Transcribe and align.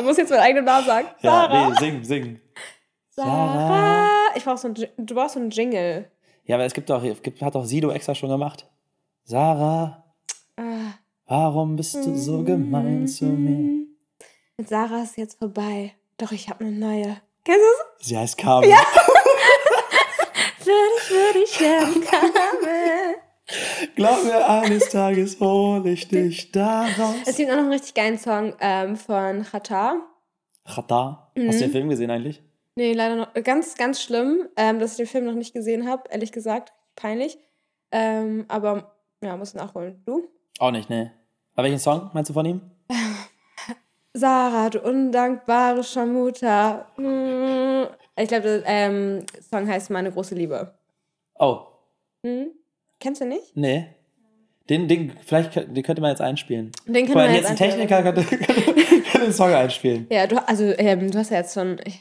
Ich 0.00 0.06
muss 0.06 0.16
jetzt 0.16 0.30
meinen 0.30 0.40
eigenen 0.40 0.64
Namen 0.64 0.86
sagen. 0.86 1.08
Ja, 1.20 1.30
Sarah. 1.30 1.68
nee, 1.70 1.76
sing, 1.78 2.04
sing. 2.04 2.40
Sarah. 3.10 4.08
Ich 4.34 4.44
brauch 4.44 4.56
so 4.58 4.68
Ji- 4.68 4.88
du 4.96 5.14
brauchst 5.14 5.34
so 5.34 5.40
einen 5.40 5.50
Jingle. 5.50 6.10
Ja, 6.44 6.56
aber 6.56 6.64
es 6.64 6.72
gibt 6.72 6.88
doch, 6.90 7.02
es 7.04 7.20
gibt, 7.22 7.40
hat 7.42 7.54
doch 7.54 7.64
Sido 7.64 7.90
extra 7.90 8.14
schon 8.14 8.28
gemacht. 8.30 8.66
Sarah, 9.24 10.04
Ah. 10.56 10.94
warum 11.26 11.76
bist 11.76 11.94
du 11.94 12.16
so 12.16 12.42
gemein 12.42 13.06
zu 13.06 13.26
mir? 13.26 13.86
Mit 14.56 14.68
Sarah 14.68 15.02
ist 15.02 15.16
jetzt 15.16 15.38
vorbei. 15.38 15.92
Doch 16.18 16.32
ich 16.32 16.48
habe 16.50 16.64
eine 16.64 16.72
neue. 16.72 17.16
Kennst 17.44 17.60
du 17.60 18.04
Sie 18.04 18.16
heißt 18.18 18.36
Carmen. 18.36 18.68
Ja. 18.68 18.78
es? 18.78 20.64
Für 20.64 20.70
dich 20.70 21.10
würde 21.10 21.38
ich 21.44 21.60
werden, 21.60 22.00
Carmen. 22.04 23.09
Glaub 24.00 24.24
mir, 24.24 24.48
eines 24.48 24.88
Tages 24.88 25.38
hol 25.40 25.86
ich 25.86 26.08
dich 26.08 26.50
da 26.52 26.86
raus. 26.98 27.16
Es 27.26 27.36
gibt 27.36 27.50
auch 27.50 27.56
noch 27.56 27.64
einen 27.64 27.72
richtig 27.72 27.92
geilen 27.92 28.16
Song 28.16 28.54
ähm, 28.58 28.96
von 28.96 29.44
Chata. 29.44 29.96
Chata. 30.64 31.30
Hast 31.36 31.60
du 31.60 31.64
den 31.66 31.70
Film 31.70 31.90
gesehen 31.90 32.10
eigentlich? 32.10 32.42
Nee, 32.76 32.94
leider 32.94 33.16
noch. 33.16 33.34
Ganz, 33.44 33.74
ganz 33.74 34.00
schlimm, 34.00 34.48
ähm, 34.56 34.78
dass 34.78 34.92
ich 34.92 34.96
den 34.96 35.06
Film 35.06 35.26
noch 35.26 35.34
nicht 35.34 35.52
gesehen 35.52 35.86
habe, 35.86 36.04
ehrlich 36.08 36.32
gesagt. 36.32 36.72
Peinlich. 36.96 37.36
Ähm, 37.92 38.46
aber 38.48 38.96
ja, 39.22 39.36
muss 39.36 39.52
nachholen. 39.52 40.02
Du? 40.06 40.26
Auch 40.60 40.70
nicht, 40.70 40.88
nee. 40.88 41.10
Aber 41.54 41.64
welchen 41.64 41.78
Song 41.78 42.08
meinst 42.14 42.30
du 42.30 42.32
von 42.32 42.46
ihm? 42.46 42.62
Sarah, 44.14 44.70
du 44.70 44.80
undankbare 44.80 45.84
Scharmuta. 45.84 46.86
Mm. 46.96 47.84
Ich 48.16 48.28
glaube, 48.28 48.44
der 48.44 48.62
ähm, 48.64 49.26
Song 49.42 49.68
heißt 49.68 49.90
Meine 49.90 50.10
große 50.10 50.34
Liebe. 50.34 50.72
Oh, 51.38 51.66
Hm? 52.24 52.52
Kennst 53.00 53.20
du 53.20 53.26
nicht? 53.26 53.56
nee. 53.56 53.86
Den, 54.68 54.86
den, 54.86 55.12
vielleicht 55.26 55.56
den 55.56 55.82
könnte 55.82 56.00
man 56.00 56.10
jetzt 56.10 56.20
einspielen. 56.20 56.70
Den 56.86 57.06
können 57.06 57.14
mal, 57.14 57.28
wir 57.28 57.34
jetzt 57.34 57.50
ein. 57.50 57.56
Techniker 57.56 58.04
könnte, 58.04 58.22
könnte, 58.22 58.46
könnte 58.54 59.18
den 59.26 59.32
Song 59.32 59.52
einspielen. 59.52 60.06
Ja, 60.12 60.28
du, 60.28 60.36
also 60.46 60.62
ähm, 60.78 61.10
du 61.10 61.18
hast 61.18 61.30
ja 61.30 61.38
jetzt 61.38 61.54
schon 61.54 61.80
ein 61.80 61.92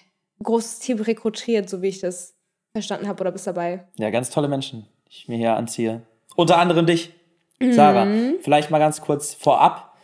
großes 0.44 0.78
Team 0.78 1.00
rekrutiert, 1.00 1.68
so 1.68 1.82
wie 1.82 1.88
ich 1.88 2.00
das 2.00 2.36
verstanden 2.72 3.08
habe, 3.08 3.22
oder 3.22 3.32
bist 3.32 3.48
dabei? 3.48 3.88
Ja, 3.98 4.12
ganz 4.12 4.30
tolle 4.30 4.48
Menschen, 4.48 4.86
die 5.08 5.12
ich 5.14 5.28
mir 5.28 5.38
hier 5.38 5.56
anziehe. 5.56 6.04
Unter 6.36 6.60
anderem 6.60 6.86
dich, 6.86 7.12
Sarah. 7.60 8.06
Mhm. 8.06 8.36
Vielleicht 8.42 8.70
mal 8.70 8.78
ganz 8.78 9.02
kurz 9.02 9.34
vorab. 9.34 9.96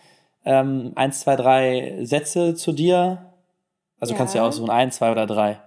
Ähm, 0.43 0.93
eins, 0.95 1.19
zwei, 1.19 1.35
drei 1.35 1.99
Sätze 2.01 2.55
zu 2.55 2.71
dir. 2.71 3.31
Also 3.99 4.13
Ja. 4.13 4.17
kannst 4.17 4.33
du 4.33 4.39
ja 4.39 4.43
aussuchen, 4.43 4.71
eins, 4.71 4.95
zwei 4.95 5.11
oder 5.11 5.27
drei. 5.27 5.59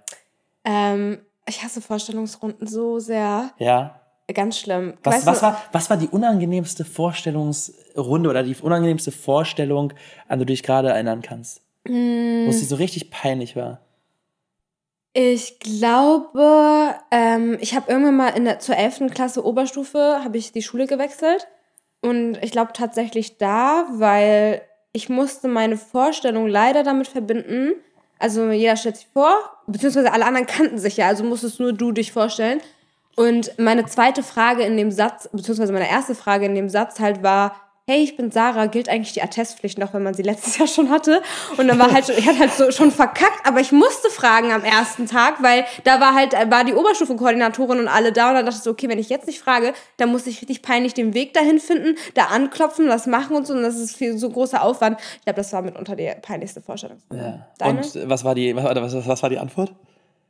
Ähm, 0.64 1.20
ich 1.48 1.62
hasse 1.62 1.80
Vorstellungsrunden 1.80 2.66
so 2.66 2.98
sehr. 2.98 3.52
Ja. 3.58 4.00
Ganz 4.34 4.58
schlimm. 4.58 4.94
Was, 5.02 5.16
Weißt 5.16 5.26
was, 5.26 5.42
war, 5.42 5.62
was 5.72 5.88
war 5.88 5.96
die 5.96 6.08
unangenehmste 6.08 6.84
Vorstellungsrunde 6.84 8.28
oder 8.28 8.42
die 8.42 8.54
unangenehmste 8.60 9.10
Vorstellung, 9.10 9.94
an 10.28 10.38
die 10.38 10.44
du 10.44 10.52
dich 10.52 10.62
gerade 10.62 10.90
erinnern 10.90 11.22
kannst? 11.22 11.62
Mm. 11.84 12.44
Wo 12.44 12.50
es 12.50 12.60
dir 12.60 12.66
so 12.66 12.76
richtig 12.76 13.10
peinlich 13.10 13.56
war? 13.56 13.80
Ich 15.14 15.58
glaube, 15.58 16.94
ähm, 17.10 17.56
ich 17.60 17.74
habe 17.74 17.90
irgendwann 17.90 18.16
mal 18.16 18.28
in 18.28 18.44
der, 18.44 18.58
zur 18.58 18.76
11. 18.76 19.10
Klasse 19.12 19.44
Oberstufe, 19.44 20.20
habe 20.22 20.36
ich 20.36 20.52
die 20.52 20.62
Schule 20.62 20.86
gewechselt. 20.86 21.48
Und 22.02 22.38
ich 22.42 22.52
glaube 22.52 22.72
tatsächlich 22.74 23.38
da, 23.38 23.86
weil 23.92 24.60
ich 24.92 25.08
musste 25.08 25.48
meine 25.48 25.76
Vorstellung 25.76 26.46
leider 26.46 26.82
damit 26.82 27.08
verbinden. 27.08 27.72
Also 28.18 28.50
jeder 28.50 28.76
stellt 28.76 28.96
sich 28.96 29.08
vor, 29.12 29.32
beziehungsweise 29.66 30.12
alle 30.12 30.26
anderen 30.26 30.46
kannten 30.46 30.78
sich 30.78 30.98
ja, 30.98 31.08
also 31.08 31.24
musstest 31.24 31.60
nur 31.60 31.72
du 31.72 31.92
dich 31.92 32.12
vorstellen. 32.12 32.60
Und 33.18 33.58
meine 33.58 33.84
zweite 33.84 34.22
Frage 34.22 34.62
in 34.62 34.76
dem 34.76 34.92
Satz, 34.92 35.28
beziehungsweise 35.32 35.72
meine 35.72 35.90
erste 35.90 36.14
Frage 36.14 36.46
in 36.46 36.54
dem 36.54 36.68
Satz 36.68 37.00
halt 37.00 37.24
war, 37.24 37.56
hey, 37.88 38.00
ich 38.00 38.16
bin 38.16 38.30
Sarah, 38.30 38.66
gilt 38.66 38.88
eigentlich 38.88 39.12
die 39.12 39.22
Attestpflicht 39.22 39.76
noch, 39.76 39.92
wenn 39.92 40.04
man 40.04 40.14
sie 40.14 40.22
letztes 40.22 40.56
Jahr 40.56 40.68
schon 40.68 40.88
hatte? 40.88 41.20
Und 41.56 41.66
dann 41.66 41.80
war 41.80 41.92
halt, 41.92 42.08
ich 42.10 42.28
hatte 42.28 42.38
halt 42.38 42.52
so 42.52 42.70
schon 42.70 42.92
verkackt, 42.92 43.44
aber 43.44 43.58
ich 43.58 43.72
musste 43.72 44.08
fragen 44.10 44.52
am 44.52 44.62
ersten 44.62 45.06
Tag, 45.06 45.42
weil 45.42 45.64
da 45.82 45.98
war 45.98 46.14
halt, 46.14 46.32
war 46.48 46.62
die 46.62 46.74
Oberstufenkoordinatorin 46.74 47.80
und 47.80 47.88
alle 47.88 48.12
da 48.12 48.28
und 48.28 48.36
dann 48.36 48.46
dachte 48.46 48.58
ich 48.58 48.62
so, 48.62 48.70
okay, 48.70 48.88
wenn 48.88 49.00
ich 49.00 49.08
jetzt 49.08 49.26
nicht 49.26 49.40
frage, 49.40 49.72
dann 49.96 50.12
muss 50.12 50.28
ich 50.28 50.40
richtig 50.40 50.62
peinlich 50.62 50.94
den 50.94 51.12
Weg 51.12 51.34
dahin 51.34 51.58
finden, 51.58 51.96
da 52.14 52.26
anklopfen, 52.26 52.86
das 52.86 53.08
machen 53.08 53.34
und 53.34 53.48
so 53.48 53.52
und 53.52 53.62
das 53.62 53.80
ist 53.80 53.96
viel 53.96 54.16
so 54.16 54.30
großer 54.30 54.62
Aufwand. 54.62 55.00
Ich 55.00 55.24
glaube, 55.24 55.38
das 55.38 55.52
war 55.52 55.62
mitunter 55.62 55.96
die 55.96 56.12
peinlichste 56.22 56.60
Vorstellung. 56.60 56.98
Ja. 57.12 57.48
Deine? 57.58 57.78
Und 57.78 58.08
was 58.08 58.22
war 58.22 58.36
die, 58.36 58.54
was, 58.54 58.94
was, 58.94 59.08
was 59.08 59.22
war 59.24 59.30
die 59.30 59.38
Antwort? 59.38 59.74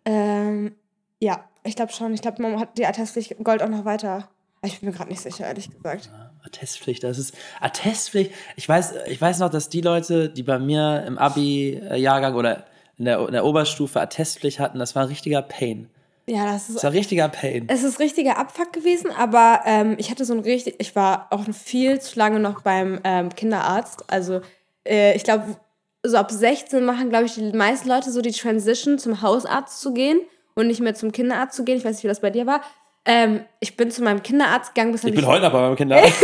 Ähm, 0.06 0.74
ja, 1.20 1.44
ich 1.64 1.76
glaube 1.76 1.92
schon. 1.92 2.14
Ich 2.14 2.22
glaube, 2.22 2.42
man 2.42 2.58
hat 2.60 2.78
die 2.78 2.86
Attestpflicht 2.86 3.36
Gold 3.42 3.62
auch 3.62 3.68
noch 3.68 3.84
weiter. 3.84 4.28
Ich 4.64 4.80
bin 4.80 4.88
mir 4.90 4.94
gerade 4.96 5.10
nicht 5.10 5.20
sicher, 5.20 5.46
ehrlich 5.46 5.70
gesagt. 5.70 6.10
Attestpflicht, 6.44 7.04
das 7.04 7.18
ist 7.18 7.34
Attestpflicht. 7.60 8.32
Ich 8.56 8.68
weiß, 8.68 8.94
ich 9.06 9.20
weiß 9.20 9.38
noch, 9.38 9.50
dass 9.50 9.68
die 9.68 9.80
Leute, 9.82 10.28
die 10.28 10.42
bei 10.42 10.58
mir 10.58 11.04
im 11.06 11.16
Abi-Jahrgang 11.18 12.34
oder 12.34 12.64
in 12.96 13.04
der, 13.04 13.20
in 13.26 13.32
der 13.32 13.44
Oberstufe 13.44 14.00
Attestpflicht 14.00 14.58
hatten, 14.58 14.78
das 14.80 14.96
war 14.96 15.02
ein 15.04 15.08
richtiger 15.08 15.42
Pain. 15.42 15.88
Ja, 16.26 16.44
das 16.52 16.66
Das 16.66 16.76
ist. 16.76 16.82
war 16.82 16.90
ein 16.90 16.96
richtiger 16.96 17.28
Pain. 17.28 17.66
Es 17.68 17.84
ist 17.84 18.00
richtiger 18.00 18.36
Abfuck 18.36 18.72
gewesen, 18.72 19.10
aber 19.16 19.60
ähm, 19.64 19.94
ich 19.98 20.10
hatte 20.10 20.24
so 20.24 20.34
ein 20.34 20.40
richtig. 20.40 20.74
Ich 20.78 20.94
war 20.96 21.28
auch 21.30 21.44
viel 21.54 22.00
zu 22.00 22.18
lange 22.18 22.40
noch 22.40 22.62
beim 22.62 23.00
ähm, 23.04 23.28
Kinderarzt. 23.34 24.04
Also, 24.08 24.40
äh, 24.84 25.14
ich 25.16 25.22
glaube, 25.24 25.56
so 26.02 26.16
ab 26.16 26.30
16 26.30 26.84
machen, 26.84 27.08
glaube 27.10 27.26
ich, 27.26 27.34
die 27.34 27.52
meisten 27.52 27.88
Leute 27.88 28.10
so 28.10 28.20
die 28.22 28.32
Transition 28.32 28.98
zum 28.98 29.22
Hausarzt 29.22 29.80
zu 29.80 29.94
gehen 29.94 30.20
und 30.58 30.66
nicht 30.66 30.80
mehr 30.80 30.94
zum 30.94 31.12
Kinderarzt 31.12 31.56
zu 31.56 31.64
gehen. 31.64 31.78
Ich 31.78 31.84
weiß 31.84 31.92
nicht, 31.92 32.04
wie 32.04 32.08
das 32.08 32.20
bei 32.20 32.30
dir 32.30 32.46
war. 32.46 32.60
Ähm, 33.04 33.44
ich 33.60 33.76
bin 33.76 33.90
zu 33.92 34.02
meinem 34.02 34.22
Kinderarzt 34.22 34.74
gegangen, 34.74 34.92
bis 34.92 35.04
Ich 35.04 35.14
bin 35.14 35.26
heute 35.26 35.42
noch 35.44 35.52
bei 35.52 35.60
meinem 35.60 35.76
Kinderarzt. 35.76 36.12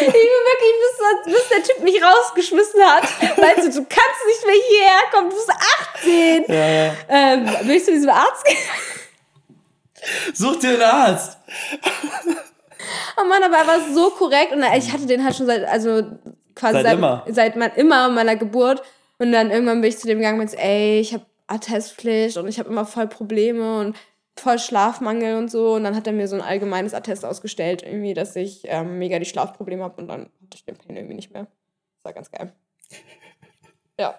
Ich 0.00 0.12
bin 0.12 0.20
wirklich, 0.20 0.74
bis, 1.24 1.34
bis 1.34 1.48
der 1.48 1.62
Typ 1.62 1.82
mich 1.82 2.02
rausgeschmissen 2.02 2.82
hat. 2.82 3.04
Weißt 3.38 3.58
du, 3.58 3.70
du 3.70 3.86
kannst 3.86 4.26
nicht 4.26 4.44
mehr 4.44 4.54
hierher 4.68 5.00
kommen, 5.12 5.30
du 5.30 5.36
bist 5.36 5.50
18. 6.02 6.44
ja, 6.48 6.68
ja. 6.68 6.92
Ähm, 7.08 7.46
will 7.62 7.76
ich 7.76 7.84
zu 7.84 7.92
diesem 7.92 8.10
Arzt 8.10 8.44
gehen? 8.44 8.56
Such 10.34 10.58
dir 10.58 10.70
einen 10.70 10.82
Arzt. 10.82 11.38
Oh 13.16 13.24
Mann, 13.24 13.42
aber 13.44 13.56
er 13.56 13.66
war 13.66 13.80
so 13.94 14.10
korrekt 14.10 14.52
und 14.52 14.62
ich 14.76 14.92
hatte 14.92 15.06
den 15.06 15.24
halt 15.24 15.36
schon 15.36 15.46
seit, 15.46 15.64
also 15.64 16.02
quasi 16.54 16.74
Seit 16.74 16.84
seit, 16.84 16.92
immer. 16.94 17.24
seit 17.28 17.56
mein, 17.56 17.72
immer 17.76 18.08
meiner 18.10 18.36
Geburt. 18.36 18.82
Und 19.18 19.32
dann 19.32 19.50
irgendwann 19.50 19.80
bin 19.80 19.90
ich 19.90 19.98
zu 19.98 20.06
dem 20.06 20.18
gegangen 20.18 20.40
und 20.40 20.46
meinte, 20.46 20.58
ey, 20.58 21.00
ich 21.00 21.14
habe 21.14 21.24
Attestpflicht 21.46 22.36
und 22.36 22.48
ich 22.48 22.58
habe 22.58 22.68
immer 22.68 22.86
voll 22.86 23.06
Probleme 23.06 23.80
und 23.80 23.96
voll 24.36 24.58
Schlafmangel 24.58 25.36
und 25.36 25.50
so. 25.50 25.74
Und 25.74 25.84
dann 25.84 25.94
hat 25.94 26.06
er 26.06 26.12
mir 26.12 26.28
so 26.28 26.36
ein 26.36 26.42
allgemeines 26.42 26.94
Attest 26.94 27.24
ausgestellt, 27.24 27.82
irgendwie, 27.82 28.14
dass 28.14 28.34
ich 28.36 28.62
ähm, 28.64 28.98
mega 28.98 29.18
die 29.18 29.24
Schlafprobleme 29.24 29.84
habe 29.84 30.00
und 30.00 30.08
dann 30.08 30.22
hatte 30.22 30.54
ich 30.54 30.64
den 30.64 30.76
Pain 30.76 30.96
irgendwie 30.96 31.14
nicht 31.14 31.32
mehr. 31.32 31.42
Das 31.44 32.04
war 32.04 32.12
ganz 32.12 32.30
geil. 32.30 32.52
Ja. 33.96 34.12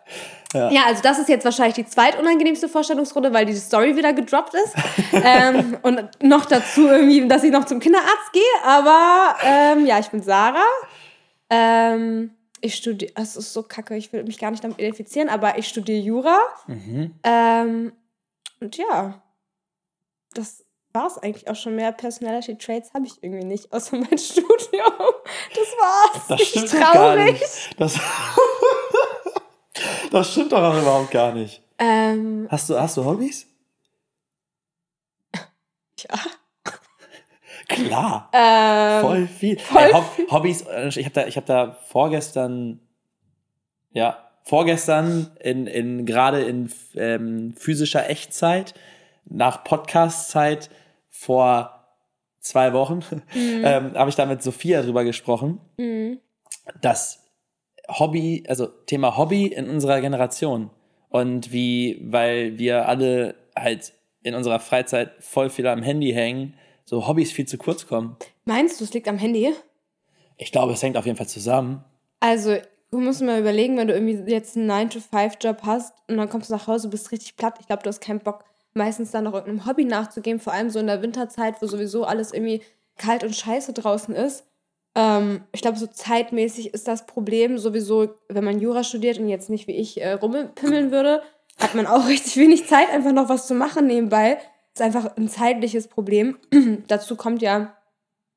Ja. 0.54 0.72
ja. 0.72 0.82
also 0.86 1.02
das 1.02 1.20
ist 1.20 1.28
jetzt 1.28 1.44
wahrscheinlich 1.44 1.76
die 1.76 1.86
zweitunangenehmste 1.86 2.70
Vorstellungsrunde, 2.70 3.34
weil 3.34 3.46
die 3.46 3.56
Story 3.56 3.98
wieder 3.98 4.14
gedroppt 4.14 4.54
ist. 4.54 4.74
ähm, 5.12 5.78
und 5.82 6.24
noch 6.24 6.46
dazu 6.46 6.88
irgendwie, 6.88 7.28
dass 7.28 7.44
ich 7.44 7.52
noch 7.52 7.66
zum 7.66 7.82
Kinderarzt 7.82 8.32
gehe. 8.32 8.42
Aber 8.64 9.36
ähm, 9.44 9.86
ja, 9.86 10.00
ich 10.00 10.08
bin 10.08 10.22
Sarah. 10.22 10.64
Ähm, 11.50 12.32
ich 12.66 12.76
studiere, 12.76 13.12
es 13.16 13.36
ist 13.36 13.54
so 13.54 13.64
kacke, 13.64 13.96
ich 13.96 14.12
will 14.12 14.24
mich 14.24 14.40
gar 14.40 14.52
nicht 14.52 14.64
damit 14.64 14.80
identifizieren, 14.80 15.30
aber 15.30 15.58
ich 15.58 15.68
studiere 15.68 16.00
Jura. 16.00 16.40
Mhm. 16.68 17.16
Ähm, 17.24 17.94
und 18.60 18.78
ja, 18.78 19.22
das 20.34 20.66
war 20.94 21.08
es 21.08 21.18
eigentlich 21.18 21.48
auch 21.50 21.56
schon. 21.56 21.76
Mehr 21.76 21.92
Personality 21.92 22.58
Traits 22.58 22.94
habe 22.94 23.06
ich 23.06 23.22
irgendwie 23.22 23.46
nicht, 23.46 23.72
außer 23.72 23.98
mein 23.98 24.18
Studium. 24.32 24.94
Das 25.54 25.68
war's. 25.78 26.28
Das 26.30 26.42
Ich 26.42 26.50
stimmt 26.50 26.72
gar 26.72 26.94
traurig. 26.94 27.34
nicht. 27.34 27.80
Das, 27.80 28.00
das 30.12 30.32
stimmt 30.32 30.52
doch 30.52 30.64
auch 30.64 30.82
überhaupt 30.82 31.12
gar 31.12 31.34
nicht. 31.34 31.62
Ähm, 31.78 32.48
Hast 32.50 32.70
du, 32.70 32.80
hast 32.80 32.98
du 32.98 33.06
Hobbys? 33.06 33.46
ja. 36.00 36.16
Klar. 37.68 38.30
Ähm, 38.34 39.02
Voll 39.02 39.28
viel. 39.28 39.60
voll 39.60 39.82
Ey, 39.82 39.92
Hob 39.94 40.06
Hobbys, 40.32 40.62
äh, 40.64 40.88
ich 40.88 40.98
habe 41.06 41.12
da, 41.14 41.28
ich 41.28 41.38
hab 41.38 41.46
da 41.46 41.78
vorgestern, 41.88 42.80
ja, 43.92 44.18
vorgestern 44.44 45.32
in, 45.40 45.66
in 45.68 46.06
gerade 46.06 46.44
in 46.44 46.72
ähm, 46.96 47.54
physischer 47.58 48.10
Echtzeit, 48.10 48.74
nach 49.26 49.64
Podcast-Zeit 49.64 50.70
vor 51.10 51.72
zwei 52.40 52.74
Wochen, 52.74 53.00
ähm, 53.36 53.94
habe 53.96 54.10
ich 54.10 54.16
da 54.16 54.26
mit 54.26 54.44
Sophia 54.44 54.82
drüber 54.84 55.04
gesprochen, 55.04 55.60
Mhm. 55.78 56.20
dass 56.82 57.24
Hobby, 57.88 58.44
also 58.48 58.68
Thema 58.68 59.18
Hobby 59.18 59.46
in 59.48 59.70
unserer 59.70 60.02
Generation 60.02 60.70
und 61.10 61.52
wie, 61.52 62.00
weil 62.04 62.58
wir 62.60 62.88
alle 62.88 63.36
halt 63.56 63.94
in 64.24 64.34
unserer 64.36 64.60
Freizeit 64.60 65.12
voll 65.20 65.50
viel 65.50 65.68
am 65.68 65.82
Handy 65.84 66.12
hängen, 66.12 66.56
so 66.86 67.08
Hobbys 67.08 67.32
viel 67.32 67.48
zu 67.48 67.58
kurz 67.58 67.88
kommen. 67.88 68.16
Meinst 68.46 68.80
du, 68.80 68.84
es 68.84 68.94
liegt 68.94 69.08
am 69.08 69.18
Handy? 69.18 69.54
Ich 70.38 70.52
glaube, 70.52 70.74
es 70.74 70.84
hängt 70.84 70.98
auf 70.98 71.06
jeden 71.06 71.18
Fall 71.18 71.28
zusammen. 71.28 71.84
Also, 72.20 72.58
du 72.92 73.00
musst 73.00 73.22
mal 73.22 73.40
überlegen, 73.40 73.78
wenn 73.78 73.88
du 73.88 73.94
irgendwie 73.94 74.32
jetzt 74.32 74.56
einen 74.56 74.70
9-to-5-Job 74.70 75.62
hast 75.64 75.94
und 76.08 76.18
dann 76.18 76.30
kommst 76.30 76.50
du 76.50 76.54
nach 76.54 76.68
Hause, 76.68 76.90
bist 76.90 77.12
richtig 77.12 77.36
platt. 77.36 77.58
Ich 77.60 77.68
glaube, 77.68 77.84
du 77.84 77.90
hast 77.90 78.02
keinen 78.02 78.20
Bock, 78.20 78.44
meistens 78.74 79.12
dann 79.12 79.24
noch 79.24 79.34
irgendeinem 79.34 79.66
Hobby 79.66 79.86
nachzugehen, 79.86 80.40
vor 80.40 80.54
allem 80.54 80.70
so 80.70 80.80
in 80.80 80.88
der 80.88 81.02
Winterzeit, 81.02 81.62
wo 81.62 81.68
sowieso 81.68 82.04
alles 82.04 82.34
irgendwie 82.34 82.62
kalt 82.98 83.24
und 83.24 83.36
scheiße 83.36 83.74
draußen 83.74 84.16
ist. 84.16 84.46
Ähm, 84.96 85.44
ich 85.52 85.62
glaube, 85.62 85.78
so 85.78 85.88
zeitmäßig 85.88 86.74
ist 86.74 86.88
das 86.88 87.06
Problem 87.06 87.58
sowieso, 87.58 88.10
wenn 88.30 88.44
man 88.44 88.60
Jura 88.60 88.84
studiert 88.84 89.20
und 89.20 89.28
jetzt 89.28 89.50
nicht 89.50 89.68
wie 89.68 89.76
ich 89.76 90.02
äh, 90.02 90.14
rumpimmeln 90.14 90.92
würde, 90.92 91.22
hat 91.60 91.76
man 91.76 91.88
auch 91.88 92.08
richtig 92.08 92.38
wenig 92.38 92.68
Zeit, 92.68 92.90
einfach 92.90 93.12
noch 93.12 93.30
was 93.30 93.48
zu 93.48 93.54
machen 93.54 93.88
nebenbei. 93.88 94.38
Ist 94.76 94.82
einfach 94.82 95.16
ein 95.16 95.30
zeitliches 95.30 95.88
Problem. 95.88 96.38
Dazu 96.88 97.16
kommt 97.16 97.42
ja, 97.42 97.78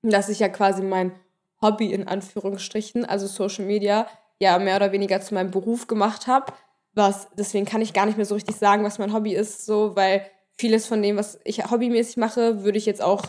dass 0.02 0.28
ich 0.28 0.38
ja 0.38 0.48
quasi 0.48 0.82
mein 0.82 1.12
Hobby 1.60 1.92
in 1.92 2.06
Anführungsstrichen, 2.06 3.04
also 3.04 3.26
Social 3.26 3.64
Media, 3.64 4.06
ja 4.38 4.60
mehr 4.60 4.76
oder 4.76 4.92
weniger 4.92 5.20
zu 5.20 5.34
meinem 5.34 5.50
Beruf 5.50 5.88
gemacht 5.88 6.28
habe. 6.28 6.52
Was, 6.94 7.26
deswegen 7.36 7.66
kann 7.66 7.82
ich 7.82 7.92
gar 7.92 8.06
nicht 8.06 8.16
mehr 8.16 8.24
so 8.24 8.36
richtig 8.36 8.54
sagen, 8.54 8.84
was 8.84 9.00
mein 9.00 9.12
Hobby 9.12 9.34
ist, 9.34 9.66
so, 9.66 9.96
weil 9.96 10.24
vieles 10.56 10.86
von 10.86 11.02
dem, 11.02 11.16
was 11.16 11.40
ich 11.42 11.68
hobbymäßig 11.68 12.18
mache, 12.18 12.62
würde 12.62 12.78
ich 12.78 12.86
jetzt 12.86 13.02
auch 13.02 13.24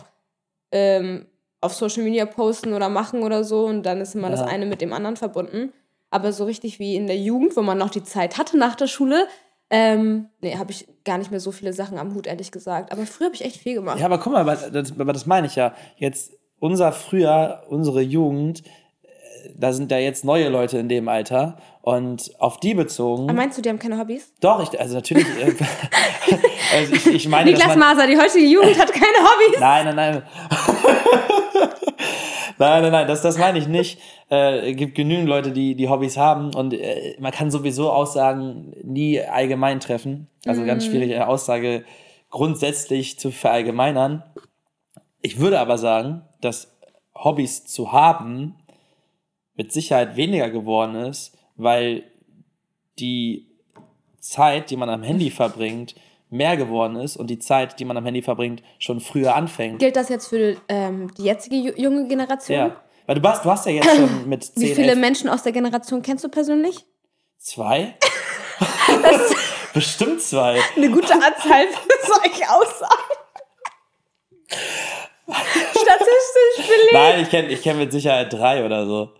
ähm, 0.70 1.26
auf 1.60 1.74
Social 1.74 2.04
Media 2.04 2.26
posten 2.26 2.74
oder 2.74 2.88
machen 2.88 3.24
oder 3.24 3.42
so 3.42 3.66
und 3.66 3.82
dann 3.82 4.00
ist 4.00 4.14
immer 4.14 4.30
ja. 4.30 4.36
das 4.36 4.42
eine 4.42 4.66
mit 4.66 4.80
dem 4.80 4.92
anderen 4.92 5.16
verbunden. 5.16 5.72
Aber 6.10 6.32
so 6.32 6.44
richtig 6.44 6.78
wie 6.78 6.94
in 6.94 7.08
der 7.08 7.18
Jugend, 7.18 7.56
wo 7.56 7.62
man 7.62 7.78
noch 7.78 7.90
die 7.90 8.04
Zeit 8.04 8.38
hatte 8.38 8.56
nach 8.56 8.76
der 8.76 8.86
Schule, 8.86 9.26
ähm, 9.70 10.26
nee, 10.40 10.56
habe 10.56 10.72
ich 10.72 10.88
gar 11.04 11.16
nicht 11.16 11.30
mehr 11.30 11.40
so 11.40 11.52
viele 11.52 11.72
Sachen 11.72 11.96
am 11.96 12.14
Hut, 12.14 12.26
ehrlich 12.26 12.50
gesagt. 12.50 12.90
Aber 12.92 13.06
früher 13.06 13.26
habe 13.26 13.36
ich 13.36 13.44
echt 13.44 13.56
viel 13.56 13.74
gemacht. 13.74 14.00
Ja, 14.00 14.06
aber 14.06 14.18
guck 14.18 14.32
mal, 14.32 14.44
das, 14.44 14.92
das 14.96 15.26
meine 15.26 15.46
ich 15.46 15.54
ja. 15.54 15.74
Jetzt 15.96 16.32
unser 16.58 16.92
Frühjahr, 16.92 17.62
unsere 17.68 18.00
Jugend, 18.00 18.64
äh, 18.64 19.50
da 19.56 19.72
sind 19.72 19.92
ja 19.92 19.98
jetzt 19.98 20.24
neue 20.24 20.48
Leute 20.48 20.78
in 20.78 20.88
dem 20.88 21.08
Alter 21.08 21.56
und 21.82 22.32
auf 22.40 22.58
die 22.58 22.74
bezogen. 22.74 23.24
Aber 23.24 23.32
meinst 23.32 23.58
du, 23.58 23.62
die 23.62 23.68
haben 23.68 23.78
keine 23.78 23.96
Hobbys? 23.98 24.32
Doch, 24.40 24.60
ich, 24.60 24.78
also 24.78 24.96
natürlich. 24.96 25.26
Äh, 25.38 25.54
also 26.76 26.92
ich, 26.92 27.06
ich 27.06 27.28
meine. 27.28 27.50
Niklas 27.50 27.76
Maser, 27.76 28.08
die 28.08 28.18
heutige 28.18 28.46
Jugend 28.46 28.76
hat 28.76 28.92
keine 28.92 29.04
Hobbys. 29.04 29.60
Nein, 29.60 29.94
nein, 29.94 29.96
nein. 29.96 30.22
nein, 32.68 32.82
nein, 32.82 32.92
nein, 32.92 33.06
das, 33.08 33.22
das 33.22 33.38
meine 33.38 33.58
ich 33.58 33.66
nicht. 33.66 34.00
Äh, 34.28 34.74
gibt 34.74 34.94
genügend 34.94 35.28
Leute, 35.28 35.50
die, 35.52 35.74
die 35.74 35.88
Hobbys 35.88 36.16
haben 36.16 36.54
und 36.54 36.74
äh, 36.74 37.16
man 37.18 37.32
kann 37.32 37.50
sowieso 37.50 37.90
Aussagen 37.90 38.74
nie 38.82 39.20
allgemein 39.20 39.80
treffen. 39.80 40.28
Also 40.46 40.64
ganz 40.64 40.86
mhm. 40.86 40.90
schwierig, 40.90 41.14
eine 41.14 41.26
Aussage 41.26 41.84
grundsätzlich 42.30 43.18
zu 43.18 43.30
verallgemeinern. 43.30 44.22
Ich 45.20 45.38
würde 45.38 45.58
aber 45.58 45.78
sagen, 45.78 46.22
dass 46.40 46.76
Hobbys 47.14 47.66
zu 47.66 47.92
haben 47.92 48.54
mit 49.56 49.72
Sicherheit 49.72 50.16
weniger 50.16 50.50
geworden 50.50 50.94
ist, 50.94 51.36
weil 51.56 52.04
die 52.98 53.46
Zeit, 54.20 54.70
die 54.70 54.76
man 54.76 54.88
am 54.88 55.02
Handy 55.02 55.30
verbringt, 55.30 55.94
mehr 56.30 56.56
geworden 56.56 56.96
ist 56.96 57.16
und 57.16 57.28
die 57.28 57.38
Zeit, 57.38 57.78
die 57.78 57.84
man 57.84 57.96
am 57.96 58.04
Handy 58.04 58.22
verbringt, 58.22 58.62
schon 58.78 59.00
früher 59.00 59.34
anfängt. 59.34 59.78
Gilt 59.78 59.96
das 59.96 60.08
jetzt 60.08 60.28
für 60.28 60.56
ähm, 60.68 61.12
die 61.18 61.24
jetzige 61.24 61.56
junge 61.56 62.06
Generation? 62.08 62.58
Ja. 62.58 62.76
Weil 63.06 63.20
du 63.20 63.28
hast, 63.28 63.44
du 63.44 63.50
hast 63.50 63.66
ja 63.66 63.72
jetzt 63.72 63.96
schon 63.96 64.08
mit 64.28 64.44
10, 64.44 64.62
Wie 64.62 64.74
viele 64.74 64.92
11... 64.92 64.98
Menschen 64.98 65.28
aus 65.28 65.42
der 65.42 65.52
Generation 65.52 66.02
kennst 66.02 66.24
du 66.24 66.28
persönlich? 66.28 66.86
Zwei? 67.38 67.94
Bestimmt 69.74 70.20
zwei. 70.20 70.60
Eine 70.76 70.90
gute 70.90 71.12
Anzahl 71.12 71.66
für 71.68 72.06
solche 72.06 72.50
Aussagen. 72.50 73.14
Statistisch 75.70 76.66
belegt. 76.66 76.92
Nein, 76.92 77.22
ich 77.22 77.30
kenne 77.30 77.48
ich 77.48 77.62
kenn 77.62 77.78
mit 77.78 77.92
Sicherheit 77.92 78.32
drei 78.32 78.64
oder 78.64 78.86
so. 78.86 79.10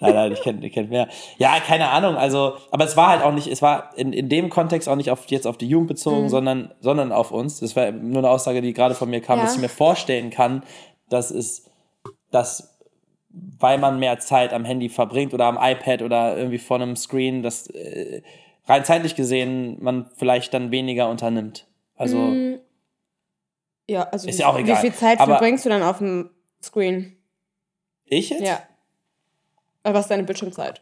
Nein, 0.00 0.14
nein, 0.14 0.32
ich 0.32 0.42
kenne 0.42 0.66
ich 0.66 0.72
kenn 0.72 0.88
mehr. 0.88 1.08
Ja, 1.38 1.58
keine 1.60 1.90
Ahnung. 1.90 2.16
Also, 2.16 2.54
aber 2.70 2.84
es 2.84 2.96
war 2.96 3.08
halt 3.08 3.22
auch 3.22 3.32
nicht, 3.32 3.46
es 3.46 3.62
war 3.62 3.96
in, 3.96 4.12
in 4.12 4.28
dem 4.28 4.50
Kontext 4.50 4.88
auch 4.88 4.96
nicht 4.96 5.10
auf, 5.10 5.26
jetzt 5.26 5.46
auf 5.46 5.56
die 5.56 5.68
Jugend 5.68 5.88
bezogen, 5.88 6.24
mhm. 6.24 6.28
sondern, 6.28 6.74
sondern 6.80 7.12
auf 7.12 7.30
uns. 7.30 7.60
Das 7.60 7.76
war 7.76 7.90
nur 7.90 8.18
eine 8.18 8.30
Aussage, 8.30 8.60
die 8.60 8.72
gerade 8.72 8.94
von 8.94 9.10
mir 9.10 9.20
kam, 9.20 9.38
ja. 9.38 9.44
dass 9.44 9.54
ich 9.54 9.60
mir 9.60 9.68
vorstellen 9.68 10.30
kann, 10.30 10.62
dass 11.08 11.30
es, 11.30 11.70
dass, 12.30 12.78
weil 13.30 13.78
man 13.78 13.98
mehr 13.98 14.18
Zeit 14.18 14.52
am 14.52 14.64
Handy 14.64 14.88
verbringt 14.88 15.32
oder 15.34 15.46
am 15.46 15.58
iPad 15.60 16.02
oder 16.02 16.36
irgendwie 16.36 16.58
vor 16.58 16.76
einem 16.76 16.96
Screen, 16.96 17.42
dass 17.42 17.68
äh, 17.68 18.22
rein 18.66 18.84
zeitlich 18.84 19.14
gesehen 19.14 19.78
man 19.80 20.10
vielleicht 20.16 20.52
dann 20.54 20.70
weniger 20.70 21.08
unternimmt. 21.08 21.66
Also. 21.96 22.18
Mhm. 22.18 22.58
Ja, 23.88 24.04
also 24.04 24.28
ist 24.28 24.38
wie, 24.38 24.42
ja 24.42 24.48
auch 24.48 24.58
egal. 24.58 24.76
wie 24.76 24.80
viel 24.80 24.94
Zeit 24.94 25.20
aber 25.20 25.34
verbringst 25.34 25.66
du 25.66 25.68
dann 25.68 25.82
auf 25.82 25.98
dem 25.98 26.30
Screen? 26.62 27.16
Ich 28.06 28.30
jetzt? 28.30 28.42
Ja. 28.42 28.62
Was 29.84 30.06
ist 30.06 30.10
deine 30.10 30.24
Bildschirmzeit? 30.24 30.80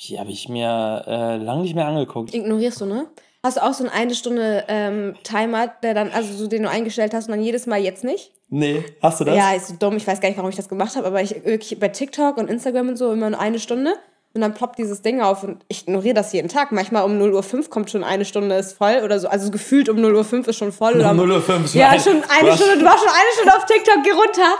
Die 0.00 0.20
habe 0.20 0.30
ich 0.30 0.48
mir 0.48 1.04
äh, 1.06 1.36
lange 1.36 1.62
nicht 1.62 1.74
mehr 1.74 1.86
angeguckt. 1.86 2.34
Ignorierst 2.34 2.82
du, 2.82 2.86
ne? 2.86 3.06
Hast 3.42 3.56
du 3.56 3.62
auch 3.62 3.72
so 3.72 3.84
einen 3.84 3.92
eine 3.92 4.14
Stunde 4.14 4.64
ähm, 4.68 5.14
Timer, 5.22 5.68
der 5.82 5.94
dann, 5.94 6.10
also 6.10 6.34
so 6.34 6.46
den 6.48 6.64
du 6.64 6.68
eingestellt 6.70 7.14
hast 7.14 7.28
und 7.28 7.32
dann 7.32 7.42
jedes 7.42 7.66
Mal 7.66 7.80
jetzt 7.80 8.04
nicht? 8.04 8.32
Nee, 8.48 8.84
hast 9.02 9.20
du 9.20 9.24
das? 9.24 9.36
Ja, 9.36 9.52
ist 9.54 9.68
so 9.68 9.74
dumm. 9.78 9.96
Ich 9.96 10.06
weiß 10.06 10.20
gar 10.20 10.28
nicht, 10.28 10.36
warum 10.36 10.50
ich 10.50 10.56
das 10.56 10.68
gemacht 10.68 10.96
habe, 10.96 11.06
aber 11.06 11.22
ich 11.22 11.30
wirklich 11.44 11.78
bei 11.78 11.88
TikTok 11.88 12.36
und 12.36 12.48
Instagram 12.50 12.90
und 12.90 12.96
so 12.96 13.12
immer 13.12 13.30
nur 13.30 13.40
eine 13.40 13.58
Stunde 13.58 13.94
und 14.36 14.42
dann 14.42 14.54
ploppt 14.54 14.78
dieses 14.78 15.02
Ding 15.02 15.20
auf 15.20 15.42
und 15.42 15.64
ich 15.66 15.82
ignoriere 15.82 16.14
das 16.14 16.32
jeden 16.32 16.48
Tag. 16.48 16.70
Manchmal 16.70 17.04
um 17.04 17.18
0.05 17.20 17.54
Uhr 17.54 17.70
kommt 17.70 17.90
schon 17.90 18.04
eine 18.04 18.24
Stunde 18.24 18.54
ist 18.54 18.74
voll 18.74 19.00
oder 19.02 19.18
so. 19.18 19.28
Also 19.28 19.50
gefühlt 19.50 19.88
um 19.88 19.96
0.05 19.96 20.32
Uhr 20.32 20.48
ist 20.48 20.56
schon 20.56 20.72
voll. 20.72 20.94
Oder 20.94 21.10
um 21.10 21.18
0.05 21.18 21.48
Uhr 21.48 21.64
ist 21.64 21.74
Ja, 21.74 21.98
schon 21.98 22.22
eine 22.28 22.54
Stunde, 22.54 22.78
du 22.78 22.84
warst 22.84 23.00
schon 23.00 23.08
eine 23.08 23.32
Stunde 23.34 23.56
auf 23.56 23.64
TikTok, 23.64 24.04
geh 24.04 24.10
runter. 24.12 24.54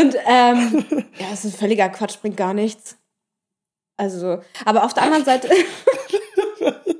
Und 0.00 0.16
ähm, 0.26 1.06
ja, 1.18 1.26
das 1.30 1.44
ist 1.44 1.54
ein 1.54 1.58
völliger 1.58 1.88
Quatsch, 1.88 2.20
bringt 2.20 2.36
gar 2.36 2.52
nichts. 2.52 2.96
Also, 3.96 4.40
aber 4.64 4.84
auf 4.84 4.94
der 4.94 5.04
anderen 5.04 5.24
Seite. 5.24 5.48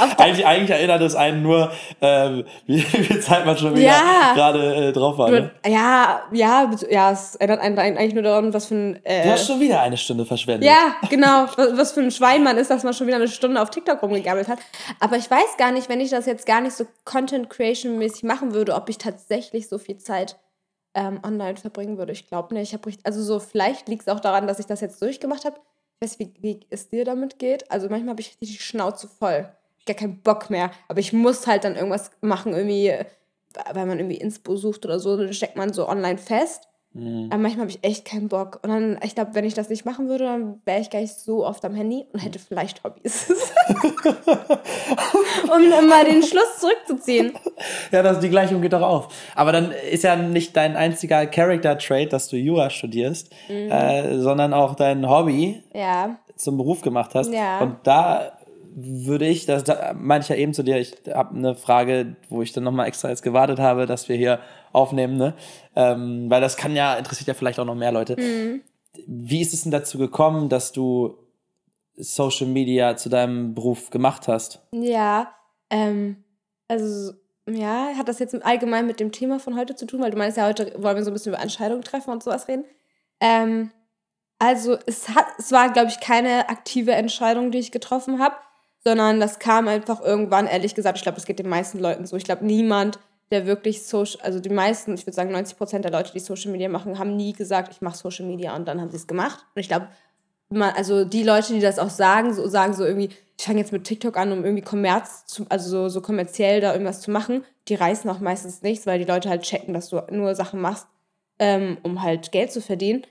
eigentlich, 0.00 0.46
eigentlich 0.46 0.70
erinnert 0.70 1.02
es 1.02 1.14
einen 1.14 1.42
nur, 1.42 1.72
ähm, 2.00 2.44
wie, 2.66 2.80
viel 2.80 3.20
Zeit 3.20 3.46
man 3.46 3.56
schon 3.56 3.74
wieder 3.74 3.86
ja. 3.86 4.32
gerade 4.34 4.88
äh, 4.88 4.92
drauf 4.92 5.18
war. 5.18 5.30
Ne? 5.30 5.50
Ja, 5.66 6.22
ja, 6.32 6.70
ja, 6.90 7.12
es 7.12 7.36
erinnert 7.36 7.60
einen 7.60 7.78
eigentlich 7.78 8.14
nur 8.14 8.22
daran, 8.22 8.52
was 8.52 8.66
für 8.66 8.74
ein. 8.74 9.04
Äh, 9.04 9.24
du 9.24 9.32
hast 9.32 9.46
schon 9.46 9.60
wieder 9.60 9.80
eine 9.80 9.96
Stunde 9.96 10.24
verschwendet. 10.24 10.68
Ja, 10.68 10.96
genau. 11.08 11.46
was, 11.56 11.76
was 11.76 11.92
für 11.92 12.00
ein 12.00 12.10
Schwein 12.10 12.42
man 12.42 12.56
ist, 12.56 12.70
dass 12.70 12.84
man 12.84 12.94
schon 12.94 13.06
wieder 13.06 13.16
eine 13.16 13.28
Stunde 13.28 13.60
auf 13.60 13.70
TikTok 13.70 14.02
rumgegammelt 14.02 14.48
hat. 14.48 14.58
Aber 14.98 15.16
ich 15.16 15.30
weiß 15.30 15.56
gar 15.58 15.72
nicht, 15.72 15.88
wenn 15.88 16.00
ich 16.00 16.10
das 16.10 16.26
jetzt 16.26 16.46
gar 16.46 16.60
nicht 16.60 16.74
so 16.74 16.84
Content 17.04 17.50
Creation 17.50 17.98
mäßig 17.98 18.24
machen 18.24 18.54
würde, 18.54 18.74
ob 18.74 18.88
ich 18.88 18.98
tatsächlich 18.98 19.68
so 19.68 19.78
viel 19.78 19.98
Zeit 19.98 20.36
ähm, 20.94 21.20
online 21.24 21.56
verbringen 21.56 21.98
würde. 21.98 22.12
Ich 22.12 22.26
glaube 22.26 22.54
nicht. 22.54 22.72
Ich 22.72 22.74
habe 22.74 22.90
also 23.04 23.22
so 23.22 23.38
vielleicht 23.38 23.88
liegt 23.88 24.02
es 24.02 24.08
auch 24.08 24.20
daran, 24.20 24.46
dass 24.46 24.58
ich 24.58 24.66
das 24.66 24.80
jetzt 24.80 25.00
durchgemacht 25.00 25.44
habe. 25.44 25.56
Ich 26.00 26.10
weiß, 26.10 26.18
wie, 26.18 26.32
wie 26.40 26.60
es 26.70 26.88
dir 26.88 27.04
damit 27.04 27.38
geht. 27.38 27.70
Also 27.70 27.88
manchmal 27.88 28.10
habe 28.10 28.20
ich 28.20 28.28
richtig 28.28 28.56
die 28.56 28.62
Schnauze 28.62 29.08
voll 29.08 29.48
gar 29.86 29.96
keinen 29.96 30.20
Bock 30.20 30.50
mehr. 30.50 30.70
Aber 30.88 31.00
ich 31.00 31.12
muss 31.12 31.46
halt 31.46 31.64
dann 31.64 31.76
irgendwas 31.76 32.10
machen, 32.20 32.52
irgendwie, 32.52 32.92
weil 33.72 33.86
man 33.86 33.98
irgendwie 33.98 34.18
Inspo 34.18 34.56
sucht 34.56 34.84
oder 34.84 34.98
so, 34.98 35.16
dann 35.16 35.32
steckt 35.32 35.56
man 35.56 35.72
so 35.72 35.88
online 35.88 36.18
fest. 36.18 36.70
Mhm. 36.92 37.28
Aber 37.30 37.38
manchmal 37.38 37.62
habe 37.66 37.70
ich 37.70 37.84
echt 37.84 38.04
keinen 38.04 38.28
Bock. 38.28 38.58
Und 38.62 38.70
dann, 38.70 38.98
ich 39.04 39.14
glaube, 39.14 39.34
wenn 39.34 39.44
ich 39.44 39.54
das 39.54 39.68
nicht 39.68 39.84
machen 39.84 40.08
würde, 40.08 40.24
dann 40.24 40.60
wäre 40.64 40.80
ich 40.80 40.90
gar 40.90 41.00
nicht 41.00 41.14
so 41.14 41.46
oft 41.46 41.64
am 41.64 41.74
Handy 41.74 42.04
und 42.12 42.18
hätte 42.18 42.40
vielleicht 42.40 42.82
Hobbys. 42.82 43.32
um 45.44 45.88
mal 45.88 46.04
den 46.04 46.22
Schluss 46.22 46.58
zurückzuziehen. 46.58 47.32
Ja, 47.92 48.02
das, 48.02 48.18
die 48.18 48.28
Gleichung 48.28 48.60
geht 48.60 48.72
doch 48.72 48.82
auf. 48.82 49.14
Aber 49.36 49.52
dann 49.52 49.70
ist 49.70 50.02
ja 50.02 50.16
nicht 50.16 50.56
dein 50.56 50.76
einziger 50.76 51.26
Character-Trait, 51.26 52.12
dass 52.12 52.26
du 52.28 52.36
Jura 52.36 52.70
studierst, 52.70 53.30
mhm. 53.48 53.70
äh, 53.70 54.18
sondern 54.18 54.52
auch 54.52 54.74
dein 54.74 55.08
Hobby 55.08 55.62
ja. 55.72 56.16
zum 56.34 56.56
Beruf 56.56 56.80
gemacht 56.80 57.14
hast. 57.14 57.32
Ja. 57.32 57.60
Und 57.60 57.76
da 57.84 58.32
würde 58.84 59.26
ich, 59.26 59.46
das 59.46 59.64
da 59.64 59.94
meine 59.94 60.22
ich 60.22 60.28
ja 60.28 60.36
eben 60.36 60.54
zu 60.54 60.62
dir, 60.62 60.78
ich 60.78 60.94
habe 61.12 61.34
eine 61.36 61.54
Frage, 61.54 62.16
wo 62.28 62.42
ich 62.42 62.52
dann 62.52 62.64
nochmal 62.64 62.86
extra 62.86 63.08
jetzt 63.08 63.22
gewartet 63.22 63.58
habe, 63.58 63.86
dass 63.86 64.08
wir 64.08 64.16
hier 64.16 64.40
aufnehmen, 64.72 65.16
ne? 65.16 65.34
Ähm, 65.76 66.30
weil 66.30 66.40
das 66.40 66.56
kann 66.56 66.76
ja, 66.76 66.94
interessiert 66.94 67.28
ja 67.28 67.34
vielleicht 67.34 67.58
auch 67.58 67.64
noch 67.64 67.74
mehr 67.74 67.92
Leute. 67.92 68.16
Mhm. 68.16 68.62
Wie 69.06 69.40
ist 69.40 69.54
es 69.54 69.62
denn 69.62 69.72
dazu 69.72 69.98
gekommen, 69.98 70.48
dass 70.48 70.72
du 70.72 71.16
Social 71.96 72.46
Media 72.46 72.96
zu 72.96 73.08
deinem 73.08 73.54
Beruf 73.54 73.90
gemacht 73.90 74.28
hast? 74.28 74.60
Ja, 74.72 75.32
ähm, 75.70 76.24
also 76.68 77.12
ja, 77.48 77.90
hat 77.96 78.08
das 78.08 78.18
jetzt 78.18 78.34
allgemein 78.44 78.86
mit 78.86 79.00
dem 79.00 79.12
Thema 79.12 79.38
von 79.38 79.56
heute 79.56 79.74
zu 79.74 79.86
tun, 79.86 80.00
weil 80.00 80.10
du 80.10 80.18
meinst 80.18 80.36
ja, 80.36 80.46
heute 80.46 80.72
wollen 80.82 80.96
wir 80.96 81.04
so 81.04 81.10
ein 81.10 81.14
bisschen 81.14 81.32
über 81.32 81.42
Entscheidungen 81.42 81.82
treffen 81.82 82.10
und 82.10 82.22
sowas 82.22 82.48
reden. 82.48 82.64
Ähm, 83.20 83.70
also 84.38 84.78
es, 84.86 85.08
hat, 85.10 85.26
es 85.38 85.52
war, 85.52 85.70
glaube 85.72 85.88
ich, 85.88 86.00
keine 86.00 86.48
aktive 86.48 86.92
Entscheidung, 86.92 87.50
die 87.50 87.58
ich 87.58 87.72
getroffen 87.72 88.20
habe 88.20 88.36
sondern 88.84 89.20
das 89.20 89.38
kam 89.38 89.68
einfach 89.68 90.00
irgendwann, 90.00 90.46
ehrlich 90.46 90.74
gesagt, 90.74 90.98
ich 90.98 91.02
glaube, 91.02 91.16
das 91.16 91.26
geht 91.26 91.38
den 91.38 91.48
meisten 91.48 91.78
Leuten 91.78 92.06
so. 92.06 92.16
Ich 92.16 92.24
glaube, 92.24 92.44
niemand, 92.44 92.98
der 93.30 93.46
wirklich 93.46 93.84
Social, 93.84 94.20
also 94.22 94.40
die 94.40 94.48
meisten, 94.48 94.94
ich 94.94 95.06
würde 95.06 95.14
sagen 95.14 95.30
90 95.32 95.56
Prozent 95.56 95.84
der 95.84 95.92
Leute, 95.92 96.12
die 96.12 96.20
Social 96.20 96.50
Media 96.50 96.68
machen, 96.68 96.98
haben 96.98 97.16
nie 97.16 97.32
gesagt, 97.32 97.72
ich 97.72 97.80
mache 97.80 97.96
Social 97.96 98.26
Media 98.26 98.56
und 98.56 98.66
dann 98.66 98.80
haben 98.80 98.90
sie 98.90 98.96
es 98.96 99.06
gemacht. 99.06 99.46
Und 99.54 99.60
ich 99.60 99.68
glaube, 99.68 99.88
also 100.58 101.04
die 101.04 101.22
Leute, 101.22 101.52
die 101.52 101.60
das 101.60 101.78
auch 101.78 101.90
sagen, 101.90 102.34
so, 102.34 102.48
sagen 102.48 102.74
so 102.74 102.84
irgendwie, 102.84 103.10
ich 103.38 103.44
fange 103.44 103.60
jetzt 103.60 103.72
mit 103.72 103.84
TikTok 103.84 104.16
an, 104.16 104.32
um 104.32 104.44
irgendwie 104.44 104.64
Kommerz, 104.64 105.24
zu, 105.26 105.46
also 105.48 105.68
so, 105.70 105.88
so 105.88 106.00
kommerziell 106.00 106.60
da 106.60 106.72
irgendwas 106.72 107.00
zu 107.00 107.10
machen, 107.10 107.44
die 107.68 107.74
reißen 107.74 108.10
auch 108.10 108.20
meistens 108.20 108.62
nichts, 108.62 108.86
weil 108.86 108.98
die 108.98 109.04
Leute 109.04 109.30
halt 109.30 109.42
checken, 109.42 109.74
dass 109.74 109.90
du 109.90 110.02
nur 110.10 110.34
Sachen 110.34 110.60
machst, 110.60 110.88
ähm, 111.38 111.78
um 111.82 112.02
halt 112.02 112.32
Geld 112.32 112.50
zu 112.50 112.60
verdienen. 112.60 113.06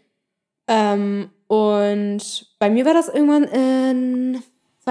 Ähm, 0.68 1.32
und 1.48 2.48
bei 2.60 2.70
mir 2.70 2.86
war 2.86 2.94
das 2.94 3.08
irgendwann 3.08 3.46
in 3.46 4.44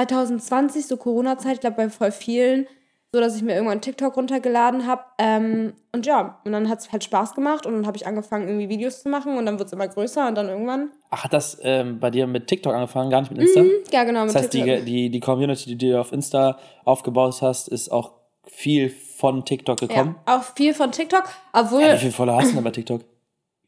2020, 0.07 0.87
so 0.87 0.97
Corona-Zeit, 0.97 1.55
ich 1.55 1.61
glaube 1.61 1.77
bei 1.77 1.89
voll 1.91 2.13
vielen, 2.13 2.67
so 3.13 3.21
dass 3.21 3.35
ich 3.37 3.43
mir 3.43 3.55
irgendwann 3.55 3.81
TikTok 3.81 4.17
runtergeladen 4.17 4.87
habe. 4.87 5.03
Ähm, 5.19 5.73
und 5.93 6.07
ja, 6.07 6.41
und 6.45 6.53
dann 6.53 6.69
hat 6.69 6.79
es 6.81 6.93
halt 6.93 7.03
Spaß 7.03 7.35
gemacht 7.35 7.67
und 7.67 7.73
dann 7.73 7.87
habe 7.87 7.97
ich 7.97 8.07
angefangen, 8.07 8.47
irgendwie 8.47 8.69
Videos 8.69 9.03
zu 9.03 9.09
machen 9.09 9.37
und 9.39 9.47
dann 9.47 9.59
wird 9.59 9.67
es 9.67 9.73
immer 9.73 9.89
größer 9.89 10.29
und 10.29 10.37
dann 10.37 10.49
irgendwann. 10.49 10.91
Ach, 11.11 11.25
hat 11.25 11.33
das 11.33 11.59
ähm, 11.63 11.99
bei 11.99 12.11
dir 12.11 12.27
mit 12.27 12.47
TikTok 12.47 12.75
angefangen, 12.75 13.11
gar 13.11 13.23
nicht 13.23 13.31
mit 13.31 13.41
Insta? 13.41 13.63
Mhm, 13.63 13.71
ja, 13.91 14.05
genau. 14.05 14.27
Das 14.27 14.37
heißt, 14.37 14.53
die, 14.55 14.85
die, 14.85 15.11
die 15.11 15.21
Community, 15.21 15.77
die 15.77 15.91
du 15.91 15.99
auf 16.01 16.13
Insta 16.13 16.59
aufgebaut 16.85 17.43
hast, 17.43 17.69
ist 17.69 17.91
auch 17.91 18.13
viel 18.47 18.91
von 18.91 19.45
TikTok 19.45 19.81
gekommen. 19.81 20.17
Ja, 20.27 20.37
auch 20.37 20.43
viel 20.55 20.75
von 20.75 20.93
TikTok, 20.93 21.25
obwohl. 21.53 21.83
Ja, 21.83 21.95
wie 21.95 21.99
viele 21.99 22.13
Follower 22.13 22.37
hast 22.37 22.51
du 22.51 22.55
denn 22.55 22.65
bei 22.65 22.71
TikTok? 22.71 23.03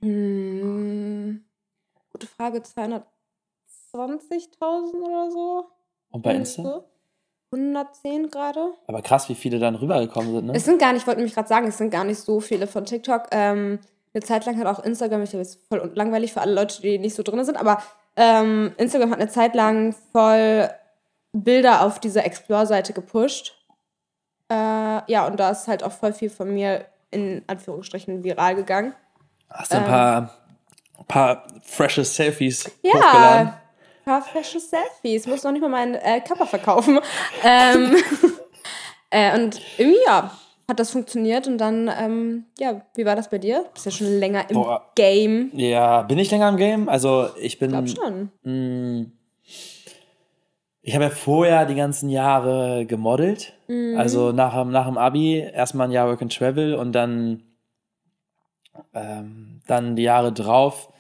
Hm, 0.03 1.45
gute 2.11 2.27
Frage, 2.27 2.61
220.000 2.61 3.03
oder 4.95 5.31
so. 5.31 5.67
Und 6.11 6.23
bei 6.23 6.35
Insta? 6.35 6.63
So. 6.63 6.85
110 7.53 8.31
gerade. 8.31 8.75
Aber 8.87 9.03
krass, 9.03 9.29
wie 9.29 9.35
viele 9.35 9.59
dann 9.59 9.75
rübergekommen 9.75 10.33
sind, 10.33 10.47
ne? 10.47 10.53
Es 10.55 10.65
sind 10.65 10.79
gar 10.79 10.93
nicht, 10.93 11.03
ich 11.03 11.07
wollte 11.07 11.19
nämlich 11.19 11.35
gerade 11.35 11.49
sagen, 11.49 11.67
es 11.67 11.79
sind 11.79 11.91
gar 11.91 12.05
nicht 12.05 12.21
so 12.21 12.41
viele 12.41 12.67
von 12.67 12.85
TikTok. 12.85 13.27
Ähm, 13.33 13.81
eine 14.15 14.23
Zeit 14.23 14.47
lang 14.47 14.59
hat 14.59 14.67
auch 14.67 14.85
Instagram, 14.85 15.23
ich 15.23 15.31
glaube, 15.31 15.43
es 15.43 15.57
ist 15.57 15.67
voll 15.69 15.91
langweilig 15.95 16.33
für 16.33 16.41
alle 16.41 16.55
Leute, 16.55 16.81
die 16.81 16.99
nicht 16.99 17.15
so 17.15 17.23
drin 17.23 17.45
sind, 17.45 17.57
aber 17.57 17.83
ähm, 18.17 18.73
Instagram 18.77 19.11
hat 19.11 19.21
eine 19.21 19.31
Zeit 19.31 19.55
lang 19.55 19.95
voll 20.13 20.71
Bilder 21.33 21.85
auf 21.85 21.99
diese 22.01 22.23
Explore-Seite 22.23 22.93
gepusht. 22.93 23.55
Äh, 24.49 24.55
ja, 24.55 25.27
und 25.27 25.39
da 25.39 25.51
ist 25.51 25.69
halt 25.69 25.83
auch 25.83 25.93
voll 25.93 26.13
viel 26.13 26.31
von 26.31 26.53
mir 26.53 26.85
in 27.11 27.43
Anführungsstrichen 27.47 28.25
viral 28.25 28.55
gegangen. 28.57 28.95
Hast 29.49 29.73
du 29.73 29.79
ein 29.79 29.85
paar, 29.85 30.35
ein 30.99 31.05
paar 31.07 31.47
frische 31.63 32.05
Selfies 32.05 32.71
Ja, 32.83 32.95
hochgeladen? 32.95 33.53
Paar 34.11 34.23
frische 34.23 34.59
Selfies. 34.61 35.27
Muss 35.27 35.45
noch 35.45 35.53
nicht 35.53 35.61
mal 35.63 35.69
meinen 35.69 35.95
äh, 35.95 36.21
Körper 36.21 36.47
verkaufen. 36.47 36.99
ähm, 37.45 37.97
äh, 39.11 39.35
und 39.41 39.61
irgendwie, 39.79 39.99
ja, 40.05 40.37
hat 40.69 40.79
das 40.81 40.91
funktioniert. 40.91 41.47
Und 41.47 41.59
dann, 41.59 41.91
ähm, 41.97 42.45
ja, 42.59 42.83
wie 42.95 43.05
war 43.05 43.17
das 43.17 43.29
bei 43.31 43.39
dir? 43.39 43.65
Bist 43.73 43.87
ja 43.87 43.93
schon 43.93 44.19
länger 44.19 44.49
im 44.51 44.55
Boah. 44.55 44.91
Game. 44.95 45.51
Ja, 45.55 46.03
bin 46.03 46.19
ich 46.19 46.31
länger 46.31 46.49
im 46.49 46.57
Game? 46.57 46.89
Also 46.89 47.29
ich 47.41 47.59
bin. 47.59 47.71
Ich 47.85 47.95
glaube 47.95 48.31
schon. 48.45 49.01
mh, 49.03 49.07
ich 50.83 50.95
habe 50.95 51.05
ja 51.05 51.11
vorher 51.11 51.67
die 51.67 51.75
ganzen 51.75 52.09
Jahre 52.09 52.87
gemodelt. 52.87 53.53
Mhm. 53.69 53.97
Also 53.99 54.33
nach, 54.33 54.55
dem- 54.55 54.71
nach 54.71 54.87
dem 54.87 54.97
Abi 54.99 55.39
erstmal 55.39 55.89
ein 55.89 55.93
Jahr 55.93 56.09
Work 56.09 56.23
and 56.23 56.35
Travel 56.35 56.75
und 56.75 56.93
dann, 56.93 57.43
ähm, 58.95 59.61
dann 59.67 59.95
die 59.97 60.03
Jahre 60.05 60.33
drauf 60.33 60.91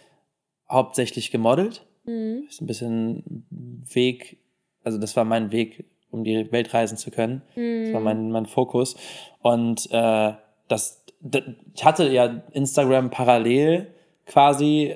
hauptsächlich 0.70 1.30
gemodelt. 1.30 1.86
Mhm. 2.04 2.44
Ist 2.48 2.60
ein 2.60 2.66
bisschen 2.66 3.44
Weg, 3.92 4.38
also 4.84 4.98
das 4.98 5.16
war 5.16 5.24
mein 5.24 5.52
Weg, 5.52 5.84
um 6.10 6.24
die 6.24 6.50
Welt 6.52 6.72
reisen 6.74 6.96
zu 6.98 7.10
können. 7.10 7.42
Das 7.86 7.94
war 7.94 8.00
mein, 8.00 8.30
mein 8.30 8.46
Fokus. 8.46 8.96
Und 9.42 9.88
äh, 9.92 10.32
das, 10.68 11.04
d- 11.20 11.42
ich 11.74 11.84
hatte 11.84 12.08
ja 12.10 12.42
Instagram 12.52 13.10
parallel 13.10 13.88
quasi 14.26 14.94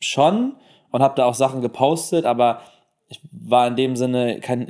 schon 0.00 0.56
und 0.90 1.02
habe 1.02 1.14
da 1.16 1.24
auch 1.26 1.34
Sachen 1.34 1.60
gepostet, 1.62 2.24
aber 2.24 2.62
ich 3.08 3.20
war 3.32 3.66
in 3.68 3.76
dem 3.76 3.96
Sinne 3.96 4.40
kein 4.40 4.68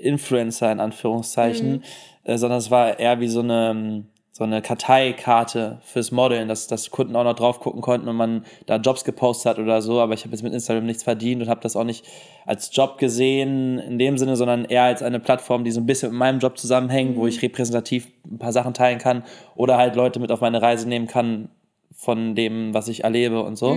Influencer 0.00 0.70
in 0.72 0.80
Anführungszeichen, 0.80 1.82
äh, 2.24 2.38
sondern 2.38 2.58
es 2.58 2.70
war 2.70 2.98
eher 2.98 3.20
wie 3.20 3.28
so 3.28 3.40
eine 3.40 4.04
so 4.32 4.44
eine 4.44 4.62
Karteikarte 4.62 5.80
fürs 5.82 6.12
Modeln, 6.12 6.48
dass, 6.48 6.68
dass 6.68 6.90
Kunden 6.90 7.16
auch 7.16 7.24
noch 7.24 7.34
drauf 7.34 7.58
gucken 7.58 7.80
konnten 7.80 8.08
und 8.08 8.16
man 8.16 8.44
da 8.66 8.76
Jobs 8.76 9.04
gepostet 9.04 9.50
hat 9.50 9.58
oder 9.58 9.82
so, 9.82 10.00
aber 10.00 10.14
ich 10.14 10.22
habe 10.22 10.30
jetzt 10.32 10.42
mit 10.42 10.52
Instagram 10.52 10.86
nichts 10.86 11.02
verdient 11.02 11.42
und 11.42 11.48
habe 11.48 11.60
das 11.60 11.74
auch 11.74 11.84
nicht 11.84 12.06
als 12.46 12.74
Job 12.74 12.98
gesehen 12.98 13.78
in 13.78 13.98
dem 13.98 14.18
Sinne, 14.18 14.36
sondern 14.36 14.64
eher 14.64 14.84
als 14.84 15.02
eine 15.02 15.18
Plattform, 15.18 15.64
die 15.64 15.72
so 15.72 15.80
ein 15.80 15.86
bisschen 15.86 16.10
mit 16.10 16.18
meinem 16.18 16.38
Job 16.38 16.58
zusammenhängt, 16.58 17.16
wo 17.16 17.26
ich 17.26 17.42
repräsentativ 17.42 18.08
ein 18.24 18.38
paar 18.38 18.52
Sachen 18.52 18.72
teilen 18.72 18.98
kann 18.98 19.24
oder 19.56 19.76
halt 19.76 19.96
Leute 19.96 20.20
mit 20.20 20.30
auf 20.30 20.40
meine 20.40 20.62
Reise 20.62 20.88
nehmen 20.88 21.08
kann 21.08 21.48
von 21.92 22.34
dem, 22.36 22.72
was 22.72 22.88
ich 22.88 23.02
erlebe 23.04 23.42
und 23.42 23.56
so. 23.56 23.76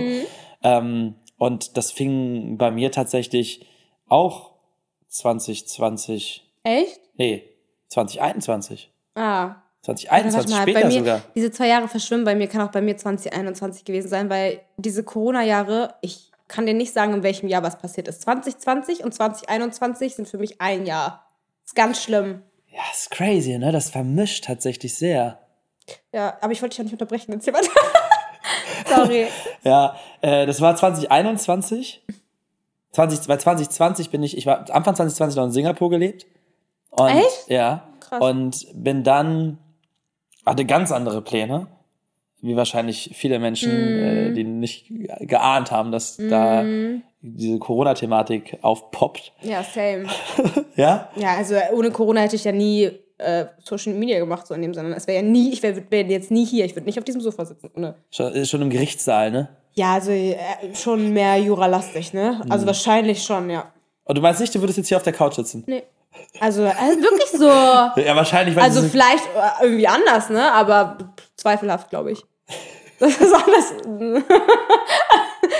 Ähm, 0.62 1.14
und 1.36 1.76
das 1.76 1.90
fing 1.90 2.56
bei 2.56 2.70
mir 2.70 2.92
tatsächlich 2.92 3.66
auch 4.08 4.52
2020, 5.08 6.48
Echt? 6.62 7.00
nee, 7.16 7.42
2021. 7.88 8.90
Ah. 9.14 9.56
2021, 9.84 10.34
Warte 10.34 10.50
mal, 10.50 10.62
später 10.62 10.80
bei 10.80 10.86
mir, 10.86 10.98
sogar. 10.98 11.20
diese 11.34 11.50
zwei 11.50 11.68
Jahre 11.68 11.88
verschwimmen 11.88 12.24
bei 12.24 12.34
mir, 12.34 12.48
kann 12.48 12.62
auch 12.62 12.70
bei 12.70 12.80
mir 12.80 12.96
2021 12.96 13.84
gewesen 13.84 14.08
sein, 14.08 14.30
weil 14.30 14.60
diese 14.76 15.04
Corona-Jahre, 15.04 15.94
ich 16.00 16.30
kann 16.48 16.66
dir 16.66 16.74
nicht 16.74 16.92
sagen, 16.92 17.12
in 17.14 17.22
welchem 17.22 17.48
Jahr 17.48 17.62
was 17.62 17.78
passiert 17.78 18.08
ist. 18.08 18.22
2020 18.22 19.04
und 19.04 19.12
2021 19.12 20.14
sind 20.14 20.28
für 20.28 20.38
mich 20.38 20.60
ein 20.60 20.86
Jahr. 20.86 21.26
Ist 21.64 21.74
ganz 21.74 22.02
schlimm. 22.02 22.42
Ja, 22.68 22.80
ist 22.92 23.10
crazy, 23.10 23.58
ne? 23.58 23.72
Das 23.72 23.90
vermischt 23.90 24.44
tatsächlich 24.44 24.94
sehr. 24.94 25.38
Ja, 26.12 26.36
aber 26.40 26.52
ich 26.52 26.62
wollte 26.62 26.72
dich 26.72 26.78
ja 26.78 26.84
nicht 26.84 26.92
unterbrechen, 26.92 27.32
jetzt 27.32 27.46
jemand. 27.46 27.68
Sorry. 28.88 29.26
Ja, 29.64 29.96
äh, 30.22 30.46
das 30.46 30.60
war 30.60 30.74
2021. 30.76 32.02
20, 32.92 33.26
bei 33.26 33.36
2020 33.36 34.10
bin 34.10 34.22
ich, 34.22 34.36
ich 34.36 34.46
war 34.46 34.60
Anfang 34.70 34.94
2020 34.94 35.36
noch 35.36 35.44
in 35.44 35.50
Singapur 35.52 35.90
gelebt. 35.90 36.26
Und, 36.90 37.08
Echt? 37.08 37.48
Ja. 37.48 37.88
Krass. 38.00 38.20
Und 38.20 38.66
bin 38.74 39.02
dann, 39.02 39.58
hatte 40.46 40.64
ganz 40.64 40.92
andere 40.92 41.22
Pläne, 41.22 41.66
wie 42.40 42.56
wahrscheinlich 42.56 43.10
viele 43.14 43.38
Menschen, 43.38 43.70
äh, 43.72 44.28
Mhm. 44.30 44.34
die 44.34 44.44
nicht 44.44 44.92
geahnt 45.20 45.70
haben, 45.70 45.90
dass 45.92 46.16
da 46.18 46.64
diese 47.22 47.58
Corona-Thematik 47.58 48.58
aufpoppt. 48.62 49.32
Ja, 49.42 49.62
same. 49.62 50.04
Ja? 50.76 51.08
Ja, 51.16 51.36
also 51.36 51.54
ohne 51.72 51.90
Corona 51.90 52.20
hätte 52.22 52.36
ich 52.36 52.44
ja 52.44 52.52
nie 52.52 52.90
äh, 53.18 53.46
Social 53.62 53.94
Media 53.94 54.18
gemacht, 54.18 54.46
so 54.46 54.54
in 54.54 54.60
dem 54.62 54.74
Sinne. 54.74 54.94
Es 54.96 55.06
wäre 55.06 55.22
ja 55.22 55.22
nie, 55.22 55.52
ich 55.52 55.62
wäre 55.62 55.82
wär 55.88 56.02
jetzt 56.04 56.30
nie 56.32 56.44
hier, 56.44 56.64
ich 56.64 56.74
würde 56.74 56.84
nicht 56.86 56.98
auf 56.98 57.04
diesem 57.04 57.20
Sofa 57.20 57.44
sitzen. 57.44 57.70
Ne? 57.76 57.94
Schon, 58.10 58.32
ist 58.32 58.50
schon 58.50 58.60
im 58.60 58.70
Gerichtssaal, 58.70 59.30
ne? 59.30 59.48
Ja, 59.74 59.94
also 59.94 60.10
äh, 60.10 60.34
schon 60.74 61.12
mehr 61.12 61.36
Jura-lastig, 61.38 62.12
ne? 62.12 62.40
Mhm. 62.44 62.50
Also 62.52 62.66
wahrscheinlich 62.66 63.22
schon, 63.22 63.48
ja. 63.50 63.72
Und 64.04 64.18
du 64.18 64.20
meinst 64.20 64.40
nicht, 64.40 64.54
du 64.54 64.60
würdest 64.60 64.78
jetzt 64.78 64.88
hier 64.88 64.96
auf 64.96 65.02
der 65.04 65.12
Couch 65.12 65.34
sitzen? 65.34 65.62
Nee. 65.66 65.84
Also, 66.40 66.64
äh, 66.64 66.68
wirklich 67.00 67.30
so. 67.30 67.46
Ja, 67.46 68.16
wahrscheinlich, 68.16 68.56
weil 68.56 68.64
Also 68.64 68.82
vielleicht 68.82 69.24
äh, 69.26 69.64
irgendwie 69.64 69.88
anders, 69.88 70.30
ne? 70.30 70.52
Aber 70.52 70.98
zweifelhaft, 71.36 71.90
glaube 71.90 72.12
ich. 72.12 72.22
Das 73.00 73.20
ist 73.20 73.34
anders. 73.34 73.74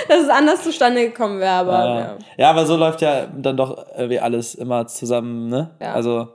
dass 0.07 0.21
es 0.21 0.29
anders 0.29 0.63
zustande 0.63 1.01
gekommen 1.01 1.39
wäre, 1.39 1.51
aber 1.51 1.71
Ja. 1.73 1.99
ja. 1.99 2.17
ja, 2.37 2.49
aber 2.49 2.65
so 2.65 2.77
läuft 2.77 3.01
ja 3.01 3.27
dann 3.27 3.57
doch 3.57 3.85
irgendwie 3.95 4.19
alles 4.19 4.55
immer 4.55 4.87
zusammen, 4.87 5.49
ne? 5.49 5.71
Ja. 5.81 5.93
Also 5.93 6.29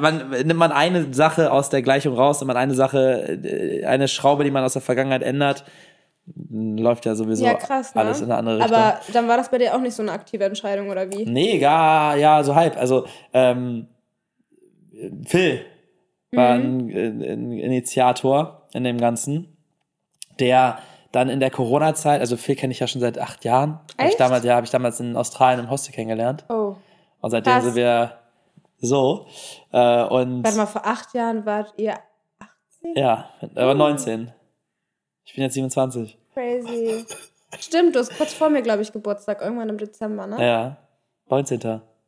man, 0.00 0.30
nimmt 0.30 0.56
man 0.56 0.72
eine 0.72 1.12
Sache 1.12 1.52
aus 1.52 1.68
der 1.68 1.82
Gleichung 1.82 2.14
raus, 2.16 2.40
nimmt 2.40 2.48
man 2.48 2.56
eine 2.56 2.74
Sache, 2.74 3.38
äh, 3.44 3.84
eine 3.84 4.08
Schraube, 4.08 4.44
die 4.44 4.50
man 4.50 4.64
aus 4.64 4.72
der 4.72 4.82
Vergangenheit 4.82 5.22
ändert, 5.22 5.64
läuft 6.50 7.04
ja 7.06 7.14
sowieso 7.14 7.44
Ja, 7.44 7.54
krass, 7.54 7.94
ne? 7.94 8.00
alles 8.00 8.20
in 8.20 8.26
eine 8.26 8.36
andere 8.36 8.58
Richtung. 8.58 8.74
Aber 8.76 9.00
dann 9.12 9.28
war 9.28 9.36
das 9.36 9.50
bei 9.50 9.58
dir 9.58 9.74
auch 9.74 9.80
nicht 9.80 9.94
so 9.94 10.02
eine 10.02 10.12
aktive 10.12 10.44
Entscheidung, 10.44 10.88
oder 10.90 11.10
wie? 11.10 11.24
Nee, 11.26 11.58
gar, 11.58 12.16
ja, 12.16 12.42
so 12.44 12.54
halb. 12.54 12.76
Also, 12.76 13.06
ähm, 13.32 13.88
Phil 15.26 15.64
war 16.32 16.56
Mhm. 16.58 16.88
ein, 16.90 17.22
ein 17.22 17.52
Initiator 17.52 18.62
in 18.72 18.84
dem 18.84 18.98
Ganzen, 18.98 19.56
der 20.38 20.78
dann 21.10 21.28
in 21.28 21.40
der 21.40 21.50
Corona-Zeit, 21.50 22.20
also 22.20 22.36
Phil 22.36 22.56
kenne 22.56 22.72
ich 22.72 22.78
ja 22.80 22.86
schon 22.86 23.00
seit 23.02 23.18
acht 23.18 23.44
Jahren. 23.44 23.80
Hab 23.98 24.00
ich 24.00 24.04
Echt? 24.12 24.20
damals, 24.20 24.44
ja, 24.44 24.54
habe 24.54 24.64
ich 24.64 24.70
damals 24.70 24.98
in 25.00 25.16
Australien 25.16 25.60
im 25.64 25.70
Hostel 25.70 25.92
kennengelernt. 25.92 26.44
Oh. 26.48 26.76
Und 27.20 27.30
seitdem 27.30 27.52
Krass. 27.52 27.64
sind 27.64 27.74
wir 27.74 28.12
so. 28.80 29.26
Äh, 29.72 30.04
und 30.04 30.42
Warte 30.44 30.56
mal, 30.56 30.66
vor 30.66 30.86
acht 30.86 31.12
Jahren 31.14 31.44
wart 31.44 31.74
ihr 31.76 31.94
18? 32.38 32.94
ja, 32.96 33.26
Oh. 33.42 33.46
aber 33.56 33.74
19. 33.74 34.32
Ich 35.32 35.36
bin 35.36 35.44
jetzt 35.44 35.54
27. 35.54 36.18
Crazy. 36.34 37.06
Stimmt, 37.58 37.94
du 37.94 38.00
hast 38.00 38.14
kurz 38.18 38.34
vor 38.34 38.50
mir, 38.50 38.60
glaube 38.60 38.82
ich, 38.82 38.92
Geburtstag, 38.92 39.40
irgendwann 39.40 39.70
im 39.70 39.78
Dezember, 39.78 40.26
ne? 40.26 40.36
Ja, 40.46 40.76
19. 41.30 41.58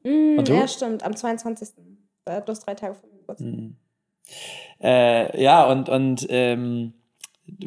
Mm, 0.02 0.38
Und 0.38 0.46
du? 0.48 0.52
Ja, 0.52 0.68
stimmt, 0.68 1.02
am 1.02 1.16
22. 1.16 1.68
Äh, 2.26 2.42
Du 2.42 2.52
hast 2.52 2.66
drei 2.66 2.74
Tage 2.74 2.94
vor 2.94 3.08
mir 3.08 3.16
Geburtstag. 3.18 3.48
Äh, 4.82 5.42
ja, 5.42 5.64
und, 5.64 5.88
und 5.88 6.26
ähm, 6.28 6.92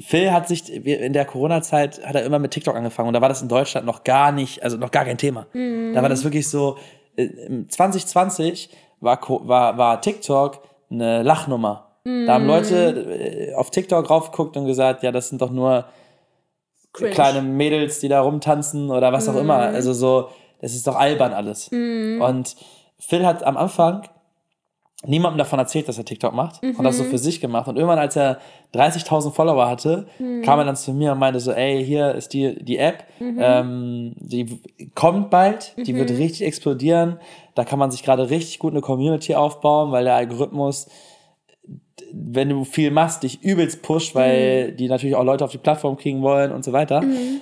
Phil 0.01 0.31
hat 0.31 0.47
sich 0.47 0.71
in 0.71 1.13
der 1.13 1.25
Corona-Zeit 1.25 2.03
hat 2.05 2.15
er 2.15 2.23
immer 2.23 2.37
mit 2.39 2.51
TikTok 2.51 2.75
angefangen 2.75 3.07
und 3.07 3.13
da 3.15 3.21
war 3.21 3.29
das 3.29 3.41
in 3.41 3.47
Deutschland 3.47 3.85
noch 3.87 4.03
gar 4.03 4.31
nicht, 4.31 4.63
also 4.63 4.77
noch 4.77 4.91
gar 4.91 5.05
kein 5.05 5.17
Thema. 5.17 5.47
Da 5.53 6.01
war 6.03 6.09
das 6.09 6.23
wirklich 6.23 6.47
so, 6.49 6.77
äh, 7.15 7.23
im 7.23 7.67
2020 7.69 8.69
war, 8.99 9.19
Co- 9.19 9.47
war, 9.47 9.77
war 9.79 10.01
TikTok 10.01 10.61
eine 10.91 11.21
Lachnummer. 11.23 11.87
Da 12.25 12.33
haben 12.35 12.47
Leute 12.47 12.89
äh, 13.19 13.53
auf 13.55 13.69
TikTok 13.71 14.09
raufgeguckt 14.09 14.55
und 14.57 14.65
gesagt, 14.65 15.03
ja, 15.03 15.11
das 15.11 15.29
sind 15.29 15.41
doch 15.41 15.51
nur 15.51 15.85
Cringe. 16.93 17.11
kleine 17.11 17.41
Mädels, 17.41 17.99
die 17.99 18.07
da 18.07 18.21
rumtanzen 18.21 18.89
oder 18.91 19.11
was 19.11 19.27
auch 19.29 19.35
immer. 19.35 19.57
Also 19.57 19.93
so, 19.93 20.29
das 20.61 20.73
ist 20.73 20.87
doch 20.87 20.95
albern 20.95 21.33
alles. 21.33 21.69
Und 22.21 22.55
Phil 22.99 23.25
hat 23.25 23.43
am 23.43 23.57
Anfang 23.57 24.03
niemandem 25.05 25.37
davon 25.37 25.59
erzählt, 25.59 25.87
dass 25.87 25.99
er 25.99 26.05
TikTok 26.05 26.33
macht 26.33 26.63
und 26.63 26.83
das 26.83 26.97
so 26.97 27.03
für 27.03 27.17
sich 27.19 27.39
gemacht. 27.39 27.67
Und 27.67 27.75
irgendwann, 27.75 27.99
als 27.99 28.15
er 28.15 28.39
30.000 28.73 29.31
Follower 29.31 29.67
hatte, 29.67 30.07
kam 30.43 30.57
er 30.59 30.65
dann 30.65 30.75
zu 30.75 30.91
mir 30.91 31.11
und 31.11 31.19
meinte 31.19 31.39
so, 31.39 31.51
ey, 31.51 31.85
hier 31.85 32.15
ist 32.15 32.33
die, 32.33 32.63
die 32.63 32.77
App, 32.79 33.03
ähm, 33.19 34.13
die 34.17 34.59
kommt 34.95 35.29
bald, 35.29 35.75
die 35.77 35.93
wird 35.95 36.09
richtig 36.11 36.47
explodieren. 36.47 37.19
Da 37.53 37.63
kann 37.63 37.77
man 37.77 37.91
sich 37.91 38.01
gerade 38.01 38.29
richtig 38.31 38.57
gut 38.57 38.73
eine 38.73 38.81
Community 38.81 39.35
aufbauen, 39.35 39.91
weil 39.91 40.03
der 40.05 40.15
Algorithmus, 40.15 40.87
wenn 42.11 42.49
du 42.49 42.63
viel 42.63 42.91
machst, 42.91 43.23
dich 43.23 43.41
übelst 43.43 43.81
pusht, 43.81 44.15
weil 44.15 44.71
die 44.73 44.87
natürlich 44.87 45.15
auch 45.15 45.23
Leute 45.23 45.43
auf 45.43 45.51
die 45.51 45.57
Plattform 45.57 45.97
kriegen 45.97 46.21
wollen 46.21 46.51
und 46.51 46.63
so 46.63 46.73
weiter. 46.73 47.01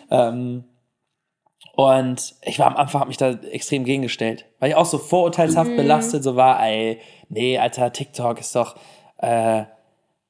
Ähm, 0.09 0.63
und 1.75 2.35
ich 2.41 2.59
war 2.59 2.67
am 2.67 2.77
Anfang, 2.77 3.01
hab 3.01 3.07
mich 3.09 3.17
da 3.17 3.31
extrem 3.31 3.83
gegengestellt, 3.83 4.45
weil 4.59 4.69
ich 4.69 4.75
auch 4.75 4.85
so 4.85 4.97
vorurteilshaft 4.97 5.75
belastet 5.75 6.23
so 6.23 6.35
war, 6.35 6.65
ey, 6.65 6.99
nee, 7.27 7.57
Alter, 7.57 7.91
TikTok 7.91 8.39
ist 8.39 8.55
doch, 8.55 8.75
äh, 9.17 9.63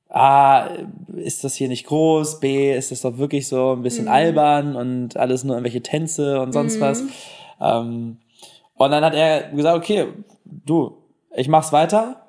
A, 0.09 0.67
ist 1.15 1.43
das 1.43 1.55
hier 1.55 1.67
nicht 1.67 1.85
groß, 1.87 2.39
B, 2.39 2.73
ist 2.73 2.91
das 2.91 3.01
doch 3.01 3.17
wirklich 3.17 3.47
so 3.47 3.73
ein 3.73 3.81
bisschen 3.81 4.07
albern 4.07 4.75
und 4.75 5.17
alles 5.17 5.43
nur 5.43 5.55
irgendwelche 5.55 5.81
Tänze 5.81 6.39
und 6.41 6.53
sonst 6.53 6.79
was. 6.79 7.03
Ähm, 7.61 8.17
und 8.75 8.91
dann 8.91 9.03
hat 9.03 9.13
er 9.13 9.49
gesagt, 9.51 9.77
okay, 9.77 10.07
du, 10.45 10.97
ich 11.35 11.47
mach's 11.47 11.73
weiter, 11.73 12.24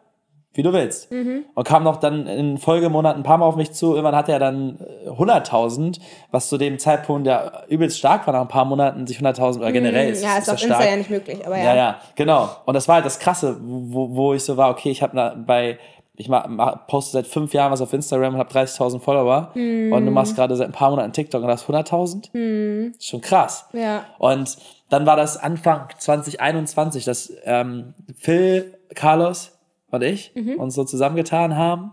wie 0.56 0.62
du 0.62 0.72
willst. 0.72 1.10
Und 1.54 1.64
kam 1.64 1.84
noch 1.84 1.96
dann 1.96 2.26
in 2.26 2.58
Folgemonaten 2.58 3.20
ein 3.20 3.25
paar 3.25 3.38
Mal 3.38 3.46
auf 3.46 3.56
mich 3.56 3.72
zu. 3.72 3.90
Irgendwann 3.90 4.16
hatte 4.16 4.32
er 4.32 4.38
dann 4.38 4.78
äh, 5.04 5.10
100.000, 5.10 5.98
was 6.30 6.48
zu 6.48 6.58
dem 6.58 6.78
Zeitpunkt 6.78 7.26
ja 7.26 7.64
übelst 7.68 7.98
stark 7.98 8.26
war, 8.26 8.34
nach 8.34 8.40
ein 8.42 8.48
paar 8.48 8.64
Monaten 8.64 9.06
sich 9.06 9.18
100.000 9.18 9.58
oder 9.58 9.72
generell 9.72 10.10
ist, 10.10 10.22
ja, 10.22 10.36
ist 10.36 10.44
ist 10.44 10.48
auf 10.48 10.60
Insta 10.60 10.76
stark. 10.76 10.90
ja 10.90 10.96
nicht 10.96 11.10
möglich, 11.10 11.46
aber 11.46 11.58
ja. 11.58 11.64
Ja, 11.64 11.76
ja, 11.76 12.00
genau. 12.14 12.48
Und 12.64 12.75
das 12.75 12.88
war 12.88 12.96
halt 12.96 13.06
das 13.06 13.18
Krasse, 13.18 13.56
wo, 13.60 14.14
wo 14.14 14.34
ich 14.34 14.44
so 14.44 14.56
war, 14.56 14.70
okay, 14.70 14.90
ich 14.90 15.02
habe 15.02 15.36
bei, 15.46 15.78
ich 16.16 16.28
mach, 16.28 16.46
mach, 16.48 16.86
poste 16.86 17.12
seit 17.12 17.26
fünf 17.26 17.52
Jahren 17.52 17.72
was 17.72 17.80
auf 17.80 17.92
Instagram 17.92 18.34
und 18.34 18.40
habe 18.40 18.52
30.000 18.52 19.00
Follower 19.00 19.50
und 19.54 20.06
du 20.06 20.10
machst 20.10 20.34
gerade 20.36 20.56
seit 20.56 20.68
ein 20.68 20.72
paar 20.72 20.90
Monaten 20.90 21.12
TikTok 21.12 21.42
und 21.42 21.48
hast 21.48 21.66
100.000. 21.66 22.90
Ist 22.90 23.06
schon 23.06 23.20
krass. 23.20 23.66
Ja. 23.72 24.04
Und 24.18 24.56
dann 24.88 25.04
war 25.04 25.16
das 25.16 25.36
Anfang 25.36 25.88
2021, 25.98 27.04
dass 27.04 27.32
ähm, 27.44 27.94
Phil, 28.18 28.78
Carlos 28.94 29.55
und 29.90 30.02
ich 30.02 30.33
Mhm. 30.35 30.59
uns 30.61 30.75
so 30.75 30.85
zusammengetan 30.85 31.57
haben. 31.57 31.93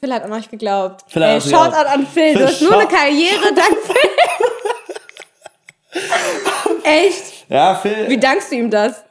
Phil 0.00 0.12
hat 0.14 0.22
an 0.22 0.32
euch 0.32 0.48
geglaubt. 0.48 1.04
Phil 1.08 1.22
hat 1.24 1.44
Ey. 1.44 1.50
Shoutout 1.50 1.86
an 1.86 2.06
Phil. 2.06 2.34
Du 2.34 2.44
hast 2.46 2.62
nur 2.62 2.78
eine 2.78 2.88
Karriere 2.88 3.54
dank 3.54 3.76
Phil. 3.82 4.10
Echt? 6.84 7.46
Ja, 7.48 7.74
Phil, 7.74 8.08
Wie 8.08 8.18
dankst 8.18 8.50
du 8.52 8.56
ihm 8.56 8.70
das? 8.70 9.04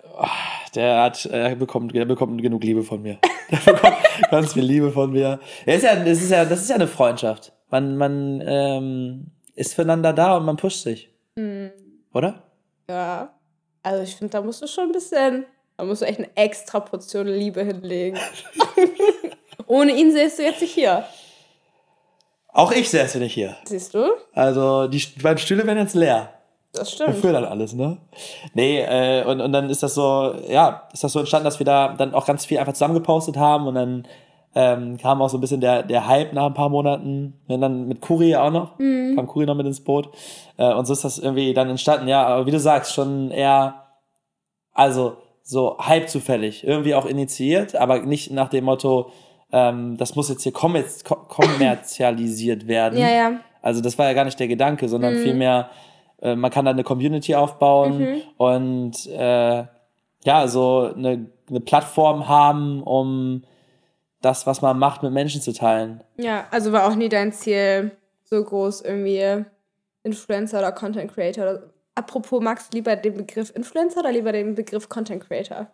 der 0.75 1.01
hat, 1.03 1.25
er 1.25 1.55
bekommt, 1.55 1.93
der 1.95 2.05
bekommt 2.05 2.41
genug 2.41 2.63
Liebe 2.63 2.83
von 2.83 3.01
mir. 3.01 3.17
Der 3.49 3.73
bekommt 3.73 3.95
ganz 4.29 4.53
viel 4.53 4.63
Liebe 4.63 4.91
von 4.91 5.11
mir. 5.11 5.39
Er 5.65 5.75
ist 5.75 5.81
ja, 5.83 5.95
das 5.95 6.21
ist 6.21 6.29
ja, 6.29 6.45
das 6.45 6.61
ist 6.61 6.69
ja 6.69 6.75
eine 6.75 6.85
Freundschaft. 6.87 7.51
Man, 7.71 7.97
man 7.97 8.43
ähm, 8.45 9.31
ist 9.55 9.73
füreinander 9.73 10.13
da 10.13 10.37
und 10.37 10.45
man 10.45 10.55
pusht 10.55 10.83
sich. 10.83 11.09
Hm. 11.35 11.71
Oder? 12.13 12.43
Ja. 12.87 13.33
Also 13.81 14.03
ich 14.03 14.15
finde, 14.15 14.33
da 14.33 14.41
musst 14.43 14.61
du 14.61 14.67
schon 14.67 14.83
ein 14.85 14.91
bisschen, 14.91 15.47
da 15.79 15.85
musst 15.85 16.01
du 16.01 16.05
echt 16.05 16.19
eine 16.19 16.29
extra 16.35 16.81
Portion 16.81 17.25
Liebe 17.25 17.63
hinlegen. 17.63 18.19
Ohne 19.67 19.93
ihn 19.93 20.11
sähst 20.11 20.37
du 20.37 20.43
jetzt 20.43 20.59
nicht 20.59 20.73
hier. 20.73 21.05
Auch 22.49 22.73
ich 22.73 22.89
säße 22.89 23.17
nicht 23.19 23.33
hier. 23.33 23.55
Siehst 23.63 23.93
du? 23.93 24.09
Also 24.33 24.87
die 24.87 25.01
beiden 25.21 25.37
Stühle 25.37 25.65
werden 25.65 25.79
jetzt 25.79 25.95
leer. 25.95 26.33
Das 26.73 26.91
stimmt. 26.91 27.15
Für 27.15 27.31
dann 27.31 27.45
alles, 27.45 27.73
ne? 27.73 27.97
Nee, 28.53 28.81
äh, 28.81 29.23
und, 29.23 29.39
und 29.39 29.53
dann 29.53 29.69
ist 29.69 29.81
das 29.81 29.93
so, 29.93 30.35
ja, 30.49 30.89
ist 30.91 31.05
das 31.05 31.13
so 31.13 31.19
entstanden, 31.19 31.45
dass 31.45 31.59
wir 31.59 31.65
da 31.65 31.93
dann 31.97 32.13
auch 32.13 32.25
ganz 32.25 32.45
viel 32.45 32.57
einfach 32.57 32.73
zusammengepostet 32.73 33.37
haben 33.37 33.65
und 33.67 33.75
dann 33.75 34.07
ähm, 34.55 34.97
kam 34.97 35.21
auch 35.21 35.29
so 35.29 35.37
ein 35.37 35.41
bisschen 35.41 35.61
der, 35.61 35.83
der 35.83 36.07
Hype 36.07 36.33
nach 36.33 36.47
ein 36.47 36.53
paar 36.53 36.69
Monaten. 36.69 37.39
Und 37.47 37.61
dann 37.61 37.87
mit 37.87 38.01
Kuri 38.01 38.35
auch 38.35 38.51
noch, 38.51 38.77
kam 38.77 39.27
Kuri 39.27 39.45
noch 39.45 39.55
mit 39.55 39.65
ins 39.65 39.81
Boot. 39.81 40.09
Äh, 40.57 40.73
und 40.73 40.85
so 40.85 40.91
ist 40.91 41.05
das 41.05 41.19
irgendwie 41.19 41.53
dann 41.53 41.69
entstanden, 41.69 42.09
ja, 42.09 42.25
aber 42.25 42.45
wie 42.45 42.51
du 42.51 42.59
sagst, 42.59 42.93
schon 42.93 43.31
eher, 43.31 43.85
also 44.73 45.15
so 45.49 45.77
Hype 45.79 46.07
zufällig, 46.09 46.63
irgendwie 46.63 46.93
auch 46.93 47.05
initiiert, 47.07 47.75
aber 47.75 48.01
nicht 48.01 48.29
nach 48.31 48.49
dem 48.49 48.65
Motto, 48.65 49.11
ähm, 49.51 49.97
das 49.97 50.15
muss 50.15 50.29
jetzt 50.29 50.43
hier 50.43 50.51
kommerz 50.53 51.03
ko- 51.03 51.15
kommerzialisiert 51.27 52.67
werden. 52.67 52.99
Ja, 52.99 53.09
ja. 53.09 53.39
Also 53.61 53.81
das 53.81 53.97
war 53.97 54.05
ja 54.07 54.13
gar 54.13 54.25
nicht 54.25 54.39
der 54.39 54.47
Gedanke, 54.47 54.87
sondern 54.87 55.15
vielmehr, 55.23 55.69
äh, 56.21 56.35
man 56.35 56.51
kann 56.51 56.65
da 56.65 56.71
eine 56.71 56.83
Community 56.83 57.33
aufbauen 57.35 58.21
und 58.37 59.07
äh, 59.07 59.63
ja, 60.23 60.47
so 60.47 60.91
eine, 60.95 61.27
eine 61.49 61.59
Plattform 61.61 62.27
haben, 62.27 62.83
um 62.83 63.43
das, 64.21 64.45
was 64.45 64.61
man 64.61 64.77
macht, 64.77 65.01
mit 65.01 65.13
Menschen 65.13 65.41
zu 65.41 65.53
teilen. 65.53 66.03
Ja, 66.17 66.45
also 66.51 66.71
war 66.71 66.87
auch 66.87 66.95
nie 66.95 67.09
dein 67.09 67.31
Ziel, 67.31 67.91
so 68.25 68.43
groß 68.43 68.81
irgendwie 68.81 69.45
Influencer 70.03 70.59
oder 70.59 70.71
Content 70.73 71.11
Creator. 71.13 71.59
Apropos, 71.99 72.41
magst 72.41 72.71
du 72.73 72.77
lieber 72.77 72.95
den 72.95 73.17
Begriff 73.17 73.51
Influencer 73.53 73.99
oder 73.99 74.11
lieber 74.13 74.31
den 74.31 74.55
Begriff 74.55 74.87
Content 74.87 75.27
Creator? 75.27 75.67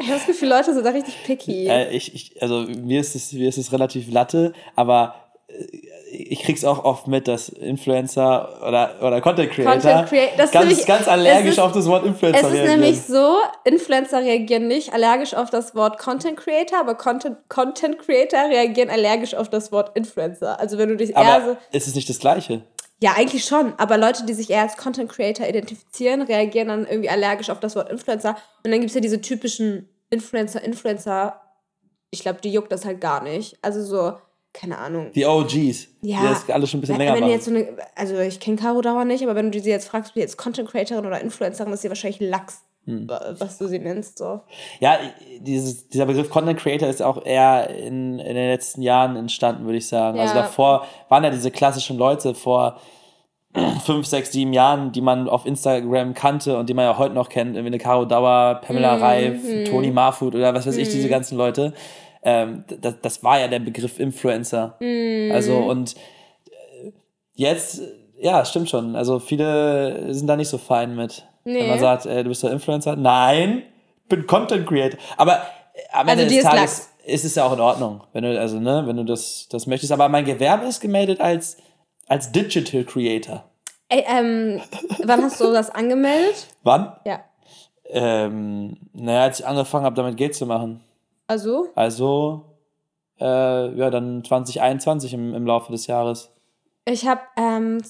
Ich 0.00 0.06
habe 0.08 0.16
das 0.18 0.26
Gefühl, 0.26 0.48
Leute 0.48 0.74
sind 0.74 0.84
da 0.84 0.90
richtig 0.90 1.22
picky. 1.24 1.68
Äh, 1.68 1.90
ich, 1.90 2.12
ich, 2.14 2.42
also 2.42 2.62
mir 2.62 3.00
ist 3.00 3.14
es, 3.14 3.32
mir 3.32 3.48
ist 3.48 3.58
es 3.58 3.70
relativ 3.72 4.10
latte, 4.10 4.52
aber 4.74 5.14
äh, 5.48 5.54
ich 6.10 6.42
krieg's 6.42 6.64
auch 6.64 6.84
oft 6.84 7.06
mit, 7.06 7.28
dass 7.28 7.48
Influencer 7.48 8.60
oder, 8.66 8.96
oder 9.02 9.20
Content 9.20 9.52
Creator 9.52 9.72
Content 9.72 10.08
Crea- 10.08 10.36
ganz, 10.36 10.52
nämlich- 10.52 10.86
ganz 10.86 11.06
allergisch 11.08 11.52
ist- 11.52 11.58
auf 11.60 11.70
das 11.72 11.86
Wort 11.86 12.04
Influencer 12.04 12.40
Es 12.40 12.46
ist 12.46 12.52
reagieren. 12.54 12.80
nämlich 12.80 13.02
so, 13.02 13.36
Influencer 13.64 14.18
reagieren 14.22 14.66
nicht 14.66 14.92
allergisch 14.92 15.32
auf 15.34 15.48
das 15.50 15.74
Wort 15.76 15.98
Content 15.98 16.36
Creator, 16.38 16.80
aber 16.80 16.94
Content, 16.96 17.36
Content 17.48 17.98
Creator 18.00 18.48
reagieren 18.50 18.90
allergisch 18.90 19.34
auf 19.34 19.48
das 19.48 19.70
Wort 19.70 19.96
Influencer. 19.96 20.58
Also 20.58 20.76
wenn 20.78 20.88
du 20.88 20.96
dich 20.96 21.10
eher 21.10 21.22
so... 21.22 21.50
aber 21.50 21.56
ist 21.72 21.86
es 21.86 21.94
nicht 21.94 22.08
das 22.10 22.18
Gleiche? 22.18 22.62
Ja, 23.02 23.12
eigentlich 23.16 23.44
schon. 23.44 23.74
Aber 23.78 23.98
Leute, 23.98 24.24
die 24.24 24.32
sich 24.32 24.50
eher 24.50 24.62
als 24.62 24.76
Content 24.76 25.10
Creator 25.10 25.46
identifizieren, 25.46 26.22
reagieren 26.22 26.68
dann 26.68 26.86
irgendwie 26.86 27.10
allergisch 27.10 27.50
auf 27.50 27.60
das 27.60 27.76
Wort 27.76 27.90
Influencer. 27.90 28.36
Und 28.64 28.70
dann 28.70 28.80
gibt 28.80 28.86
es 28.90 28.94
ja 28.94 29.00
diese 29.00 29.20
typischen 29.20 29.88
Influencer, 30.10 30.62
Influencer. 30.62 31.40
Ich 32.10 32.20
glaube, 32.20 32.40
die 32.40 32.50
juckt 32.52 32.72
das 32.72 32.84
halt 32.86 33.00
gar 33.00 33.22
nicht. 33.22 33.58
Also 33.60 33.82
so, 33.84 34.14
keine 34.54 34.78
Ahnung. 34.78 35.12
Die 35.14 35.26
OGs, 35.26 35.88
Ja. 36.00 36.20
die 36.20 36.28
das 36.28 36.48
alles 36.48 36.70
schon 36.70 36.78
ein 36.78 36.80
bisschen 36.80 36.98
Wenn, 36.98 37.06
länger 37.08 37.20
wenn 37.20 37.28
jetzt 37.28 37.44
so 37.44 37.50
eine, 37.50 37.76
also 37.94 38.18
ich 38.18 38.40
kenne 38.40 38.56
Caro 38.56 38.80
Dauer 38.80 39.04
nicht, 39.04 39.22
aber 39.22 39.34
wenn 39.34 39.52
du 39.52 39.60
sie 39.60 39.68
jetzt 39.68 39.88
fragst, 39.88 40.10
ob 40.10 40.14
sie 40.14 40.20
jetzt 40.20 40.38
Content 40.38 40.70
Creatorin 40.70 41.04
oder 41.04 41.20
Influencerin 41.20 41.72
ist, 41.74 41.82
sie 41.82 41.88
wahrscheinlich 41.90 42.20
Lachs, 42.20 42.62
Hm. 42.86 43.08
was 43.08 43.58
du 43.58 43.66
sie 43.66 43.78
nennst. 43.80 44.18
So. 44.18 44.40
Ja, 44.80 44.96
dieses, 45.40 45.88
dieser 45.88 46.06
Begriff 46.06 46.30
Content 46.30 46.58
Creator 46.60 46.88
ist 46.88 47.02
auch 47.02 47.24
eher 47.26 47.68
in, 47.70 48.18
in 48.20 48.34
den 48.36 48.48
letzten 48.48 48.80
Jahren 48.80 49.16
entstanden, 49.16 49.64
würde 49.64 49.78
ich 49.78 49.88
sagen. 49.88 50.18
Also 50.20 50.34
Ja. 50.34 50.42
davor 50.42 50.86
waren 51.08 51.24
ja 51.24 51.30
diese 51.30 51.50
klassischen 51.50 51.98
Leute 51.98 52.34
vor 52.34 52.80
fünf, 53.84 54.06
sechs, 54.06 54.32
sieben 54.32 54.52
Jahren, 54.52 54.92
die 54.92 55.00
man 55.00 55.28
auf 55.28 55.46
Instagram 55.46 56.14
kannte 56.14 56.56
und 56.58 56.68
die 56.68 56.74
man 56.74 56.84
ja 56.84 56.96
heute 56.98 57.14
noch 57.14 57.28
kennt. 57.28 57.56
Irgendwie 57.56 57.74
eine 57.74 57.78
Caro 57.78 58.04
Dauer, 58.04 58.60
Pamela 58.64 58.96
Mhm. 58.96 59.02
Reif, 59.02 59.68
Toni 59.68 59.90
Marfood 59.90 60.34
oder 60.34 60.54
was 60.54 60.66
weiß 60.66 60.76
ich, 60.76 60.88
diese 60.88 61.08
ganzen 61.08 61.36
Leute. 61.36 61.72
Ähm, 62.22 62.64
das, 62.80 62.94
das 63.02 63.24
war 63.24 63.40
ja 63.40 63.48
der 63.48 63.60
Begriff 63.60 63.98
Influencer. 63.98 64.76
Mhm. 64.80 65.30
Also 65.32 65.56
und 65.56 65.94
äh, 66.46 66.92
jetzt, 67.34 67.80
ja, 68.20 68.44
stimmt 68.44 68.68
schon. 68.70 68.94
Also 68.94 69.18
viele 69.18 70.12
sind 70.14 70.26
da 70.26 70.36
nicht 70.36 70.48
so 70.48 70.58
fein 70.58 70.94
mit. 70.94 71.26
Wenn 71.46 71.54
Nee. 71.54 71.68
man 71.68 71.78
sagt, 71.78 72.06
äh, 72.06 72.22
du 72.22 72.28
bist 72.28 72.42
doch 72.44 72.50
Influencer. 72.50 72.96
Nein, 72.96 73.62
bin 74.08 74.26
Content 74.26 74.66
Creator. 74.66 74.98
Aber 75.16 75.34
äh, 75.34 75.80
am 75.92 76.08
Also 76.08 76.22
Ende 76.22 76.34
des 76.34 76.42
Tages 76.44 76.60
Lachs. 76.60 76.92
ist 77.04 77.24
es 77.24 77.34
ja 77.36 77.44
auch 77.44 77.52
in 77.52 77.60
Ordnung, 77.60 78.02
wenn 78.12 78.24
du, 78.24 78.38
also, 78.38 78.58
ne, 78.60 78.82
wenn 78.86 78.96
du 78.96 79.04
das, 79.04 79.46
das 79.50 79.66
möchtest. 79.66 79.92
Aber 79.92 80.08
mein 80.08 80.24
Gewerbe 80.24 80.66
ist 80.66 80.80
gemeldet 80.80 81.20
als, 81.20 81.56
als 82.08 82.32
Digital 82.32 82.84
Creator. 82.84 83.44
Ey, 83.88 84.04
ähm, 84.08 84.60
wann 85.04 85.22
hast 85.22 85.40
du 85.40 85.52
das 85.52 85.70
angemeldet? 85.70 86.48
Wann? 86.64 86.92
Ja. 87.04 87.20
Ähm, 87.88 88.76
naja, 88.92 89.22
als 89.22 89.38
ich 89.40 89.46
angefangen 89.46 89.84
habe, 89.84 89.94
damit 89.94 90.16
Geld 90.16 90.34
zu 90.34 90.44
machen. 90.46 90.80
Also, 91.28 91.68
Also, 91.76 92.42
äh, 93.20 93.24
ja, 93.76 93.90
dann 93.90 94.24
2021 94.24 95.14
im, 95.14 95.34
im 95.34 95.46
Laufe 95.46 95.70
des 95.70 95.86
Jahres. 95.86 96.32
ich 96.84 97.06
habe 97.06 97.20
ähm, 97.36 97.82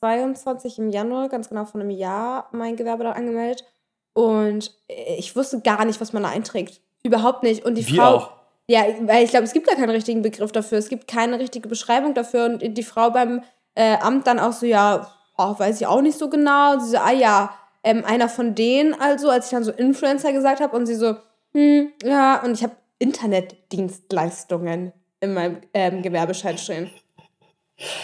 2022 0.00 0.78
im 0.78 0.90
Januar, 0.90 1.28
ganz 1.28 1.48
genau 1.48 1.64
vor 1.64 1.80
einem 1.80 1.90
Jahr, 1.90 2.48
mein 2.52 2.76
Gewerbe 2.76 3.04
da 3.04 3.12
angemeldet. 3.12 3.64
Und 4.12 4.72
ich 4.88 5.36
wusste 5.36 5.60
gar 5.60 5.84
nicht, 5.84 6.00
was 6.00 6.12
man 6.12 6.22
da 6.22 6.30
einträgt. 6.30 6.80
Überhaupt 7.02 7.42
nicht. 7.42 7.64
Und 7.64 7.76
die 7.76 7.86
Wir 7.86 8.02
Frau. 8.02 8.16
auch. 8.16 8.30
Ja, 8.70 8.82
weil 9.02 9.24
ich 9.24 9.30
glaube, 9.30 9.44
es 9.44 9.52
gibt 9.52 9.66
gar 9.66 9.76
keinen 9.76 9.90
richtigen 9.90 10.22
Begriff 10.22 10.52
dafür. 10.52 10.78
Es 10.78 10.88
gibt 10.88 11.08
keine 11.08 11.38
richtige 11.38 11.68
Beschreibung 11.68 12.14
dafür. 12.14 12.46
Und 12.46 12.60
die 12.62 12.82
Frau 12.82 13.10
beim 13.10 13.42
äh, 13.74 13.96
Amt 13.98 14.26
dann 14.26 14.38
auch 14.38 14.52
so, 14.52 14.66
ja, 14.66 15.10
oh, 15.38 15.58
weiß 15.58 15.80
ich 15.80 15.86
auch 15.86 16.02
nicht 16.02 16.18
so 16.18 16.28
genau. 16.28 16.72
Und 16.72 16.80
sie 16.82 16.90
so, 16.90 16.98
ah 16.98 17.12
ja, 17.12 17.54
ähm, 17.84 18.04
einer 18.04 18.28
von 18.28 18.54
denen 18.54 18.94
also, 18.94 19.30
als 19.30 19.46
ich 19.46 19.50
dann 19.52 19.64
so 19.64 19.72
Influencer 19.72 20.32
gesagt 20.32 20.60
habe 20.60 20.76
und 20.76 20.86
sie 20.86 20.96
so, 20.96 21.16
hm, 21.52 21.92
ja, 22.02 22.42
und 22.42 22.52
ich 22.52 22.62
habe 22.62 22.76
Internetdienstleistungen 22.98 24.92
in 25.20 25.34
meinem 25.34 25.60
ähm, 25.72 26.02
Gewerbeschein 26.02 26.58
stehen. 26.58 26.90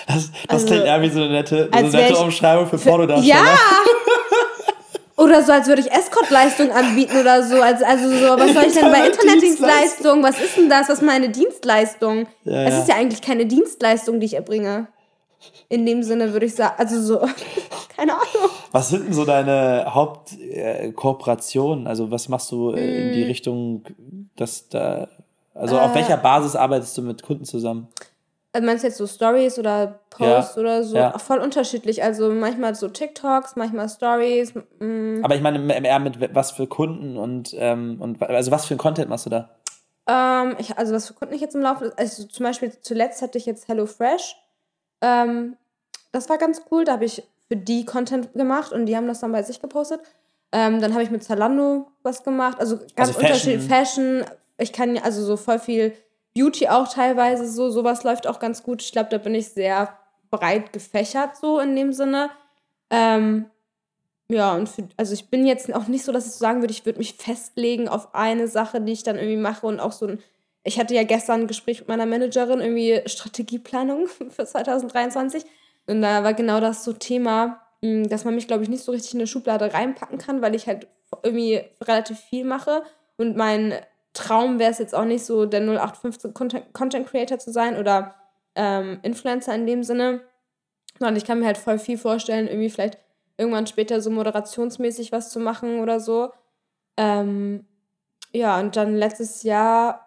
Das, 0.07 0.31
das 0.31 0.33
Also, 0.49 0.67
klingt 0.67 0.85
eher 0.85 1.03
wie 1.03 1.11
so 1.11 1.21
eine 1.21 1.31
nette, 1.31 1.69
so 1.73 1.79
eine 1.79 1.91
nette 1.91 2.17
Umschreibung 2.17 2.67
für 2.69 2.79
Pornodarsteller. 2.79 3.35
Ja! 3.35 3.59
Oder 5.17 5.43
so, 5.45 5.53
als 5.53 5.69
würde 5.69 5.81
ich 5.81 5.91
Escort-Leistung 5.93 6.73
anbieten 6.73 7.17
oder 7.17 7.43
so. 7.45 7.61
Also, 7.61 7.85
also 7.85 8.09
so, 8.09 8.39
was 8.39 8.53
soll 8.53 8.65
ich 8.65 8.75
denn 8.75 8.91
bei 8.91 9.07
Internetdienstleistung? 9.07 10.23
Was 10.25 10.41
ist 10.41 10.57
denn 10.57 10.69
das? 10.69 10.89
Was 10.89 10.99
ist 10.99 11.05
meine 11.05 11.29
Dienstleistung? 11.29 12.27
Ja, 12.45 12.65
es 12.65 12.75
ja. 12.75 12.81
ist 12.81 12.89
ja 12.89 12.95
eigentlich 12.97 13.23
keine 13.23 13.47
Dienstleistung, 13.47 14.19
die 14.19 14.27
ich 14.27 14.35
erbringe. 14.35 14.89
In 15.69 15.87
dem 15.87 16.03
Sinne 16.03 16.33
würde 16.33 16.47
ich 16.47 16.55
sagen, 16.55 16.75
also 16.79 17.01
so, 17.01 17.19
keine 17.97 18.13
Ahnung. 18.15 18.51
Was 18.73 18.89
sind 18.89 19.07
denn 19.07 19.13
so 19.13 19.25
deine 19.25 19.87
Hauptkooperationen? 19.89 21.87
also 21.87 22.11
was 22.11 22.29
machst 22.29 22.51
du 22.51 22.73
äh, 22.73 23.07
in 23.07 23.13
die 23.13 23.23
Richtung, 23.23 23.85
dass 24.37 24.69
da, 24.69 25.09
also 25.55 25.79
auf 25.79 25.91
Mm. 25.91 25.93
Äh. 25.93 25.95
welcher 26.01 26.17
Basis 26.17 26.57
arbeitest 26.57 26.99
du 26.99 27.03
mit 27.03 27.23
Kunden 27.23 27.45
zusammen? 27.45 27.89
Also 28.55 28.67
meinst 28.67 28.85
du 28.85 28.87
jetzt 28.87 28.99
so 28.99 29.07
Stories 29.09 29.59
oder 29.59 29.99
Posts 30.11 30.55
Ja, 30.55 30.61
oder 30.61 30.85
so? 30.85 30.97
ja. 30.97 31.15
Auch 31.15 31.21
voll 31.21 31.41
unterschiedlich. 31.41 32.05
Also 32.05 32.31
manchmal 32.31 32.77
so 32.77 32.89
TikToks, 32.89 33.57
manchmal 33.57 33.89
Stories. 33.89 34.55
Mm. 34.79 35.25
Aber 35.25 35.35
ich 35.35 35.43
meine 35.43 35.85
eher 35.85 35.99
mit 35.99 36.35
was 36.35 36.53
für 36.53 36.69
Kunden 36.69 37.17
und, 37.17 37.53
ähm, 37.59 37.97
und 38.01 38.23
also 38.23 38.53
was 38.53 38.67
für 38.67 38.75
ein 38.75 38.79
Content 38.79 39.09
machst 39.09 39.27
du 39.27 39.31
da? 39.31 39.51
Ähm, 40.07 40.55
ich, 40.59 40.79
also 40.79 40.95
was 40.95 41.09
für 41.09 41.15
Kunden 41.15 41.35
ich 41.35 41.41
jetzt 41.41 41.57
im 41.57 41.63
Laufe, 41.63 41.93
also 41.97 42.25
zum 42.25 42.45
Beispiel 42.45 42.73
zuletzt 42.81 43.23
hatte 43.23 43.39
ich 43.39 43.47
jetzt 43.47 43.67
HelloFresh. 43.67 44.37
Ähm, 45.01 45.57
das 46.13 46.29
war 46.29 46.39
ganz 46.39 46.63
cool, 46.71 46.85
da 46.85 46.93
habe 46.93 47.07
ich 47.07 47.25
für 47.49 47.57
die 47.57 47.85
Content 47.85 48.35
gemacht 48.35 48.71
und 48.71 48.87
die 48.87 48.97
haben 48.97 49.09
das 49.09 49.19
dann 49.19 49.33
bei 49.33 49.43
sich 49.43 49.61
gepostet. 49.61 50.01
Ähm, 50.53 50.81
dann 50.81 50.93
habe 50.93 51.03
ich 51.03 51.11
mit 51.11 51.25
Zalando 51.25 51.89
was 52.05 52.23
gemacht, 52.23 52.61
also 52.61 52.77
ganz 52.95 53.09
Also 53.09 53.13
Fashion. 53.15 53.27
unterschiedlich. 53.55 53.69
Fashion, 53.69 54.25
ich 54.59 54.73
kann 54.73 54.97
also 54.99 55.25
so 55.25 55.37
voll 55.37 55.59
viel 55.59 55.93
Beauty 56.35 56.69
auch 56.69 56.89
teilweise 56.93 57.49
so, 57.49 57.71
sowas 57.71 58.03
läuft 58.03 58.27
auch 58.27 58.39
ganz 58.39 58.63
gut. 58.63 58.83
Ich 58.83 58.93
glaube, 58.93 59.11
da 59.11 59.19
bin 59.19 59.35
ich 59.35 59.49
sehr 59.51 59.97
breit 60.31 60.73
gefächert 60.73 61.37
so 61.37 61.61
in 61.61 61.77
dem 61.77 61.93
Sinne. 61.93 62.31
Ähm, 62.91 63.47
ja, 64.29 64.55
und 64.55 64.69
für, 64.69 64.89
also 64.97 65.13
ich 65.13 65.29
bin 65.29 65.47
jetzt 65.47 65.73
auch 65.75 65.87
nicht 65.87 66.05
so, 66.05 66.11
dass 66.11 66.27
ich 66.27 66.33
so 66.33 66.39
sagen 66.39 66.61
würde, 66.61 66.73
ich 66.73 66.87
würde 66.87 66.99
mich 66.99 67.15
festlegen 67.15 67.89
auf 67.89 68.15
eine 68.15 68.49
Sache, 68.49 68.81
die 68.81 68.93
ich 68.93 69.03
dann 69.03 69.17
irgendwie 69.17 69.37
mache 69.37 69.67
und 69.67 69.81
auch 69.81 69.93
so 69.93 70.07
ein. 70.07 70.19
Ich 70.67 70.79
hatte 70.79 70.95
ja 70.95 71.05
gestern 71.05 71.43
ein 71.43 71.47
Gespräch 71.47 71.81
mit 71.81 71.89
meiner 71.89 72.07
Managerin, 72.07 72.61
irgendwie 72.61 73.03
Strategieplanung 73.07 74.07
für 74.31 74.47
2023. 74.47 75.45
Und 75.87 76.01
da 76.01 76.25
war 76.25 76.33
genau 76.33 76.61
das 76.61 76.85
so 76.85 76.95
Thema, 76.95 77.61
mh, 77.83 78.09
dass 78.09 78.25
man 78.25 78.35
mich, 78.35 78.47
glaube 78.47 78.63
ich, 78.63 78.71
nicht 78.71 78.83
so 78.83 78.93
richtig 78.93 79.13
in 79.13 79.21
eine 79.21 79.27
Schublade 79.27 79.73
reinpacken 79.73 80.19
kann, 80.19 80.41
weil 80.41 80.55
ich 80.55 80.67
halt 80.67 80.89
irgendwie 81.23 81.61
relativ 81.83 82.19
viel 82.19 82.45
mache. 82.45 82.83
Und 83.19 83.37
mein 83.37 83.75
Traum 84.15 84.59
wäre 84.59 84.71
es 84.71 84.79
jetzt 84.79 84.95
auch 84.95 85.05
nicht 85.05 85.25
so, 85.25 85.45
der 85.45 85.61
0815 85.61 86.33
Content, 86.33 86.73
Content 86.73 87.07
Creator 87.07 87.39
zu 87.39 87.53
sein 87.53 87.77
oder 87.77 88.15
ähm, 88.55 88.99
Influencer 89.03 89.55
in 89.55 89.67
dem 89.67 89.83
Sinne. 89.83 90.23
Sondern 90.99 91.17
ich 91.17 91.25
kann 91.25 91.41
mir 91.41 91.47
halt 91.47 91.59
voll 91.59 91.79
viel 91.79 91.99
vorstellen, 91.99 92.47
irgendwie 92.47 92.71
vielleicht 92.71 92.99
irgendwann 93.37 93.67
später 93.67 94.01
so 94.01 94.11
moderationsmäßig 94.11 95.11
was 95.13 95.31
zu 95.31 95.41
machen 95.41 95.81
oder 95.81 95.99
so. 95.99 96.31
Ähm, 96.97 97.67
ja, 98.33 98.59
und 98.61 98.77
dann 98.77 98.95
letztes 98.95 99.43
Jahr, 99.43 100.07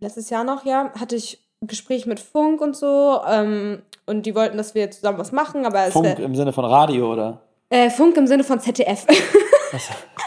letztes 0.00 0.30
Jahr 0.30 0.44
noch, 0.44 0.64
ja, 0.64 0.90
hatte 0.98 1.16
ich 1.16 1.46
ein 1.62 1.66
Gespräch 1.66 2.06
mit 2.06 2.18
Funk 2.18 2.60
und 2.62 2.74
so. 2.74 3.20
Ähm, 3.28 3.82
und 4.06 4.24
die 4.24 4.34
wollten, 4.34 4.56
dass 4.56 4.74
wir 4.74 4.90
zusammen 4.90 5.18
was 5.18 5.32
machen, 5.32 5.66
aber 5.66 5.86
es 5.86 5.92
Funk 5.92 6.06
wär, 6.06 6.18
im 6.20 6.34
Sinne 6.34 6.52
von 6.52 6.64
Radio 6.64 7.12
oder? 7.12 7.42
äh, 7.70 7.90
Funk 7.90 8.16
im 8.16 8.26
Sinne 8.26 8.44
von 8.44 8.60
ZDF. 8.60 9.06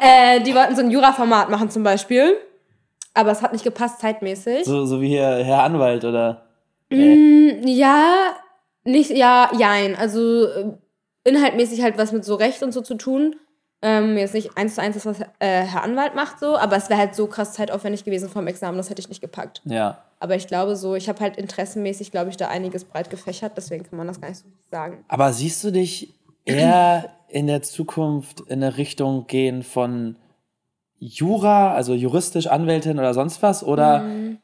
Äh, 0.00 0.40
die 0.42 0.54
wollten 0.54 0.76
so 0.76 0.82
ein 0.82 0.90
Jura-Format 0.90 1.50
machen 1.50 1.70
zum 1.70 1.82
Beispiel. 1.82 2.36
Aber 3.14 3.32
es 3.32 3.42
hat 3.42 3.52
nicht 3.52 3.64
gepasst 3.64 4.00
zeitmäßig. 4.00 4.64
So, 4.64 4.86
so 4.86 5.00
wie 5.00 5.08
hier 5.08 5.44
Herr 5.44 5.64
Anwalt 5.64 6.04
oder? 6.04 6.46
Mm, 6.90 7.66
ja, 7.66 8.36
nicht, 8.84 9.10
ja, 9.10 9.50
jein. 9.58 9.96
Also 9.96 10.46
äh, 10.46 10.72
inhaltmäßig 11.24 11.82
halt 11.82 11.98
was 11.98 12.12
mit 12.12 12.24
so 12.24 12.34
Recht 12.36 12.62
und 12.62 12.72
so 12.72 12.80
zu 12.80 12.94
tun. 12.94 13.36
Ähm, 13.80 14.16
jetzt 14.16 14.34
nicht 14.34 14.56
eins 14.56 14.74
zu 14.74 14.82
eins 14.82 14.94
das, 14.96 15.06
was 15.06 15.20
äh, 15.20 15.62
Herr 15.62 15.84
Anwalt 15.84 16.16
macht, 16.16 16.40
so, 16.40 16.56
aber 16.56 16.76
es 16.76 16.90
wäre 16.90 16.98
halt 16.98 17.14
so 17.14 17.28
krass 17.28 17.52
zeitaufwendig 17.52 18.04
gewesen 18.04 18.28
vom 18.28 18.48
Examen, 18.48 18.76
das 18.76 18.90
hätte 18.90 19.00
ich 19.00 19.08
nicht 19.08 19.20
gepackt. 19.20 19.62
Ja. 19.64 20.02
Aber 20.18 20.34
ich 20.34 20.48
glaube 20.48 20.74
so, 20.74 20.96
ich 20.96 21.08
habe 21.08 21.20
halt 21.20 21.36
interessenmäßig, 21.36 22.10
glaube 22.10 22.30
ich, 22.30 22.36
da 22.36 22.48
einiges 22.48 22.84
breit 22.84 23.08
gefächert, 23.08 23.52
deswegen 23.56 23.84
kann 23.84 23.96
man 23.96 24.08
das 24.08 24.20
gar 24.20 24.30
nicht 24.30 24.40
so 24.40 24.48
sagen. 24.72 25.04
Aber 25.06 25.32
siehst 25.32 25.62
du 25.62 25.70
dich 25.70 26.12
eher 26.48 27.10
in 27.28 27.46
der 27.46 27.62
Zukunft 27.62 28.40
in 28.40 28.62
eine 28.62 28.76
Richtung 28.78 29.26
gehen 29.26 29.62
von 29.62 30.16
Jura, 30.98 31.74
also 31.74 31.94
juristisch 31.94 32.46
Anwältin 32.46 32.98
oder 32.98 33.14
sonst 33.14 33.42
was? 33.42 33.62
Oder 33.62 34.00
Mhm. 34.04 34.38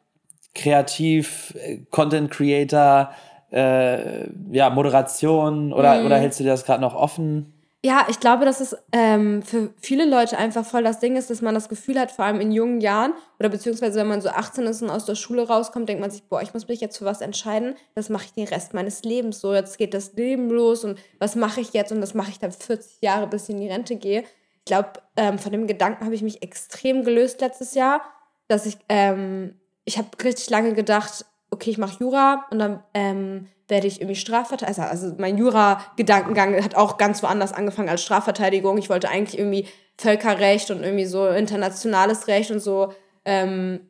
kreativ, 0.55 1.55
äh, 1.57 1.79
Content 1.91 2.31
Creator, 2.31 3.11
äh, 3.51 4.29
ja, 4.53 4.71
Moderation? 4.71 5.73
Oder, 5.73 6.01
Mhm. 6.01 6.07
oder 6.07 6.19
hältst 6.19 6.41
du 6.41 6.45
dir 6.45 6.51
das 6.51 6.65
gerade 6.65 6.81
noch 6.83 6.95
offen? 6.95 7.54
Ja, 7.85 8.07
ich 8.09 8.19
glaube, 8.19 8.47
dass 8.47 8.61
es 8.61 8.75
ähm, 8.93 9.43
für 9.43 9.75
viele 9.79 10.07
Leute 10.07 10.39
einfach 10.39 10.65
voll 10.65 10.83
das 10.85 11.01
Ding 11.01 11.17
ist, 11.17 11.29
dass 11.29 11.43
man 11.43 11.53
das 11.53 11.69
Gefühl 11.69 12.01
hat, 12.01 12.11
vor 12.11 12.25
allem 12.25 12.41
in 12.41 12.51
jungen 12.51 12.81
Jahren 12.81 13.13
oder 13.39 13.51
beziehungsweise 13.51 14.01
wenn 14.01 14.07
man 14.07 14.23
so 14.23 14.31
18 14.31 14.65
ist 14.65 14.81
und 14.81 14.89
aus 14.89 15.05
der 15.05 15.17
Schule 15.17 15.47
rauskommt, 15.47 15.87
denkt 15.87 16.01
man 16.01 16.11
sich, 16.11 16.23
boah, 16.23 16.41
ich 16.41 16.55
muss 16.55 16.67
mich 16.67 16.81
jetzt 16.81 16.97
für 16.97 17.05
was 17.05 17.21
entscheiden, 17.21 17.75
das 17.95 18.09
mache 18.09 18.25
ich 18.25 18.33
den 18.33 18.49
Rest 18.49 18.73
meines 18.73 19.03
Lebens 19.03 19.39
so, 19.39 19.53
jetzt 19.53 19.77
geht 19.77 19.93
das 19.93 20.15
Leben 20.15 20.49
los 20.49 20.83
und 20.83 20.99
was 21.19 21.37
mache 21.37 21.61
ich 21.61 21.75
jetzt? 21.75 21.93
Und 21.93 22.01
das 22.01 22.15
mache 22.15 22.31
ich 22.31 22.39
dann 22.39 22.53
40 22.53 23.03
Jahre, 23.03 23.27
bis 23.27 23.51
ich 23.51 23.55
in 23.55 23.61
die 23.61 23.69
Rente 23.69 23.97
gehe. 23.97 24.23
Ich 24.61 24.65
glaube, 24.65 24.93
ähm, 25.19 25.39
von 25.39 25.53
dem 25.53 25.67
Gedanken 25.67 26.07
habe 26.07 26.15
ich 26.15 26.23
mich 26.23 26.43
extrem 26.43 27.05
gelöst 27.05 27.43
letztes 27.43 27.75
Jahr, 27.75 28.01
dass 28.49 28.65
ich, 28.65 28.79
ähm, 28.89 29.61
ich 29.85 29.99
habe 29.99 30.09
richtig 30.25 30.49
lange 30.49 30.73
gedacht, 30.73 31.27
okay, 31.51 31.69
ich 31.69 31.77
mache 31.77 31.99
Jura 32.01 32.47
und 32.51 32.61
dann 32.61 32.83
ähm, 32.95 33.49
werde 33.69 33.87
ich 33.87 34.01
irgendwie 34.01 34.17
Strafverteidigung. 34.17 34.85
Also, 34.85 35.07
also 35.07 35.17
mein 35.19 35.39
Jura-Gedankengang 35.39 36.63
hat 36.63 36.75
auch 36.75 36.99
ganz 36.99 37.23
woanders 37.23 37.53
angefangen 37.53 37.89
als 37.89 38.03
Strafverteidigung. 38.03 38.79
Ich 38.79 38.91
wollte 38.91 39.09
eigentlich 39.09 39.39
irgendwie 39.39 39.67
Völkerrecht 39.99 40.71
und 40.71 40.83
irgendwie 40.83 41.07
so 41.07 41.29
internationales 41.29 42.27
Recht 42.29 42.51
und 42.51 42.61
so, 42.61 42.93
ähm, 43.25 43.81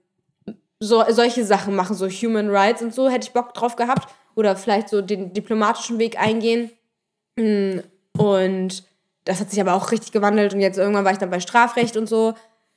so 0.81 1.03
solche 1.09 1.45
Sachen 1.45 1.75
machen, 1.75 1.95
so 1.95 2.09
Human 2.09 2.51
Rights 2.51 2.83
und 2.83 2.95
so, 2.95 3.09
hätte 3.09 3.27
ich 3.27 3.33
Bock 3.33 3.55
drauf 3.55 3.77
gehabt. 3.77 4.09
Oder 4.37 4.57
vielleicht 4.57 4.89
so 4.89 5.01
den 5.01 5.33
diplomatischen 5.33 5.99
Weg 5.99 6.21
eingehen. 6.21 6.71
Mm, 7.37 7.81
Und 8.17 8.85
das 9.25 9.41
hat 9.41 9.51
sich 9.51 9.61
aber 9.61 9.75
auch 9.75 9.91
richtig 9.91 10.13
gewandelt 10.13 10.55
und 10.55 10.61
jetzt 10.61 10.79
irgendwann 10.79 11.05
war 11.05 11.13
ich 11.13 11.19
dann 11.19 11.31
bei 11.31 11.41
Strafrecht 11.41 11.97
und 11.97 12.09
so, 12.09 12.35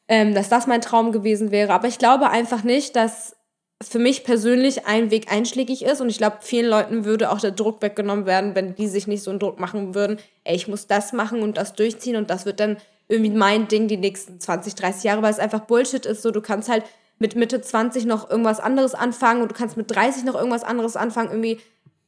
ähm, 0.07 0.33
dass 0.33 0.49
das 0.49 0.67
mein 0.67 0.81
Traum 0.81 1.11
gewesen 1.11 1.51
wäre. 1.51 1.73
Aber 1.73 1.87
ich 1.87 1.99
glaube 1.99 2.29
einfach 2.29 2.63
nicht, 2.63 2.95
dass 2.95 3.35
für 3.81 3.99
mich 3.99 4.23
persönlich 4.23 4.87
ein 4.87 5.11
Weg 5.11 5.31
einschlägig 5.31 5.83
ist 5.83 6.01
und 6.01 6.09
ich 6.09 6.17
glaube, 6.17 6.37
vielen 6.41 6.69
Leuten 6.69 7.05
würde 7.05 7.31
auch 7.31 7.39
der 7.39 7.51
Druck 7.51 7.81
weggenommen 7.81 8.25
werden, 8.25 8.55
wenn 8.55 8.73
die 8.75 8.87
sich 8.87 9.05
nicht 9.05 9.21
so 9.21 9.29
einen 9.29 9.39
Druck 9.39 9.59
machen 9.59 9.93
würden, 9.93 10.17
ey, 10.43 10.55
ich 10.55 10.67
muss 10.67 10.87
das 10.87 11.13
machen 11.13 11.43
und 11.43 11.57
das 11.57 11.73
durchziehen 11.73 12.15
und 12.15 12.29
das 12.29 12.45
wird 12.45 12.59
dann 12.59 12.77
irgendwie 13.07 13.31
mein 13.31 13.67
Ding 13.67 13.87
die 13.87 13.97
nächsten 13.97 14.39
20, 14.39 14.75
30 14.75 15.03
Jahre, 15.03 15.21
weil 15.21 15.31
es 15.31 15.39
einfach 15.39 15.61
Bullshit 15.61 16.05
ist. 16.05 16.21
So, 16.21 16.31
du 16.31 16.41
kannst 16.41 16.69
halt 16.69 16.83
mit 17.19 17.35
Mitte 17.35 17.61
20 17.61 18.05
noch 18.05 18.29
irgendwas 18.29 18.59
anderes 18.59 18.95
anfangen 18.95 19.41
und 19.41 19.51
du 19.51 19.55
kannst 19.55 19.77
mit 19.77 19.89
30 19.93 20.23
noch 20.25 20.35
irgendwas 20.35 20.63
anderes 20.63 20.95
anfangen. 20.95 21.29
Irgendwie, 21.29 21.59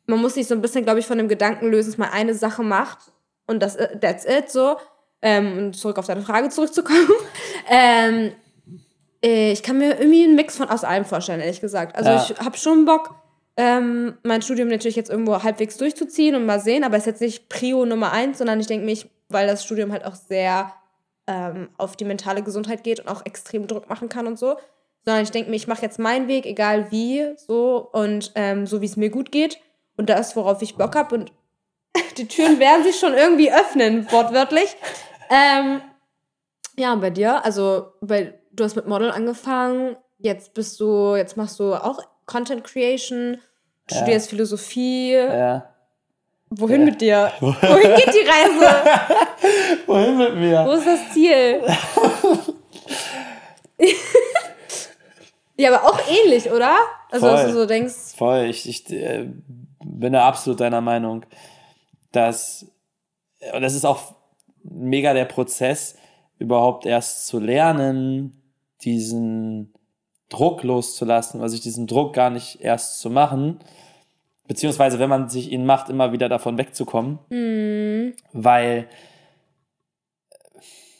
man 0.07 0.19
muss 0.19 0.33
sich 0.33 0.47
so 0.47 0.55
ein 0.55 0.61
bisschen, 0.61 0.83
glaube 0.83 0.99
ich, 0.99 1.05
von 1.05 1.17
dem 1.17 1.29
Gedanken 1.29 1.69
lösen, 1.69 1.91
dass 1.91 1.97
man 1.97 2.09
eine 2.09 2.33
Sache 2.33 2.63
macht 2.63 2.97
und 3.47 3.61
das, 3.61 3.77
that's 4.01 4.25
it, 4.25 4.49
so. 4.49 4.77
Ähm, 5.21 5.57
und 5.57 5.75
zurück 5.75 5.97
auf 5.97 6.07
deine 6.07 6.21
Frage 6.21 6.49
zurückzukommen. 6.49 7.09
ähm, 7.69 8.25
äh, 8.25 8.31
ich 9.21 9.63
kann 9.63 9.77
mir 9.77 9.99
irgendwie 9.99 10.23
einen 10.23 10.35
Mix 10.35 10.57
von 10.57 10.69
aus 10.69 10.83
allem 10.83 11.05
vorstellen, 11.05 11.41
ehrlich 11.41 11.61
gesagt. 11.61 11.95
Also 11.95 12.09
Ja. 12.11 12.23
ich 12.29 12.39
habe 12.39 12.57
schon 12.57 12.85
Bock, 12.85 13.15
ähm, 13.57 14.17
mein 14.23 14.41
Studium 14.41 14.69
natürlich 14.69 14.95
jetzt 14.95 15.09
irgendwo 15.09 15.43
halbwegs 15.43 15.75
durchzuziehen 15.77 16.35
und 16.35 16.45
mal 16.45 16.59
sehen, 16.61 16.83
aber 16.83 16.95
es 16.95 17.03
ist 17.03 17.07
jetzt 17.07 17.21
nicht 17.21 17.49
Prio 17.49 17.85
Nummer 17.85 18.11
eins, 18.13 18.37
sondern 18.37 18.59
ich 18.59 18.67
denke 18.67 18.85
mich, 18.85 19.09
weil 19.27 19.47
das 19.47 19.65
Studium 19.65 19.91
halt 19.91 20.05
auch 20.05 20.15
sehr 20.15 20.73
ähm, 21.27 21.69
auf 21.77 21.95
die 21.97 22.05
mentale 22.05 22.41
Gesundheit 22.41 22.83
geht 22.83 23.01
und 23.01 23.09
auch 23.09 23.25
extrem 23.25 23.67
Druck 23.67 23.89
machen 23.89 24.07
kann 24.07 24.27
und 24.27 24.39
so, 24.39 24.55
sondern 25.03 25.23
ich 25.23 25.31
denke 25.31 25.49
mir, 25.49 25.57
ich 25.57 25.67
mache 25.67 25.81
jetzt 25.81 25.99
meinen 25.99 26.27
Weg, 26.29 26.45
egal 26.45 26.89
wie, 26.91 27.33
so 27.35 27.89
und 27.91 28.31
ähm, 28.35 28.65
so 28.65 28.81
wie 28.81 28.85
es 28.85 28.95
mir 28.95 29.09
gut 29.09 29.31
geht 29.31 29.59
und 29.97 30.09
das, 30.09 30.35
worauf 30.37 30.61
ich 30.61 30.77
Bock 30.77 30.95
habe 30.95 31.15
und 31.15 31.31
die 32.17 32.27
Türen 32.27 32.59
werden 32.59 32.83
sich 32.83 32.97
schon 32.97 33.13
irgendwie 33.13 33.51
öffnen, 33.51 34.09
wortwörtlich. 34.11 34.75
Ähm, 35.29 35.81
ja, 36.77 36.93
und 36.93 37.01
bei 37.01 37.09
dir, 37.09 37.43
also 37.43 37.91
bei, 37.99 38.38
du 38.59 38.63
hast 38.65 38.75
mit 38.75 38.87
Model 38.87 39.09
angefangen, 39.11 39.95
jetzt 40.17 40.53
bist 40.53 40.79
du, 40.79 41.15
jetzt 41.15 41.37
machst 41.37 41.59
du 41.59 41.73
auch 41.75 41.99
Content 42.25 42.63
Creation, 42.63 43.37
Ja. 43.89 43.97
studierst 43.97 44.29
Philosophie. 44.29 45.13
Ja. 45.13 45.73
Wohin 46.51 46.83
mit 46.83 46.99
dir? 47.01 47.31
Wohin 47.39 47.95
geht 47.95 48.13
die 48.13 48.27
Reise? 48.27 48.67
Wohin 49.87 50.17
mit 50.17 50.35
mir? 50.35 50.65
Wo 50.65 50.71
ist 50.71 50.87
das 50.87 51.11
Ziel? 51.13 51.61
ja, 55.57 55.73
aber 55.73 55.87
auch 55.89 55.99
ähnlich, 56.09 56.49
oder? 56.51 56.75
Also, 57.11 57.27
dass 57.27 57.41
Voll. 57.41 57.51
du 57.51 57.57
so 57.59 57.65
denkst, 57.65 58.15
Voll, 58.17 58.45
ich, 58.45 58.67
ich 58.67 58.89
äh, 58.91 59.29
bin 59.83 60.13
da 60.13 60.27
absolut 60.27 60.59
deiner 60.59 60.81
Meinung, 60.81 61.25
dass, 62.11 62.65
und 63.53 63.61
das 63.61 63.73
ist 63.75 63.85
auch 63.85 64.15
mega 64.63 65.13
der 65.13 65.25
Prozess, 65.25 65.95
überhaupt 66.39 66.85
erst 66.85 67.27
zu 67.27 67.39
lernen, 67.39 68.38
diesen 68.83 69.73
Druck 70.29 70.63
loszulassen, 70.63 71.41
also 71.41 71.53
sich 71.53 71.61
diesen 71.61 71.87
Druck 71.87 72.13
gar 72.13 72.29
nicht 72.29 72.61
erst 72.61 72.99
zu 72.99 73.09
machen, 73.09 73.59
beziehungsweise 74.47 74.99
wenn 74.99 75.09
man 75.09 75.29
sich 75.29 75.51
ihn 75.51 75.65
macht, 75.65 75.89
immer 75.89 76.11
wieder 76.11 76.29
davon 76.29 76.57
wegzukommen, 76.57 77.19
hm, 77.29 78.13
weil 78.33 78.87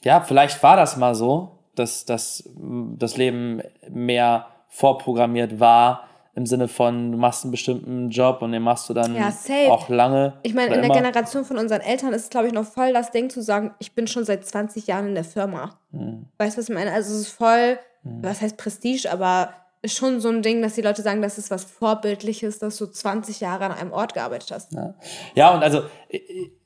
ja, 0.04 0.22
vielleicht 0.22 0.62
war 0.63 0.78
das 0.78 0.98
mal 0.98 1.13
so, 1.15 1.60
dass, 1.76 2.06
dass 2.06 2.50
das 2.56 3.18
Leben 3.18 3.62
mehr 3.89 4.48
vorprogrammiert 4.68 5.60
war, 5.60 6.09
im 6.39 6.45
Sinne 6.45 6.69
von, 6.69 7.12
du 7.12 7.17
machst 7.17 7.43
einen 7.43 7.52
bestimmten 7.52 8.10
Job 8.10 8.41
und 8.41 8.54
den 8.54 8.62
machst 8.63 8.88
du 8.89 8.93
dann 8.93 9.13
Ja, 9.13 9.34
auch 9.69 9.89
lange. 9.89 10.34
Ich 10.43 10.54
meine, 10.54 10.73
in 10.73 10.82
der 10.82 10.86
immer. 10.86 10.93
Generation 10.95 11.43
von 11.43 11.58
unseren 11.58 11.82
Eltern 11.82 12.13
ist 12.13 12.23
es, 12.23 12.30
glaube 12.30 12.47
ich, 12.47 12.54
noch 12.54 12.65
voll 12.65 12.93
das 12.93 13.12
Ding 13.12 13.30
zu 13.30 13.41
sagen, 13.41 13.73
ich 13.80 13.91
bin 13.93 14.08
schon 14.08 14.23
seit 14.23 14.45
20 14.45 14.88
Jahren 14.88 15.10
in 15.10 15.15
der 15.15 15.25
Firma. 15.25 15.78
Hm. 15.91 16.28
Weißt 16.38 16.56
du, 16.56 16.62
was 16.62 16.69
ich 16.69 16.75
meine? 16.75 16.93
Also 16.93 17.13
es 17.13 17.19
ist 17.21 17.32
voll, 17.34 17.78
was 18.04 18.39
heißt 18.41 18.56
Prestige, 18.56 19.12
aber 19.12 19.49
ist 19.82 19.97
schon 19.97 20.21
so 20.21 20.30
ein 20.30 20.41
Ding, 20.41 20.62
dass 20.62 20.75
die 20.75 20.82
Leute 20.82 21.02
sagen, 21.02 21.21
das 21.21 21.38
ist 21.38 21.52
was 21.52 21.65
Vorbildliches, 21.65 22.60
dass 22.60 22.78
du 22.78 22.86
20 22.86 23.41
Jahre 23.41 23.65
an 23.65 23.71
einem 23.73 23.91
Ort 23.91 24.13
gearbeitet 24.13 24.52
hast. 24.52 24.71
Ja. 24.71 24.93
ja, 25.36 25.54
und 25.54 25.62
also 25.62 25.82
ich, 26.08 26.21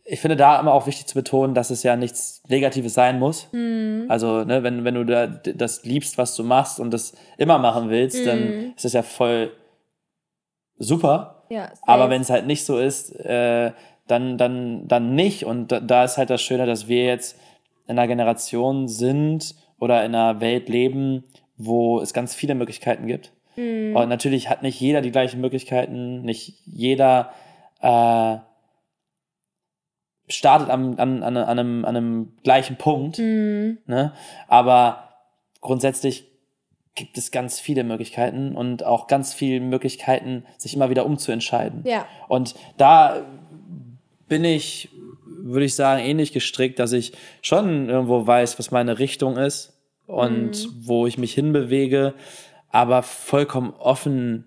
ich 0.05 0.19
finde 0.19 0.35
da 0.35 0.59
immer 0.59 0.73
auch 0.73 0.85
wichtig 0.87 1.07
zu 1.07 1.15
betonen, 1.15 1.53
dass 1.55 1.69
es 1.69 1.81
ja 1.83 1.95
nichts 1.95 2.41
Negatives 2.49 2.93
sein 2.93 3.19
muss. 3.19 3.47
Mhm. 3.51 4.05
Also, 4.09 4.43
ne, 4.43 4.61
wenn, 4.63 4.83
wenn 4.83 4.95
du 4.95 5.05
da, 5.05 5.27
das 5.27 5.85
liebst, 5.85 6.17
was 6.17 6.35
du 6.35 6.43
machst 6.43 6.79
und 6.79 6.91
das 6.91 7.13
immer 7.37 7.57
machen 7.57 7.89
willst, 7.89 8.19
Mhm. 8.19 8.25
dann 8.25 8.73
ist 8.75 8.85
das 8.85 8.93
ja 8.93 9.01
voll 9.03 9.51
super. 10.83 11.43
Ja. 11.49 11.71
Aber 11.83 12.09
wenn 12.09 12.21
es 12.21 12.29
halt 12.29 12.45
nicht 12.45 12.65
so 12.65 12.77
ist, 12.77 13.11
äh, 13.19 13.71
dann, 14.07 14.37
dann, 14.37 14.87
dann 14.87 15.15
nicht. 15.15 15.45
Und 15.45 15.71
da, 15.71 15.79
da 15.79 16.03
ist 16.03 16.17
halt 16.17 16.29
das 16.29 16.41
Schöne, 16.41 16.65
dass 16.65 16.87
wir 16.87 17.05
jetzt 17.05 17.39
in 17.87 17.97
einer 17.97 18.07
Generation 18.07 18.87
sind 18.87 19.55
oder 19.79 20.03
in 20.05 20.15
einer 20.15 20.41
Welt 20.41 20.69
leben, 20.69 21.23
wo 21.57 21.99
es 21.99 22.13
ganz 22.13 22.33
viele 22.35 22.55
Möglichkeiten 22.55 23.07
gibt. 23.07 23.31
Mhm. 23.55 23.95
Und 23.95 24.09
natürlich 24.09 24.49
hat 24.49 24.63
nicht 24.63 24.79
jeder 24.79 25.01
die 25.01 25.11
gleichen 25.11 25.41
Möglichkeiten, 25.41 26.21
nicht 26.23 26.59
jeder 26.65 27.31
äh, 27.81 28.37
startet 30.27 30.69
an, 30.69 30.97
an, 30.99 31.23
an, 31.23 31.37
einem, 31.37 31.85
an 31.85 31.95
einem 31.95 32.37
gleichen 32.43 32.77
Punkt. 32.77 33.19
Mhm. 33.19 33.79
Ne? 33.85 34.13
Aber 34.47 35.09
grundsätzlich 35.61 36.32
gibt 36.95 37.17
es 37.17 37.31
ganz 37.31 37.59
viele 37.59 37.83
Möglichkeiten 37.83 38.55
und 38.55 38.85
auch 38.85 39.07
ganz 39.07 39.33
viele 39.33 39.59
Möglichkeiten, 39.59 40.45
sich 40.57 40.75
immer 40.75 40.89
wieder 40.89 41.05
umzuentscheiden. 41.05 41.81
Ja. 41.85 42.05
Und 42.27 42.53
da 42.77 43.25
bin 44.27 44.43
ich, 44.45 44.89
würde 45.25 45.65
ich 45.65 45.75
sagen, 45.75 46.03
ähnlich 46.03 46.31
gestrickt, 46.33 46.79
dass 46.79 46.91
ich 46.91 47.13
schon 47.41 47.89
irgendwo 47.89 48.25
weiß, 48.25 48.59
was 48.59 48.71
meine 48.71 48.99
Richtung 48.99 49.37
ist 49.37 49.73
und 50.05 50.69
wo 50.81 51.07
ich 51.07 51.17
mich 51.17 51.33
hinbewege, 51.33 52.13
aber 52.69 53.03
vollkommen 53.03 53.73
offen 53.79 54.45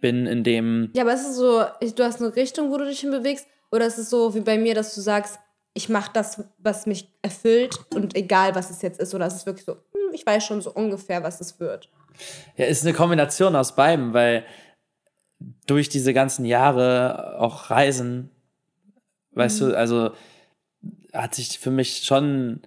bin 0.00 0.26
in 0.26 0.44
dem, 0.44 0.90
Ja, 0.94 1.02
aber 1.02 1.14
ist 1.14 1.28
es 1.28 1.36
so, 1.36 1.62
ich- 1.80 1.94
du 1.94 2.04
hast 2.04 2.20
eine 2.22 2.34
Richtung, 2.36 2.70
wo 2.70 2.76
du 2.78 2.84
dich 2.86 3.00
hinbewegst, 3.00 3.46
oder 3.72 3.86
ist 3.86 3.98
es 3.98 4.08
so 4.10 4.34
wie 4.34 4.40
bei 4.40 4.56
mir, 4.56 4.74
dass 4.74 4.94
du 4.94 5.00
sagst, 5.00 5.38
ich 5.74 5.88
mache 5.88 6.10
das, 6.12 6.44
was 6.58 6.86
mich 6.86 7.08
erfüllt 7.22 7.78
und 7.94 8.16
egal, 8.16 8.54
was 8.54 8.70
es 8.70 8.82
jetzt 8.82 9.00
ist, 9.00 9.14
oder 9.14 9.26
ist 9.26 9.34
es 9.34 9.46
wirklich 9.46 9.64
so, 9.64 9.72
hm, 9.72 10.14
ich 10.14 10.26
weiß 10.26 10.44
schon 10.44 10.60
so 10.60 10.72
ungefähr, 10.72 11.22
was 11.22 11.40
es 11.40 11.60
wird. 11.60 11.88
Ja, 12.56 12.66
ist 12.66 12.84
eine 12.84 12.94
Kombination 12.94 13.54
aus 13.54 13.76
beidem, 13.76 14.12
weil 14.12 14.44
durch 15.66 15.88
diese 15.88 16.12
ganzen 16.12 16.44
Jahre 16.44 17.38
auch 17.38 17.70
Reisen, 17.70 18.30
weißt 19.32 19.60
du, 19.60 19.76
also 19.76 20.10
hat 21.12 21.34
sich 21.34 21.58
für 21.58 21.70
mich 21.70 22.04
schon, 22.04 22.60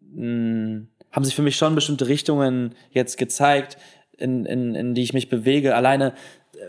mh, 0.00 0.82
haben 1.12 1.24
sich 1.24 1.34
für 1.34 1.42
mich 1.42 1.56
schon 1.56 1.74
bestimmte 1.74 2.08
Richtungen 2.08 2.74
jetzt 2.90 3.16
gezeigt, 3.16 3.78
in, 4.18 4.44
in, 4.44 4.74
in 4.74 4.94
die 4.94 5.02
ich 5.02 5.12
mich 5.12 5.28
bewege. 5.28 5.76
Alleine 5.76 6.12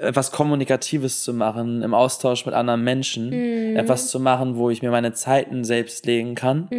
etwas 0.02 0.32
Kommunikatives 0.32 1.23
zu 1.23 1.34
machen, 1.34 1.82
im 1.82 1.93
Austausch 1.93 2.45
mit 2.45 2.56
anderen 2.56 2.84
Menschen, 2.84 3.32
etwas 3.75 4.10
zu 4.10 4.19
machen, 4.19 4.56
wo 4.56 4.69
ich 4.69 4.82
mir 4.82 4.91
meine 4.91 5.13
Zeiten 5.13 5.63
selbst 5.63 6.06
legen 6.06 6.36
kann, 6.36 6.71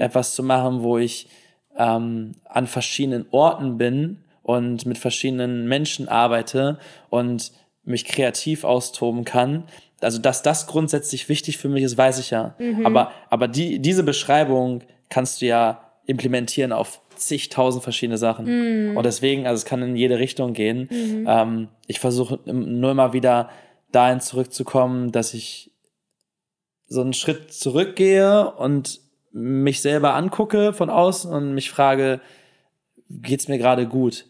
etwas 0.00 0.34
zu 0.34 0.42
machen, 0.42 0.82
wo 0.82 0.98
ich 0.98 1.28
ähm, 1.76 2.32
an 2.44 2.66
verschiedenen 2.66 3.26
Orten 3.30 3.78
bin 3.78 4.24
und 4.42 4.86
mit 4.86 4.98
verschiedenen 4.98 5.68
Menschen 5.68 6.08
arbeite 6.08 6.78
und 7.10 7.52
mich 7.84 8.04
kreativ 8.04 8.64
austoben 8.64 9.24
kann. 9.24 9.64
Also, 10.00 10.18
dass 10.18 10.42
das 10.42 10.66
grundsätzlich 10.66 11.28
wichtig 11.28 11.58
für 11.58 11.68
mich 11.68 11.84
ist, 11.84 11.96
weiß 11.96 12.18
ich 12.18 12.30
ja. 12.30 12.56
Aber, 12.84 13.12
aber 13.30 13.48
die, 13.48 13.78
diese 13.78 14.02
Beschreibung 14.02 14.82
kannst 15.08 15.42
du 15.42 15.46
ja 15.46 15.92
implementieren 16.06 16.72
auf 16.72 17.00
zigtausend 17.16 17.82
verschiedene 17.82 18.18
Sachen. 18.18 18.46
Und 18.96 19.04
deswegen, 19.04 19.46
also 19.46 19.60
es 19.60 19.64
kann 19.64 19.82
in 19.82 19.96
jede 19.96 20.18
Richtung 20.18 20.52
gehen. 20.52 20.88
Ähm, 21.26 21.68
ich 21.86 22.00
versuche 22.00 22.38
nur 22.46 22.90
immer 22.90 23.12
wieder 23.12 23.50
dahin 23.90 24.20
zurückzukommen, 24.20 25.12
dass 25.12 25.34
ich 25.34 25.70
so 26.86 27.00
einen 27.00 27.12
Schritt 27.12 27.52
zurückgehe 27.52 28.50
und 28.52 29.00
mich 29.32 29.80
selber 29.80 30.14
angucke 30.14 30.72
von 30.72 30.90
außen 30.90 31.30
und 31.32 31.54
mich 31.54 31.70
frage, 31.70 32.20
geht's 33.08 33.48
mir 33.48 33.58
gerade 33.58 33.86
gut? 33.86 34.26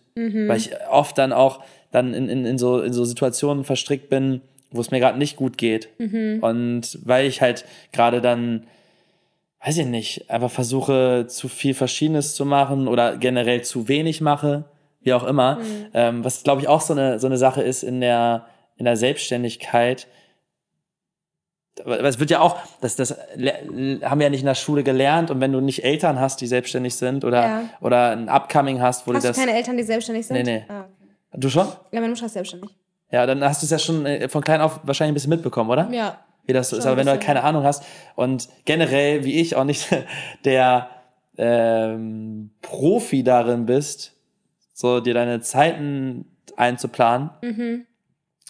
Weil 0.49 0.57
ich 0.59 0.71
oft 0.91 1.17
dann 1.19 1.33
auch 1.33 1.65
dann 1.91 2.15
in, 2.15 2.29
in, 2.29 2.45
in, 2.47 2.59
so, 2.59 2.81
in 2.81 2.93
so 2.93 3.05
Situationen 3.05 3.65
verstrickt 3.65 4.09
bin, 4.09 4.41
wo 4.71 4.81
es 4.81 4.91
mir 4.91 5.01
gerade 5.01 5.19
nicht 5.19 5.37
gut 5.37 5.59
geht. 5.59 5.89
Und 6.43 6.99
weil 7.05 7.27
ich 7.27 7.41
halt 7.43 7.65
gerade 7.93 8.21
dann, 8.21 8.65
weiß 9.65 9.79
ich 9.79 9.87
nicht, 9.87 10.29
einfach 10.31 10.51
versuche, 10.51 11.27
zu 11.29 11.49
viel 11.49 11.75
Verschiedenes 11.75 12.35
zu 12.35 12.45
machen 12.45 12.89
oder 12.89 13.17
generell 13.17 13.63
zu 13.63 13.87
wenig 13.89 14.21
mache, 14.21 14.65
wie 15.01 15.13
auch 15.15 15.25
immer. 15.25 15.61
Ähm, 15.95 16.25
was, 16.25 16.43
glaube 16.43 16.61
ich, 16.63 16.69
auch 16.69 16.81
so 16.81 16.93
eine, 16.95 17.19
so 17.21 17.27
eine 17.29 17.37
Sache 17.37 17.63
ist 17.63 17.83
in 17.85 18.01
der, 18.01 18.47
in 18.77 18.85
der 18.85 18.97
Selbstständigkeit, 18.97 20.09
aber 21.85 22.01
es 22.05 22.19
wird 22.21 22.31
ja 22.31 22.41
auch, 22.41 22.59
das, 22.83 22.97
das 22.97 23.13
haben 23.13 24.19
wir 24.19 24.25
ja 24.25 24.31
nicht 24.31 24.41
in 24.41 24.47
der 24.47 24.55
Schule 24.55 24.83
gelernt 24.85 25.31
und 25.31 25.41
wenn 25.41 25.53
du 25.53 25.61
nicht 25.61 25.83
Eltern 25.85 26.21
hast, 26.21 26.41
die 26.43 26.47
selbstständig 26.47 26.95
sind 26.97 27.25
oder, 27.25 27.43
Ja. 27.43 27.63
oder 27.81 28.11
ein 28.11 28.29
Upcoming 28.29 28.81
hast, 28.83 29.07
wo 29.07 29.15
Hast 29.15 29.25
du 29.25 29.29
du 29.29 29.33
das. 29.33 29.37
keine 29.39 29.57
Eltern, 29.57 29.77
die 29.79 29.83
selbstständig 29.83 30.27
sind? 30.27 30.37
Nee, 30.37 30.43
nee. 30.43 30.65
Ah. 30.69 30.85
Du 31.35 31.49
schon? 31.49 31.67
Ja, 31.93 32.01
meine 32.01 32.09
Mutter 32.11 32.27
ist 32.27 32.35
selbstständig. 32.35 32.71
Ja, 33.11 33.25
dann 33.27 33.43
hast 33.43 33.63
du 33.63 33.67
es 33.67 33.71
ja 33.71 33.79
schon 33.79 34.05
äh, 34.05 34.29
von 34.29 34.43
klein 34.43 34.61
auf 34.61 34.81
wahrscheinlich 34.83 35.13
ein 35.13 35.15
bisschen 35.15 35.31
mitbekommen, 35.31 35.71
oder? 35.71 35.89
Ja. 35.91 36.19
Wie 36.45 36.53
das 36.53 36.71
so 36.71 36.77
ist. 36.77 36.87
Aber 36.87 36.97
wenn 36.97 37.07
du 37.07 37.13
halt 37.13 37.23
keine 37.23 37.45
Ahnung 37.45 37.63
hast 37.65 37.85
und 38.17 38.49
generell, 38.65 39.25
wie 39.25 39.41
ich, 39.41 39.55
auch 39.57 39.65
nicht 39.65 39.89
der 40.45 40.89
ähm, 41.39 42.51
Profi 42.61 43.23
darin 43.25 43.67
bist, 43.67 44.13
so 44.75 45.01
dir 45.01 45.15
deine 45.15 45.41
Zeiten 45.41 46.27
einzuplanen, 46.57 47.31
Mhm. 47.43 47.87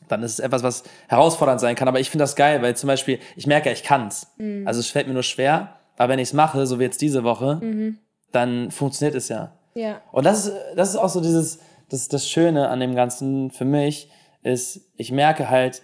dann 0.09 0.23
ist 0.23 0.33
es 0.33 0.39
etwas, 0.41 0.63
was 0.63 0.83
herausfordernd 1.09 1.61
sein 1.61 1.75
kann. 1.77 1.89
Aber 1.89 2.01
ich 2.01 2.11
finde 2.11 2.23
das 2.25 2.35
geil, 2.37 2.61
weil 2.63 2.75
zum 2.77 2.89
Beispiel, 2.89 3.19
ich 3.37 3.47
merke, 3.47 3.71
ich 3.71 3.83
kann's. 3.83 4.27
Mhm. 4.39 4.67
Also 4.67 4.81
es 4.81 4.89
fällt 4.89 5.07
mir 5.07 5.15
nur 5.15 5.23
schwer, 5.23 5.77
aber 5.97 6.13
wenn 6.13 6.19
ich 6.19 6.29
es 6.29 6.33
mache, 6.35 6.67
so 6.67 6.79
wie 6.79 6.85
jetzt 6.85 7.01
diese 7.01 7.23
Woche, 7.25 7.57
Mhm. 7.63 7.99
dann 8.33 8.71
funktioniert 8.71 9.15
es 9.15 9.29
ja. 9.29 9.53
Ja. 9.75 10.01
Und 10.11 10.25
das 10.27 10.47
ist, 10.47 10.55
das 10.77 10.91
ist 10.91 10.97
auch 10.97 11.09
so 11.09 11.21
dieses, 11.21 11.61
das, 11.89 12.09
das 12.09 12.29
Schöne 12.29 12.69
an 12.69 12.81
dem 12.81 12.95
Ganzen 12.95 13.51
für 13.51 13.65
mich, 13.65 14.11
ist, 14.43 14.81
ich 14.97 15.13
merke 15.13 15.49
halt, 15.51 15.83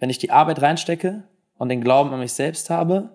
wenn 0.00 0.10
ich 0.10 0.18
die 0.18 0.30
Arbeit 0.30 0.60
reinstecke 0.60 1.22
und 1.58 1.68
den 1.68 1.82
Glauben 1.82 2.12
an 2.12 2.18
mich 2.18 2.32
selbst 2.32 2.70
habe, 2.70 3.10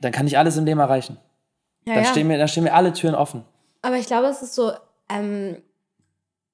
dann 0.00 0.12
kann 0.12 0.26
ich 0.26 0.36
alles 0.36 0.56
im 0.56 0.66
Leben 0.66 0.80
erreichen. 0.80 1.18
ja, 1.86 1.94
Dann, 1.94 2.04
ja. 2.04 2.10
Stehen 2.10 2.26
mir, 2.26 2.36
dann 2.36 2.48
stehen 2.48 2.64
mir 2.64 2.74
alle 2.74 2.92
Türen 2.92 3.14
offen. 3.14 3.44
Aber 3.80 3.96
ich 3.96 4.06
glaube, 4.06 4.26
es 4.26 4.42
ist 4.42 4.54
so, 4.54 4.72
ähm, 5.08 5.62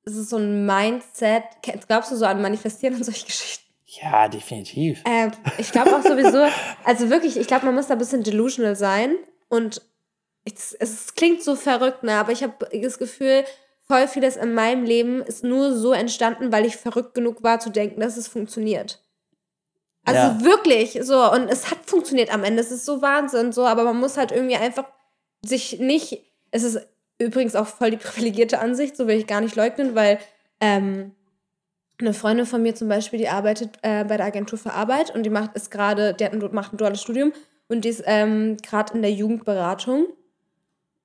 es 0.04 0.14
ist 0.16 0.30
so 0.30 0.36
ein 0.36 0.66
Mindset. 0.66 1.42
Glaubst 1.88 2.12
du 2.12 2.16
so 2.16 2.26
an 2.26 2.40
Manifestieren 2.40 2.94
und 2.94 3.04
solche 3.04 3.26
Geschichten? 3.26 3.64
Ja, 4.00 4.28
definitiv. 4.28 5.02
Ähm, 5.04 5.32
ich 5.58 5.70
glaube 5.72 5.94
auch 5.94 6.02
sowieso, 6.02 6.46
also 6.84 7.10
wirklich, 7.10 7.36
ich 7.36 7.46
glaube, 7.46 7.66
man 7.66 7.74
muss 7.74 7.88
da 7.88 7.94
ein 7.94 7.98
bisschen 7.98 8.22
delusional 8.22 8.76
sein. 8.76 9.16
Und 9.48 9.82
es, 10.44 10.72
es 10.74 11.14
klingt 11.14 11.42
so 11.42 11.56
verrückt, 11.56 12.02
ne? 12.02 12.14
aber 12.14 12.32
ich 12.32 12.42
habe 12.42 12.68
das 12.80 12.98
Gefühl, 12.98 13.44
voll 13.86 14.08
vieles 14.08 14.36
in 14.36 14.54
meinem 14.54 14.84
Leben 14.84 15.22
ist 15.22 15.44
nur 15.44 15.76
so 15.76 15.92
entstanden, 15.92 16.52
weil 16.52 16.64
ich 16.64 16.76
verrückt 16.76 17.14
genug 17.14 17.42
war 17.42 17.60
zu 17.60 17.70
denken, 17.70 18.00
dass 18.00 18.16
es 18.16 18.28
funktioniert. 18.28 19.02
Also 20.04 20.20
Ja. 20.20 20.44
wirklich, 20.44 20.98
so. 21.02 21.30
Und 21.30 21.48
es 21.48 21.70
hat 21.70 21.78
funktioniert 21.86 22.32
am 22.32 22.44
Ende. 22.44 22.60
Es 22.60 22.72
ist 22.72 22.84
so 22.84 23.02
Wahnsinn, 23.02 23.52
so. 23.52 23.66
Aber 23.66 23.84
man 23.84 24.00
muss 24.00 24.16
halt 24.16 24.32
irgendwie 24.32 24.56
einfach 24.56 24.84
sich 25.44 25.78
nicht. 25.78 26.24
Es 26.50 26.62
ist 26.64 26.80
übrigens 27.18 27.54
auch 27.54 27.66
voll 27.66 27.90
die 27.92 27.96
privilegierte 27.98 28.58
Ansicht, 28.58 28.96
so 28.96 29.06
will 29.06 29.18
ich 29.18 29.26
gar 29.26 29.40
nicht 29.40 29.56
leugnen, 29.56 29.94
weil 29.94 30.18
ähm, 30.60 31.12
eine 32.00 32.14
Freundin 32.14 32.46
von 32.46 32.62
mir 32.62 32.74
zum 32.74 32.88
Beispiel, 32.88 33.18
die 33.18 33.28
arbeitet 33.28 33.78
äh, 33.82 34.04
bei 34.04 34.16
der 34.16 34.26
Agentur 34.26 34.58
für 34.58 34.72
Arbeit 34.72 35.14
und 35.14 35.22
die 35.22 35.30
macht 35.30 35.54
ist 35.54 35.70
gerade, 35.70 36.14
die 36.14 36.24
hat 36.24 36.32
ein, 36.32 36.48
macht 36.52 36.72
ein 36.72 36.78
duales 36.78 37.00
Studium 37.00 37.32
und 37.68 37.84
die 37.84 37.90
ist 37.90 38.02
ähm, 38.06 38.56
gerade 38.56 38.94
in 38.94 39.02
der 39.02 39.12
Jugendberatung. 39.12 40.06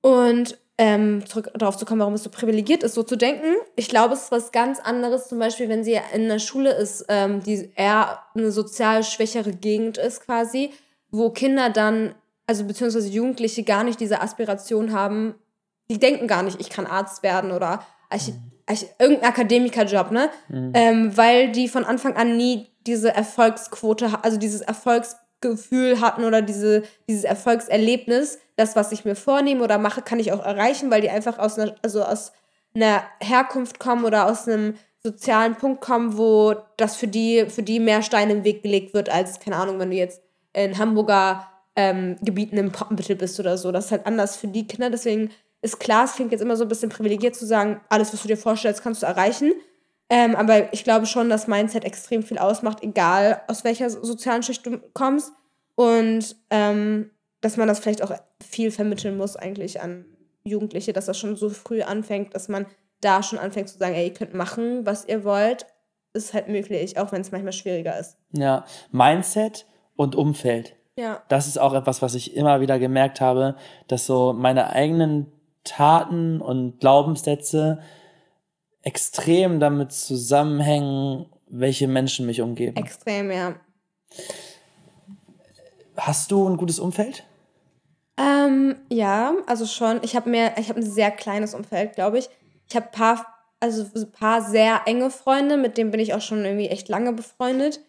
Und 0.00 0.58
ähm, 0.78 1.26
zurück 1.26 1.50
darauf 1.54 1.76
zu 1.76 1.84
kommen, 1.84 2.00
warum 2.00 2.14
es 2.14 2.22
so 2.22 2.30
privilegiert 2.30 2.84
ist, 2.84 2.94
so 2.94 3.02
zu 3.02 3.16
denken. 3.16 3.56
Ich 3.74 3.88
glaube, 3.88 4.14
es 4.14 4.24
ist 4.24 4.32
was 4.32 4.52
ganz 4.52 4.78
anderes, 4.78 5.28
zum 5.28 5.40
Beispiel, 5.40 5.68
wenn 5.68 5.82
sie 5.82 5.98
in 6.14 6.24
einer 6.24 6.38
Schule 6.38 6.70
ist, 6.70 7.04
ähm, 7.08 7.42
die 7.42 7.70
eher 7.74 8.20
eine 8.34 8.52
sozial 8.52 9.02
schwächere 9.02 9.52
Gegend 9.52 9.98
ist 9.98 10.24
quasi, 10.24 10.70
wo 11.10 11.30
Kinder 11.30 11.68
dann, 11.70 12.14
also 12.46 12.64
beziehungsweise 12.64 13.08
Jugendliche 13.08 13.64
gar 13.64 13.82
nicht 13.82 13.98
diese 13.98 14.20
Aspiration 14.22 14.92
haben, 14.92 15.34
die 15.90 15.98
denken 15.98 16.28
gar 16.28 16.44
nicht, 16.44 16.60
ich 16.60 16.70
kann 16.70 16.86
Arzt 16.86 17.22
werden 17.22 17.50
oder 17.50 17.82
Archi 18.08 18.34
Archi 18.66 18.86
irgendein 18.98 19.30
Akademikerjob, 19.30 20.10
ne? 20.12 20.30
Ähm, 20.74 21.16
weil 21.16 21.50
die 21.52 21.68
von 21.68 21.84
Anfang 21.84 22.14
an 22.16 22.36
nie 22.36 22.68
diese 22.86 23.14
Erfolgsquote, 23.14 24.10
also 24.22 24.36
dieses 24.36 24.60
Erfolgs 24.60 25.16
Erfolgsgefühl 25.40 26.00
hatten 26.00 26.24
oder 26.24 26.42
diese, 26.42 26.82
dieses 27.08 27.24
Erfolgserlebnis, 27.24 28.38
das, 28.56 28.76
was 28.76 28.92
ich 28.92 29.04
mir 29.04 29.14
vornehme 29.14 29.62
oder 29.62 29.78
mache, 29.78 30.02
kann 30.02 30.18
ich 30.18 30.32
auch 30.32 30.44
erreichen, 30.44 30.90
weil 30.90 31.00
die 31.00 31.10
einfach 31.10 31.38
aus 31.38 31.58
einer, 31.58 31.74
also 31.82 32.02
aus 32.02 32.32
einer 32.74 33.02
Herkunft 33.20 33.78
kommen 33.78 34.04
oder 34.04 34.26
aus 34.26 34.48
einem 34.48 34.74
sozialen 35.02 35.54
Punkt 35.54 35.80
kommen, 35.80 36.18
wo 36.18 36.56
das 36.76 36.96
für 36.96 37.06
die, 37.06 37.46
für 37.48 37.62
die 37.62 37.80
mehr 37.80 38.02
Steine 38.02 38.32
im 38.32 38.44
Weg 38.44 38.62
gelegt 38.62 38.94
wird, 38.94 39.08
als, 39.08 39.40
keine 39.40 39.56
Ahnung, 39.56 39.78
wenn 39.78 39.90
du 39.90 39.96
jetzt 39.96 40.22
in 40.52 40.76
Hamburger 40.76 41.48
ähm, 41.76 42.16
Gebieten 42.22 42.56
im 42.56 42.72
Poppenbüttel 42.72 43.14
bist 43.14 43.38
oder 43.38 43.56
so. 43.56 43.70
Das 43.70 43.86
ist 43.86 43.90
halt 43.92 44.06
anders 44.06 44.36
für 44.36 44.48
die 44.48 44.66
Kinder. 44.66 44.90
Deswegen 44.90 45.30
ist 45.62 45.78
klar, 45.78 46.04
es 46.04 46.14
klingt 46.14 46.32
jetzt 46.32 46.40
immer 46.40 46.56
so 46.56 46.64
ein 46.64 46.68
bisschen 46.68 46.90
privilegiert 46.90 47.36
zu 47.36 47.46
sagen, 47.46 47.80
alles, 47.88 48.12
was 48.12 48.22
du 48.22 48.28
dir 48.28 48.36
vorstellst, 48.36 48.82
kannst 48.82 49.02
du 49.02 49.06
erreichen. 49.06 49.52
Ähm, 50.10 50.36
aber 50.36 50.72
ich 50.72 50.84
glaube 50.84 51.06
schon, 51.06 51.28
dass 51.28 51.48
Mindset 51.48 51.84
extrem 51.84 52.22
viel 52.22 52.38
ausmacht, 52.38 52.82
egal 52.82 53.42
aus 53.48 53.64
welcher 53.64 53.90
sozialen 53.90 54.42
Schicht 54.42 54.64
du 54.64 54.78
kommst. 54.94 55.32
Und 55.74 56.36
ähm, 56.50 57.10
dass 57.40 57.56
man 57.56 57.68
das 57.68 57.78
vielleicht 57.78 58.02
auch 58.02 58.12
viel 58.42 58.70
vermitteln 58.70 59.16
muss 59.16 59.36
eigentlich 59.36 59.80
an 59.80 60.04
Jugendliche, 60.44 60.92
dass 60.92 61.06
das 61.06 61.18
schon 61.18 61.36
so 61.36 61.50
früh 61.50 61.82
anfängt, 61.82 62.34
dass 62.34 62.48
man 62.48 62.66
da 63.00 63.22
schon 63.22 63.38
anfängt 63.38 63.68
zu 63.68 63.78
sagen, 63.78 63.94
ey, 63.94 64.08
ihr 64.08 64.14
könnt 64.14 64.34
machen, 64.34 64.84
was 64.84 65.06
ihr 65.06 65.24
wollt, 65.24 65.66
ist 66.14 66.34
halt 66.34 66.48
möglich, 66.48 66.98
auch 66.98 67.12
wenn 67.12 67.20
es 67.20 67.30
manchmal 67.30 67.52
schwieriger 67.52 67.98
ist. 67.98 68.16
Ja, 68.32 68.64
Mindset 68.90 69.66
und 69.94 70.16
Umfeld. 70.16 70.74
Ja. 70.96 71.22
Das 71.28 71.46
ist 71.46 71.58
auch 71.58 71.74
etwas, 71.74 72.02
was 72.02 72.14
ich 72.14 72.34
immer 72.34 72.60
wieder 72.60 72.78
gemerkt 72.78 73.20
habe, 73.20 73.54
dass 73.86 74.06
so 74.06 74.32
meine 74.32 74.70
eigenen 74.70 75.30
Taten 75.62 76.40
und 76.40 76.80
Glaubenssätze 76.80 77.80
extrem 78.88 79.60
damit 79.60 79.92
zusammenhängen, 79.92 81.26
welche 81.46 81.86
Menschen 81.88 82.24
mich 82.24 82.40
umgeben. 82.40 82.76
Extrem, 82.76 83.30
ja. 83.30 83.54
Hast 85.94 86.30
du 86.30 86.48
ein 86.48 86.56
gutes 86.56 86.78
Umfeld? 86.78 87.24
Ähm, 88.16 88.76
ja, 88.88 89.34
also 89.46 89.66
schon. 89.66 90.00
Ich 90.02 90.16
habe 90.16 90.30
mir, 90.30 90.54
ich 90.58 90.70
habe 90.70 90.80
ein 90.80 90.90
sehr 90.90 91.10
kleines 91.10 91.52
Umfeld, 91.52 91.96
glaube 91.96 92.18
ich. 92.18 92.30
Ich 92.66 92.76
habe 92.76 92.86
ein 92.86 92.92
paar, 92.92 93.26
also 93.60 93.84
ein 93.94 94.10
paar 94.10 94.40
sehr 94.40 94.80
enge 94.86 95.10
Freunde, 95.10 95.58
mit 95.58 95.76
denen 95.76 95.90
bin 95.90 96.00
ich 96.00 96.14
auch 96.14 96.22
schon 96.22 96.46
irgendwie 96.46 96.68
echt 96.68 96.88
lange 96.88 97.12
befreundet. 97.12 97.80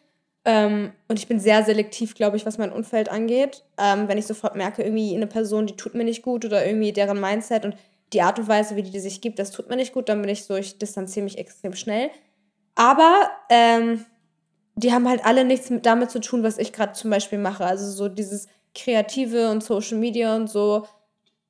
Ähm, 0.43 0.91
und 1.07 1.17
ich 1.17 1.29
bin 1.29 1.39
sehr 1.39 1.63
selektiv, 1.63 2.13
glaube 2.13 2.35
ich, 2.35 2.45
was 2.45 2.57
mein 2.57 2.73
Umfeld 2.73 3.07
angeht. 3.07 3.63
Ähm, 3.77 4.09
wenn 4.09 4.17
ich 4.17 4.27
sofort 4.27 4.57
merke, 4.57 4.83
irgendwie 4.83 5.15
eine 5.15 5.27
Person, 5.27 5.65
die 5.65 5.77
tut 5.77 5.95
mir 5.95 6.03
nicht 6.03 6.23
gut 6.23 6.43
oder 6.43 6.65
irgendwie 6.65 6.91
deren 6.91 7.21
Mindset 7.21 7.63
und 7.63 7.75
die 8.13 8.21
Art 8.21 8.39
und 8.39 8.47
Weise, 8.47 8.75
wie 8.75 8.83
die, 8.83 8.91
die 8.91 8.99
sich 8.99 9.21
gibt, 9.21 9.39
das 9.39 9.51
tut 9.51 9.69
mir 9.69 9.75
nicht 9.75 9.93
gut, 9.93 10.09
dann 10.09 10.21
bin 10.21 10.29
ich 10.29 10.45
so, 10.45 10.55
ich 10.55 10.77
distanziere 10.77 11.23
mich 11.23 11.37
extrem 11.37 11.73
schnell. 11.73 12.09
Aber 12.75 13.29
ähm, 13.49 14.05
die 14.75 14.93
haben 14.93 15.07
halt 15.07 15.25
alle 15.25 15.45
nichts 15.45 15.69
mit, 15.69 15.85
damit 15.85 16.09
zu 16.09 16.19
tun, 16.19 16.43
was 16.43 16.57
ich 16.57 16.73
gerade 16.73 16.93
zum 16.93 17.09
Beispiel 17.09 17.37
mache. 17.37 17.65
Also 17.65 17.89
so 17.91 18.07
dieses 18.07 18.47
Kreative 18.73 19.51
und 19.51 19.63
Social 19.63 19.97
Media 19.97 20.35
und 20.35 20.49
so, 20.49 20.87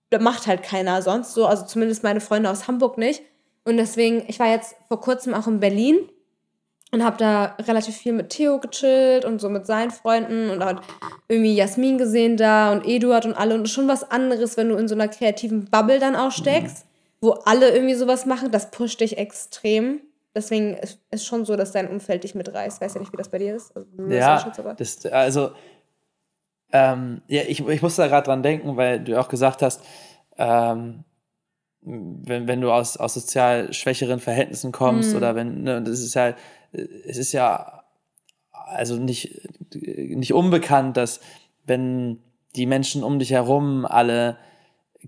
da 0.09 0.19
macht 0.19 0.47
halt 0.47 0.63
keiner 0.63 1.01
sonst 1.01 1.33
so, 1.33 1.45
also 1.45 1.65
zumindest 1.65 2.03
meine 2.03 2.21
Freunde 2.21 2.49
aus 2.49 2.67
Hamburg 2.67 2.97
nicht. 2.97 3.21
Und 3.63 3.77
deswegen, 3.77 4.23
ich 4.27 4.39
war 4.39 4.49
jetzt 4.49 4.75
vor 4.87 4.99
kurzem 4.99 5.33
auch 5.33 5.47
in 5.47 5.59
Berlin 5.59 6.09
und 6.91 7.03
habe 7.03 7.17
da 7.17 7.55
relativ 7.59 7.95
viel 7.95 8.13
mit 8.13 8.29
Theo 8.29 8.59
gechillt 8.59 9.25
und 9.25 9.39
so 9.39 9.49
mit 9.49 9.65
seinen 9.65 9.91
Freunden 9.91 10.49
und 10.49 10.63
hat 10.63 10.81
irgendwie 11.27 11.53
Jasmin 11.53 11.97
gesehen 11.97 12.35
da 12.35 12.71
und 12.71 12.85
Eduard 12.85 13.25
und 13.25 13.33
alle 13.35 13.55
und 13.55 13.69
schon 13.69 13.87
was 13.87 14.09
anderes, 14.09 14.57
wenn 14.57 14.69
du 14.69 14.75
in 14.75 14.87
so 14.87 14.95
einer 14.95 15.07
kreativen 15.07 15.65
Bubble 15.65 15.99
dann 15.99 16.15
auch 16.15 16.31
steckst, 16.31 16.85
wo 17.21 17.31
alle 17.31 17.69
irgendwie 17.69 17.95
sowas 17.95 18.25
machen, 18.25 18.51
das 18.51 18.71
pusht 18.71 19.01
dich 19.01 19.17
extrem. 19.17 20.01
Deswegen 20.33 20.75
ist 20.77 20.99
es 21.11 21.25
schon 21.25 21.45
so, 21.45 21.55
dass 21.55 21.71
dein 21.71 21.89
Umfeld 21.89 22.23
dich 22.23 22.33
mitreißt. 22.33 22.81
Weiß 22.81 22.93
ja 22.93 22.99
nicht, 22.99 23.11
wie 23.11 23.17
das 23.17 23.29
bei 23.29 23.39
dir 23.39 23.55
ist. 23.55 23.75
Also, 23.75 23.87
ja, 24.09 24.51
das, 24.77 25.05
also 25.07 25.51
ähm, 26.71 27.21
ja, 27.27 27.41
ich, 27.47 27.67
ich 27.67 27.81
musste 27.81 28.03
da 28.03 28.07
gerade 28.07 28.25
dran 28.25 28.43
denken, 28.43 28.77
weil 28.77 28.99
du 28.99 29.19
auch 29.19 29.27
gesagt 29.27 29.61
hast, 29.61 29.83
ähm, 30.37 31.03
wenn, 31.81 32.47
wenn 32.47 32.61
du 32.61 32.71
aus, 32.71 32.97
aus 32.97 33.13
sozial 33.13 33.73
schwächeren 33.73 34.19
Verhältnissen 34.19 34.71
kommst 34.71 35.11
mhm. 35.11 35.17
oder 35.17 35.35
wenn, 35.35 35.63
ne, 35.63 35.81
das 35.81 35.99
ist 35.99 36.13
ja, 36.13 36.35
es 36.71 37.17
ist 37.17 37.31
ja 37.31 37.83
also 38.51 38.95
nicht, 38.95 39.49
nicht 39.73 40.33
unbekannt, 40.33 40.97
dass 40.97 41.19
wenn 41.65 42.19
die 42.55 42.65
Menschen 42.65 43.03
um 43.03 43.19
dich 43.19 43.31
herum 43.31 43.85
alle 43.85 44.37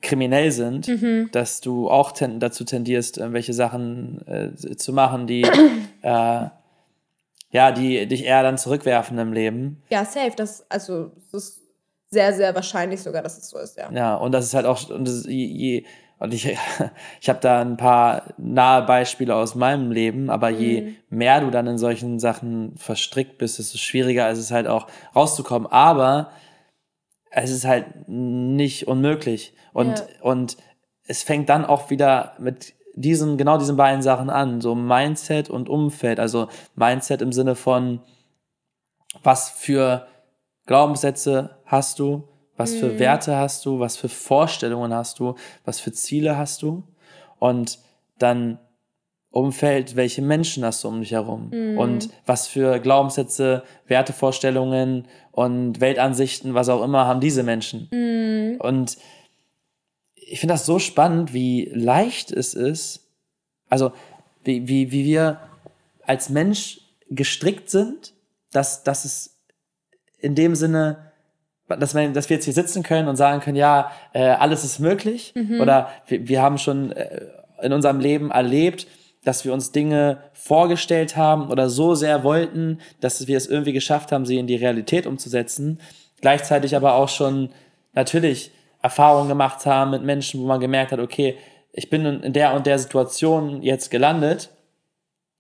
kriminell 0.02 0.52
sind, 0.52 0.88
mhm. 0.88 1.30
dass 1.32 1.60
du 1.62 1.90
auch 1.90 2.12
ten, 2.12 2.40
dazu 2.40 2.64
tendierst, 2.64 3.18
irgendwelche 3.18 3.54
Sachen 3.54 4.26
äh, 4.28 4.56
zu 4.56 4.94
machen, 4.94 5.28
die 5.28 5.42
äh, 6.02 6.48
ja, 7.52 7.72
die 7.72 8.08
dich 8.08 8.24
eher 8.24 8.44
dann 8.44 8.58
zurückwerfen 8.58 9.18
im 9.18 9.34
Leben. 9.34 9.84
Ja, 9.90 10.06
safe. 10.06 10.32
Das, 10.36 10.66
also, 10.70 11.12
das 11.32 11.44
ist 11.44 11.62
sehr, 12.10 12.34
sehr 12.34 12.56
wahrscheinlich 12.56 13.02
sogar, 13.02 13.22
dass 13.22 13.38
es 13.38 13.50
so 13.50 13.58
ist, 13.60 13.78
ja. 13.78 13.92
Ja, 13.92 14.16
und 14.16 14.32
das 14.32 14.46
ist 14.46 14.54
halt 14.54 14.66
auch, 14.66 14.90
und, 14.90 15.06
das, 15.06 15.26
je, 15.26 15.46
je, 15.46 15.86
und 16.22 16.36
ich, 16.36 16.46
ich 17.22 17.30
habe 17.30 17.40
da 17.42 17.62
ein 17.62 17.78
paar 17.78 18.36
nahe 18.38 18.84
Beispiele 18.84 19.36
aus 19.36 19.56
meinem 19.56 19.92
Leben, 19.92 20.30
aber 20.30 20.50
je 20.50 20.82
mhm. 20.82 20.96
mehr 21.10 21.42
du 21.42 21.50
dann 21.50 21.66
in 21.66 21.80
solchen 21.80 22.20
Sachen 22.20 22.78
verstrickt 22.78 23.40
bist, 23.40 23.58
desto 23.58 23.80
schwieriger 23.80 24.30
ist 24.30 24.38
es 24.38 24.52
halt 24.52 24.68
auch 24.68 24.86
rauszukommen. 25.16 25.72
Aber 25.72 26.30
es 27.32 27.50
ist 27.50 27.66
halt 27.66 28.08
nicht 28.08 28.88
unmöglich. 28.88 29.56
Und, 29.74 29.98
ja. 29.98 30.06
und 30.22 30.58
es 31.08 31.24
fängt 31.24 31.50
dann 31.50 31.66
auch 31.66 31.90
wieder 31.90 32.34
mit 32.38 32.76
diesen, 32.94 33.38
genau 33.38 33.58
diesen 33.58 33.76
beiden 33.76 34.04
Sachen 34.04 34.30
an, 34.30 34.62
so 34.62 34.76
Mindset 34.76 35.50
und 35.50 35.70
Umfeld. 35.70 36.20
Also 36.20 36.50
Mindset 36.76 37.24
im 37.24 37.32
Sinne 37.32 37.56
von, 37.56 38.00
was 39.24 39.50
für 39.50 40.06
Glaubenssätze 40.68 41.58
hast 41.66 41.98
du, 41.98 42.28
was 42.58 42.74
für 42.74 42.88
mhm. 42.88 43.00
Werte 43.00 43.36
hast 43.38 43.66
du, 43.66 43.80
was 43.80 43.98
für 43.98 44.10
Vorstellungen 44.10 44.94
hast 44.94 45.20
du, 45.20 45.36
was 45.66 45.80
für 45.80 45.92
Ziele 45.92 46.38
hast 46.38 46.62
du 46.62 46.84
und 47.40 47.80
dann 48.20 48.60
Umfeld, 49.32 49.96
welche 49.96 50.22
Menschen 50.22 50.66
hast 50.66 50.84
du 50.84 50.90
um 50.90 51.00
dich 51.00 51.14
herum 51.14 51.52
mhm. 51.54 51.78
und 51.78 52.10
was 52.26 52.48
für 52.48 52.80
Glaubenssätze, 52.80 53.64
Wertevorstellungen 53.88 55.08
und 55.32 55.80
Weltansichten, 55.80 56.54
was 56.54 56.68
auch 56.68 56.84
immer, 56.84 57.06
haben 57.06 57.22
diese 57.22 57.44
Menschen. 57.44 57.88
Mhm. 57.92 58.58
Und 58.60 58.98
ich 60.16 60.40
finde 60.40 60.54
das 60.54 60.66
so 60.66 60.80
spannend, 60.80 61.34
wie 61.34 61.72
leicht 61.74 62.32
es 62.32 62.54
ist, 62.54 63.08
also 63.70 63.94
wie, 64.44 64.68
wie, 64.68 64.92
wie 64.92 65.06
wir 65.06 65.40
als 66.04 66.30
Mensch 66.30 66.82
gestrickt 67.10 67.70
sind, 67.70 68.14
dass, 68.52 68.84
dass 68.84 69.06
es 69.06 69.42
in 70.20 70.36
dem 70.36 70.56
Sinne, 70.56 71.11
dass, 71.78 71.96
wir, 71.96 72.10
dass 72.10 72.30
wir 72.30 72.38
jetzt 72.38 72.46
hier 72.46 72.54
sitzen 72.54 72.84
können 72.84 73.08
und 73.08 73.16
sagen 73.16 73.42
können, 73.42 73.58
ja, 73.58 73.92
äh, 74.14 74.24
alles 74.24 74.64
ist 74.64 74.80
möglich. 74.80 75.34
Mhm. 75.36 75.62
Oder 75.62 75.90
wir, 76.08 76.28
wir 76.28 76.42
haben 76.42 76.58
schon 76.58 76.92
äh, 76.92 77.22
in 77.62 77.74
unserem 77.74 78.00
Leben 78.00 78.32
erlebt, 78.32 78.88
dass 79.24 79.46
wir 79.46 79.54
uns 79.54 79.72
Dinge 79.72 80.18
vorgestellt 80.34 81.16
haben 81.16 81.50
oder 81.50 81.70
so 81.70 81.94
sehr 81.94 82.24
wollten, 82.24 82.80
dass 83.00 83.28
wir 83.28 83.38
es 83.38 83.48
irgendwie 83.48 83.74
geschafft 83.74 84.12
haben, 84.12 84.26
sie 84.26 84.38
in 84.38 84.48
die 84.48 84.56
Realität 84.56 85.06
umzusetzen. 85.06 85.80
Gleichzeitig 86.22 86.76
aber 86.76 86.96
auch 86.96 87.10
schon 87.10 87.50
natürlich 87.94 88.52
Erfahrungen 88.82 89.30
gemacht 89.30 89.66
haben 89.66 89.92
mit 89.92 90.04
Menschen, 90.04 90.42
wo 90.42 90.48
man 90.48 90.60
gemerkt 90.60 90.92
hat, 90.92 91.00
okay, 91.00 91.38
ich 91.72 91.90
bin 91.90 92.06
in 92.06 92.34
der 92.34 92.54
und 92.54 92.66
der 92.66 92.80
Situation 92.80 93.62
jetzt 93.62 93.92
gelandet, 93.92 94.50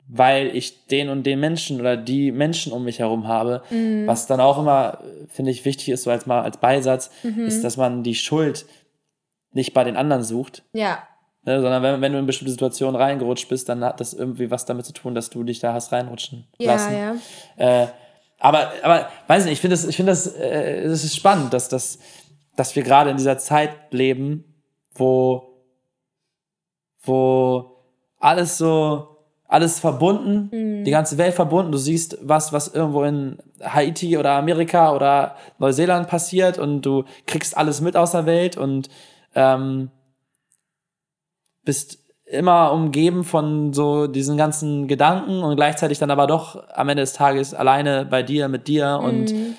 weil 0.07 0.55
ich 0.55 0.87
den 0.87 1.09
und 1.09 1.23
den 1.23 1.39
Menschen 1.39 1.79
oder 1.79 1.95
die 1.95 2.31
Menschen 2.31 2.73
um 2.73 2.83
mich 2.83 2.99
herum 2.99 3.27
habe. 3.27 3.63
Mhm. 3.69 4.07
Was 4.07 4.27
dann 4.27 4.41
auch 4.41 4.59
immer, 4.59 4.99
finde 5.27 5.51
ich, 5.51 5.63
wichtig 5.65 5.89
ist, 5.89 6.03
so 6.03 6.11
als 6.11 6.25
mal 6.25 6.41
als 6.41 6.57
Beisatz, 6.57 7.11
mhm. 7.23 7.45
ist, 7.45 7.63
dass 7.63 7.77
man 7.77 8.03
die 8.03 8.15
Schuld 8.15 8.65
nicht 9.53 9.73
bei 9.73 9.83
den 9.83 9.97
anderen 9.97 10.23
sucht. 10.23 10.63
Ja. 10.73 11.03
Ne, 11.43 11.59
sondern 11.59 11.81
wenn, 11.81 12.01
wenn 12.01 12.13
du 12.13 12.19
in 12.19 12.27
bestimmte 12.27 12.51
Situationen 12.51 12.95
reingerutscht 12.95 13.49
bist, 13.49 13.67
dann 13.67 13.83
hat 13.83 13.99
das 13.99 14.13
irgendwie 14.13 14.51
was 14.51 14.65
damit 14.65 14.85
zu 14.85 14.93
tun, 14.93 15.15
dass 15.15 15.31
du 15.31 15.43
dich 15.43 15.59
da 15.59 15.73
hast 15.73 15.91
reinrutschen 15.91 16.47
ja, 16.59 16.73
lassen. 16.73 16.93
Ja. 16.93 17.83
Äh, 17.83 17.87
aber, 18.37 18.71
aber 18.83 19.09
weiß 19.27 19.45
nicht, 19.45 19.53
ich 19.53 19.61
finde 19.61 19.75
das, 19.75 19.87
ich 19.87 19.95
finde 19.95 20.11
das, 20.11 20.27
äh, 20.35 20.87
das 20.87 21.03
ist 21.03 21.15
spannend, 21.15 21.53
dass 21.53 21.67
das, 21.67 21.97
dass 22.55 22.75
wir 22.75 22.83
gerade 22.83 23.09
in 23.09 23.17
dieser 23.17 23.39
Zeit 23.39 23.71
leben, 23.91 24.63
wo, 24.93 25.63
wo 27.01 27.85
alles 28.19 28.57
so, 28.57 29.10
alles 29.51 29.79
verbunden, 29.79 30.49
mhm. 30.51 30.83
die 30.83 30.91
ganze 30.91 31.17
Welt 31.17 31.33
verbunden. 31.33 31.71
Du 31.71 31.77
siehst 31.77 32.17
was, 32.21 32.53
was 32.53 32.69
irgendwo 32.73 33.03
in 33.03 33.37
Haiti 33.61 34.17
oder 34.17 34.31
Amerika 34.33 34.95
oder 34.95 35.35
Neuseeland 35.59 36.07
passiert 36.07 36.57
und 36.57 36.81
du 36.81 37.03
kriegst 37.27 37.57
alles 37.57 37.81
mit 37.81 37.97
aus 37.97 38.11
der 38.11 38.25
Welt 38.25 38.57
und 38.57 38.89
ähm, 39.35 39.91
bist 41.63 41.99
immer 42.25 42.71
umgeben 42.71 43.23
von 43.25 43.73
so 43.73 44.07
diesen 44.07 44.37
ganzen 44.37 44.87
Gedanken 44.87 45.43
und 45.43 45.57
gleichzeitig 45.57 45.99
dann 45.99 46.11
aber 46.11 46.27
doch 46.27 46.63
am 46.69 46.87
Ende 46.87 47.03
des 47.03 47.13
Tages 47.13 47.53
alleine 47.53 48.05
bei 48.05 48.23
dir, 48.23 48.47
mit 48.47 48.67
dir 48.67 48.99
und 49.03 49.33
mhm 49.33 49.57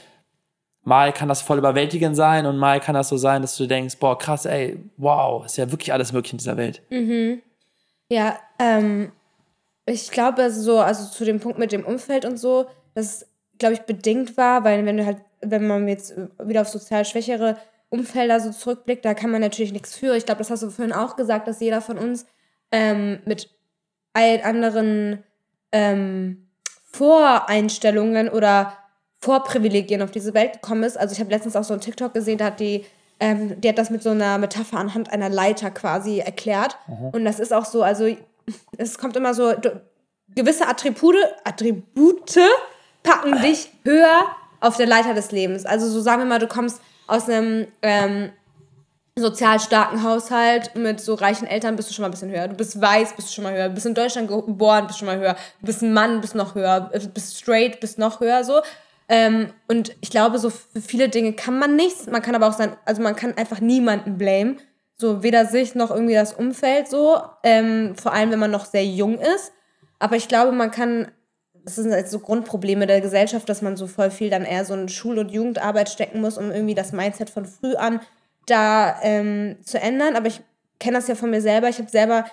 mal 0.84 1.12
kann 1.12 1.28
das 1.28 1.42
voll 1.42 1.58
überwältigend 1.58 2.16
sein 2.16 2.46
und 2.46 2.58
mal 2.58 2.80
kann 2.80 2.94
das 2.94 3.08
so 3.08 3.16
sein, 3.16 3.42
dass 3.42 3.56
du 3.56 3.66
denkst, 3.66 3.98
boah, 3.98 4.18
krass, 4.18 4.46
ey, 4.46 4.78
wow, 4.96 5.44
ist 5.44 5.56
ja 5.56 5.70
wirklich 5.70 5.92
alles 5.92 6.12
möglich 6.12 6.32
in 6.32 6.38
dieser 6.38 6.56
Welt. 6.56 6.82
Mhm. 6.90 7.40
Ja, 8.08 8.36
ähm, 8.58 9.12
ich 9.86 10.10
glaube 10.10 10.50
so, 10.50 10.78
also 10.78 11.10
zu 11.10 11.24
dem 11.24 11.40
Punkt 11.40 11.58
mit 11.58 11.72
dem 11.72 11.84
Umfeld 11.84 12.24
und 12.24 12.36
so, 12.38 12.66
das 12.94 13.26
glaube 13.58 13.74
ich, 13.74 13.82
bedingt 13.82 14.36
war, 14.36 14.64
weil 14.64 14.84
wenn 14.84 14.96
du 14.96 15.06
halt, 15.06 15.18
wenn 15.40 15.66
man 15.66 15.88
jetzt 15.88 16.14
wieder 16.42 16.62
auf 16.62 16.68
sozial 16.68 17.04
schwächere 17.04 17.56
Umfelder 17.88 18.40
so 18.40 18.50
zurückblickt, 18.50 19.04
da 19.04 19.14
kann 19.14 19.30
man 19.30 19.40
natürlich 19.40 19.72
nichts 19.72 19.94
für. 19.94 20.16
Ich 20.16 20.24
glaube, 20.24 20.38
das 20.38 20.50
hast 20.50 20.62
du 20.62 20.70
vorhin 20.70 20.94
auch 20.94 21.16
gesagt, 21.16 21.46
dass 21.46 21.60
jeder 21.60 21.80
von 21.80 21.98
uns 21.98 22.26
ähm, 22.70 23.20
mit 23.24 23.50
allen 24.14 24.42
anderen 24.42 25.22
ähm, 25.72 26.48
Voreinstellungen 26.90 28.28
oder 28.28 28.72
Vorprivilegien 29.20 30.02
auf 30.02 30.10
diese 30.10 30.34
Welt 30.34 30.54
gekommen 30.54 30.82
ist. 30.82 30.98
Also 30.98 31.12
ich 31.12 31.20
habe 31.20 31.30
letztens 31.30 31.54
auch 31.56 31.64
so 31.64 31.74
einen 31.74 31.80
TikTok 31.80 32.12
gesehen, 32.14 32.38
da 32.38 32.46
hat 32.46 32.60
die, 32.60 32.84
ähm, 33.20 33.60
die 33.60 33.68
hat 33.68 33.78
das 33.78 33.90
mit 33.90 34.02
so 34.02 34.10
einer 34.10 34.38
Metapher 34.38 34.78
anhand 34.78 35.12
einer 35.12 35.28
Leiter 35.28 35.70
quasi 35.70 36.18
erklärt. 36.18 36.76
Mhm. 36.88 37.10
Und 37.10 37.24
das 37.24 37.38
ist 37.38 37.52
auch 37.52 37.64
so, 37.64 37.82
also 37.82 38.08
es 38.78 38.98
kommt 38.98 39.16
immer 39.16 39.34
so, 39.34 39.52
du, 39.52 39.80
gewisse 40.34 40.68
Attribute, 40.68 41.16
Attribute 41.44 42.38
packen 43.02 43.40
dich 43.42 43.70
höher 43.84 44.26
auf 44.60 44.76
der 44.76 44.86
Leiter 44.86 45.14
des 45.14 45.32
Lebens. 45.32 45.66
Also 45.66 45.88
so 45.88 46.00
sagen 46.00 46.22
wir 46.22 46.26
mal, 46.26 46.38
du 46.38 46.46
kommst 46.46 46.80
aus 47.06 47.28
einem 47.28 47.66
ähm, 47.82 48.30
sozial 49.16 49.60
starken 49.60 50.02
Haushalt 50.02 50.74
mit 50.74 51.00
so 51.00 51.14
reichen 51.14 51.46
Eltern 51.46 51.76
bist 51.76 51.90
du 51.90 51.94
schon 51.94 52.02
mal 52.02 52.08
ein 52.08 52.12
bisschen 52.12 52.30
höher. 52.30 52.48
Du 52.48 52.54
bist 52.54 52.80
weiß, 52.80 53.14
bist 53.14 53.28
du 53.28 53.32
schon 53.32 53.44
mal 53.44 53.52
höher. 53.52 53.68
Du 53.68 53.74
bist 53.74 53.86
in 53.86 53.94
Deutschland 53.94 54.28
geboren, 54.28 54.86
bist 54.86 55.00
du 55.00 55.04
schon 55.04 55.14
mal 55.14 55.18
höher. 55.18 55.36
Du 55.60 55.66
bist 55.66 55.82
ein 55.82 55.92
Mann, 55.92 56.20
bist 56.20 56.34
noch 56.34 56.54
höher. 56.54 56.90
Du 56.92 57.08
bist 57.08 57.38
straight, 57.38 57.80
bist 57.80 57.98
noch 57.98 58.20
höher. 58.20 58.44
So. 58.44 58.62
Ähm, 59.08 59.52
und 59.68 59.94
ich 60.00 60.10
glaube, 60.10 60.38
so 60.38 60.48
für 60.48 60.80
viele 60.80 61.08
Dinge 61.08 61.34
kann 61.34 61.58
man 61.58 61.76
nichts. 61.76 62.06
Man 62.06 62.22
kann 62.22 62.34
aber 62.34 62.48
auch 62.48 62.56
sein, 62.56 62.76
also 62.86 63.02
man 63.02 63.16
kann 63.16 63.36
einfach 63.36 63.60
niemanden 63.60 64.16
blamen. 64.16 64.60
So 65.02 65.24
weder 65.24 65.46
sich 65.46 65.74
noch 65.74 65.90
irgendwie 65.90 66.14
das 66.14 66.32
Umfeld 66.32 66.86
so. 66.86 67.20
Ähm, 67.42 67.96
vor 67.96 68.12
allem, 68.12 68.30
wenn 68.30 68.38
man 68.38 68.52
noch 68.52 68.64
sehr 68.64 68.86
jung 68.86 69.18
ist. 69.18 69.52
Aber 69.98 70.14
ich 70.14 70.28
glaube, 70.28 70.52
man 70.52 70.70
kann, 70.70 71.10
das 71.64 71.74
sind 71.74 71.90
halt 71.90 72.08
so 72.08 72.20
Grundprobleme 72.20 72.86
der 72.86 73.00
Gesellschaft, 73.00 73.48
dass 73.48 73.62
man 73.62 73.76
so 73.76 73.88
voll 73.88 74.12
viel 74.12 74.30
dann 74.30 74.44
eher 74.44 74.64
so 74.64 74.74
in 74.74 74.88
Schul- 74.88 75.18
und 75.18 75.32
Jugendarbeit 75.32 75.88
stecken 75.88 76.20
muss, 76.20 76.38
um 76.38 76.52
irgendwie 76.52 76.76
das 76.76 76.92
Mindset 76.92 77.30
von 77.30 77.46
früh 77.46 77.74
an 77.74 77.98
da 78.46 79.00
ähm, 79.02 79.56
zu 79.64 79.80
ändern. 79.80 80.14
Aber 80.14 80.28
ich 80.28 80.40
kenne 80.78 80.98
das 80.98 81.08
ja 81.08 81.16
von 81.16 81.30
mir 81.30 81.40
selber. 81.40 81.68
Ich 81.68 81.78
habe 81.78 81.90
selber 81.90 82.24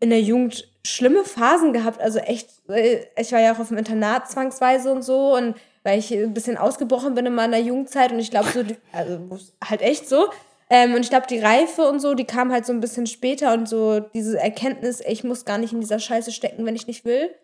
in 0.00 0.10
der 0.10 0.20
Jugend 0.20 0.68
schlimme 0.84 1.22
Phasen 1.22 1.72
gehabt. 1.72 2.00
Also 2.00 2.18
echt, 2.18 2.48
äh, 2.68 3.04
ich 3.16 3.30
war 3.30 3.40
ja 3.40 3.54
auch 3.54 3.60
auf 3.60 3.68
dem 3.68 3.78
Internat 3.78 4.28
zwangsweise 4.28 4.90
und 4.90 5.02
so. 5.02 5.36
Und 5.36 5.54
weil 5.84 6.00
ich 6.00 6.12
ein 6.12 6.34
bisschen 6.34 6.56
ausgebrochen 6.56 7.14
bin 7.14 7.26
in 7.26 7.36
meiner 7.36 7.58
Jugendzeit. 7.58 8.10
Und 8.10 8.18
ich 8.18 8.32
glaube, 8.32 8.48
so, 8.48 8.64
also 8.92 9.20
halt 9.64 9.80
echt 9.80 10.08
so. 10.08 10.28
Ähm, 10.68 10.94
und 10.94 11.02
ich 11.02 11.10
glaube, 11.10 11.26
die 11.28 11.38
Reife 11.38 11.88
und 11.88 12.00
so, 12.00 12.14
die 12.14 12.24
kam 12.24 12.50
halt 12.50 12.66
so 12.66 12.72
ein 12.72 12.80
bisschen 12.80 13.06
später 13.06 13.52
und 13.52 13.68
so 13.68 14.00
diese 14.00 14.38
Erkenntnis, 14.38 15.00
ich 15.00 15.22
muss 15.22 15.44
gar 15.44 15.58
nicht 15.58 15.72
in 15.72 15.80
dieser 15.80 15.98
Scheiße 16.00 16.32
stecken, 16.32 16.66
wenn 16.66 16.74
ich 16.74 16.86
nicht 16.86 17.04
will. 17.04 17.34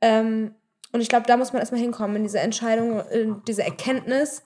Ähm, 0.00 0.54
und 0.92 1.00
ich 1.00 1.08
glaube, 1.08 1.26
da 1.26 1.36
muss 1.36 1.52
man 1.52 1.60
erstmal 1.60 1.80
hinkommen, 1.80 2.16
in 2.16 2.22
diese 2.22 2.40
Entscheidung, 2.40 3.00
in 3.08 3.42
diese 3.46 3.62
Erkenntnis, 3.62 4.42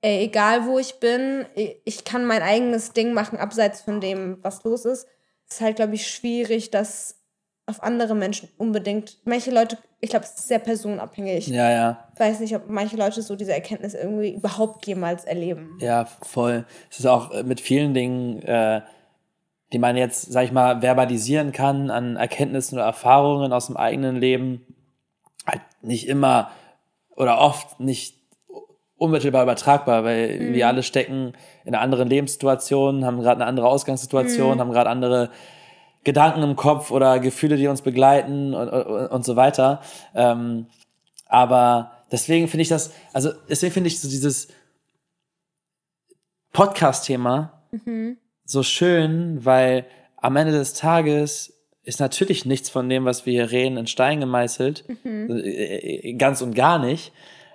ey, 0.00 0.24
egal 0.24 0.66
wo 0.66 0.78
ich 0.78 1.00
bin, 1.00 1.44
ich 1.84 2.04
kann 2.04 2.24
mein 2.24 2.42
eigenes 2.42 2.92
Ding 2.92 3.12
machen, 3.12 3.38
abseits 3.38 3.80
von 3.80 4.00
dem, 4.00 4.38
was 4.42 4.62
los 4.64 4.84
ist. 4.84 5.08
Es 5.48 5.56
ist 5.56 5.60
halt, 5.60 5.76
glaube 5.76 5.94
ich, 5.94 6.06
schwierig, 6.08 6.70
das 6.70 7.20
auf 7.66 7.82
andere 7.82 8.14
Menschen 8.14 8.48
unbedingt. 8.58 9.18
Manche 9.24 9.50
Leute, 9.50 9.76
ich 10.00 10.10
glaube, 10.10 10.24
es 10.24 10.32
ist 10.32 10.48
sehr 10.48 10.60
personenabhängig. 10.60 11.48
Ja, 11.48 11.70
ja. 11.70 12.08
Ich 12.14 12.20
weiß 12.20 12.40
nicht, 12.40 12.54
ob 12.54 12.68
manche 12.68 12.96
Leute 12.96 13.22
so 13.22 13.34
diese 13.34 13.52
Erkenntnis 13.52 13.94
irgendwie 13.94 14.34
überhaupt 14.34 14.86
jemals 14.86 15.24
erleben. 15.24 15.76
Ja, 15.80 16.04
voll. 16.22 16.64
Es 16.90 17.00
ist 17.00 17.06
auch 17.06 17.32
äh, 17.32 17.42
mit 17.42 17.60
vielen 17.60 17.92
Dingen, 17.92 18.40
äh, 18.42 18.82
die 19.72 19.78
man 19.80 19.96
jetzt, 19.96 20.32
sag 20.32 20.44
ich 20.44 20.52
mal, 20.52 20.80
verbalisieren 20.80 21.50
kann 21.50 21.90
an 21.90 22.16
Erkenntnissen 22.16 22.76
oder 22.76 22.84
Erfahrungen 22.84 23.52
aus 23.52 23.66
dem 23.66 23.76
eigenen 23.76 24.16
Leben, 24.16 24.64
halt 25.44 25.62
nicht 25.82 26.06
immer 26.06 26.50
oder 27.16 27.40
oft 27.40 27.80
nicht 27.80 28.16
unmittelbar 28.96 29.42
übertragbar, 29.42 30.04
weil 30.04 30.38
mhm. 30.38 30.54
wir 30.54 30.68
alle 30.68 30.84
stecken 30.84 31.32
in 31.64 31.74
einer 31.74 31.82
anderen 31.82 32.08
Lebenssituation, 32.08 33.04
haben 33.04 33.20
gerade 33.20 33.40
eine 33.40 33.46
andere 33.46 33.68
Ausgangssituation, 33.68 34.56
mhm. 34.56 34.60
haben 34.60 34.72
gerade 34.72 34.90
andere 34.90 35.30
Gedanken 36.06 36.44
im 36.44 36.54
Kopf 36.54 36.92
oder 36.92 37.18
Gefühle, 37.18 37.56
die 37.56 37.66
uns 37.66 37.82
begleiten 37.82 38.54
und, 38.54 38.68
und, 38.68 39.06
und 39.08 39.24
so 39.24 39.34
weiter. 39.34 39.82
Ähm, 40.14 40.66
aber 41.26 41.90
deswegen 42.12 42.46
finde 42.46 42.62
ich 42.62 42.68
das, 42.68 42.92
also 43.12 43.32
deswegen 43.50 43.72
finde 43.72 43.88
ich 43.88 44.00
so 44.00 44.08
dieses 44.08 44.46
Podcast-Thema 46.52 47.60
mhm. 47.72 48.18
so 48.44 48.62
schön, 48.62 49.44
weil 49.44 49.84
am 50.16 50.36
Ende 50.36 50.52
des 50.52 50.74
Tages 50.74 51.52
ist 51.82 51.98
natürlich 51.98 52.44
nichts 52.44 52.70
von 52.70 52.88
dem, 52.88 53.04
was 53.04 53.26
wir 53.26 53.32
hier 53.32 53.50
reden, 53.50 53.76
in 53.76 53.88
Stein 53.88 54.20
gemeißelt. 54.20 54.84
Mhm. 55.02 55.28
Äh, 55.28 56.10
äh, 56.10 56.12
ganz 56.14 56.40
und 56.40 56.54
gar 56.54 56.78
nicht. 56.78 57.12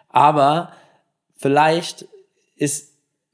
Aber 0.09 0.73
vielleicht 1.37 2.05
ist 2.57 2.90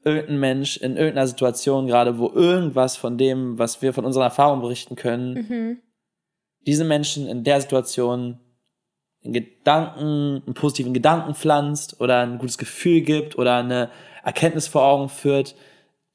irgendein 0.08 0.40
Mensch 0.40 0.76
in 0.76 0.96
irgendeiner 0.96 1.26
Situation 1.26 1.86
gerade, 1.86 2.18
wo 2.18 2.30
irgendwas 2.30 2.96
von 2.96 3.18
dem, 3.18 3.58
was 3.58 3.82
wir 3.82 3.92
von 3.92 4.04
unserer 4.04 4.24
Erfahrung 4.24 4.60
berichten 4.60 4.96
können, 4.96 5.34
mhm. 5.34 5.78
diese 6.66 6.84
Menschen 6.84 7.26
in 7.26 7.44
der 7.44 7.60
Situation 7.60 8.40
einen 9.24 9.32
Gedanken, 9.32 10.42
einen 10.46 10.54
positiven 10.54 10.94
Gedanken 10.94 11.34
pflanzt 11.34 12.00
oder 12.00 12.20
ein 12.20 12.38
gutes 12.38 12.58
Gefühl 12.58 13.00
gibt 13.02 13.36
oder 13.38 13.56
eine 13.56 13.90
Erkenntnis 14.24 14.68
vor 14.68 14.82
Augen 14.82 15.08
führt, 15.08 15.54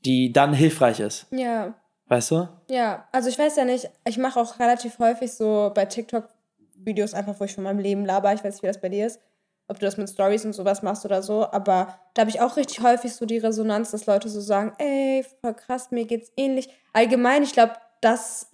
die 0.05 0.31
dann 0.31 0.53
hilfreich 0.53 0.99
ist. 0.99 1.27
Ja. 1.31 1.73
Weißt 2.07 2.31
du? 2.31 2.47
Ja, 2.69 3.07
also 3.11 3.29
ich 3.29 3.39
weiß 3.39 3.55
ja 3.55 3.65
nicht, 3.65 3.89
ich 4.07 4.17
mache 4.17 4.39
auch 4.39 4.59
relativ 4.59 4.99
häufig 4.99 5.31
so 5.31 5.71
bei 5.73 5.85
TikTok 5.85 6.27
Videos 6.75 7.13
einfach, 7.13 7.39
wo 7.39 7.45
ich 7.45 7.55
von 7.55 7.63
meinem 7.63 7.79
Leben 7.79 8.05
laber. 8.05 8.33
Ich 8.33 8.43
weiß 8.43 8.55
nicht, 8.55 8.63
wie 8.63 8.67
das 8.67 8.81
bei 8.81 8.89
dir 8.89 9.07
ist 9.07 9.19
ob 9.67 9.79
du 9.79 9.85
das 9.85 9.97
mit 9.97 10.09
Stories 10.09 10.45
und 10.45 10.53
sowas 10.53 10.81
machst 10.83 11.05
oder 11.05 11.21
so, 11.23 11.45
aber 11.51 11.99
da 12.13 12.21
habe 12.21 12.29
ich 12.29 12.41
auch 12.41 12.57
richtig 12.57 12.81
häufig 12.81 13.13
so 13.13 13.25
die 13.25 13.37
Resonanz, 13.37 13.91
dass 13.91 14.05
Leute 14.05 14.29
so 14.29 14.41
sagen, 14.41 14.73
ey, 14.77 15.25
voll 15.41 15.53
krass, 15.53 15.91
mir 15.91 16.05
geht's 16.05 16.31
ähnlich. 16.35 16.69
Allgemein, 16.91 17.43
ich 17.43 17.53
glaube, 17.53 17.73
dass, 18.01 18.47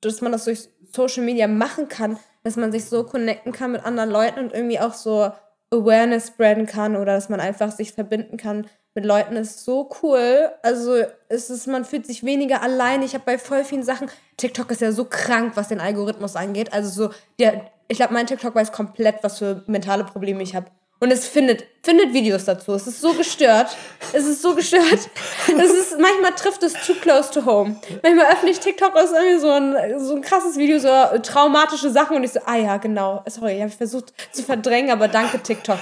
dass 0.00 0.20
man 0.20 0.32
das 0.32 0.44
durch 0.44 0.68
Social 0.94 1.24
Media 1.24 1.48
machen 1.48 1.88
kann, 1.88 2.18
dass 2.44 2.56
man 2.56 2.72
sich 2.72 2.84
so 2.84 3.04
connecten 3.04 3.52
kann 3.52 3.72
mit 3.72 3.84
anderen 3.84 4.10
Leuten 4.10 4.40
und 4.40 4.52
irgendwie 4.52 4.80
auch 4.80 4.94
so 4.94 5.30
Awareness 5.70 6.28
spreaden 6.28 6.66
kann 6.66 6.96
oder 6.96 7.14
dass 7.14 7.28
man 7.28 7.40
einfach 7.40 7.72
sich 7.72 7.92
verbinden 7.92 8.36
kann 8.36 8.66
mit 8.94 9.06
Leuten 9.06 9.36
ist 9.36 9.64
so 9.64 9.88
cool. 10.02 10.50
Also 10.62 11.02
es 11.28 11.50
ist, 11.50 11.66
man 11.66 11.84
fühlt 11.84 12.06
sich 12.06 12.24
weniger 12.24 12.62
allein. 12.62 13.02
Ich 13.02 13.14
habe 13.14 13.24
bei 13.24 13.38
voll 13.38 13.64
vielen 13.64 13.82
Sachen, 13.82 14.10
TikTok 14.36 14.70
ist 14.70 14.82
ja 14.82 14.92
so 14.92 15.06
krank, 15.06 15.52
was 15.54 15.68
den 15.68 15.80
Algorithmus 15.80 16.36
angeht. 16.36 16.72
Also 16.72 17.08
so, 17.08 17.14
der, 17.38 17.71
ich 17.88 17.98
glaube, 17.98 18.14
mein 18.14 18.26
TikTok 18.26 18.54
weiß 18.54 18.72
komplett, 18.72 19.22
was 19.22 19.38
für 19.38 19.62
mentale 19.66 20.04
Probleme 20.04 20.42
ich 20.42 20.54
habe. 20.54 20.66
Und 21.02 21.10
es 21.10 21.26
findet, 21.26 21.64
findet 21.82 22.14
Videos 22.14 22.44
dazu. 22.44 22.74
Es 22.74 22.86
ist 22.86 23.00
so 23.00 23.12
gestört. 23.12 23.76
Es 24.12 24.24
ist 24.24 24.40
so 24.40 24.54
gestört. 24.54 25.10
Es 25.48 25.72
ist, 25.72 25.98
manchmal 25.98 26.30
trifft 26.36 26.62
es 26.62 26.74
too 26.74 26.94
close 26.94 27.28
to 27.32 27.44
home. 27.44 27.74
Manchmal 28.04 28.26
öffne 28.30 28.50
ich 28.50 28.60
TikTok 28.60 28.94
aus 28.94 29.10
irgendwie 29.10 29.40
so 29.40 29.50
ein, 29.50 29.98
so 29.98 30.14
ein 30.14 30.22
krasses 30.22 30.56
Video, 30.56 30.78
so 30.78 30.88
traumatische 31.18 31.90
Sachen 31.90 32.14
und 32.14 32.22
ich 32.22 32.30
so, 32.30 32.38
ah 32.46 32.54
ja, 32.54 32.76
genau. 32.76 33.24
Sorry, 33.26 33.58
habe 33.58 33.68
ich 33.68 33.74
versucht 33.74 34.12
zu 34.30 34.44
verdrängen, 34.44 34.92
aber 34.92 35.08
danke 35.08 35.40
TikTok. 35.40 35.78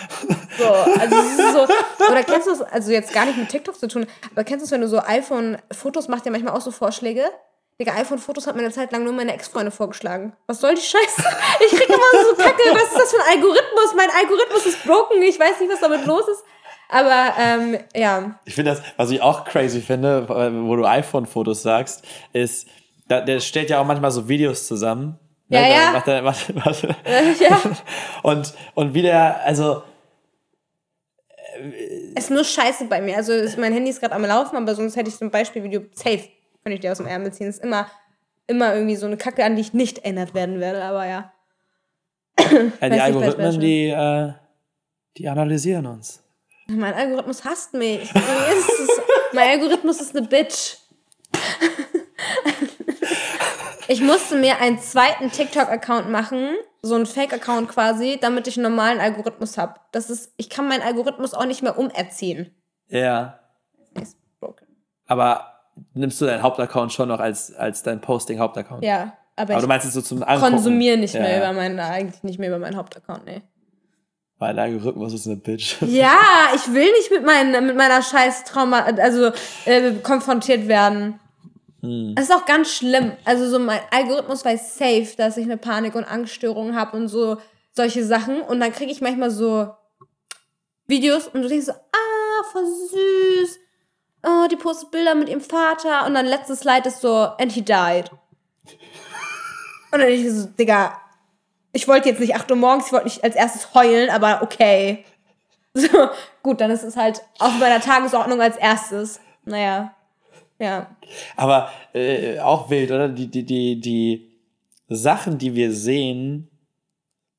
So, 0.57 0.65
also 0.65 1.17
es 1.17 1.39
ist 1.39 1.53
so, 1.53 1.65
oder 2.11 2.23
kennst 2.23 2.47
du 2.47 2.53
es, 2.53 2.63
also 2.63 2.91
jetzt 2.91 3.13
gar 3.13 3.27
nicht 3.27 3.37
mit 3.37 3.51
TikTok 3.51 3.79
zu 3.79 3.89
tun, 3.89 4.07
aber 4.33 4.45
kennst 4.45 4.63
du 4.63 4.65
es, 4.65 4.71
wenn 4.71 4.81
du 4.81 4.89
so 4.89 5.01
iPhone-Fotos 5.01 6.09
machst, 6.09 6.25
ja 6.25 6.33
manchmal 6.33 6.57
auch 6.57 6.63
so 6.63 6.71
Vorschläge? 6.71 7.25
Digga, 7.81 7.95
iPhone-Fotos 7.95 8.47
hat 8.47 8.57
mir 8.57 8.61
eine 8.61 8.71
Zeit 8.71 8.93
lang 8.93 9.05
nur 9.05 9.15
meine 9.15 9.33
Ex-Freunde 9.33 9.71
vorgeschlagen. 9.71 10.35
Was 10.47 10.61
soll 10.61 10.75
die 10.75 10.83
Scheiße? 10.83 11.25
Ich 11.65 11.71
krieg 11.79 11.89
immer 11.89 12.25
so 12.29 12.37
Kacke. 12.37 12.63
Was 12.73 12.83
ist 12.83 12.95
das 12.95 13.11
für 13.11 13.23
ein 13.23 13.37
Algorithmus? 13.37 13.95
Mein 13.97 14.11
Algorithmus 14.11 14.67
ist 14.67 14.85
broken. 14.85 15.23
Ich 15.23 15.41
weiß 15.41 15.61
nicht, 15.61 15.73
was 15.73 15.81
damit 15.81 16.05
los 16.05 16.29
ist. 16.29 16.45
Aber 16.91 17.35
ähm, 17.39 17.79
ja. 17.95 18.39
Ich 18.45 18.55
finde 18.55 18.73
das, 18.73 18.83
was 18.99 19.11
ich 19.11 19.23
auch 19.23 19.47
crazy 19.47 19.81
finde, 19.81 20.29
wo 20.29 20.77
du 20.77 20.85
iPhone-Fotos 20.85 21.63
sagst, 21.63 22.05
ist, 22.35 22.69
da, 23.09 23.23
der 23.23 23.41
stellt 23.41 23.71
ja 23.71 23.81
auch 23.81 23.87
manchmal 23.87 24.11
so 24.11 24.29
Videos 24.29 24.67
zusammen. 24.67 25.19
Ne? 25.49 25.57
Ja, 25.57 25.63
ne? 25.63 25.73
ja. 25.73 25.93
Macht 25.93 26.09
er, 26.09 26.23
macht, 26.23 26.55
macht, 26.55 26.83
ja. 27.41 27.61
Und, 28.23 28.53
und 28.75 28.93
wie 28.93 29.03
der, 29.03 29.43
also. 29.45 29.83
Es 32.15 32.25
ist 32.25 32.31
nur 32.31 32.45
Scheiße 32.45 32.85
bei 32.87 33.01
mir. 33.01 33.17
Also 33.17 33.33
mein 33.59 33.73
Handy 33.73 33.89
ist 33.89 34.01
gerade 34.01 34.15
am 34.15 34.25
Laufen, 34.25 34.57
aber 34.57 34.75
sonst 34.75 34.97
hätte 34.97 35.09
ich 35.09 35.17
zum 35.17 35.31
Beispiel 35.31 35.63
Video 35.63 35.83
safe 35.95 36.29
könnte 36.63 36.75
ich 36.75 36.81
dir 36.81 36.93
aus 36.93 36.99
dem 36.99 37.07
Ärmel 37.07 37.33
ziehen. 37.33 37.47
Das 37.47 37.57
ist 37.57 37.65
immer, 37.65 37.87
immer 38.47 38.75
irgendwie 38.75 38.97
so 38.97 39.07
eine 39.07 39.17
Kacke, 39.17 39.45
an 39.45 39.57
die 39.57 39.63
ich 39.63 39.73
nicht 39.73 39.99
erinnert 39.99 40.35
werden 40.35 40.61
werde, 40.61 40.83
aber 40.83 41.07
ja. 41.07 41.33
ja 42.81 42.89
die 42.89 43.01
Algorithmen, 43.01 43.61
die, 43.61 43.89
äh, 43.89 44.33
die 45.17 45.29
analysieren 45.29 45.87
uns. 45.87 46.23
Mein 46.69 46.95
Algorithmus 46.95 47.45
hasst 47.45 47.75
mich. 47.75 48.13
mein 49.33 49.49
Algorithmus 49.51 50.01
ist 50.01 50.17
eine 50.17 50.27
Bitch. 50.27 50.77
ich 53.89 54.01
musste 54.01 54.37
mir 54.37 54.59
einen 54.59 54.79
zweiten 54.79 55.31
TikTok-Account 55.31 56.11
machen, 56.11 56.55
so 56.83 56.95
einen 56.95 57.07
Fake-Account 57.07 57.69
quasi, 57.69 58.19
damit 58.21 58.47
ich 58.47 58.57
einen 58.57 58.71
normalen 58.71 59.01
Algorithmus 59.01 59.59
habe. 59.59 59.81
Das 59.91 60.11
ist, 60.11 60.33
ich 60.37 60.49
kann 60.49 60.69
meinen 60.69 60.83
Algorithmus 60.83 61.35
auch 61.35 61.45
nicht 61.45 61.63
mehr 61.63 61.77
umerziehen. 61.77 62.55
Ja. 62.89 63.41
Aber 65.07 65.60
nimmst 65.95 66.21
du 66.21 66.27
deinen 66.27 66.43
Hauptaccount 66.43 66.93
schon 66.93 67.09
noch 67.09 67.21
als, 67.21 67.55
als 67.55 67.83
dein 67.83 68.01
Posting-Hauptaccount. 68.01 68.85
Ja, 68.85 69.15
aber, 69.37 69.55
aber 69.55 69.63
du 69.63 69.69
meinst 69.69 69.87
jetzt 69.87 69.95
so 69.95 70.03
zum 70.03 70.23
Angucken. 70.23 70.53
konsumiere 70.53 70.97
nicht 70.97 71.15
ja. 71.15 71.21
mehr 71.21 71.39
über 71.39 71.53
meinen, 71.53 71.79
eigentlich 71.79 72.23
nicht 72.23 72.39
mehr 72.39 72.49
über 72.49 72.59
meinen 72.59 72.77
Hauptaccount, 72.77 73.25
nee. 73.25 73.43
Mein 74.39 74.59
Algorithmus 74.59 75.13
ist 75.13 75.27
eine 75.27 75.37
Bitch. 75.37 75.77
Ja, 75.87 76.19
ich 76.55 76.73
will 76.73 76.91
nicht 76.93 77.11
mit, 77.11 77.25
mein, 77.25 77.67
mit 77.67 77.77
meiner 77.77 78.03
scheiß 78.03 78.45
Trauma, 78.45 78.81
also 78.81 79.33
äh, 79.67 79.93
konfrontiert 80.03 80.67
werden. 80.67 81.21
Hm. 81.83 82.15
Das 82.15 82.25
ist 82.25 82.35
auch 82.35 82.47
ganz 82.47 82.73
schlimm. 82.73 83.13
Also 83.25 83.49
so 83.49 83.59
mein 83.59 83.81
Algorithmus 83.91 84.45
weiß 84.45 84.79
safe, 84.79 85.09
dass 85.17 85.37
ich 85.37 85.45
eine 85.45 85.59
Panik- 85.59 85.95
und 85.95 86.05
Angststörung 86.05 86.75
habe 86.75 86.97
und 86.97 87.09
so 87.09 87.37
solche 87.73 88.05
Sachen. 88.05 88.41
Und 88.41 88.61
dann 88.61 88.73
kriege 88.73 88.91
ich 88.91 89.01
manchmal 89.01 89.31
so 89.31 89.69
Videos 90.87 91.29
und 91.29 91.43
du 91.43 91.49
denkst 91.49 91.67
so, 91.67 91.73
ah, 91.73 92.45
voll 92.51 92.67
süß. 92.67 93.59
Oh, 94.23 94.47
die 94.51 94.57
postet 94.57 94.91
Bilder 94.91 95.15
mit 95.15 95.29
ihrem 95.29 95.41
Vater. 95.41 96.07
Und 96.07 96.15
dann 96.15 96.27
letztes 96.27 96.61
Slide 96.61 96.89
ist 96.89 97.01
so, 97.01 97.15
and 97.15 97.53
he 97.53 97.63
died. 97.63 98.11
Und 99.93 100.01
dann 100.01 100.09
ich 100.09 100.31
so, 100.31 100.47
Digga, 100.47 101.01
ich 101.73 101.89
wollte 101.89 102.09
jetzt 102.09 102.21
nicht 102.21 102.35
8 102.35 102.51
Uhr 102.51 102.57
morgens, 102.57 102.87
ich 102.87 102.93
wollte 102.93 103.07
nicht 103.07 103.25
als 103.25 103.37
erstes 103.37 103.75
heulen, 103.75 104.11
aber 104.11 104.43
okay. 104.43 105.05
So, 105.73 105.89
gut, 106.43 106.61
dann 106.61 106.73
ist 106.73 106.83
es 106.83 106.97
halt 106.97 107.23
auf 107.39 107.57
meiner 107.61 107.81
Tagesordnung 107.81 108.41
als 108.41 108.57
erstes. 108.57 109.21
Naja, 109.45 109.95
ja. 110.59 110.97
Aber 111.37 111.71
äh, 111.95 112.41
auch 112.41 112.71
wild, 112.71 112.91
oder? 112.91 113.09
Die, 113.09 113.29
die, 113.29 113.45
die, 113.45 113.81
die 113.81 114.31
Sachen, 114.89 115.39
die 115.39 115.55
wir 115.55 115.73
sehen, 115.73 116.49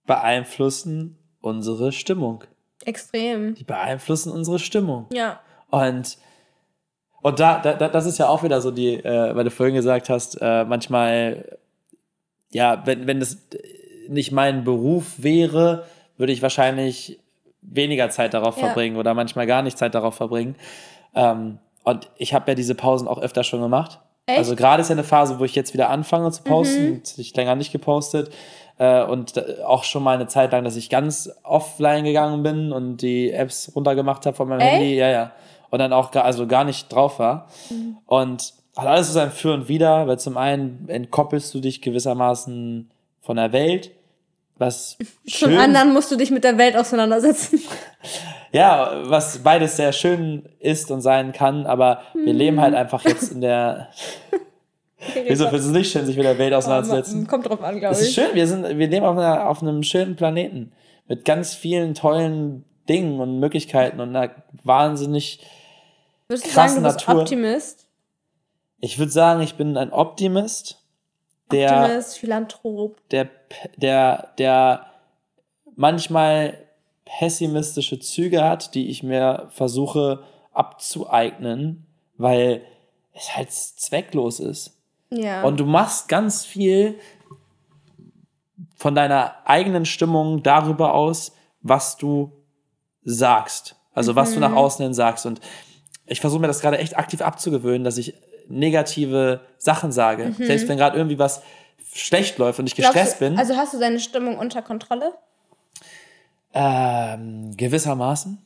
beeinflussen 0.06 1.18
unsere 1.42 1.92
Stimmung. 1.92 2.46
Extrem. 2.86 3.54
Die 3.56 3.64
beeinflussen 3.64 4.32
unsere 4.32 4.60
Stimmung. 4.60 5.08
Ja. 5.12 5.42
Und, 5.70 6.18
und 7.22 7.40
da, 7.40 7.60
da, 7.60 7.74
das 7.88 8.06
ist 8.06 8.18
ja 8.18 8.28
auch 8.28 8.44
wieder 8.44 8.62
so 8.62 8.72
die, 8.72 8.96
äh, 8.96 9.36
weil 9.36 9.44
du 9.44 9.52
vorhin 9.52 9.76
gesagt 9.76 10.10
hast, 10.10 10.38
äh, 10.42 10.66
manchmal, 10.66 11.58
ja, 12.52 12.82
wenn, 12.86 13.08
wenn 13.08 13.20
das 13.20 13.38
nicht 14.10 14.32
mein 14.32 14.64
Beruf 14.64 15.16
wäre, 15.18 15.86
würde 16.18 16.34
ich 16.34 16.42
wahrscheinlich 16.42 17.20
weniger 17.62 18.10
Zeit 18.10 18.34
darauf 18.34 18.58
Ja. 18.58 18.66
verbringen 18.66 18.98
oder 18.98 19.14
manchmal 19.14 19.48
gar 19.48 19.62
nicht 19.62 19.78
Zeit 19.78 19.94
darauf 19.96 20.16
verbringen. 20.16 20.56
Ähm, 21.16 21.60
und 21.84 22.10
ich 22.18 22.34
habe 22.34 22.52
ja 22.52 22.56
diese 22.56 22.76
Pausen 22.76 23.08
auch 23.08 23.20
öfter 23.22 23.44
schon 23.44 23.62
gemacht. 23.62 24.00
Echt? 24.26 24.38
Also 24.38 24.56
gerade 24.56 24.82
ist 24.82 24.90
ja 24.90 24.96
eine 24.96 25.04
Phase, 25.04 25.40
wo 25.40 25.46
ich 25.46 25.56
jetzt 25.56 25.74
wieder 25.74 25.90
anfange 25.90 26.32
zu 26.32 26.44
posten. 26.44 26.90
Mhm. 26.92 27.02
Ich 27.18 27.36
länger 27.36 27.56
nicht 27.56 27.72
gepostet. 27.72 28.32
Äh, 28.78 29.04
und 29.04 29.34
auch 29.64 29.84
schon 29.84 30.04
mal 30.04 30.16
eine 30.16 30.28
Zeit 30.28 30.52
lang, 30.52 30.64
dass 30.64 30.76
ich 30.76 30.90
ganz 30.90 31.30
offline 31.44 32.04
gegangen 32.04 32.44
bin 32.44 32.72
und 32.72 32.98
die 32.98 33.32
Apps 33.32 33.72
runtergemacht 33.76 34.26
habe 34.26 34.36
von 34.36 34.48
meinem 34.48 34.62
Echt? 34.62 34.72
Handy. 34.74 34.96
Ja, 34.96 35.10
ja. 35.10 35.32
Und 35.72 35.80
dann 35.80 35.92
auch 35.94 36.12
gar, 36.12 36.24
also 36.26 36.46
gar 36.48 36.64
nicht 36.64 36.94
drauf 36.94 37.18
war. 37.18 37.48
Mhm. 37.72 37.98
Und 38.06 38.54
hat 38.78 38.88
alles 38.88 39.08
so 39.08 39.14
sein 39.14 39.32
Für 39.32 39.54
und 39.54 39.68
Wider, 39.68 40.06
weil 40.08 40.20
zum 40.20 40.38
einen 40.38 40.88
entkoppelst 40.88 41.54
du 41.54 41.60
dich 41.60 41.82
gewissermaßen 41.82 42.92
von 43.22 43.36
der 43.38 43.52
Welt, 43.52 43.92
was 44.58 44.98
Zum 45.28 45.50
schön, 45.50 45.58
anderen 45.58 45.92
musst 45.94 46.12
du 46.12 46.16
dich 46.18 46.30
mit 46.30 46.44
der 46.44 46.58
Welt 46.60 46.78
auseinandersetzen. 46.78 47.60
ja, 48.52 49.02
was 49.06 49.40
beides 49.40 49.76
sehr 49.78 49.92
schön 49.92 50.48
ist 50.60 50.92
und 50.92 51.02
sein 51.02 51.32
kann, 51.32 51.66
aber 51.66 52.02
Mhm. 52.14 52.26
wir 52.26 52.34
leben 52.34 52.62
halt 52.62 52.76
einfach 52.76 53.04
jetzt 53.06 53.32
in 53.32 53.42
der, 53.42 53.90
wieso 55.28 55.46
findest 55.46 55.68
du 55.68 55.72
es 55.72 55.78
nicht 55.78 55.92
schön, 55.92 56.06
sich 56.06 56.16
mit 56.18 56.26
der 56.26 56.38
Welt 56.38 56.54
auseinanderzusetzen? 56.54 57.28
Kommt 57.28 57.50
drauf 57.50 57.62
an, 57.64 57.80
glaube 57.80 57.96
Es 57.96 58.02
ist 58.02 58.10
ich. 58.10 58.14
schön, 58.16 58.34
wir, 58.34 58.46
sind, 58.48 58.64
wir 58.78 58.88
leben 58.88 59.06
auf, 59.06 59.18
einer, 59.18 59.50
auf 59.50 59.62
einem 59.62 59.84
schönen 59.84 60.16
Planeten 60.16 60.72
mit 61.08 61.26
ganz 61.26 61.54
vielen 61.56 61.94
tollen 61.94 62.64
Dingen 62.88 63.20
und 63.20 63.40
Möglichkeiten 63.40 64.00
und 64.00 64.16
einer 64.16 64.32
wahnsinnig, 64.64 65.40
Würdest 66.32 66.48
du 66.48 66.52
sagen, 66.52 66.76
du 66.76 66.82
bist 66.82 67.08
Natur. 67.08 67.22
Optimist? 67.22 67.88
ich 68.82 68.98
würde 68.98 69.12
sagen, 69.12 69.42
ich 69.42 69.56
bin 69.56 69.78
ein 69.78 69.94
Optimist, 69.94 70.84
der, 71.52 71.84
Optimist, 71.84 72.18
Philanthrop. 72.18 73.10
der, 73.12 73.30
der, 73.78 74.34
der 74.38 74.88
manchmal 75.76 76.58
pessimistische 77.06 78.00
Züge 78.00 78.44
hat, 78.44 78.74
die 78.74 78.90
ich 78.90 79.04
mir 79.04 79.48
versuche 79.52 80.24
abzueignen, 80.52 81.86
weil 82.18 82.64
es 83.14 83.36
halt 83.36 83.52
zwecklos 83.52 84.40
ist. 84.40 84.78
Ja. 85.10 85.44
Und 85.44 85.60
du 85.60 85.66
machst 85.66 86.08
ganz 86.08 86.46
viel 86.46 86.98
von 88.76 88.96
deiner 88.96 89.36
eigenen 89.46 89.86
Stimmung 89.86 90.42
darüber 90.42 90.94
aus, 90.94 91.34
was 91.62 91.98
du 91.98 92.32
sagst. 93.04 93.76
Also 93.94 94.16
was 94.16 94.34
du 94.34 94.40
nach 94.40 94.54
außen 94.54 94.84
hin 94.84 94.94
sagst. 94.94 95.26
Und 95.26 95.42
ich 96.12 96.22
versuche 96.22 96.42
mir 96.42 96.48
das 96.48 96.62
gerade 96.62 96.78
echt 96.78 96.98
aktiv 96.98 97.22
abzugewöhnen, 97.22 97.84
dass 97.84 97.98
ich 97.98 98.14
negative 98.48 99.42
Sachen 99.58 99.92
sage. 99.92 100.34
Selbst 100.38 100.68
wenn 100.68 100.78
gerade 100.78 100.98
irgendwie 100.98 101.18
was 101.18 101.42
schlecht 101.94 102.38
läuft 102.38 102.60
und 102.60 102.68
ich 102.68 102.76
Glaubst 102.76 102.94
gestresst 102.94 103.22
du, 103.22 103.26
bin. 103.26 103.40
Also 103.40 103.56
hast 103.56 103.74
du 103.74 103.80
deine 103.80 104.00
Stimmung 104.00 104.38
unter 104.38 104.62
Kontrolle? 104.62 105.14
Ähm, 106.54 107.56
gewissermaßen. 107.56 108.38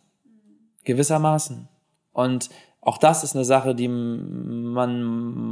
Gewissermaßen. 0.83 1.67
Und 2.13 2.49
auch 2.81 2.99
das 2.99 3.23
ist 3.23 3.35
eine 3.35 3.45
Sache, 3.45 3.73
die 3.73 3.87
man 3.87 5.01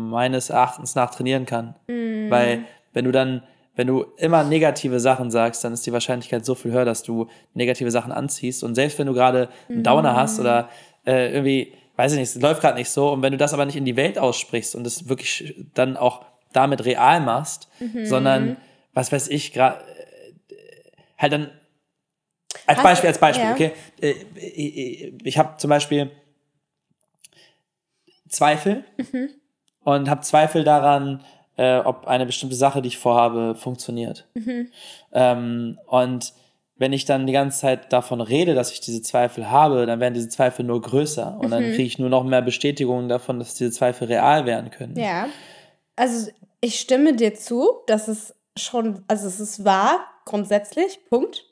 meines 0.09 0.51
Erachtens 0.51 0.93
nach 0.93 1.09
trainieren 1.09 1.47
kann. 1.47 1.75
Weil 1.87 2.65
wenn 2.93 3.05
du 3.05 3.11
dann, 3.11 3.41
wenn 3.75 3.87
du 3.87 4.05
immer 4.17 4.43
negative 4.43 4.99
Sachen 4.99 5.31
sagst, 5.31 5.63
dann 5.63 5.73
ist 5.73 5.85
die 5.87 5.93
Wahrscheinlichkeit 5.93 6.45
so 6.45 6.53
viel 6.53 6.71
höher, 6.71 6.85
dass 6.85 7.01
du 7.01 7.27
negative 7.55 7.89
Sachen 7.89 8.11
anziehst. 8.11 8.63
Und 8.63 8.75
selbst 8.75 8.99
wenn 8.99 9.07
du 9.07 9.13
gerade 9.13 9.49
einen 9.67 9.83
Downer 9.83 10.15
hast 10.15 10.39
oder 10.39 10.69
äh, 11.05 11.33
irgendwie, 11.33 11.73
weiß 11.95 12.13
ich 12.13 12.19
nicht, 12.19 12.35
es 12.35 12.41
läuft 12.41 12.61
gerade 12.61 12.77
nicht 12.77 12.89
so, 12.89 13.11
und 13.11 13.21
wenn 13.21 13.31
du 13.31 13.37
das 13.37 13.53
aber 13.53 13.65
nicht 13.65 13.75
in 13.75 13.85
die 13.85 13.95
Welt 13.95 14.17
aussprichst 14.17 14.75
und 14.75 14.85
es 14.87 15.07
wirklich 15.09 15.55
dann 15.73 15.95
auch 15.97 16.25
damit 16.51 16.85
real 16.85 17.19
machst, 17.21 17.67
sondern, 18.03 18.57
was 18.93 19.11
weiß 19.11 19.27
ich, 19.29 19.53
gerade 19.53 19.83
halt 21.17 21.33
dann 21.33 21.51
als 22.67 22.77
Hast 22.77 22.83
Beispiel, 22.83 23.07
als 23.09 23.17
Beispiel, 23.19 23.45
ja. 23.45 23.51
okay. 23.53 23.71
Äh, 24.01 24.13
Ich, 24.35 25.13
ich 25.23 25.37
habe 25.37 25.57
zum 25.57 25.69
Beispiel 25.69 26.11
Zweifel 28.29 28.83
Mhm. 29.11 29.29
und 29.83 30.09
habe 30.09 30.21
Zweifel 30.21 30.63
daran, 30.63 31.23
äh, 31.57 31.77
ob 31.79 32.07
eine 32.07 32.25
bestimmte 32.25 32.55
Sache, 32.55 32.81
die 32.81 32.87
ich 32.87 32.97
vorhabe, 32.97 33.55
funktioniert. 33.55 34.27
Mhm. 34.33 34.69
Ähm, 35.11 35.79
und 35.87 36.33
wenn 36.83 36.91
ich 36.91 37.05
dann 37.05 37.25
die 37.25 37.31
ganze 37.31 37.59
Zeit 37.61 37.93
davon 37.93 38.19
rede, 38.19 38.55
dass 38.55 38.73
ich 38.73 38.81
diese 38.81 39.01
Zweifel 39.01 39.49
habe, 39.49 39.85
dann 39.85 40.01
werden 40.01 40.13
diese 40.15 40.27
Zweifel 40.27 40.65
nur 40.65 40.81
größer 40.81 41.37
und 41.39 41.45
Mhm. 41.47 41.51
dann 41.51 41.63
kriege 41.63 41.83
ich 41.83 41.97
nur 41.97 42.09
noch 42.09 42.25
mehr 42.25 42.41
Bestätigungen 42.41 43.07
davon, 43.07 43.39
dass 43.39 43.55
diese 43.55 43.71
Zweifel 43.71 44.09
real 44.09 44.45
werden 44.45 44.69
können. 44.69 44.99
Ja. 44.99 45.29
Also 45.95 46.29
ich 46.59 46.81
stimme 46.81 47.13
dir 47.15 47.35
zu, 47.35 47.69
dass 47.87 48.09
es 48.09 48.35
schon, 48.57 49.01
also 49.07 49.27
es 49.27 49.39
ist 49.39 49.63
wahr, 49.63 50.05
grundsätzlich, 50.25 50.99
Punkt. 51.09 51.45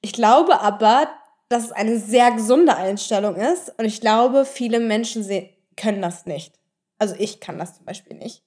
Ich 0.00 0.14
glaube 0.14 0.58
aber, 0.60 1.06
dass 1.50 1.66
es 1.66 1.72
eine 1.72 1.98
sehr 1.98 2.30
gesunde 2.30 2.74
Einstellung 2.74 3.36
ist 3.36 3.74
und 3.76 3.84
ich 3.84 4.00
glaube, 4.00 4.46
viele 4.46 4.80
Menschen 4.80 5.28
können 5.76 6.00
das 6.00 6.24
nicht. 6.24 6.54
Also 6.98 7.14
ich 7.18 7.40
kann 7.40 7.58
das 7.58 7.76
zum 7.76 7.84
Beispiel 7.84 8.16
nicht. 8.16 8.42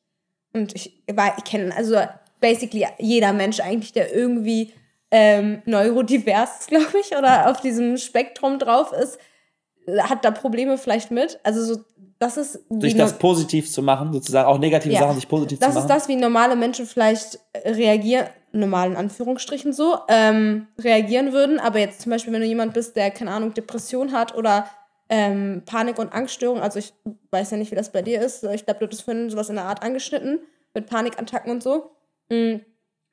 Und 0.54 0.74
ich, 0.74 1.04
ich 1.08 1.44
kenne, 1.44 1.76
also 1.78 1.98
basically 2.40 2.88
jeder 2.98 3.32
Mensch 3.32 3.60
eigentlich, 3.60 3.94
der 3.94 4.12
irgendwie 4.12 4.74
ähm, 5.18 5.62
neurodivers 5.66 6.60
ist, 6.60 6.68
glaube 6.68 7.00
ich, 7.00 7.16
oder 7.18 7.50
auf 7.50 7.62
diesem 7.62 7.96
Spektrum 7.98 8.60
drauf 8.60 8.92
ist, 8.92 9.18
hat 9.98 10.26
da 10.26 10.32
Probleme 10.32 10.78
vielleicht 10.78 11.10
mit. 11.10 11.40
Also 11.44 11.64
so, 11.64 11.82
das 12.20 12.36
ist 12.36 12.60
die 12.70 12.94
das 12.94 13.18
positiv 13.18 13.72
zu 13.72 13.82
machen, 13.82 14.12
sozusagen 14.12 14.48
auch 14.48 14.58
negative 14.60 14.94
Ja. 14.94 15.00
Sachen 15.02 15.16
sich 15.16 15.28
positiv 15.30 15.60
das 15.60 15.70
zu 15.74 15.80
ist 15.80 15.84
machen. 15.86 15.96
das, 15.96 16.08
wie 16.10 16.18
normale 16.18 16.58
Menschen 16.58 16.86
vielleicht 16.86 17.40
äh, 17.54 17.70
reagieren, 17.72 18.28
normal 18.52 18.92
in 18.92 18.98
Anführungsstrichen 18.98 19.72
so, 19.72 20.00
ähm, 20.10 20.68
reagieren 20.78 21.32
würden. 21.32 21.60
Aber 21.60 21.80
jetzt 21.80 22.02
zum 22.02 22.10
Beispiel, 22.10 22.34
wenn 22.34 22.42
du 22.42 22.48
jemand 22.48 22.74
bist, 22.74 22.98
der, 22.98 23.10
keine 23.12 23.32
Ahnung, 23.32 23.54
Depression 23.54 24.12
hat 24.12 24.36
oder 24.36 24.68
ähm, 25.08 25.64
Panik- 25.66 26.00
und 26.00 26.12
Angststörung, 26.12 26.60
also 26.60 26.80
ich 26.80 26.94
weiß 27.32 27.52
ja 27.52 27.58
nicht, 27.58 27.72
wie 27.72 27.76
das 27.76 27.92
bei 27.92 28.02
dir 28.02 28.22
ist. 28.22 28.44
Ich 28.44 28.66
glaube, 28.66 28.86
du 28.86 28.92
hast 28.92 29.04
vorhin 29.04 29.30
sowas 29.30 29.50
in 29.50 29.56
der 29.56 29.66
Art 29.66 29.82
angeschnitten, 29.82 30.40
mit 30.74 30.88
Panikattacken 30.88 31.52
und 31.52 31.64
so. 31.64 31.92
Mm. 32.30 32.56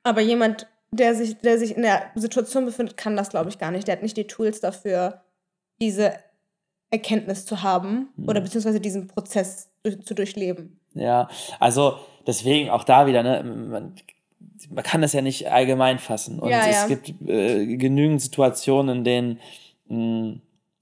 Aber 0.03 0.19
jemand, 0.19 0.67
der 0.93 1.15
sich, 1.15 1.37
der 1.37 1.57
sich 1.57 1.75
in 1.75 1.81
der 1.81 2.03
Situation 2.15 2.65
befindet, 2.65 2.97
kann 2.97 3.15
das, 3.15 3.29
glaube 3.29 3.49
ich, 3.49 3.57
gar 3.57 3.71
nicht. 3.71 3.87
Der 3.87 3.95
hat 3.95 4.03
nicht 4.03 4.17
die 4.17 4.27
Tools 4.27 4.59
dafür, 4.59 5.21
diese 5.81 6.13
Erkenntnis 6.91 7.45
zu 7.45 7.63
haben 7.63 8.09
oder 8.27 8.39
beziehungsweise 8.41 8.79
diesen 8.79 9.07
Prozess 9.07 9.69
zu 10.05 10.13
durchleben. 10.13 10.79
Ja, 10.93 11.27
also 11.59 11.97
deswegen 12.27 12.69
auch 12.69 12.83
da 12.83 13.07
wieder, 13.07 13.23
ne, 13.23 13.43
man, 13.43 13.95
man 14.69 14.83
kann 14.83 15.01
das 15.01 15.13
ja 15.13 15.21
nicht 15.21 15.51
allgemein 15.51 15.97
fassen. 15.99 16.39
Und 16.39 16.49
Ja, 16.51 16.67
es 16.67 16.75
ja. 16.75 16.87
gibt 16.87 17.27
äh, 17.27 17.77
genügend 17.77 18.21
Situationen, 18.21 18.97
in 18.97 19.03
denen, 19.03 19.39
mh, 19.87 20.39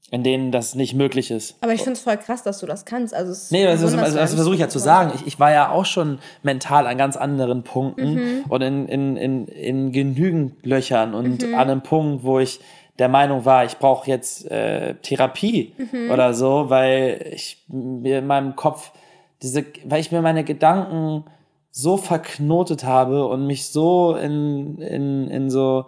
in 0.10 0.24
denen 0.24 0.52
das 0.52 0.76
nicht 0.76 0.94
möglich 0.94 1.32
ist. 1.32 1.56
Aber 1.62 1.74
ich 1.74 1.82
finde 1.82 1.94
es 1.98 2.02
voll 2.02 2.18
krass, 2.18 2.44
dass 2.44 2.60
du 2.60 2.66
das 2.66 2.84
kannst. 2.86 3.14
Also 3.14 3.32
es 3.32 3.50
Nee, 3.52 3.64
das, 3.64 3.82
ist, 3.82 3.96
also 3.98 4.18
das 4.18 4.34
versuche 4.34 4.56
ich 4.56 4.60
ja 4.62 4.68
zu 4.68 4.80
sagen. 4.80 5.12
Ich, 5.16 5.26
ich 5.28 5.40
war 5.40 5.52
ja 5.52 5.70
auch 5.72 5.86
schon 5.86 6.20
mental 6.44 6.86
an 6.88 6.98
ganz 6.98 7.16
anderen 7.16 7.64
Punkten 7.64 8.14
Mhm. 8.16 8.44
und 8.50 8.62
in, 8.62 8.88
in, 8.88 9.16
in, 9.18 9.48
in 9.48 9.92
genügend 9.92 10.66
Löchern 10.66 11.14
und 11.14 11.44
Mhm. 11.48 11.54
an 11.54 11.70
einem 11.70 11.82
Punkt, 11.82 12.24
wo 12.24 12.40
ich 12.40 12.60
der 13.00 13.08
Meinung 13.08 13.46
war, 13.46 13.64
ich 13.66 13.78
brauche 13.78 14.10
jetzt 14.10 14.52
äh, 14.52 14.96
Therapie 14.96 15.74
Mhm. 15.78 16.12
oder 16.12 16.34
so, 16.34 16.66
weil 16.70 17.32
ich 17.34 17.64
mir 17.70 18.20
in 18.20 18.28
meinem 18.28 18.56
Kopf 18.58 18.92
diese, 19.42 19.66
weil 19.86 20.02
ich 20.02 20.12
mir 20.12 20.22
meine 20.22 20.44
Gedanken 20.44 21.24
so 21.72 21.96
verknotet 21.96 22.84
habe 22.84 23.26
und 23.28 23.48
mich 23.48 23.68
so 23.68 24.16
in, 24.16 24.78
in, 24.80 25.30
in 25.30 25.50
so 25.50 25.86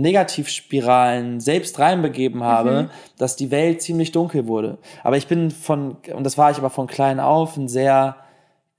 Negativspiralen 0.00 1.40
selbst 1.40 1.78
reinbegeben 1.78 2.42
habe, 2.42 2.82
mhm. 2.82 2.90
dass 3.18 3.36
die 3.36 3.50
Welt 3.50 3.82
ziemlich 3.82 4.12
dunkel 4.12 4.46
wurde. 4.46 4.78
Aber 5.02 5.16
ich 5.16 5.26
bin 5.26 5.50
von, 5.50 5.96
und 6.14 6.24
das 6.24 6.38
war 6.38 6.50
ich 6.50 6.58
aber 6.58 6.70
von 6.70 6.86
klein 6.86 7.20
auf, 7.20 7.56
ein 7.56 7.68
sehr 7.68 8.16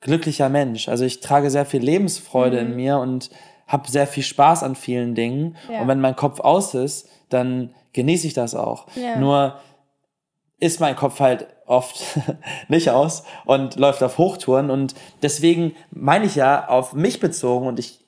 glücklicher 0.02 0.50
Mensch. 0.50 0.90
Also 0.90 1.06
ich 1.06 1.20
trage 1.20 1.50
sehr 1.50 1.66
viel 1.66 1.82
Lebensfreude 1.82 2.62
mhm. 2.62 2.68
in 2.68 2.76
mir 2.76 2.98
und 3.00 3.30
habe 3.68 3.90
sehr 3.90 4.08
viel 4.08 4.24
Spaß 4.24 4.64
an 4.64 4.76
vielen 4.76 5.16
Dingen. 5.16 5.58
Ja. 5.72 5.82
Und 5.82 5.88
wenn 5.88 6.00
mein 6.00 6.16
Kopf 6.16 6.40
aus 6.40 6.74
ist, 6.74 7.10
dann 7.30 7.74
genieße 7.94 8.28
ich 8.28 8.34
das 8.34 8.56
auch. 8.56 8.88
Ja. 8.96 9.18
Nur 9.18 9.56
ist 10.60 10.80
mein 10.80 10.96
Kopf 10.96 11.20
halt 11.20 11.48
oft 11.66 12.02
nicht 12.68 12.90
aus 12.90 13.24
und 13.46 13.76
läuft 13.76 14.02
auf 14.04 14.18
Hochtouren. 14.18 14.70
Und 14.70 14.96
deswegen 15.22 15.76
meine 15.92 16.26
ich 16.26 16.36
ja 16.36 16.68
auf 16.68 16.94
mich 16.94 17.20
bezogen 17.20 17.68
und 17.68 17.80
ich 17.80 18.07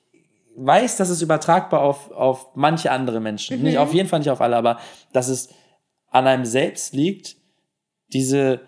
weiß, 0.56 0.96
dass 0.96 1.08
es 1.08 1.22
übertragbar 1.22 1.80
auf, 1.82 2.10
auf 2.10 2.54
manche 2.54 2.90
andere 2.90 3.20
Menschen, 3.20 3.58
mhm. 3.58 3.64
nicht 3.64 3.78
auf 3.78 3.94
jeden 3.94 4.08
Fall 4.08 4.20
nicht 4.20 4.30
auf 4.30 4.40
alle, 4.40 4.56
aber 4.56 4.78
dass 5.12 5.28
es 5.28 5.48
an 6.10 6.26
einem 6.26 6.44
selbst 6.44 6.94
liegt, 6.94 7.36
diese, 8.12 8.60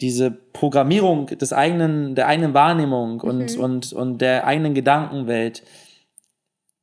diese 0.00 0.30
Programmierung 0.30 1.26
des 1.26 1.52
eigenen, 1.52 2.14
der 2.14 2.26
eigenen 2.26 2.54
Wahrnehmung 2.54 3.20
und, 3.20 3.56
mhm. 3.56 3.62
und, 3.62 3.92
und 3.92 4.18
der 4.18 4.46
eigenen 4.46 4.74
Gedankenwelt, 4.74 5.62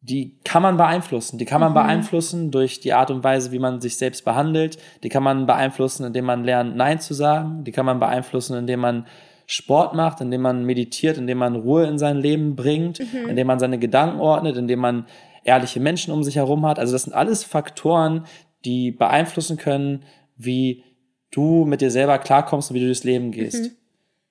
die 0.01 0.39
kann 0.43 0.61
man 0.63 0.77
beeinflussen. 0.77 1.37
Die 1.37 1.45
kann 1.45 1.59
man 1.59 1.71
mhm. 1.71 1.75
beeinflussen 1.75 2.51
durch 2.51 2.79
die 2.79 2.93
Art 2.93 3.11
und 3.11 3.23
Weise, 3.23 3.51
wie 3.51 3.59
man 3.59 3.81
sich 3.81 3.97
selbst 3.97 4.23
behandelt. 4.23 4.77
Die 5.03 5.09
kann 5.09 5.23
man 5.23 5.45
beeinflussen, 5.45 6.05
indem 6.05 6.25
man 6.25 6.43
lernt, 6.43 6.75
Nein 6.75 6.99
zu 6.99 7.13
sagen. 7.13 7.63
Die 7.65 7.71
kann 7.71 7.85
man 7.85 7.99
beeinflussen, 7.99 8.57
indem 8.57 8.79
man 8.79 9.05
Sport 9.51 9.95
macht, 9.95 10.21
indem 10.21 10.41
man 10.41 10.63
meditiert, 10.63 11.17
indem 11.17 11.39
man 11.39 11.55
Ruhe 11.55 11.87
in 11.87 11.97
sein 11.97 12.17
Leben 12.17 12.55
bringt, 12.55 12.99
mhm. 12.99 13.29
indem 13.29 13.47
man 13.47 13.57
seine 13.57 13.79
Gedanken 13.79 14.19
ordnet, 14.19 14.57
indem 14.57 14.77
man 14.77 15.07
ehrliche 15.43 15.79
Menschen 15.79 16.13
um 16.13 16.23
sich 16.23 16.35
herum 16.35 16.67
hat. 16.67 16.77
Also 16.77 16.93
das 16.93 17.05
sind 17.05 17.13
alles 17.13 17.43
Faktoren, 17.43 18.27
die 18.63 18.91
beeinflussen 18.91 19.57
können, 19.57 20.05
wie 20.37 20.83
du 21.31 21.65
mit 21.65 21.81
dir 21.81 21.89
selber 21.89 22.19
klarkommst 22.19 22.69
und 22.69 22.75
wie 22.75 22.81
du 22.81 22.85
durchs 22.85 23.03
Leben 23.03 23.31
gehst. 23.31 23.63
Mhm. 23.63 23.71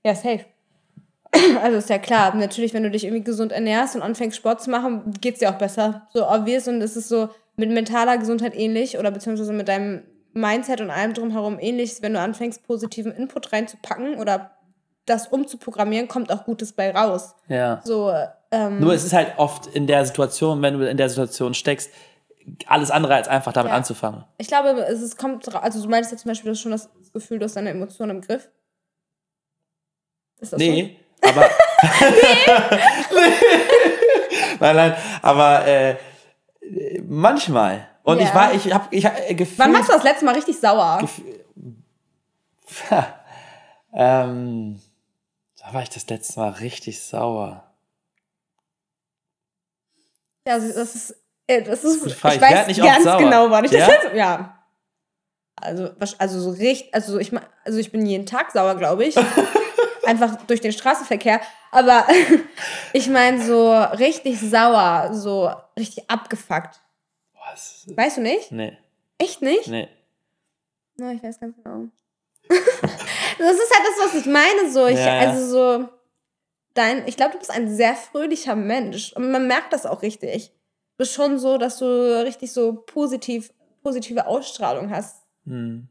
Ja, 0.04 0.14
safe. 0.14 0.44
Also 1.62 1.78
ist 1.78 1.90
ja 1.90 1.98
klar, 1.98 2.36
natürlich, 2.36 2.72
wenn 2.72 2.84
du 2.84 2.90
dich 2.90 3.02
irgendwie 3.02 3.24
gesund 3.24 3.50
ernährst 3.50 3.96
und 3.96 4.02
anfängst 4.02 4.36
Sport 4.36 4.62
zu 4.62 4.70
machen, 4.70 5.14
geht 5.20 5.34
es 5.34 5.40
dir 5.40 5.50
auch 5.50 5.58
besser. 5.58 6.06
So 6.14 6.28
obvious 6.28 6.68
und 6.68 6.80
es 6.80 6.96
ist 6.96 7.08
so 7.08 7.28
mit 7.56 7.70
mentaler 7.70 8.18
Gesundheit 8.18 8.56
ähnlich 8.56 8.98
oder 8.98 9.10
beziehungsweise 9.10 9.52
mit 9.52 9.66
deinem 9.66 10.04
Mindset 10.32 10.80
und 10.80 10.90
allem 10.90 11.12
drumherum 11.12 11.58
ähnlich, 11.60 11.96
wenn 12.02 12.12
du 12.12 12.20
anfängst, 12.20 12.64
positiven 12.64 13.10
Input 13.10 13.52
reinzupacken 13.52 14.14
oder 14.14 14.52
das 15.08 15.28
umzuprogrammieren, 15.28 16.08
kommt 16.08 16.32
auch 16.32 16.44
Gutes 16.44 16.72
bei 16.72 16.90
raus. 16.90 17.34
Ja. 17.48 17.80
So, 17.84 18.12
ähm, 18.50 18.80
Nur 18.80 18.94
es 18.94 19.04
ist 19.04 19.12
halt 19.12 19.34
oft 19.36 19.66
in 19.66 19.86
der 19.86 20.04
Situation, 20.06 20.62
wenn 20.62 20.78
du 20.78 20.88
in 20.88 20.96
der 20.96 21.08
Situation 21.08 21.54
steckst, 21.54 21.90
alles 22.66 22.90
andere 22.90 23.14
als 23.14 23.28
einfach 23.28 23.52
damit 23.52 23.70
ja. 23.70 23.76
anzufangen. 23.76 24.24
Ich 24.38 24.48
glaube, 24.48 24.70
es 24.88 25.02
ist, 25.02 25.18
kommt, 25.18 25.54
also 25.54 25.82
du 25.82 25.88
meinst 25.88 26.10
jetzt 26.10 26.22
zum 26.22 26.30
Beispiel, 26.30 26.46
du 26.46 26.52
hast 26.52 26.62
schon 26.62 26.72
das 26.72 26.88
Gefühl, 27.12 27.38
du 27.38 27.44
hast 27.44 27.56
deine 27.56 27.70
Emotionen 27.70 28.16
im 28.16 28.20
Griff. 28.22 28.48
Ist 30.40 30.52
das 30.52 30.58
nee, 30.58 30.98
so? 31.22 31.28
aber. 31.28 31.42
nein, 34.60 34.76
nein, 34.76 34.96
aber 35.20 35.66
äh, 35.66 35.96
manchmal. 37.06 37.88
Und 38.02 38.20
ja. 38.20 38.24
ich 38.24 38.34
war, 38.34 38.54
ich 38.54 38.72
habe 38.72 38.86
ich 38.90 39.04
hab 39.04 39.16
gefühlt. 39.28 39.58
Wann 39.58 39.74
warst 39.74 39.88
du 39.88 39.92
das 39.92 40.04
letzte 40.04 40.24
Mal 40.24 40.34
richtig 40.34 40.58
sauer? 40.58 41.06
ähm, 43.92 44.80
da 45.68 45.74
war 45.74 45.82
ich 45.82 45.90
das 45.90 46.08
letzte 46.08 46.40
Mal 46.40 46.50
richtig 46.50 47.02
sauer. 47.02 47.62
Ja, 50.46 50.54
also 50.54 50.72
das 50.72 50.94
ist, 50.94 51.16
äh, 51.46 51.62
das 51.62 51.84
ist, 51.84 52.02
das 52.02 52.06
ist 52.06 52.06
ich, 52.06 52.16
ich 52.16 52.40
weiß 52.40 52.66
nicht 52.68 52.80
ganz 52.80 53.04
sauer. 53.04 53.18
genau, 53.18 53.50
wann 53.50 53.66
ich 53.66 53.72
ja? 53.72 53.80
das 53.80 53.88
letzte 53.88 54.16
ja. 54.16 54.64
Also, 55.56 55.90
also 56.18 56.40
so 56.40 56.50
richtig, 56.50 56.94
also 56.94 57.18
ich, 57.18 57.32
also 57.64 57.78
ich 57.78 57.92
bin 57.92 58.06
jeden 58.06 58.24
Tag 58.24 58.50
sauer, 58.52 58.76
glaube 58.76 59.04
ich. 59.04 59.16
Einfach 60.06 60.36
durch 60.46 60.62
den 60.62 60.72
Straßenverkehr. 60.72 61.42
Aber 61.70 62.06
ich 62.94 63.08
meine 63.08 63.44
so 63.44 63.74
richtig 63.74 64.40
sauer, 64.40 65.10
so 65.12 65.52
richtig 65.78 66.08
abgefuckt. 66.08 66.80
Was? 67.34 67.84
Weißt 67.94 68.16
du 68.16 68.22
nicht? 68.22 68.52
Nee. 68.52 68.78
Echt 69.18 69.42
nicht? 69.42 69.68
Nee. 69.68 69.88
No, 70.96 71.10
ich 71.10 71.22
weiß 71.22 71.40
ganz 71.40 71.56
genau. 71.56 71.88
das 73.38 73.56
ist 73.56 73.74
halt 73.74 73.86
das, 73.86 74.06
was 74.06 74.14
ich 74.20 74.26
meine. 74.26 74.70
So, 74.70 74.86
ich, 74.86 74.98
ja, 74.98 75.18
also 75.20 75.46
so, 75.46 75.88
dein, 76.74 77.06
ich 77.06 77.16
glaube, 77.16 77.32
du 77.32 77.38
bist 77.38 77.50
ein 77.50 77.74
sehr 77.74 77.94
fröhlicher 77.94 78.56
Mensch. 78.56 79.12
Und 79.14 79.30
man 79.30 79.46
merkt 79.46 79.72
das 79.72 79.86
auch 79.86 80.02
richtig. 80.02 80.48
Du 80.48 80.98
bist 80.98 81.14
schon 81.14 81.38
so, 81.38 81.58
dass 81.58 81.78
du 81.78 82.24
richtig 82.24 82.52
so 82.52 82.72
positiv, 82.72 83.52
positive 83.82 84.26
Ausstrahlung 84.26 84.90
hast. 84.90 85.22
Hm. 85.46 85.88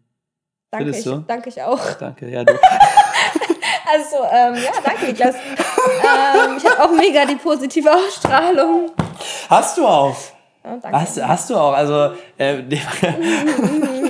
Danke, 0.72 0.90
ich, 0.90 1.04
so? 1.04 1.18
danke 1.20 1.50
ich 1.50 1.62
auch. 1.62 1.94
Danke, 2.00 2.30
ja, 2.30 2.44
du. 2.44 2.54
also, 3.94 4.18
ähm, 4.30 4.56
ja, 4.56 4.72
danke, 4.84 5.06
Niklas. 5.06 5.36
ähm, 5.36 6.58
ich 6.58 6.66
habe 6.66 6.84
auch 6.84 6.92
mega 6.92 7.26
die 7.26 7.36
positive 7.36 7.90
Ausstrahlung. 7.90 8.92
Hast 9.50 9.78
du 9.78 9.88
auch? 9.88 10.18
Oh, 10.64 10.80
hast, 10.92 11.26
hast 11.26 11.50
du 11.50 11.56
auch, 11.56 11.72
also 11.72 12.14
äh, 12.38 12.62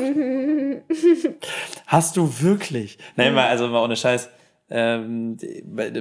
Hast 1.87 2.17
du 2.17 2.41
wirklich? 2.41 2.97
Nein, 3.15 3.33
mal, 3.33 3.47
also 3.47 3.67
mal 3.67 3.83
ohne 3.83 3.95
Scheiß. 3.95 4.29
Ähm, 4.69 5.37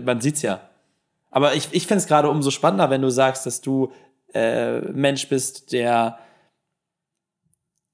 man 0.04 0.20
sieht's 0.20 0.42
ja. 0.42 0.60
Aber 1.30 1.54
ich, 1.54 1.68
ich 1.72 1.86
finde 1.86 1.98
es 1.98 2.06
gerade 2.06 2.30
umso 2.30 2.50
spannender, 2.50 2.90
wenn 2.90 3.02
du 3.02 3.10
sagst, 3.10 3.46
dass 3.46 3.60
du 3.60 3.92
äh, 4.34 4.80
Mensch 4.92 5.28
bist, 5.28 5.72
der, 5.72 6.18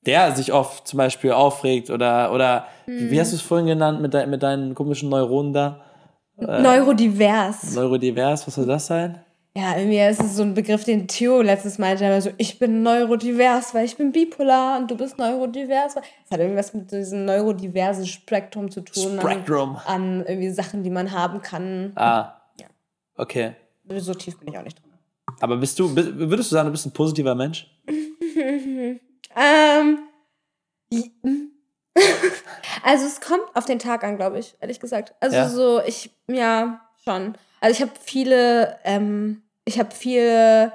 der 0.06 0.32
sich 0.32 0.52
oft 0.52 0.86
zum 0.86 0.98
Beispiel 0.98 1.32
aufregt 1.32 1.90
oder, 1.90 2.32
oder 2.32 2.66
mhm. 2.86 3.10
wie 3.10 3.20
hast 3.20 3.32
du 3.32 3.36
es 3.36 3.42
vorhin 3.42 3.66
genannt 3.66 4.00
mit, 4.00 4.14
de, 4.14 4.26
mit 4.26 4.42
deinen 4.42 4.74
komischen 4.74 5.08
Neuronen 5.08 5.52
da? 5.52 5.84
Äh, 6.38 6.62
Neurodivers. 6.62 7.74
Neurodivers, 7.74 8.46
was 8.46 8.54
soll 8.54 8.66
das 8.66 8.86
sein? 8.86 9.22
Ja, 9.55 9.76
irgendwie 9.76 9.98
ist 9.98 10.22
es 10.22 10.36
so 10.36 10.42
ein 10.42 10.55
Begriff, 10.55 10.84
den 10.84 11.09
Theo 11.09 11.42
letztes 11.42 11.78
Mal 11.78 11.88
meinte, 11.88 12.07
also 12.07 12.30
ich 12.38 12.59
bin 12.59 12.82
neurodivers, 12.82 13.74
weil 13.74 13.84
ich 13.84 13.98
bin 13.98 14.11
bipolar 14.11 14.78
und 14.78 14.90
du 14.90 14.96
bist 14.96 15.18
neurodivers. 15.18 15.94
Das 15.94 16.05
hat 16.30 16.40
irgendwas 16.40 16.72
mit 16.72 16.90
diesem 16.90 17.26
neurodiversen 17.26 18.07
Spektrum 18.07 18.70
zu 18.70 18.80
tun. 18.80 19.18
Spektrum. 19.20 19.76
An, 19.84 20.20
an 20.20 20.24
irgendwie 20.26 20.50
Sachen, 20.50 20.82
die 20.82 20.88
man 20.88 21.12
haben 21.12 21.42
kann. 21.42 21.92
Ah. 21.96 22.40
Ja. 22.59 22.66
Okay. 23.14 23.55
So 23.98 24.14
tief 24.14 24.38
bin 24.38 24.48
ich 24.48 24.59
auch 24.59 24.62
nicht 24.62 24.80
drin. 24.80 24.90
Aber 25.40 25.59
bist 25.59 25.78
du, 25.78 25.94
würdest 25.94 26.50
du 26.50 26.55
sagen, 26.55 26.68
du 26.68 26.72
bist 26.72 26.86
ein 26.86 26.92
positiver 26.92 27.34
Mensch? 27.34 27.66
ähm. 29.36 29.98
also 32.82 33.07
es 33.07 33.20
kommt 33.20 33.44
auf 33.55 33.66
den 33.66 33.78
Tag 33.78 34.03
an, 34.05 34.16
glaube 34.16 34.38
ich, 34.38 34.57
ehrlich 34.61 34.80
gesagt. 34.80 35.14
Also 35.20 35.36
ja. 35.36 35.48
so, 35.48 35.82
ich, 35.82 36.11
ja, 36.26 36.80
schon. 37.05 37.34
Also 37.62 37.76
ich 37.76 37.80
habe 37.80 37.92
viele, 38.04 38.76
ähm, 38.82 39.42
ich 39.64 39.78
habe 39.78 39.94
viele 39.94 40.72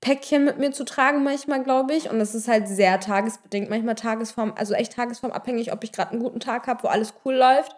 Päckchen 0.00 0.44
mit 0.44 0.58
mir 0.58 0.72
zu 0.72 0.86
tragen 0.86 1.22
manchmal, 1.22 1.62
glaube 1.62 1.94
ich. 1.94 2.08
Und 2.10 2.18
das 2.18 2.34
ist 2.34 2.48
halt 2.48 2.66
sehr 2.66 2.98
tagesbedingt, 2.98 3.68
manchmal 3.68 3.94
tagesform, 3.94 4.54
also 4.56 4.72
echt 4.72 4.94
tagesformabhängig, 4.94 5.70
ob 5.72 5.84
ich 5.84 5.92
gerade 5.92 6.12
einen 6.12 6.22
guten 6.22 6.40
Tag 6.40 6.66
habe, 6.66 6.82
wo 6.82 6.88
alles 6.88 7.12
cool 7.24 7.34
läuft. 7.34 7.76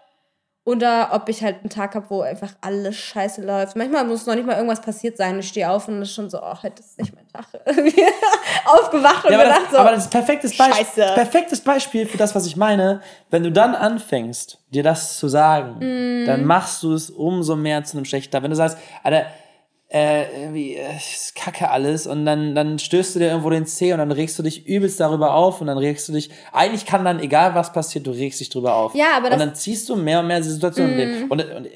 Oder 0.66 1.10
ob 1.12 1.28
ich 1.28 1.44
halt 1.44 1.60
einen 1.60 1.70
Tag 1.70 1.94
habe, 1.94 2.06
wo 2.08 2.22
einfach 2.22 2.50
alles 2.60 2.96
scheiße 2.96 3.40
läuft. 3.40 3.76
Manchmal 3.76 4.04
muss 4.04 4.26
noch 4.26 4.34
nicht 4.34 4.48
mal 4.48 4.56
irgendwas 4.56 4.80
passiert 4.80 5.16
sein. 5.16 5.38
Ich 5.38 5.46
stehe 5.46 5.70
auf 5.70 5.86
und 5.86 6.02
es 6.02 6.08
ist 6.08 6.14
schon 6.16 6.28
so, 6.28 6.42
oh, 6.42 6.60
heute 6.60 6.82
ist 6.82 6.98
nicht 6.98 7.14
mein 7.14 7.28
Tag. 7.28 7.46
Aufgewacht 8.64 9.24
und 9.26 9.30
ja, 9.30 9.44
gedacht 9.44 9.60
das, 9.66 9.70
so. 9.70 9.78
Aber 9.78 9.92
das 9.92 10.04
ist 10.06 10.10
perfektes 10.10 10.58
Beispiel. 10.58 11.04
Perfektes 11.14 11.60
Beispiel 11.60 12.04
für 12.04 12.18
das, 12.18 12.34
was 12.34 12.46
ich 12.46 12.56
meine. 12.56 13.00
Wenn 13.30 13.44
du 13.44 13.52
dann 13.52 13.76
anfängst, 13.76 14.58
dir 14.74 14.82
das 14.82 15.18
zu 15.18 15.28
sagen, 15.28 15.76
mm. 15.78 16.26
dann 16.26 16.44
machst 16.44 16.82
du 16.82 16.94
es 16.94 17.10
umso 17.10 17.54
mehr 17.54 17.84
zu 17.84 17.96
einem 17.96 18.04
schlechter. 18.04 18.42
Wenn 18.42 18.50
du 18.50 18.56
sagst, 18.56 18.76
Alter, 19.04 19.26
äh, 19.88 20.42
irgendwie, 20.42 20.74
äh, 20.74 20.96
ist 20.96 21.34
kacke 21.36 21.70
alles 21.70 22.06
und 22.06 22.26
dann, 22.26 22.54
dann 22.54 22.78
stößt 22.78 23.14
du 23.14 23.18
dir 23.20 23.28
irgendwo 23.28 23.50
den 23.50 23.66
Zeh 23.66 23.92
und 23.92 23.98
dann 23.98 24.10
regst 24.10 24.38
du 24.38 24.42
dich 24.42 24.66
übelst 24.66 24.98
darüber 24.98 25.34
auf 25.34 25.60
und 25.60 25.68
dann 25.68 25.78
regst 25.78 26.08
du 26.08 26.12
dich, 26.12 26.30
eigentlich 26.52 26.86
kann 26.86 27.04
dann, 27.04 27.20
egal 27.20 27.54
was 27.54 27.72
passiert, 27.72 28.06
du 28.06 28.10
regst 28.10 28.40
dich 28.40 28.48
drüber 28.48 28.74
auf. 28.74 28.94
Ja, 28.94 29.16
aber 29.16 29.30
das 29.30 29.34
Und 29.34 29.46
dann 29.46 29.54
ziehst 29.54 29.88
du 29.88 29.96
mehr 29.96 30.20
und 30.20 30.26
mehr 30.26 30.38
diese 30.38 30.54
Situation 30.54 30.96
mm. 30.96 31.30
und, 31.30 31.40
und 31.40 31.68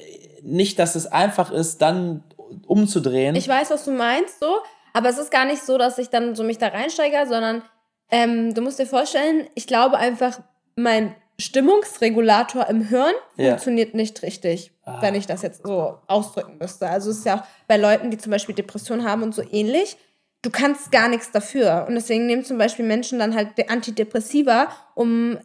nicht, 0.43 0.77
dass 0.79 0.95
es 0.95 1.07
einfach 1.07 1.51
ist, 1.51 1.81
dann 1.81 2.23
umzudrehen. 2.67 3.35
Ich 3.35 3.47
weiß, 3.47 3.69
was 3.69 3.85
du 3.85 3.91
meinst, 3.91 4.39
so, 4.41 4.57
aber 4.93 5.09
es 5.09 5.17
ist 5.17 5.31
gar 5.31 5.45
nicht 5.45 5.63
so, 5.63 5.77
dass 5.77 5.97
ich 5.97 6.09
dann 6.09 6.35
so 6.35 6.43
mich 6.43 6.57
da 6.57 6.67
reinsteige, 6.67 7.25
sondern 7.27 7.61
ähm, 8.09 8.53
du 8.53 8.61
musst 8.61 8.77
dir 8.77 8.85
vorstellen, 8.85 9.47
ich 9.55 9.67
glaube 9.67 9.97
einfach, 9.97 10.41
mein 10.75 11.15
Stimmungsregulator 11.39 12.67
im 12.67 12.81
Hirn 12.81 13.13
ja. 13.37 13.51
funktioniert 13.51 13.93
nicht 13.93 14.21
richtig, 14.21 14.73
ah. 14.83 15.01
wenn 15.01 15.15
ich 15.15 15.27
das 15.27 15.41
jetzt 15.41 15.65
so 15.65 15.99
ausdrücken 16.07 16.57
müsste. 16.59 16.87
Also 16.87 17.11
es 17.11 17.19
ist 17.19 17.25
ja 17.25 17.37
auch 17.37 17.43
bei 17.67 17.77
Leuten, 17.77 18.11
die 18.11 18.17
zum 18.17 18.31
Beispiel 18.31 18.55
Depressionen 18.55 19.05
haben 19.05 19.23
und 19.23 19.35
so 19.35 19.43
ähnlich. 19.51 19.97
Du 20.41 20.49
kannst 20.49 20.91
gar 20.91 21.07
nichts 21.07 21.31
dafür. 21.31 21.85
Und 21.87 21.95
deswegen 21.95 22.25
nehmen 22.25 22.43
zum 22.43 22.57
Beispiel 22.57 22.85
Menschen 22.85 23.19
dann 23.19 23.35
halt 23.35 23.49
Antidepressiva, 23.69 24.69
um 24.95 25.37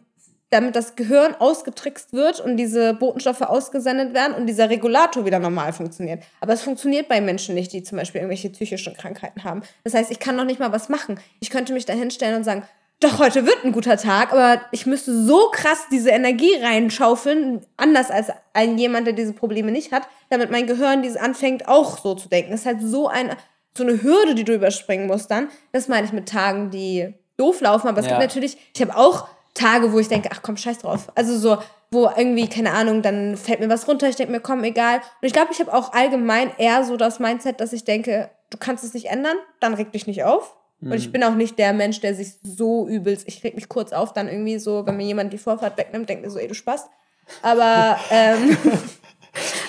damit 0.49 0.75
das 0.77 0.95
Gehirn 0.95 1.35
ausgetrickst 1.35 2.13
wird 2.13 2.39
und 2.39 2.55
diese 2.55 2.93
Botenstoffe 2.93 3.41
ausgesendet 3.41 4.13
werden 4.13 4.33
und 4.33 4.45
dieser 4.47 4.69
Regulator 4.69 5.25
wieder 5.25 5.39
normal 5.39 5.73
funktioniert. 5.73 6.23
Aber 6.39 6.53
es 6.53 6.61
funktioniert 6.61 7.09
bei 7.09 7.19
Menschen 7.19 7.53
nicht, 7.53 7.73
die 7.73 7.83
zum 7.83 7.97
Beispiel 7.97 8.21
irgendwelche 8.21 8.49
psychischen 8.49 8.93
Krankheiten 8.93 9.43
haben. 9.43 9.61
Das 9.83 9.93
heißt, 9.93 10.09
ich 10.09 10.19
kann 10.19 10.37
noch 10.37 10.45
nicht 10.45 10.59
mal 10.59 10.71
was 10.71 10.87
machen. 10.87 11.19
Ich 11.41 11.49
könnte 11.49 11.73
mich 11.73 11.85
da 11.85 11.93
hinstellen 11.93 12.37
und 12.37 12.43
sagen, 12.45 12.63
doch, 12.99 13.19
heute 13.19 13.45
wird 13.45 13.63
ein 13.63 13.71
guter 13.73 13.95
Tag, 13.97 14.33
aber 14.33 14.59
ich 14.71 14.85
müsste 14.87 15.13
so 15.23 15.49
krass 15.51 15.85
diese 15.91 16.09
Energie 16.09 16.55
reinschaufeln, 16.61 17.63
anders 17.77 18.09
als 18.09 18.29
ein 18.53 18.77
jemand, 18.77 19.05
der 19.05 19.13
diese 19.13 19.33
Probleme 19.33 19.71
nicht 19.71 19.91
hat, 19.91 20.07
damit 20.29 20.49
mein 20.49 20.65
Gehirn 20.65 21.03
diese 21.03 21.21
anfängt 21.21 21.67
auch 21.67 21.99
so 21.99 22.15
zu 22.15 22.27
denken. 22.27 22.51
Das 22.51 22.61
ist 22.61 22.65
halt 22.65 22.81
so, 22.81 23.07
ein, 23.07 23.35
so 23.77 23.83
eine 23.83 24.01
Hürde, 24.01 24.33
die 24.33 24.43
du 24.43 24.53
überspringen 24.55 25.05
musst 25.05 25.29
dann. 25.29 25.49
Das 25.73 25.87
meine 25.87 26.07
ich 26.07 26.13
mit 26.13 26.27
Tagen, 26.27 26.71
die 26.71 27.13
doof 27.37 27.61
laufen, 27.61 27.87
aber 27.87 27.99
es 27.99 28.07
Ja. 28.07 28.13
gibt 28.13 28.21
natürlich, 28.21 28.57
ich 28.73 28.81
habe 28.81 28.97
auch 28.97 29.27
Tage, 29.53 29.93
wo 29.93 29.99
ich 29.99 30.07
denke, 30.07 30.29
ach 30.31 30.41
komm, 30.41 30.57
scheiß 30.57 30.79
drauf. 30.79 31.11
Also 31.13 31.37
so, 31.37 31.59
wo 31.91 32.09
irgendwie, 32.17 32.47
keine 32.49 32.71
Ahnung, 32.73 33.03
dann 33.03 33.37
fällt 33.37 33.59
mir 33.59 33.69
was 33.69 33.87
runter, 33.87 34.09
ich 34.09 34.15
denke 34.15 34.31
mir, 34.31 34.39
komm, 34.39 34.63
egal. 34.63 34.97
Und 34.97 35.27
ich 35.27 35.33
glaube, 35.33 35.49
ich 35.51 35.59
habe 35.59 35.71
auch 35.71 35.93
allgemein 35.93 36.51
eher 36.57 36.83
so 36.83 36.97
das 36.97 37.19
Mindset, 37.19 37.61
dass 37.61 37.73
ich 37.73 37.83
denke, 37.83 38.31
du 38.49 38.57
kannst 38.57 38.83
es 38.83 38.95
nicht 38.95 39.05
ändern, 39.05 39.37
dann 39.59 39.75
reg 39.75 39.91
dich 39.91 40.07
nicht 40.07 40.23
auf. 40.23 40.56
Und 40.79 40.93
ich 40.93 41.11
bin 41.11 41.23
auch 41.23 41.33
nicht 41.33 41.57
der 41.57 41.73
Mensch, 41.73 42.01
der 42.01 42.13
sich 42.13 42.33
so 42.43 42.87
übelst, 42.87 43.27
ich 43.27 43.43
reg 43.43 43.55
mich 43.55 43.67
kurz 43.67 43.91
auf, 43.93 44.13
dann 44.13 44.27
irgendwie 44.27 44.59
so, 44.59 44.85
wenn 44.85 44.97
mir 44.97 45.05
jemand 45.07 45.33
die 45.33 45.39
Vorfahrt 45.39 45.75
wegnimmt, 45.77 46.07
denkt 46.07 46.23
mir 46.23 46.29
so, 46.29 46.37
ey, 46.37 46.47
du 46.47 46.53
Spaß. 46.53 46.87
Aber, 47.41 47.97
ähm, 48.11 48.55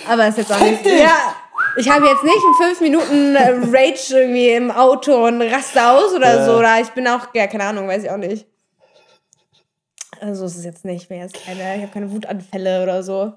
aber 0.09 0.29
ist 0.29 0.39
jetzt 0.39 0.53
auch 0.53 0.61
nicht, 0.61 0.85
ja, 0.85 1.35
ich 1.77 1.89
habe 1.91 2.07
jetzt 2.07 2.25
nicht 2.25 2.37
in 2.37 2.67
fünf 2.67 2.81
Minuten 2.83 3.37
äh, 3.37 3.53
Rage 3.75 4.21
irgendwie 4.21 4.51
im 4.51 4.71
Auto 4.71 5.27
und 5.27 5.41
raste 5.41 5.83
aus 5.87 6.13
oder 6.13 6.37
Ja. 6.37 6.45
so, 6.45 6.59
oder 6.59 6.81
ich 6.81 6.89
bin 6.91 7.09
auch, 7.09 7.29
ja, 7.35 7.47
keine 7.47 7.65
Ahnung, 7.65 7.89
weiß 7.89 8.05
ich 8.05 8.11
auch 8.11 8.17
nicht. 8.19 8.47
Also 10.21 10.45
ist 10.47 10.57
es 10.57 10.65
jetzt 10.65 10.85
nicht, 10.85 11.09
keine, 11.09 11.77
ich 11.77 11.83
habe 11.83 11.93
keine 11.93 12.11
Wutanfälle 12.13 12.83
oder 12.83 13.03
so. 13.03 13.33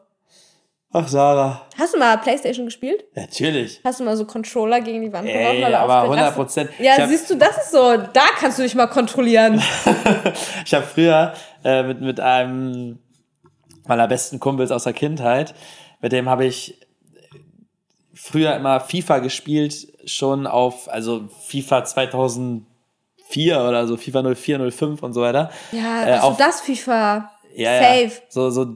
Ach, 0.93 1.07
Sarah. 1.07 1.61
Hast 1.79 1.93
du 1.93 1.99
mal 1.99 2.17
Playstation 2.17 2.65
gespielt? 2.65 3.05
Natürlich. 3.15 3.79
Hast 3.83 4.01
du 4.01 4.03
mal 4.03 4.17
so 4.17 4.25
Controller 4.25 4.81
gegen 4.81 5.01
die 5.01 5.13
Wand 5.13 5.25
Ey, 5.27 5.61
weil 5.63 5.71
du 5.71 5.77
aber 5.79 6.01
aufgeregt 6.01 6.03
100 6.19 6.25
hast? 6.27 6.35
Prozent. 6.35 6.69
Ja, 6.79 6.97
hab, 6.97 7.07
siehst 7.09 7.29
du, 7.29 7.35
das 7.35 7.57
ist 7.57 7.71
so, 7.71 7.95
da 7.95 8.25
kannst 8.37 8.59
du 8.59 8.63
dich 8.63 8.75
mal 8.75 8.87
kontrollieren. 8.87 9.61
ich 10.65 10.73
hab 10.73 10.83
früher 10.85 11.33
äh, 11.63 11.83
mit, 11.83 12.01
mit 12.01 12.19
einem 12.19 12.99
meiner 13.87 14.07
besten 14.07 14.39
Kumpels 14.41 14.69
aus 14.71 14.83
der 14.83 14.91
Kindheit, 14.93 15.55
mit 16.01 16.11
dem 16.11 16.27
habe 16.29 16.45
ich 16.45 16.77
früher 18.13 18.53
immer 18.55 18.79
FIFA 18.81 19.19
gespielt, 19.19 19.87
schon 20.05 20.45
auf, 20.45 20.89
also 20.89 21.29
FIFA 21.47 21.85
2004 21.85 22.65
oder 23.61 23.87
so, 23.87 23.95
FIFA 23.97 24.35
04, 24.35 24.71
05 24.71 25.03
und 25.03 25.13
so 25.13 25.21
weiter. 25.21 25.51
Ja, 25.71 26.03
Äh, 26.05 26.11
also 26.11 26.27
auf- 26.27 26.37
das 26.37 26.59
FIFA. 26.61 27.31
Ja, 27.53 27.79
Safe. 27.79 28.03
Ja, 28.05 28.09
so, 28.29 28.49
so, 28.49 28.67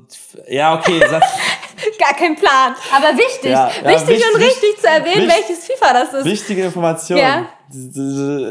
ja, 0.49 0.75
okay. 0.77 0.99
sag- 1.09 1.23
Gar 2.07 2.13
kein 2.17 2.35
Plan. 2.35 2.75
Aber 2.95 3.17
wichtig. 3.17 3.51
Ja, 3.51 3.69
ja, 3.83 3.89
wichtig 3.89 4.23
und 4.33 4.39
wichtig- 4.39 4.63
richtig 4.63 4.81
zu 4.81 4.87
erwähnen, 4.87 5.27
wichtig- 5.27 5.47
welches 5.49 5.65
FIFA 5.65 5.93
das 5.93 6.13
ist. 6.13 6.25
Wichtige 6.25 6.63
Information. 6.65 7.17
Ja. 7.17 7.45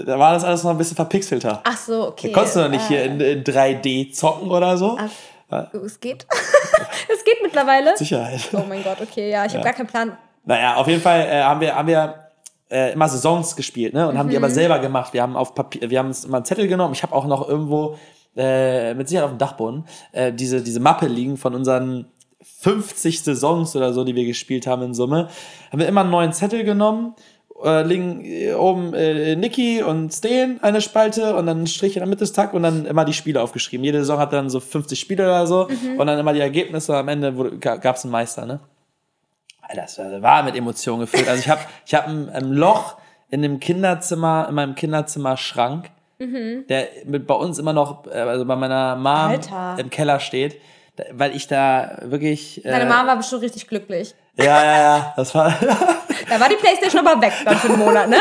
Da 0.07 0.19
war 0.19 0.33
das 0.35 0.45
alles 0.45 0.65
noch 0.65 0.73
ein 0.73 0.79
bisschen 0.79 0.97
verpixelter. 0.97 1.61
Ach 1.65 1.77
so, 1.77 2.09
okay. 2.09 2.29
Da 2.29 2.35
konntest 2.35 2.57
du 2.57 2.61
noch 2.61 2.69
nicht 2.69 2.85
Äh, 2.85 2.89
hier 2.89 3.05
in, 3.05 3.21
in 3.21 3.45
3D 3.45 4.13
zocken 4.13 4.51
oder 4.51 4.77
so. 4.77 4.99
Ach, 5.51 5.67
es 5.85 6.01
geht. 6.01 6.27
es 7.13 7.25
geht 7.25 7.37
mittlerweile. 7.43 7.97
Sicherheit. 7.97 8.41
Oh 8.53 8.63
mein 8.69 8.83
Gott, 8.83 8.97
okay, 9.01 9.31
ja, 9.31 9.45
ich 9.45 9.53
habe 9.53 9.59
Ja. 9.59 9.65
gar 9.65 9.73
keinen 9.75 9.87
Plan. 9.87 10.19
Naja, 10.45 10.75
auf 10.77 10.89
jeden 10.89 11.01
Fall 11.01 11.21
äh, 11.21 11.43
haben 11.43 11.61
wir, 11.61 11.75
haben 11.75 11.87
wir 11.89 12.15
äh, 12.71 12.93
immer 12.93 13.09
Saisons 13.09 13.55
gespielt, 13.55 13.95
ne? 13.95 14.09
Und 14.09 14.19
haben 14.19 14.29
die 14.29 14.37
aber 14.37 14.49
Mhm. 14.49 14.53
selber 14.55 14.79
gemacht. 14.81 15.13
Wir 15.13 15.23
haben 15.23 15.37
auf 15.37 15.55
Papier, 15.55 15.89
wir 15.89 15.99
haben 15.99 16.09
uns 16.09 16.25
immer 16.25 16.39
einen 16.39 16.45
Zettel 16.45 16.67
genommen. 16.67 16.93
Ich 16.95 17.03
habe 17.03 17.15
auch 17.15 17.27
noch 17.27 17.49
irgendwo 17.49 17.97
äh, 18.37 18.95
mit 18.95 19.09
Sicherheit 19.09 19.27
auf 19.27 19.33
dem 19.33 19.39
Dachboden 19.39 19.87
äh, 20.11 20.33
diese, 20.33 20.61
diese 20.61 20.81
Mappe 20.81 21.07
liegen 21.07 21.37
von 21.37 21.55
unseren 21.55 22.07
50 22.45 23.23
Saisons 23.23 23.75
oder 23.75 23.93
so, 23.93 24.05
die 24.05 24.15
wir 24.15 24.25
gespielt 24.25 24.67
haben 24.67 24.83
in 24.83 24.95
Summe. 24.95 25.29
Haben 25.73 25.79
wir 25.81 25.89
immer 25.89 26.03
einen 26.03 26.11
neuen 26.11 26.33
Zettel 26.33 26.65
genommen. 26.65 27.15
Äh, 27.63 27.83
liegen 27.85 28.25
äh, 28.25 28.53
oben 28.53 28.93
äh, 28.95 29.37
Niki 29.37 29.83
und 29.83 30.13
Steen 30.13 30.59
eine 30.63 30.81
Spalte 30.81 31.37
und 31.37 31.47
dann 31.47 31.63
ein 31.63 31.67
Strich 31.69 31.97
in 31.97 32.01
der 32.01 32.09
Mitte 32.09 32.21
des 32.21 32.33
Tag 32.33 32.53
und 32.53 32.63
dann 32.65 32.85
immer 32.85 33.05
die 33.05 33.13
Spiele 33.13 33.41
aufgeschrieben. 33.41 33.85
Jede 33.85 33.99
Saison 34.01 34.19
hat 34.19 34.33
dann 34.33 34.51
so 34.51 34.59
50 34.61 34.99
Spiele 34.99 35.25
oder 35.25 35.47
so 35.47 35.69
und 35.97 36.07
dann 36.07 36.19
immer 36.19 36.33
die 36.33 36.41
Ergebnisse. 36.41 36.97
Am 36.97 37.09
Ende 37.09 37.33
gab 37.61 37.97
es 37.97 38.05
einen 38.05 38.11
Meister, 38.13 38.45
ne? 38.45 38.61
Alter, 39.63 39.83
das 39.83 39.99
war- 40.23 40.43
mit 40.43 40.57
Emotionen 40.57 41.01
gefüllt. 41.03 41.29
Also 41.29 41.41
ich 41.41 41.49
habe 41.49 41.61
ich 41.87 41.95
hab 41.95 42.07
ein, 42.09 42.29
ein 42.29 42.53
Loch 42.53 42.97
in 43.31 43.41
dem 43.43 43.61
Kinderzimmer, 43.61 44.47
in 44.49 44.55
meinem 44.57 44.75
Kinderzimmerschrank, 44.75 45.91
der 46.69 46.89
mit 47.07 47.27
bei 47.27 47.35
uns 47.35 47.59
immer 47.59 47.73
noch, 47.73 48.07
äh, 48.07 48.11
also 48.19 48.45
bei 48.45 48.57
meiner 48.57 48.97
Mom 48.97 49.07
Alter. 49.07 49.77
im 49.79 49.91
Keller 49.91 50.21
steht, 50.21 50.57
weil 51.13 51.35
ich 51.37 51.47
da 51.47 51.97
wirklich. 52.03 52.65
Äh, 52.65 52.71
Deine 52.71 52.87
Mama 52.87 53.09
war 53.09 53.17
bestimmt 53.17 53.43
richtig 53.43 53.67
glücklich. 53.67 54.15
Ja, 54.37 54.45
ja, 54.65 54.79
ja. 54.83 55.13
Das 55.17 55.35
war. 55.35 55.53
Da 56.29 56.41
war 56.41 56.49
die 56.49 56.55
Playstation 56.57 57.07
aber 57.07 57.21
weg 57.21 57.33
dann 57.45 57.57
für 57.59 57.69
einen 57.69 57.79
Monat, 57.81 58.09
ne? 58.09 58.17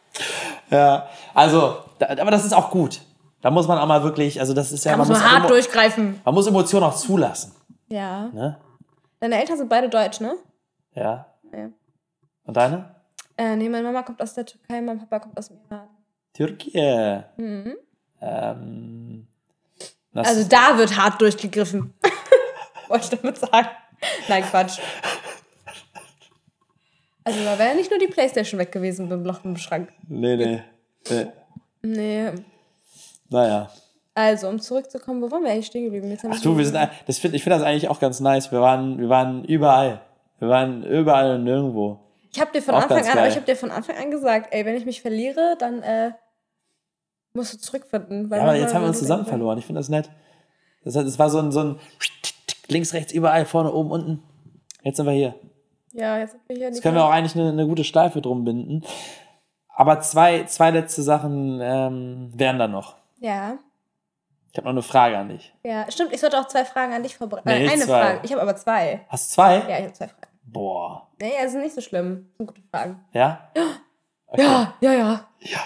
ja. 0.70 1.06
Also, 1.34 1.76
da, 1.98 2.06
aber 2.08 2.30
das 2.30 2.44
ist 2.44 2.52
auch 2.54 2.70
gut. 2.70 3.00
Da 3.42 3.50
muss 3.50 3.68
man 3.68 3.78
auch 3.78 3.86
mal 3.86 4.02
wirklich, 4.02 4.40
also 4.40 4.54
das 4.54 4.72
ist 4.72 4.84
ja. 4.84 4.92
Da 4.92 4.98
muss 4.98 5.08
man 5.08 5.22
hart 5.22 5.40
Emo- 5.44 5.48
durchgreifen. 5.48 6.20
Man 6.24 6.34
muss 6.34 6.46
Emotionen 6.46 6.84
auch 6.86 6.94
zulassen. 6.96 7.54
Ja. 7.88 8.28
Ne? 8.32 8.58
Deine 9.20 9.38
Eltern 9.40 9.58
sind 9.58 9.68
beide 9.68 9.88
deutsch, 9.88 10.20
ne? 10.20 10.36
Ja. 10.94 11.26
Ja. 11.52 11.68
Und 12.44 12.56
deine? 12.56 12.94
Äh, 13.36 13.56
nee, 13.56 13.68
meine 13.68 13.84
Mama 13.84 14.02
kommt 14.02 14.20
aus 14.22 14.34
der 14.34 14.46
Türkei, 14.46 14.80
mein 14.80 14.98
Papa 14.98 15.20
kommt 15.20 15.38
aus 15.38 15.48
dem 15.48 15.58
Iran. 15.70 15.88
Türkei. 16.32 17.24
Mhm. 17.36 17.76
Ähm, 18.20 19.27
das, 20.18 20.28
Also 20.28 20.48
da 20.48 20.76
wird 20.78 20.96
hart 20.96 21.20
durchgegriffen. 21.20 21.94
Wollte 22.88 23.04
ich 23.14 23.20
damit 23.20 23.38
sagen. 23.38 23.68
Nein, 24.28 24.44
Quatsch. 24.44 24.78
Also 27.24 27.44
da 27.44 27.58
wäre 27.58 27.74
nicht 27.74 27.90
nur 27.90 27.98
die 27.98 28.06
Playstation 28.06 28.58
weg 28.58 28.72
gewesen 28.72 29.08
beim 29.08 29.24
Loch 29.24 29.44
im 29.44 29.56
Schrank. 29.56 29.90
nee, 30.08 30.36
nee. 30.36 30.62
nee. 31.10 31.26
Nee. 31.82 32.32
Naja. 33.28 33.70
Also, 34.14 34.48
um 34.48 34.58
zurückzukommen, 34.58 35.22
wo 35.22 35.30
waren 35.30 35.44
wir 35.44 35.50
eigentlich 35.52 35.66
stehen 35.66 35.84
geblieben? 35.84 36.10
Jetzt 36.10 36.24
haben 36.24 36.32
Ach 36.34 36.40
du, 36.40 36.56
wir 36.58 36.64
sind, 36.64 36.76
das 37.06 37.18
find, 37.18 37.34
ich 37.34 37.44
finde 37.44 37.58
das 37.58 37.64
eigentlich 37.66 37.88
auch 37.88 38.00
ganz 38.00 38.18
nice. 38.18 38.50
Wir 38.50 38.60
waren, 38.60 38.98
wir 38.98 39.08
waren 39.08 39.44
überall. 39.44 40.00
Wir 40.40 40.48
waren 40.48 40.82
überall 40.82 41.36
und 41.36 41.44
nirgendwo. 41.44 42.00
Ich 42.32 42.40
habe 42.40 42.50
dir 42.52 42.60
von 42.62 42.74
Auch 42.74 42.82
Anfang 42.82 43.06
an, 43.06 43.14
geil. 43.14 43.28
ich 43.28 43.36
habe 43.36 43.46
dir 43.46 43.54
von 43.56 43.70
Anfang 43.70 43.96
an 43.96 44.10
gesagt, 44.10 44.48
ey, 44.52 44.64
wenn 44.64 44.74
ich 44.74 44.86
mich 44.86 45.02
verliere, 45.02 45.56
dann 45.60 45.82
äh, 45.82 46.10
musst 47.38 47.54
du 47.54 47.58
zurückfinden. 47.58 48.28
Ja, 48.30 48.42
aber 48.42 48.54
jetzt 48.56 48.74
haben 48.74 48.82
wir 48.82 48.88
uns 48.88 48.98
zusammen 48.98 49.24
verloren. 49.26 49.58
Ich 49.58 49.66
finde 49.66 49.80
das 49.80 49.88
nett. 49.88 50.10
Das, 50.84 50.94
das 50.94 51.18
war 51.18 51.30
so 51.30 51.38
ein, 51.38 51.50
so 51.52 51.60
ein 51.60 51.80
links, 52.68 52.92
rechts, 52.92 53.12
überall, 53.12 53.44
vorne, 53.46 53.72
oben, 53.72 53.90
unten. 53.90 54.22
Jetzt 54.82 54.96
sind 54.98 55.06
wir 55.06 55.12
hier. 55.12 55.34
Ja, 55.92 56.18
jetzt 56.18 56.32
sind 56.32 56.42
wir 56.48 56.56
hier. 56.56 56.66
Jetzt 56.68 56.82
können 56.82 56.96
wir 56.96 57.04
auch 57.04 57.10
eigentlich 57.10 57.34
eine, 57.34 57.48
eine 57.50 57.66
gute 57.66 57.84
Schleife 57.84 58.20
drum 58.20 58.44
binden. 58.44 58.84
Aber 59.74 60.00
zwei, 60.00 60.44
zwei 60.44 60.70
letzte 60.70 61.02
Sachen 61.02 61.60
ähm, 61.62 62.30
wären 62.34 62.58
da 62.58 62.68
noch. 62.68 62.96
Ja, 63.20 63.58
Ich 64.52 64.56
habe 64.58 64.66
noch 64.66 64.72
eine 64.72 64.82
Frage 64.82 65.16
an 65.18 65.28
dich. 65.28 65.52
ja, 65.64 65.90
stimmt. 65.90 66.12
Ich 66.12 66.20
sollte 66.20 66.38
auch 66.38 66.46
zwei 66.48 66.64
Fragen 66.64 66.92
an 66.92 67.02
dich 67.02 67.16
vorbereiten. 67.16 67.48
Nee, 67.48 67.66
äh, 67.66 67.70
eine 67.70 67.82
zwei. 67.84 68.00
Frage. 68.00 68.20
Ich 68.24 68.32
habe 68.32 68.42
aber 68.42 68.56
zwei. 68.56 69.00
Hast 69.08 69.30
du 69.30 69.34
zwei? 69.34 69.54
Ja, 69.58 69.78
ich 69.78 69.84
habe 69.84 69.92
zwei 69.92 70.08
Fragen. 70.08 70.22
Boah. 70.42 71.08
Nee, 71.20 71.32
es 71.44 71.52
sind 71.52 71.62
nicht 71.62 71.74
so 71.74 71.80
schlimm. 71.80 72.26
Das 72.30 72.36
sind 72.38 72.46
gute 72.46 72.62
Fragen. 72.70 73.04
Ja? 73.12 73.48
Okay. 74.26 74.42
Ja, 74.42 74.74
ja, 74.80 74.92
ja. 74.92 75.24
Ja, 75.40 75.58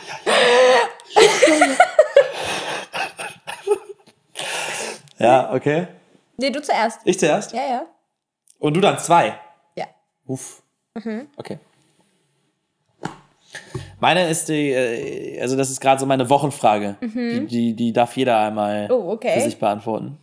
okay. 5.53 5.87
Nee, 6.37 6.51
du 6.51 6.61
zuerst. 6.63 7.01
Ich 7.05 7.19
zuerst? 7.19 7.53
Ja, 7.53 7.63
ja. 7.69 7.87
Und 8.59 8.75
du 8.75 8.81
dann 8.81 8.99
zwei? 8.99 9.39
Ja. 9.77 9.87
Uff. 10.27 10.63
Okay. 11.37 11.59
Meine 14.01 14.29
ist 14.29 14.49
die, 14.49 14.71
äh, 14.73 15.41
also 15.41 15.57
das 15.57 15.71
ist 15.71 15.81
gerade 15.81 16.01
so 16.01 16.07
meine 16.07 16.29
Wochenfrage. 16.29 16.97
Die, 17.01 17.47
die, 17.47 17.75
die 17.75 17.93
darf 17.93 18.17
jeder 18.17 18.39
einmal 18.39 18.89
Oh, 18.91 19.13
okay. 19.13 19.35
für 19.35 19.41
sich 19.43 19.59
beantworten. 19.59 20.19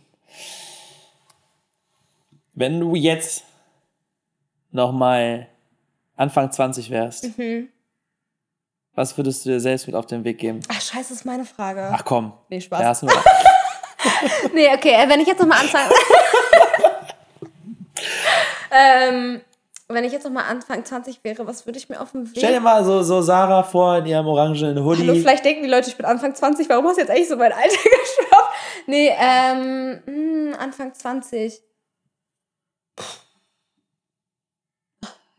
Wenn 2.52 2.78
du 2.80 2.94
jetzt 2.94 3.44
nochmal 4.70 5.48
Anfang 6.16 6.52
20 6.52 6.90
wärst, 6.90 7.38
Mhm. 7.38 7.68
Was 8.94 9.16
würdest 9.16 9.44
du 9.44 9.50
dir 9.50 9.60
selbst 9.60 9.86
mit 9.86 9.94
auf 9.96 10.06
den 10.06 10.24
Weg 10.24 10.38
geben? 10.38 10.60
Ach, 10.68 10.80
scheiße, 10.80 11.10
das 11.10 11.18
ist 11.18 11.24
meine 11.24 11.44
Frage. 11.44 11.90
Ach 11.92 12.04
komm. 12.04 12.32
Nee, 12.48 12.60
Spaß. 12.60 12.80
Ja, 12.80 12.88
hast 12.88 13.02
du 13.02 13.06
Nee, 14.54 14.68
okay, 14.74 14.94
äh, 14.94 15.08
wenn 15.08 15.20
ich 15.20 15.26
jetzt 15.26 15.40
nochmal 15.40 15.60
anfange. 15.60 15.90
ähm, 18.70 19.40
wenn 19.88 20.04
ich 20.04 20.12
jetzt 20.12 20.24
nochmal 20.24 20.44
Anfang 20.44 20.84
20 20.84 21.22
wäre, 21.24 21.46
was 21.46 21.66
würde 21.66 21.78
ich 21.78 21.88
mir 21.88 22.00
auf 22.00 22.12
dem 22.12 22.26
Weg. 22.26 22.34
Stell 22.38 22.52
dir 22.54 22.60
mal 22.60 22.84
so, 22.84 23.02
so 23.02 23.22
Sarah 23.22 23.62
vor 23.62 23.98
in 23.98 24.06
ihrem 24.06 24.26
orangenen 24.26 24.84
Hoodie. 24.84 25.02
Hallo, 25.02 25.14
vielleicht 25.14 25.44
denken 25.44 25.64
die 25.64 25.68
Leute, 25.68 25.88
ich 25.90 25.96
bin 25.96 26.06
Anfang 26.06 26.34
20. 26.34 26.68
Warum 26.68 26.86
hast 26.86 26.96
du 26.96 27.00
jetzt 27.00 27.10
eigentlich 27.10 27.28
so 27.28 27.36
mein 27.36 27.52
Alter 27.52 27.68
gestoppt? 27.68 28.54
Nee, 28.86 29.12
ähm, 29.18 30.50
mh, 30.50 30.56
Anfang 30.58 30.94
20. 30.94 31.60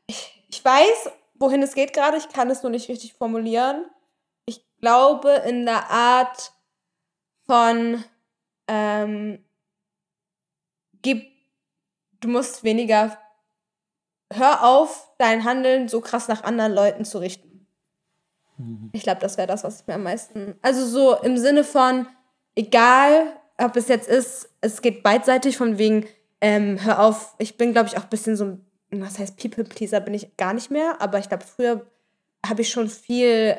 Ich, 0.08 0.44
ich 0.50 0.66
weiß, 0.66 1.12
wohin 1.42 1.62
es 1.62 1.76
geht 1.76 1.94
gerade. 1.94 2.18
Ich 2.18 2.30
kann 2.30 2.50
es 2.50 2.64
nur 2.64 2.70
nicht 2.70 2.88
richtig 2.90 3.14
formulieren. 3.14 3.86
Ich 4.46 4.66
glaube, 4.80 5.32
in 5.46 5.66
der 5.66 5.90
Art 5.90 6.54
von 7.46 8.04
ähm, 8.68 9.44
gib, 11.02 11.28
du 12.22 12.30
musst 12.30 12.64
weniger, 12.64 13.18
hör 14.32 14.64
auf, 14.64 15.12
dein 15.18 15.44
Handeln 15.44 15.90
so 15.90 16.00
krass 16.00 16.28
nach 16.28 16.44
anderen 16.44 16.74
Leuten 16.74 17.04
zu 17.04 17.18
richten. 17.18 17.68
Ich 18.94 19.04
glaube, 19.04 19.20
das 19.20 19.38
wäre 19.38 19.48
das, 19.48 19.64
was 19.64 19.82
ich 19.82 19.88
mir 19.88 19.96
am 19.96 20.04
meisten, 20.04 20.56
also 20.62 20.86
so 20.86 21.16
im 21.24 21.38
Sinne 21.38 21.64
von, 21.64 22.08
egal, 22.56 23.36
ob 23.58 23.76
es 23.76 23.88
jetzt 23.88 24.08
ist, 24.08 24.50
es 24.62 24.82
geht 24.82 25.04
beidseitig 25.04 25.58
von 25.58 25.78
wegen, 25.78 26.06
ähm, 26.42 26.78
hör 26.84 27.00
auf, 27.04 27.36
ich 27.40 27.58
bin, 27.58 27.72
glaube 27.74 27.88
ich, 27.88 27.98
auch 27.98 28.04
ein 28.04 28.10
bisschen 28.10 28.36
so 28.36 28.46
ein, 28.46 28.66
was 29.00 29.20
heißt 29.20 29.38
People-Pleaser 29.38 30.02
bin 30.02 30.14
ich 30.14 30.36
gar 30.36 30.54
nicht 30.54 30.70
mehr, 30.70 31.02
aber 31.02 31.20
ich 31.20 31.30
glaube, 31.30 31.46
früher 31.46 31.86
habe 32.46 32.62
ich 32.62 32.70
schon 32.70 32.90
viel 32.90 33.58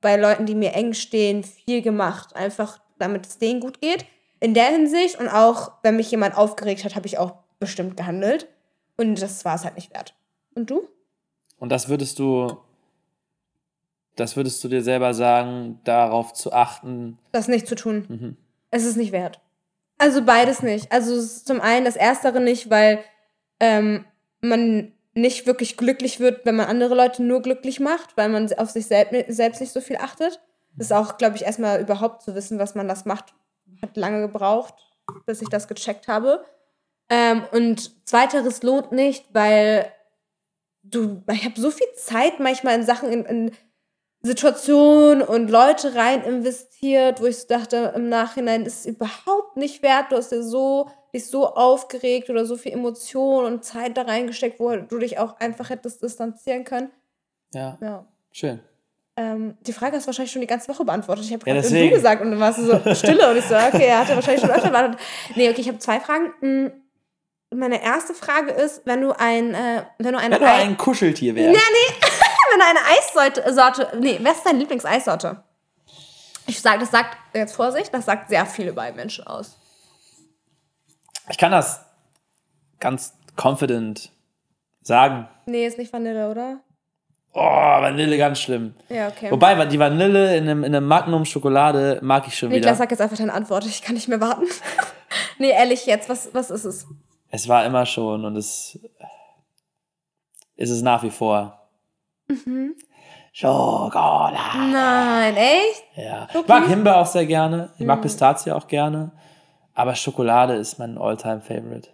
bei 0.00 0.16
Leuten, 0.16 0.44
die 0.44 0.54
mir 0.54 0.74
eng 0.74 0.92
stehen, 0.92 1.42
viel 1.44 1.80
gemacht, 1.80 2.36
einfach 2.36 2.80
damit 2.98 3.26
es 3.26 3.38
denen 3.38 3.60
gut 3.60 3.80
geht. 3.80 4.04
In 4.40 4.54
der 4.54 4.66
Hinsicht 4.66 5.18
und 5.18 5.28
auch, 5.28 5.72
wenn 5.82 5.96
mich 5.96 6.10
jemand 6.10 6.36
aufgeregt 6.36 6.84
hat, 6.84 6.96
habe 6.96 7.06
ich 7.06 7.18
auch 7.18 7.34
bestimmt 7.60 7.96
gehandelt. 7.96 8.48
Und 8.96 9.22
das 9.22 9.44
war 9.44 9.54
es 9.54 9.64
halt 9.64 9.76
nicht 9.76 9.94
wert. 9.94 10.14
Und 10.54 10.68
du? 10.68 10.88
Und 11.58 11.70
das 11.70 11.88
würdest 11.88 12.18
du, 12.18 12.58
das 14.16 14.36
würdest 14.36 14.62
du 14.62 14.68
dir 14.68 14.82
selber 14.82 15.14
sagen, 15.14 15.80
darauf 15.84 16.32
zu 16.32 16.52
achten. 16.52 17.18
Das 17.30 17.48
nicht 17.48 17.68
zu 17.68 17.76
tun. 17.76 18.36
Es 18.70 18.84
ist 18.84 18.96
nicht 18.96 19.12
wert. 19.12 19.40
Also 19.98 20.24
beides 20.24 20.62
nicht. 20.62 20.90
Also 20.90 21.22
zum 21.22 21.60
einen 21.60 21.84
das 21.84 21.94
Erstere 21.94 22.40
nicht, 22.40 22.68
weil 22.68 23.04
ähm, 23.60 24.04
man 24.42 24.92
nicht 25.14 25.46
wirklich 25.46 25.76
glücklich 25.76 26.20
wird, 26.20 26.44
wenn 26.44 26.56
man 26.56 26.66
andere 26.66 26.94
Leute 26.94 27.22
nur 27.22 27.42
glücklich 27.42 27.80
macht, 27.80 28.16
weil 28.16 28.28
man 28.28 28.52
auf 28.54 28.70
sich 28.70 28.86
selb 28.86 29.10
selbst 29.28 29.60
nicht 29.60 29.72
so 29.72 29.80
viel 29.80 29.96
achtet. 29.96 30.40
Das 30.76 30.86
ist 30.86 30.92
auch, 30.92 31.18
glaube 31.18 31.36
ich, 31.36 31.42
erstmal 31.42 31.80
überhaupt 31.80 32.22
zu 32.22 32.34
wissen, 32.34 32.58
was 32.58 32.74
man 32.74 32.88
das 32.88 33.04
macht, 33.04 33.34
hat 33.82 33.96
lange 33.96 34.20
gebraucht, 34.22 34.74
bis 35.26 35.42
ich 35.42 35.48
das 35.48 35.68
gecheckt 35.68 36.08
habe. 36.08 36.44
Ähm, 37.10 37.44
und 37.52 38.06
zweiteres 38.06 38.62
lohnt 38.62 38.92
nicht, 38.92 39.26
weil 39.34 39.92
du, 40.82 41.22
ich 41.30 41.44
habe 41.44 41.60
so 41.60 41.70
viel 41.70 41.92
Zeit 41.94 42.40
manchmal 42.40 42.76
in 42.76 42.84
Sachen, 42.84 43.12
in, 43.12 43.24
in 43.26 43.52
Situationen 44.22 45.22
und 45.22 45.50
Leute 45.50 45.94
rein 45.94 46.22
investiert, 46.22 47.20
wo 47.20 47.26
ich 47.26 47.38
so 47.38 47.48
dachte, 47.48 47.92
im 47.96 48.08
Nachhinein 48.08 48.64
ist 48.64 48.80
es 48.80 48.86
überhaupt 48.86 49.56
nicht 49.56 49.82
wert. 49.82 50.10
Du 50.10 50.16
hast 50.16 50.30
dir 50.30 50.42
so, 50.42 50.88
dich 51.14 51.26
so 51.26 51.46
aufgeregt 51.54 52.30
oder 52.30 52.46
so 52.46 52.56
viel 52.56 52.72
Emotion 52.72 53.44
und 53.44 53.64
Zeit 53.64 53.96
da 53.96 54.02
reingesteckt, 54.02 54.58
wo 54.58 54.74
du 54.76 54.98
dich 54.98 55.18
auch 55.18 55.38
einfach 55.40 55.70
hättest 55.70 56.02
distanzieren 56.02 56.64
können. 56.64 56.90
Ja. 57.52 57.76
Ja. 57.80 58.06
Schön. 58.30 58.60
Ähm, 59.16 59.58
die 59.60 59.74
Frage 59.74 59.96
hast 59.96 60.04
du 60.04 60.06
wahrscheinlich 60.06 60.32
schon 60.32 60.40
die 60.40 60.46
ganze 60.46 60.68
Woche 60.68 60.84
beantwortet. 60.86 61.26
Ich 61.26 61.32
habe 61.34 61.40
Ja, 61.46 61.52
gerade 61.52 61.62
deswegen. 61.66 61.90
du 61.90 61.94
gesagt 61.96 62.22
und 62.22 62.30
dann 62.30 62.40
warst 62.40 62.58
du 62.58 62.64
so 62.64 62.94
stille 62.94 63.30
und 63.30 63.36
ich 63.36 63.44
so, 63.44 63.54
okay, 63.54 63.84
er 63.88 63.98
hat 64.00 64.08
ja 64.08 64.14
wahrscheinlich 64.14 64.40
schon 64.40 64.50
öfter 64.50 64.70
beantwortet. 64.70 65.06
Nee, 65.34 65.50
okay, 65.50 65.60
ich 65.60 65.68
habe 65.68 65.78
zwei 65.78 66.00
Fragen. 66.00 66.32
Hm, 66.40 66.72
Meine 67.54 67.82
erste 67.82 68.14
Frage 68.14 68.50
ist, 68.52 68.80
wenn 68.86 69.02
du 69.02 69.12
ein, 69.12 69.52
äh, 69.52 69.82
wenn 69.98 70.12
du 70.14 70.18
eine, 70.18 70.36
Wenn 70.36 70.40
du 70.40 70.46
Ei- 70.48 70.62
ein 70.62 70.78
Kuscheltier 70.78 71.34
wärst. 71.34 71.60
wenn 72.52 72.58
du 72.58 72.64
eine 72.64 72.78
Eissorte, 72.98 73.52
Sorte, 73.52 73.98
nee, 74.00 74.18
was 74.22 74.38
ist 74.38 74.46
deine 74.46 74.58
Lieblingseissorte? 74.60 75.42
Ich 76.46 76.58
sage, 76.62 76.78
das 76.80 76.90
sagt, 76.90 77.18
jetzt 77.34 77.54
Vorsicht, 77.54 77.92
das 77.92 78.06
sagt 78.06 78.30
sehr 78.30 78.46
viel 78.46 78.68
über 78.68 78.80
einen 78.80 78.96
Menschen 78.96 79.26
aus. 79.26 79.58
Ich 81.32 81.38
kann 81.38 81.50
das 81.50 81.84
ganz 82.78 83.14
confident 83.42 84.12
sagen. 84.82 85.28
Nee, 85.46 85.66
ist 85.66 85.78
nicht 85.78 85.92
Vanille, 85.92 86.30
oder? 86.30 86.60
Oh, 87.32 87.40
Vanille 87.40 88.18
ganz 88.18 88.38
schlimm. 88.38 88.74
Ja, 88.90 89.08
okay. 89.08 89.30
Wobei, 89.30 89.64
die 89.64 89.78
Vanille 89.78 90.36
in 90.36 90.44
einem, 90.44 90.62
in 90.62 90.76
einem 90.76 90.86
Magnum 90.86 91.24
Schokolade 91.24 92.00
mag 92.02 92.28
ich 92.28 92.36
schon 92.36 92.50
Niklas, 92.50 92.72
wieder. 92.72 92.74
sag 92.76 92.90
jetzt 92.90 93.00
einfach 93.00 93.16
deine 93.16 93.32
Antwort, 93.32 93.64
ich 93.64 93.80
kann 93.80 93.94
nicht 93.94 94.08
mehr 94.08 94.20
warten. 94.20 94.44
nee, 95.38 95.50
ehrlich 95.50 95.86
jetzt, 95.86 96.10
was, 96.10 96.34
was 96.34 96.50
ist 96.50 96.66
es? 96.66 96.86
Es 97.30 97.48
war 97.48 97.64
immer 97.64 97.86
schon 97.86 98.26
und 98.26 98.36
es 98.36 98.78
ist 100.56 100.70
es 100.70 100.82
nach 100.82 101.02
wie 101.02 101.10
vor. 101.10 101.66
Mhm. 102.28 102.74
Schokolade. 103.32 104.36
Nein, 104.70 105.34
echt? 105.36 105.84
Ja. 105.96 106.28
Ich 106.34 106.46
mag 106.46 106.66
Himbeer 106.66 106.98
auch 106.98 107.06
sehr 107.06 107.24
gerne. 107.24 107.70
Ich 107.78 107.86
mag 107.86 108.02
Pistazie 108.02 108.52
auch 108.52 108.68
gerne. 108.68 109.12
Aber 109.74 109.94
Schokolade 109.94 110.54
ist 110.54 110.78
mein 110.78 110.98
All-Time-Favorite. 110.98 111.88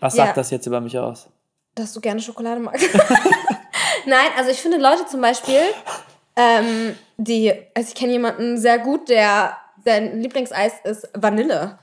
Was 0.00 0.16
Ja. 0.16 0.24
sagt 0.26 0.36
das 0.38 0.50
jetzt 0.50 0.66
über 0.66 0.80
mich 0.80 0.98
aus? 0.98 1.28
Dass 1.74 1.92
du 1.92 2.00
gerne 2.00 2.20
Schokolade 2.20 2.60
magst. 2.60 2.88
Nein, 4.06 4.28
also 4.36 4.50
ich 4.50 4.58
finde 4.60 4.78
Leute 4.78 5.06
zum 5.06 5.20
Beispiel, 5.20 5.60
ähm, 6.36 6.96
die, 7.18 7.52
also 7.74 7.88
ich 7.88 7.94
kenne 7.94 8.12
jemanden 8.12 8.56
sehr 8.58 8.78
gut, 8.78 9.08
der, 9.08 9.56
sein 9.84 10.20
Lieblingseis 10.20 10.72
ist 10.84 11.08
Vanille. 11.14 11.78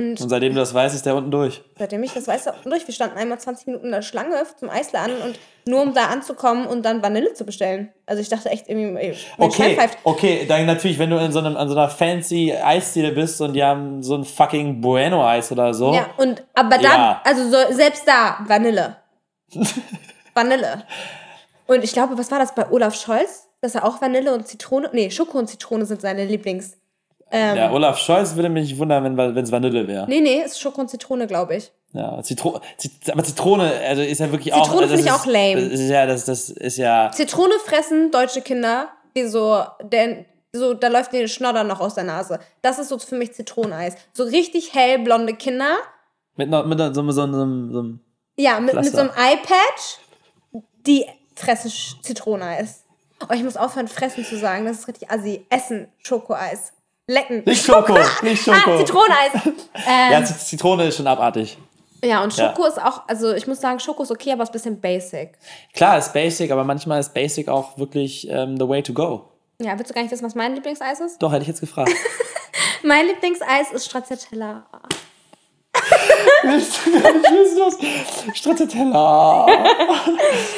Und 0.00 0.20
Und 0.20 0.28
seitdem 0.28 0.54
du 0.54 0.60
das 0.60 0.72
weißt, 0.74 0.94
ist 0.94 1.04
der 1.06 1.14
unten 1.14 1.30
durch. 1.30 1.62
seitdem 1.78 2.02
ich 2.02 2.12
das 2.12 2.26
weiß, 2.26 2.44
da 2.44 2.50
unten 2.52 2.70
durch, 2.70 2.86
wir 2.86 2.94
standen 2.94 3.18
einmal 3.18 3.38
20 3.38 3.66
Minuten 3.66 3.86
in 3.86 3.92
der 3.92 4.02
Schlange 4.02 4.34
zum 4.58 4.70
Eisladen 4.70 5.16
und 5.22 5.38
nur 5.66 5.82
um 5.82 5.92
da 5.94 6.06
anzukommen 6.06 6.66
und 6.66 6.82
dann 6.84 7.02
Vanille 7.02 7.34
zu 7.34 7.44
bestellen. 7.44 7.92
Also 8.06 8.22
ich 8.22 8.28
dachte 8.28 8.48
echt 8.50 8.68
irgendwie, 8.68 8.98
ey, 8.98 9.14
Okay, 9.38 9.78
okay, 10.04 10.46
dann 10.48 10.64
natürlich, 10.66 10.98
wenn 10.98 11.10
du 11.10 11.18
in 11.18 11.32
so, 11.32 11.38
einem, 11.40 11.56
an 11.56 11.68
so 11.68 11.74
einer 11.76 11.88
fancy 11.90 12.52
Eisdiele 12.52 13.12
bist 13.12 13.40
und 13.40 13.52
die 13.52 13.62
haben 13.62 14.02
so 14.02 14.14
ein 14.16 14.24
fucking 14.24 14.80
Bueno-Eis 14.80 15.52
oder 15.52 15.74
so. 15.74 15.92
Ja, 15.94 16.08
und 16.16 16.42
aber 16.54 16.78
da, 16.78 16.82
Ja. 16.82 17.22
also 17.24 17.44
so, 17.50 17.56
selbst 17.74 18.08
da, 18.08 18.38
Vanille. 18.46 18.96
Vanille. 20.34 20.84
Und 21.66 21.84
ich 21.84 21.92
glaube, 21.92 22.16
was 22.18 22.30
war 22.30 22.38
das 22.38 22.54
bei 22.54 22.68
Olaf 22.70 22.94
Scholz? 22.94 23.46
Dass 23.62 23.74
er 23.74 23.84
auch 23.84 24.00
Vanille 24.00 24.32
und 24.32 24.46
Zitrone, 24.48 24.88
nee, 24.92 25.10
Schoko 25.10 25.38
und 25.38 25.46
Zitrone 25.48 25.84
sind 25.84 26.00
seine 26.00 26.24
Lieblings. 26.24 26.78
Ähm, 27.30 27.56
Ja, 27.56 27.70
Olaf 27.70 27.98
Scholz 27.98 28.34
würde 28.34 28.48
mich 28.48 28.68
nicht 28.70 28.78
wundern, 28.78 29.16
wenn 29.16 29.36
es 29.44 29.52
Vanille 29.52 29.86
wäre. 29.86 30.06
Nee, 30.08 30.20
nee, 30.20 30.42
ist 30.42 30.60
Schoko 30.60 30.80
und 30.80 30.88
Zitrone, 30.90 31.26
glaube 31.26 31.56
ich. 31.56 31.70
Ja, 31.92 32.22
Zitro 32.22 32.60
Zit 32.76 32.92
aber 33.10 33.24
Zitrone, 33.24 33.72
also 33.88 34.02
ist 34.02 34.18
ja 34.20 34.30
wirklich 34.30 34.52
auch. 34.54 34.62
Zitrone 34.64 34.82
das 34.82 34.90
finde 34.92 35.02
ich 35.08 35.14
ist- 35.14 35.20
auch 35.20 35.26
lame. 35.26 35.68
Das 35.70 35.80
ist 35.80 35.88
ja, 35.90 36.06
das, 36.06 36.24
das 36.24 36.48
ist 36.50 36.76
ja. 36.76 37.10
Zitrone 37.12 37.54
fressen 37.64 38.10
deutsche 38.12 38.42
Kinder, 38.42 38.88
die 39.16 39.26
so, 39.26 39.62
denn, 39.82 40.24
so, 40.52 40.74
da 40.74 40.86
läuft 40.88 41.12
dir 41.12 41.26
Schnodder 41.26 41.64
noch 41.64 41.80
aus 41.80 41.94
der 41.94 42.04
Nase. 42.04 42.38
Das 42.62 42.78
ist 42.78 42.88
so 42.90 42.98
für 42.98 43.16
mich 43.16 43.32
Zitroneneis. 43.32 43.94
So 44.12 44.22
richtig 44.24 44.72
hellblonde 44.74 45.34
Kinder, 45.34 45.76
Mit, 46.36 46.48
noch- 46.50 46.64
mit 46.66 46.78
so, 46.78 46.92
so, 46.92 47.10
so, 47.10 47.12
so, 47.12 47.22
einem. 47.24 48.00
ja, 48.36 48.60
mit, 48.60 48.74
mit 48.74 48.86
so 48.86 48.98
einem 48.98 49.10
Eyepatch, 49.10 49.98
die 50.86 51.06
fressen 51.34 51.70
Zitroneneis. 52.02 52.84
Oh, 53.22 53.32
ich 53.34 53.42
muss 53.42 53.56
aufhören, 53.56 53.88
fressen 53.88 54.24
zu 54.24 54.38
sagen. 54.38 54.64
Das 54.64 54.78
ist 54.78 54.88
richtig 54.88 55.10
assi. 55.10 55.44
Essen, 55.50 55.88
Schokoeis. 55.98 56.72
Lecken. 57.10 57.42
Nicht 57.44 57.64
Schoko, 57.64 57.98
nicht 58.22 58.44
Schoko. 58.44 58.72
Ah, 58.72 58.78
Zitroneneis. 58.78 59.32
Ja, 59.86 60.18
ähm, 60.18 60.24
Z- 60.26 60.40
Zitrone 60.40 60.86
ist 60.88 60.96
schon 60.96 61.06
abartig. 61.06 61.58
ja, 62.04 62.22
und 62.22 62.34
Ja. 62.36 62.48
Schoko 62.50 62.66
ist 62.66 62.80
auch, 62.80 63.02
also 63.08 63.32
ich 63.34 63.46
muss 63.46 63.60
sagen, 63.60 63.80
Schoko 63.80 64.02
ist 64.04 64.10
okay, 64.10 64.32
aber 64.32 64.44
ist 64.44 64.50
ein 64.50 64.52
bisschen 64.52 64.80
basic. 64.80 65.32
Klar, 65.74 65.98
ist 65.98 66.12
basic, 66.12 66.50
aber 66.50 66.64
manchmal 66.64 67.00
ist 67.00 67.12
basic 67.12 67.48
auch 67.48 67.76
wirklich 67.78 68.28
ähm, 68.30 68.56
the 68.58 68.68
way 68.68 68.82
to 68.82 68.92
go. 68.92 69.28
Ja, 69.60 69.76
willst 69.76 69.90
du 69.90 69.94
gar 69.94 70.02
nicht 70.02 70.12
wissen, 70.12 70.24
was 70.24 70.34
mein 70.34 70.54
Lieblingseis 70.54 71.00
ist? 71.00 71.20
Doch, 71.22 71.32
hätte 71.32 71.42
ich 71.42 71.48
jetzt 71.48 71.60
gefragt. 71.60 71.90
Mein 72.82 73.06
Lieblingseis 73.08 73.72
ist 73.72 73.84
Stracciatella. 73.86 74.62
Stracciatella. 78.34 79.46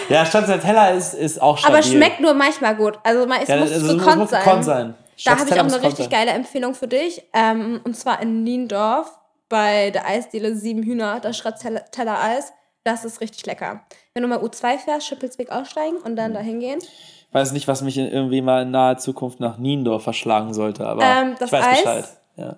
ja, 0.08 0.26
Stracciatella 0.26 0.90
ist, 0.90 1.14
ist 1.14 1.40
auch 1.40 1.58
stabil. 1.58 1.76
Aber 1.76 1.82
schmeckt 1.84 2.20
nur 2.20 2.34
manchmal 2.34 2.76
gut. 2.76 2.98
Also 3.02 3.26
man- 3.26 3.40
es 3.42 3.48
ja, 3.48 3.56
muss 3.56 3.72
also, 3.72 3.96
gekonnt 3.96 4.18
muss 4.18 4.30
sein. 4.66 4.94
Da 5.24 5.38
habe 5.38 5.48
ich 5.48 5.54
auch 5.60 5.64
eine 5.64 5.82
richtig 5.82 6.10
geile 6.10 6.30
Empfehlung 6.32 6.74
für 6.74 6.88
dich. 6.88 7.22
Ähm, 7.32 7.80
und 7.84 7.96
zwar 7.96 8.20
in 8.22 8.42
Niendorf 8.42 9.18
bei 9.48 9.90
der 9.90 10.06
Eisdiele 10.06 10.54
Sieben 10.56 10.82
Hühner, 10.82 11.20
das 11.20 11.36
Stracciatella-Eis. 11.38 12.52
Das 12.84 13.04
ist 13.04 13.20
richtig 13.20 13.46
lecker. 13.46 13.82
Wenn 14.14 14.22
du 14.22 14.28
mal 14.28 14.38
U2 14.40 14.78
fährst, 14.78 15.06
Schippelsweg 15.06 15.50
aussteigen 15.50 15.96
und 15.98 16.12
Mhm. 16.12 16.16
dann 16.16 16.34
da 16.34 16.40
hingehen. 16.40 16.78
Ich 16.80 17.34
weiß 17.34 17.52
nicht, 17.52 17.68
was 17.68 17.82
mich 17.82 17.96
in, 17.96 18.06
irgendwie 18.10 18.42
mal 18.42 18.62
in 18.62 18.70
naher 18.72 18.98
Zukunft 18.98 19.40
nach 19.40 19.58
Niendorf 19.58 20.02
verschlagen 20.02 20.52
sollte, 20.52 20.86
aber 20.86 21.02
Ähm, 21.04 21.34
das 21.38 21.48
ich 21.48 21.52
weiß 21.52 21.64
Eis? 21.66 21.78
Bescheid. 21.82 22.08
Ja. 22.36 22.56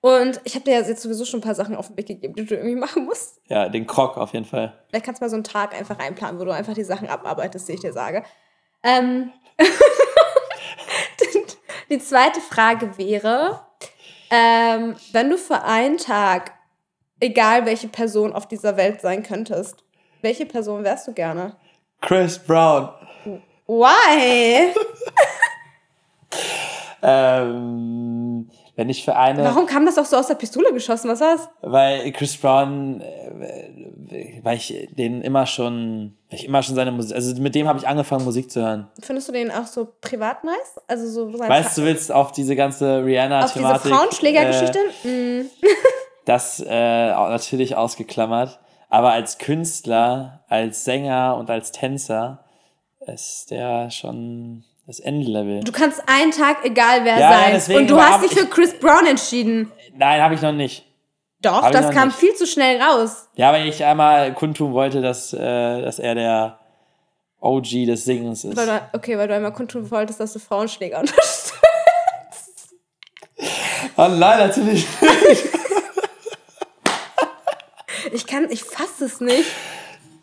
Und 0.00 0.40
ich 0.44 0.54
habe 0.54 0.64
dir 0.64 0.74
jetzt 0.80 1.02
sowieso 1.02 1.24
schon 1.24 1.40
ein 1.40 1.42
paar 1.42 1.56
Sachen 1.56 1.74
auf 1.74 1.88
den 1.88 1.96
Weg 1.96 2.06
gegeben, 2.06 2.34
die 2.34 2.46
du 2.46 2.54
irgendwie 2.54 2.76
machen 2.76 3.04
musst. 3.04 3.40
ja, 3.48 3.68
den 3.68 3.86
Krog 3.86 4.16
auf 4.16 4.32
jeden 4.32 4.44
Fall. 4.44 4.72
Vielleicht 4.88 5.04
kannst 5.04 5.20
du 5.20 5.24
mal 5.24 5.28
so 5.28 5.34
einen 5.36 5.42
Tag 5.44 5.74
einfach 5.74 5.98
einplanen, 5.98 6.38
wo 6.38 6.44
du 6.44 6.52
einfach 6.52 6.74
die 6.74 6.84
Sachen 6.84 7.08
abarbeitest, 7.08 7.68
die 7.68 7.72
ich 7.72 7.80
dir 7.80 7.92
sage. 7.92 8.22
Ähm, 8.84 9.32
die 11.90 11.98
zweite 11.98 12.40
Frage 12.40 12.98
wäre, 12.98 13.60
ähm, 14.30 14.96
wenn 15.12 15.30
du 15.30 15.38
für 15.38 15.62
einen 15.62 15.98
Tag, 15.98 16.52
egal 17.20 17.66
welche 17.66 17.88
Person 17.88 18.32
auf 18.32 18.46
dieser 18.46 18.76
Welt 18.76 19.00
sein 19.00 19.22
könntest, 19.22 19.84
welche 20.22 20.46
Person 20.46 20.84
wärst 20.84 21.08
du 21.08 21.12
gerne? 21.12 21.56
Chris 22.00 22.38
Brown. 22.38 22.90
Why? 23.66 24.72
Ähm, 27.02 28.50
wenn 28.78 28.88
ich 28.88 29.04
für 29.04 29.16
eine. 29.16 29.42
Warum 29.42 29.66
kam 29.66 29.86
das 29.86 29.96
doch 29.96 30.04
so 30.04 30.16
aus 30.16 30.28
der 30.28 30.36
Pistole 30.36 30.72
geschossen? 30.72 31.10
Was 31.10 31.20
war's? 31.20 31.48
Weil 31.62 32.12
Chris 32.12 32.36
Brown, 32.36 33.00
äh, 33.00 34.40
weil 34.44 34.56
ich 34.56 34.88
den 34.92 35.20
immer 35.20 35.46
schon, 35.46 36.16
weil 36.30 36.38
ich 36.38 36.44
immer 36.44 36.62
schon 36.62 36.76
seine 36.76 36.92
Musik, 36.92 37.16
also 37.16 37.42
mit 37.42 37.56
dem 37.56 37.66
habe 37.66 37.80
ich 37.80 37.88
angefangen 37.88 38.24
Musik 38.24 38.52
zu 38.52 38.62
hören. 38.62 38.86
Findest 39.00 39.26
du 39.26 39.32
den 39.32 39.50
auch 39.50 39.66
so 39.66 39.88
privat 40.00 40.44
nice? 40.44 40.80
Also 40.86 41.08
so 41.08 41.36
Weißt 41.40 41.76
du, 41.76 41.82
willst 41.82 42.12
auf 42.12 42.30
diese 42.30 42.54
ganze 42.54 42.98
auf 42.98 43.04
Rihanna-Thematik. 43.04 43.82
diese 43.82 43.94
Frauenschlägergeschichte? 43.94 44.78
Mm. 45.02 45.46
Das 46.24 46.60
äh, 46.60 47.12
auch 47.16 47.30
natürlich 47.30 47.74
ausgeklammert. 47.74 48.60
Aber 48.90 49.12
als 49.12 49.38
Künstler, 49.38 50.44
als 50.48 50.84
Sänger 50.84 51.36
und 51.38 51.48
als 51.48 51.72
Tänzer 51.72 52.44
ist 53.00 53.50
der 53.50 53.90
schon 53.90 54.62
das 54.88 55.00
Endlevel. 55.00 55.60
Du 55.64 55.70
kannst 55.70 56.02
einen 56.08 56.30
Tag 56.32 56.64
egal 56.64 57.04
wer 57.04 57.18
Ja, 57.18 57.20
ja, 57.20 57.38
sein. 57.40 57.50
deswegen 57.52 57.80
Und 57.80 57.90
du 57.90 58.00
hast 58.00 58.24
dich 58.24 58.32
für 58.32 58.46
Chris 58.46 58.72
Brown 58.80 59.04
entschieden. 59.06 59.70
Nein, 59.94 60.22
habe 60.22 60.34
ich 60.34 60.40
noch 60.40 60.52
nicht. 60.52 60.86
Doch, 61.42 61.62
Hab 61.62 61.72
das 61.72 61.90
kam 61.90 62.08
nicht. 62.08 62.16
viel 62.18 62.34
zu 62.34 62.46
schnell 62.46 62.80
raus. 62.80 63.28
Ja, 63.36 63.52
weil 63.52 63.68
ich 63.68 63.84
einmal 63.84 64.32
kundtun 64.32 64.72
wollte, 64.72 65.02
dass, 65.02 65.34
äh, 65.34 65.82
dass 65.82 65.98
er 65.98 66.14
der 66.14 66.58
OG 67.40 67.84
des 67.86 68.06
Singens 68.06 68.44
ist. 68.44 68.56
Weil 68.56 68.66
du, 68.66 68.80
okay, 68.94 69.18
weil 69.18 69.28
du 69.28 69.34
einmal 69.34 69.52
kundtun 69.52 69.90
wolltest, 69.90 70.20
dass 70.20 70.32
du 70.32 70.38
Frauenschläger 70.38 70.98
unterstützt. 71.00 71.52
Oh 73.96 74.08
nein, 74.08 74.38
natürlich. 74.38 74.86
Ich 78.12 78.26
kann, 78.26 78.50
ich 78.50 78.64
fasse 78.64 79.04
es 79.04 79.20
nicht. 79.20 79.44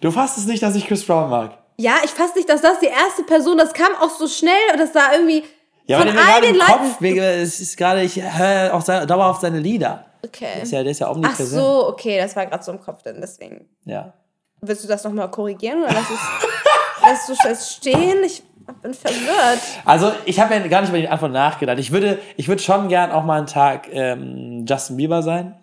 Du 0.02 0.10
fasst 0.12 0.38
es 0.40 0.46
nicht, 0.48 0.64
dass 0.64 0.76
ich 0.76 0.88
Chris 0.88 1.06
Brown 1.06 1.30
mag. 1.30 1.58
Ja, 1.78 1.96
ich 2.04 2.12
fasse 2.12 2.36
nicht, 2.38 2.48
dass 2.50 2.62
das 2.62 2.80
die 2.80 2.86
erste 2.88 3.24
Person, 3.24 3.58
das 3.58 3.74
kam 3.74 3.90
auch 4.00 4.10
so 4.10 4.28
schnell 4.28 4.54
und 4.72 4.80
das 4.80 4.92
da 4.94 5.14
irgendwie 5.14 5.44
Ja, 5.88 6.00
von 6.00 6.08
all 6.10 6.42
den 6.42 6.56
Leuten. 6.56 6.66
Kopf, 6.72 7.02
wegen- 7.02 7.20
es 7.22 7.60
ist 7.60 7.78
gerade, 7.78 8.02
ich 8.04 8.16
höre 8.22 8.74
auch 8.74 8.82
se- 8.82 9.06
dauerhaft 9.06 9.42
seine 9.42 9.60
Lieder. 9.60 10.06
Okay. 10.26 10.48
Der 10.56 10.64
ist 10.64 10.72
ja, 10.72 10.82
der 10.84 10.92
ist 10.92 11.00
ja 11.00 11.08
Ach 11.08 11.12
omnipräsent. 11.16 11.50
so, 11.62 11.88
okay, 11.90 12.18
das 12.20 12.36
war 12.36 12.46
gerade 12.46 12.64
so 12.64 12.72
im 12.72 12.80
Kopf 12.82 13.04
dann, 13.04 13.20
deswegen. 13.22 13.68
Ja. 13.86 14.14
Willst 14.62 14.84
du 14.84 14.88
das 14.88 15.04
nochmal 15.04 15.30
korrigieren 15.30 15.84
oder 15.84 15.94
lass 15.94 16.10
es, 16.10 17.28
lässt 17.30 17.44
du 17.44 17.50
es 17.50 17.72
stehen? 17.74 18.24
Ich 18.24 18.42
bin 18.82 18.94
verwirrt. 18.96 19.60
Also, 19.84 20.12
ich 20.26 20.40
habe 20.40 20.56
ja 20.56 20.66
gar 20.68 20.82
nicht 20.82 20.90
über 20.90 20.98
die 20.98 21.08
Antwort 21.10 21.34
nachgedacht. 21.34 21.78
Ich 21.78 21.92
würde, 21.92 22.18
ich 22.38 22.48
würde 22.48 22.64
schon 22.64 22.88
gern 22.88 23.12
auch 23.12 23.24
mal 23.24 23.38
einen 23.38 23.46
Tag 23.48 23.88
ähm, 23.92 24.66
Justin 24.68 24.98
Bieber 24.98 25.22
sein. 25.22 25.56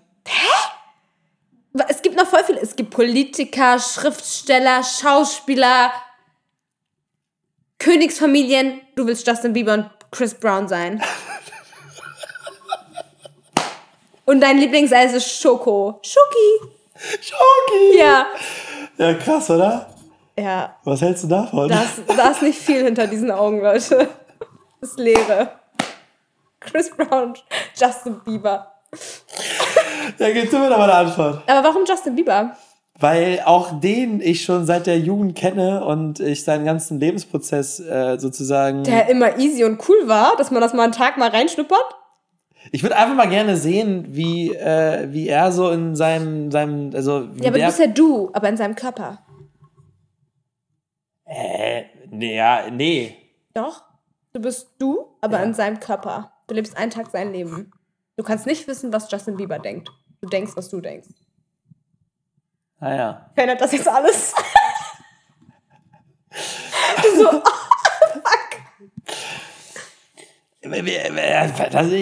Es 1.88 2.02
gibt 2.02 2.16
noch 2.16 2.26
voll 2.26 2.44
viele. 2.44 2.60
Es 2.60 2.76
gibt 2.76 2.90
Politiker, 2.90 3.78
Schriftsteller, 3.78 4.82
Schauspieler, 4.82 5.92
Königsfamilien. 7.78 8.80
Du 8.94 9.06
willst 9.06 9.26
Justin 9.26 9.52
Bieber 9.52 9.74
und 9.74 9.90
Chris 10.10 10.34
Brown 10.34 10.68
sein. 10.68 11.02
Und 14.24 14.40
dein 14.40 14.58
Lieblingseis 14.58 15.12
ist 15.14 15.40
Schoko. 15.40 16.00
Schoki. 16.02 16.72
Schoki! 17.20 17.98
Ja. 17.98 18.26
Ja, 18.96 19.14
krass, 19.14 19.50
oder? 19.50 19.92
Ja. 20.38 20.76
Was 20.84 21.00
hältst 21.00 21.24
du 21.24 21.28
davon? 21.28 21.68
Da 21.68 22.30
ist, 22.30 22.42
nicht 22.42 22.58
viel 22.58 22.84
hinter 22.84 23.06
diesen 23.06 23.30
Augen, 23.30 23.60
Leute. 23.60 24.08
Das 24.80 24.90
ist 24.90 24.98
Leere. 24.98 25.58
Chris 26.60 26.90
Brown, 26.96 27.34
Justin 27.74 28.20
Bieber. 28.20 28.72
Ja, 30.22 30.32
gib 30.32 30.50
du 30.50 30.58
mir 30.58 30.68
doch 30.70 30.78
mal 30.78 30.90
eine 30.90 31.08
Antwort. 31.08 31.42
Aber 31.48 31.68
warum 31.68 31.84
Justin 31.84 32.14
Bieber? 32.14 32.56
Weil 33.00 33.42
auch 33.44 33.80
den 33.80 34.20
ich 34.20 34.44
schon 34.44 34.64
seit 34.66 34.86
der 34.86 34.98
Jugend 34.98 35.34
kenne 35.36 35.84
und 35.84 36.20
ich 36.20 36.44
seinen 36.44 36.64
ganzen 36.64 37.00
Lebensprozess 37.00 37.80
äh, 37.80 38.18
sozusagen. 38.18 38.84
Der 38.84 39.08
immer 39.08 39.38
easy 39.38 39.64
und 39.64 39.80
cool 39.88 40.06
war, 40.06 40.36
dass 40.36 40.50
man 40.50 40.60
das 40.60 40.72
mal 40.74 40.84
einen 40.84 40.92
Tag 40.92 41.16
mal 41.18 41.30
reinschnuppert. 41.30 41.96
Ich 42.70 42.84
würde 42.84 42.96
einfach 42.96 43.16
mal 43.16 43.28
gerne 43.28 43.56
sehen, 43.56 44.06
wie, 44.10 44.54
äh, 44.54 45.08
wie 45.10 45.26
er 45.26 45.50
so 45.50 45.70
in 45.70 45.96
seinem, 45.96 46.52
seinem 46.52 46.92
also 46.94 47.28
Ja, 47.40 47.48
aber 47.48 47.58
du 47.58 47.66
bist 47.66 47.78
ja 47.80 47.88
du, 47.88 48.30
aber 48.34 48.48
in 48.48 48.56
seinem 48.56 48.76
Körper. 48.76 49.18
äh, 51.24 51.82
nee, 52.10 52.36
ja, 52.36 52.70
nee. 52.70 53.16
Doch. 53.54 53.82
Du 54.32 54.40
bist 54.40 54.68
du, 54.78 55.16
aber 55.20 55.38
Ja. 55.38 55.42
in 55.44 55.54
seinem 55.54 55.80
Körper. 55.80 56.32
Du 56.46 56.54
lebst 56.54 56.76
einen 56.76 56.90
Tag 56.90 57.10
sein 57.10 57.32
Leben. 57.32 57.72
Du 58.16 58.22
kannst 58.22 58.46
nicht 58.46 58.66
wissen, 58.68 58.92
was 58.92 59.10
Justin 59.10 59.36
Bieber 59.36 59.58
denkt. 59.58 59.90
Du 60.22 60.28
denkst, 60.28 60.52
was 60.54 60.68
du 60.68 60.80
denkst. 60.80 61.08
Naja. 62.78 63.28
Verändert 63.34 63.60
das 63.60 63.72
jetzt 63.72 63.88
alles? 63.88 64.32
du 67.02 67.16
so, 67.22 67.28
oh, 67.32 67.40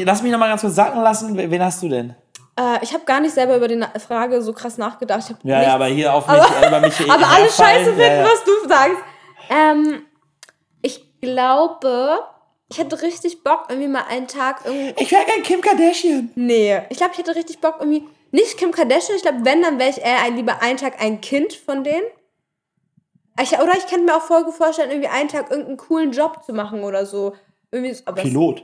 Lass 0.05 0.23
mich 0.23 0.33
noch 0.33 0.39
mal 0.39 0.49
ganz 0.49 0.61
kurz 0.61 0.75
sacken 0.75 1.01
lassen. 1.03 1.35
Wen 1.37 1.62
hast 1.64 1.83
du 1.83 1.89
denn? 1.89 2.14
äh, 2.59 2.79
ich 2.83 2.93
habe 2.93 3.05
gar 3.07 3.21
nicht 3.21 3.33
selber 3.35 3.57
über 3.57 3.68
die 3.68 3.83
Frage 4.07 4.43
so 4.43 4.53
krass 4.53 4.77
nachgedacht. 4.77 5.31
Ja, 5.43 5.57
nichts- 5.59 5.68
ja, 5.68 5.75
aber 5.75 5.87
hier 5.87 6.12
auf 6.12 6.29
mich, 6.29 6.41
Aber- 6.43 6.68
über 6.68 6.81
mich 6.81 7.01
aber 7.11 7.27
alle 7.27 7.51
scheiße 7.51 7.85
finden, 7.87 8.01
ja, 8.01 8.14
ja. 8.16 8.25
was 8.25 8.45
du 8.45 8.68
sagst. 8.68 8.99
Ähm, 9.49 10.03
ich 10.83 11.18
glaube, 11.23 12.21
ich 12.71 12.79
hätte 12.79 13.03
richtig 13.03 13.43
Bock, 13.43 13.66
irgendwie 13.68 13.89
mal 13.89 14.05
einen 14.09 14.29
Tag 14.29 14.62
irgendwie. 14.64 14.95
Ich 15.03 15.11
wäre 15.11 15.25
gern 15.25 15.43
Kim 15.43 15.61
Kardashian. 15.61 16.31
Nee, 16.37 16.81
ich 16.89 16.97
glaube, 16.99 17.12
ich 17.12 17.18
hätte 17.18 17.35
richtig 17.35 17.61
Bock 17.61 17.77
irgendwie. 17.81 18.07
Nicht 18.33 18.59
Kim 18.59 18.71
Kardashian, 18.71 19.16
ich 19.16 19.23
glaube, 19.23 19.45
wenn, 19.45 19.61
dann 19.62 19.79
wäre 19.79 19.91
ich 19.91 19.99
eher 19.99 20.21
ein, 20.23 20.37
lieber 20.37 20.62
einen 20.62 20.77
Tag 20.79 21.01
ein 21.03 21.21
Kind 21.21 21.53
von 21.53 21.83
denen. 21.83 22.05
Ich, 23.43 23.53
oder 23.59 23.77
ich 23.77 23.87
könnte 23.87 24.05
mir 24.05 24.16
auch 24.16 24.23
voll 24.23 24.51
vorstellen, 24.53 24.91
irgendwie 24.91 25.09
einen 25.09 25.29
Tag 25.29 25.51
irgendeinen 25.51 25.79
coolen 25.79 26.12
Job 26.12 26.45
zu 26.45 26.53
machen 26.53 26.85
oder 26.85 27.07
so. 27.07 27.35
Irgendwie, 27.73 27.95
so- 27.95 28.05
Pilot. 28.12 28.62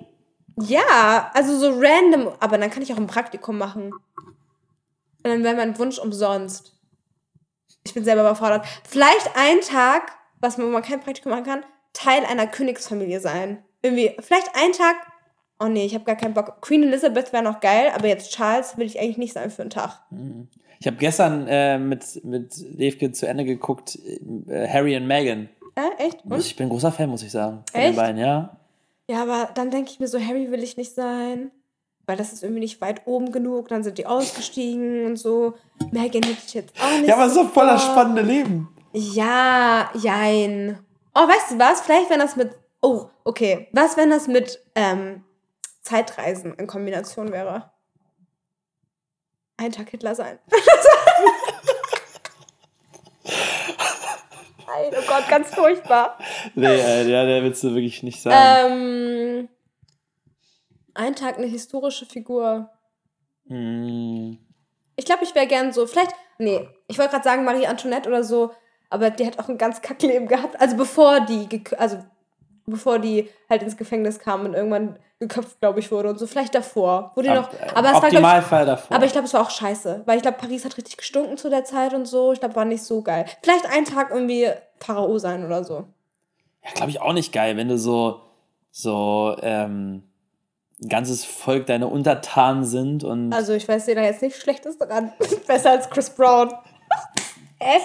ja, 0.61 1.31
also 1.35 1.57
so 1.59 1.71
random. 1.81 2.31
Aber 2.41 2.59
dann 2.59 2.71
kann 2.71 2.83
ich 2.83 2.93
auch 2.93 2.97
ein 2.99 3.07
Praktikum 3.07 3.59
machen. 3.59 3.93
Und 3.93 5.25
dann 5.25 5.43
wäre 5.43 5.57
mein 5.57 5.77
Wunsch 5.79 5.99
umsonst. 5.99 6.75
Ich 7.85 7.95
bin 7.95 8.05
selber 8.05 8.21
überfordert. 8.21 8.67
Vielleicht 8.89 9.35
einen 9.37 9.61
Tag, 9.63 10.13
was 10.41 10.59
man, 10.59 10.67
wo 10.69 10.71
man 10.71 10.83
kein 10.83 11.01
Praktikum 11.01 11.33
machen 11.33 11.45
kann, 11.45 11.65
Teil 11.93 12.25
einer 12.25 12.47
Königsfamilie 12.47 13.19
sein. 13.21 13.65
Irgendwie, 13.83 14.17
vielleicht 14.21 14.55
einen 14.55 14.73
Tag. 14.73 14.97
Oh 15.59 15.67
nee, 15.67 15.87
ich 15.87 15.95
habe 15.95 16.05
gar 16.05 16.17
keinen 16.17 16.35
Bock. 16.35 16.61
Queen 16.61 16.83
Elizabeth 16.83 17.33
wäre 17.33 17.43
noch 17.43 17.61
geil, 17.61 17.91
aber 17.95 18.09
jetzt 18.09 18.33
Charles 18.33 18.77
will 18.77 18.87
ich 18.87 19.01
eigentlich 19.01 19.19
nicht 19.19 19.33
sein 19.33 19.51
für 19.51 19.63
einen 19.63 19.71
Tag. 19.71 20.03
Ich 20.81 20.87
habe 20.87 20.97
gestern 20.99 21.47
äh, 21.49 21.79
mit, 21.79 22.25
mit 22.25 22.57
Levke 22.77 23.13
zu 23.13 23.27
Ende 23.27 23.45
geguckt, 23.45 23.99
äh, 24.49 24.69
Harry 24.69 24.97
und 24.97 25.07
Meghan. 25.07 25.49
Äh, 25.75 26.05
echt? 26.07 26.25
Und? 26.25 26.39
Ich 26.41 26.57
bin 26.57 26.67
ein 26.67 26.71
großer 26.71 26.93
Fan, 26.93 27.09
muss 27.11 27.23
ich 27.23 27.31
sagen. 27.31 27.63
Von 27.71 27.81
Echt? 27.81 27.91
den 27.93 27.97
beiden, 27.97 28.21
ja. 28.21 28.57
Ja, 29.09 29.23
aber 29.23 29.51
dann 29.55 29.71
denke 29.71 29.91
ich 29.91 30.01
mir 30.01 30.09
so, 30.09 30.19
Harry 30.19 30.51
will 30.51 30.63
ich 30.63 30.77
nicht 30.77 30.95
sein. 30.95 31.51
Weil 32.07 32.17
das 32.17 32.33
ist 32.33 32.43
irgendwie 32.43 32.61
nicht 32.61 32.81
weit 32.81 33.03
oben 33.07 33.33
genug. 33.33 33.69
Dann 33.69 33.83
sind 33.83 33.99
die 33.99 34.07
ausgestiegen 34.07 35.07
und 35.07 35.17
so. 35.17 35.55
Megan 35.91 36.23
hätte 36.23 36.39
ich 36.47 36.55
jetzt 36.55 36.73
auch 36.81 36.99
nicht. 36.99 37.09
Ja, 37.09 37.17
aber 37.17 37.29
so 37.29 37.45
voller 37.49 37.79
spannende 37.79 38.23
Leben. 38.23 38.69
Ja, 38.93 39.91
jein. 39.95 40.79
Oh, 41.15 41.27
weißt 41.27 41.53
du 41.53 41.59
was? 41.59 41.81
Vielleicht 41.81 42.09
wenn 42.11 42.21
das 42.21 42.37
mit. 42.37 42.51
Oh, 42.87 43.11
okay. 43.25 43.67
Was, 43.73 43.97
wenn 43.97 44.11
das 44.11 44.29
mit 44.29 44.61
ähm, 44.77 45.25
Zeitreisen 45.83 46.55
in 46.55 46.69
Kombination 46.69 47.33
wäre? 47.33 47.73
Ein 49.57 49.73
Tag 49.73 49.91
Hitler 49.91 50.15
sein. 50.15 50.39
Nein, 53.25 54.93
oh 54.93 55.03
Gott, 55.09 55.29
ganz 55.29 55.53
furchtbar. 55.53 56.17
Nee, 56.55 56.77
äh, 56.77 57.11
ja, 57.11 57.25
der 57.25 57.43
willst 57.43 57.65
du 57.65 57.75
wirklich 57.75 58.05
nicht 58.05 58.23
sagen. 58.23 58.73
Ähm, 58.73 59.49
ein 60.95 61.17
Tag 61.17 61.39
eine 61.39 61.47
historische 61.47 62.07
Figur. 62.07 62.71
Hm. 63.49 64.39
Ich 64.95 65.07
glaube, 65.07 65.25
ich 65.25 65.35
wäre 65.35 65.49
gern 65.49 65.73
so, 65.73 65.89
vielleicht, 65.89 66.13
nee, 66.39 66.69
ich 66.87 66.99
wollte 66.99 67.11
gerade 67.11 67.25
sagen 67.25 67.43
Marie 67.45 67.67
Antoinette 67.67 68.09
oder 68.09 68.23
so, 68.23 68.53
aber 68.91 69.11
die 69.11 69.27
hat 69.27 69.41
auch 69.41 69.49
ein 69.49 69.59
ganz 69.59 69.83
Kackleben 69.83 70.29
gehabt. 70.29 70.61
Also 70.61 70.77
bevor 70.77 71.19
die, 71.27 71.49
also 71.79 71.99
bevor 72.67 72.99
die 72.99 73.29
halt 73.49 73.63
ins 73.63 73.77
Gefängnis 73.77 74.19
kam 74.19 74.45
und 74.45 74.55
irgendwann 74.55 74.99
geköpft, 75.19 75.61
glaube 75.61 75.81
ich, 75.81 75.91
wurde 75.91 76.11
und 76.11 76.19
so. 76.19 76.27
Vielleicht 76.27 76.55
davor. 76.55 77.13
Wo 77.15 77.23
die 77.23 77.29
noch, 77.31 77.49
Ab- 77.53 77.73
aber 77.75 77.89
es 77.89 77.95
war, 78.03 78.09
ich, 78.09 78.67
davor. 78.67 78.97
aber 78.97 79.07
ich 79.07 79.13
glaube, 79.13 79.27
es 79.27 79.35
war 79.35 79.41
auch 79.43 79.51
scheiße. 79.51 80.03
Weil 80.05 80.17
ich 80.17 80.23
glaube, 80.23 80.37
Paris 80.39 80.65
hat 80.65 80.77
richtig 80.77 80.97
gestunken 80.97 81.37
zu 81.39 81.49
der 81.49 81.65
Zeit 81.65 81.95
und 81.95 82.07
so. 82.07 82.33
Ich 82.33 82.41
glaube, 82.41 82.55
war 82.57 82.65
nicht 82.65 82.83
so 82.85 83.01
geil. 83.03 83.25
Vielleicht 83.43 83.67
einen 83.67 83.87
Tag 83.87 84.11
irgendwie 84.11 84.49
Pharao 84.79 85.19
sein 85.19 85.45
oder 85.45 85.65
so. 85.65 85.87
Ja, 86.65 86.71
glaube 86.75 86.91
ich 86.91 87.01
auch 87.01 87.13
nicht 87.13 87.33
geil, 87.33 87.57
wenn 87.57 87.69
du 87.69 87.79
so, 87.79 88.21
so 88.71 89.37
ähm, 89.41 90.03
ein 90.83 90.89
ganzes 90.89 91.25
Volk 91.25 91.67
deine 91.67 91.87
Untertanen 91.87 92.65
sind 92.65 93.03
und 93.05 93.33
Also 93.33 93.55
ich 93.55 93.67
weiß, 93.67 93.87
da 93.87 94.03
jetzt 94.03 94.21
nichts 94.21 94.41
Schlechtes 94.41 94.77
dran. 94.77 95.13
Besser 95.47 95.71
als 95.71 95.89
Chris 95.89 96.11
Brown. 96.11 96.53
Äh? 97.59 97.81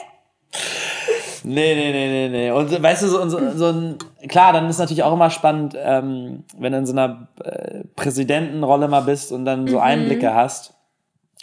Nee, 1.43 1.73
nee, 1.75 1.91
nee, 1.91 2.07
nee, 2.07 2.29
nee. 2.29 2.51
Und 2.51 2.81
weißt 2.83 3.01
du, 3.03 3.07
so, 3.07 3.27
so, 3.27 3.51
so 3.57 3.65
ein, 3.67 3.97
klar, 4.27 4.53
dann 4.53 4.69
ist 4.69 4.77
natürlich 4.77 5.01
auch 5.03 5.13
immer 5.13 5.29
spannend, 5.31 5.75
ähm, 5.77 6.43
wenn 6.57 6.71
du 6.71 6.77
in 6.79 6.85
so 6.85 6.93
einer 6.93 7.27
äh, 7.43 7.83
Präsidentenrolle 7.95 8.87
mal 8.87 9.01
bist 9.01 9.31
und 9.31 9.45
dann 9.45 9.67
so 9.67 9.77
Mhm. 9.77 9.83
Einblicke 9.83 10.33
hast. 10.35 10.73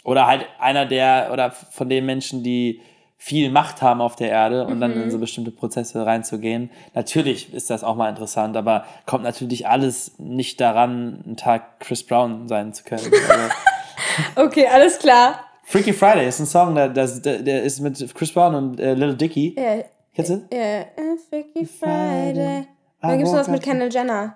Oder 0.05 0.25
halt 0.27 0.45
einer 0.59 0.85
der, 0.85 1.29
oder 1.33 1.51
von 1.51 1.89
den 1.89 2.05
Menschen, 2.05 2.43
die 2.43 2.79
viel 3.17 3.51
Macht 3.51 3.81
haben 3.81 3.99
auf 3.99 4.15
der 4.15 4.29
Erde 4.29 4.65
und 4.65 4.79
dann 4.79 4.95
Mhm. 4.95 5.01
in 5.03 5.11
so 5.11 5.19
bestimmte 5.19 5.51
Prozesse 5.51 6.05
reinzugehen. 6.05 6.69
Natürlich 6.93 7.53
ist 7.53 7.69
das 7.69 7.83
auch 7.83 7.95
mal 7.97 8.07
interessant, 8.09 8.55
aber 8.55 8.85
kommt 9.05 9.25
natürlich 9.25 9.67
alles 9.67 10.13
nicht 10.17 10.61
daran, 10.61 11.21
einen 11.25 11.35
Tag 11.35 11.81
Chris 11.81 12.05
Brown 12.05 12.47
sein 12.47 12.73
zu 12.73 12.83
können. 12.85 13.03
Also, 13.29 14.47
Okay, 14.47 14.65
alles 14.73 14.97
klar. 14.99 15.41
Freaky 15.69 15.93
Friday 15.93 16.27
ist 16.27 16.39
ein 16.39 16.47
Song, 16.47 16.73
der, 16.73 16.89
der, 16.89 17.07
der 17.07 17.61
ist 17.61 17.79
mit 17.79 18.15
Chris 18.15 18.33
Brown 18.33 18.55
und 18.55 18.79
äh, 18.79 18.95
Little 18.95 19.15
Dicky. 19.15 19.55
Ja, 19.55 19.83
Kennst 20.15 20.31
du? 20.31 20.47
ja. 20.51 20.57
äh, 20.57 20.85
Freaky 21.29 21.63
Friday. 21.63 22.67
Dann 22.99 23.17
gibt's 23.19 23.31
noch 23.31 23.39
was 23.39 23.47
mit 23.49 23.61
Kendall 23.61 23.89
Jenner. 23.91 24.35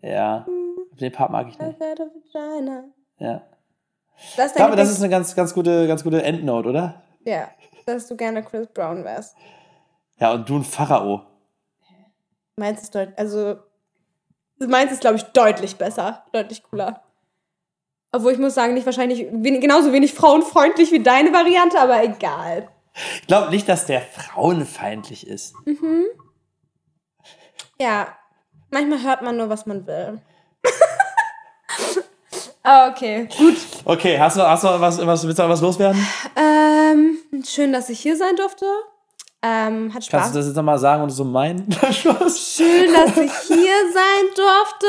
Ja. 0.00 0.46
Den 0.98 1.12
Part 1.12 1.30
mag 1.32 1.48
ich 1.48 1.58
nicht. 1.58 1.78
Ja. 3.18 3.42
Das 4.36 4.46
ist 4.46 4.50
Ich 4.52 4.56
glaube, 4.56 4.76
das 4.76 4.90
ist 4.90 5.00
eine 5.00 5.10
ganz, 5.10 5.36
ganz 5.36 5.52
gute, 5.52 5.86
ganz 5.86 6.02
gute 6.02 6.22
Endnote, 6.22 6.70
oder? 6.70 7.02
Ja, 7.26 7.50
dass 7.84 8.08
du 8.08 8.16
gerne 8.16 8.42
Chris 8.42 8.66
Brown 8.68 9.04
wärst. 9.04 9.36
Ja, 10.18 10.32
und 10.32 10.48
du 10.48 10.56
ein 10.56 10.64
Pharao. 10.64 11.26
Meins 12.56 12.80
ist 12.84 12.94
deutlich, 12.94 13.18
also 13.18 13.56
meins 14.58 14.92
ist, 14.92 15.02
glaube 15.02 15.16
ich, 15.16 15.24
deutlich 15.24 15.76
besser, 15.76 16.24
deutlich 16.32 16.62
cooler. 16.62 17.02
Obwohl 18.12 18.32
ich 18.32 18.38
muss 18.38 18.54
sagen, 18.54 18.74
nicht 18.74 18.86
wahrscheinlich 18.86 19.26
genauso 19.30 19.92
wenig 19.92 20.12
frauenfreundlich 20.14 20.90
wie 20.92 21.02
deine 21.02 21.32
Variante, 21.32 21.78
aber 21.80 22.02
egal. 22.02 22.68
Ich 23.20 23.26
glaube 23.28 23.50
nicht, 23.50 23.68
dass 23.68 23.86
der 23.86 24.00
frauenfeindlich 24.00 25.26
ist. 25.26 25.54
Ja, 27.80 28.08
manchmal 28.70 29.02
hört 29.02 29.22
man 29.22 29.36
nur, 29.36 29.48
was 29.48 29.66
man 29.66 29.86
will. 29.86 30.20
Ah, 32.62 32.90
okay, 32.90 33.26
gut. 33.38 33.56
Okay, 33.86 34.18
hast 34.18 34.36
du, 34.36 34.42
hast 34.42 34.64
du 34.64 34.68
was, 34.68 35.04
was, 35.06 35.26
willst 35.26 35.38
du 35.38 35.42
noch 35.44 35.48
was 35.48 35.62
loswerden? 35.62 36.06
Ähm, 36.36 37.16
schön, 37.42 37.72
dass 37.72 37.88
ich 37.88 37.98
hier 38.00 38.18
sein 38.18 38.36
durfte. 38.36 38.66
Ähm, 39.42 39.88
hat 39.94 39.94
Kannst 39.94 40.08
Spaß. 40.08 40.32
du 40.32 40.38
das 40.38 40.46
jetzt 40.48 40.56
nochmal 40.56 40.78
sagen 40.78 41.02
und 41.02 41.08
so 41.08 41.24
meinen? 41.24 41.66
Schön, 41.72 42.92
dass 42.92 43.16
ich 43.16 43.32
hier 43.46 43.72
sein 43.94 44.26
durfte. 44.36 44.86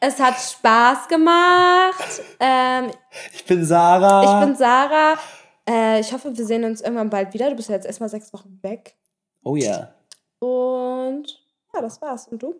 Es 0.00 0.20
hat 0.20 0.34
Spaß 0.36 1.08
gemacht. 1.08 2.22
Ähm, 2.38 2.90
Ich 3.34 3.44
bin 3.44 3.64
Sarah. 3.64 4.40
ich 4.40 4.46
bin 4.46 4.54
Sarah. 4.56 5.14
Äh, 5.68 6.00
ich 6.00 6.12
hoffe, 6.12 6.36
wir 6.36 6.44
sehen 6.46 6.64
uns 6.64 6.80
irgendwann 6.80 7.10
bald 7.10 7.34
wieder. 7.34 7.50
Du 7.50 7.56
bist 7.56 7.68
ja 7.68 7.74
jetzt 7.74 7.86
erstmal 7.86 8.08
sechs 8.08 8.32
Wochen 8.32 8.58
weg. 8.62 8.96
oh 9.42 9.56
ja. 9.56 9.92
Und 10.38 11.24
ja, 11.74 11.80
das 11.80 12.00
war's. 12.00 12.28
Und 12.28 12.42
du? 12.42 12.54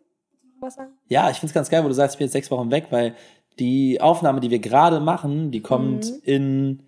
Was 0.60 0.74
sagen? 0.74 0.90
Ja, 1.06 1.30
ich 1.30 1.36
finde 1.38 1.50
es 1.50 1.54
ganz 1.54 1.70
geil, 1.70 1.84
wo 1.84 1.88
du 1.88 1.94
sagst, 1.94 2.14
ich 2.14 2.18
bin 2.18 2.24
jetzt 2.26 2.32
sechs 2.32 2.50
Wochen 2.50 2.70
weg, 2.72 2.86
weil 2.90 3.14
die 3.60 4.00
Aufnahme, 4.00 4.40
die 4.40 4.50
wir 4.50 4.58
gerade 4.58 4.98
machen, 4.98 5.52
die 5.52 5.62
kommt 5.62 6.06
Mhm. 6.06 6.20
in, 6.24 6.82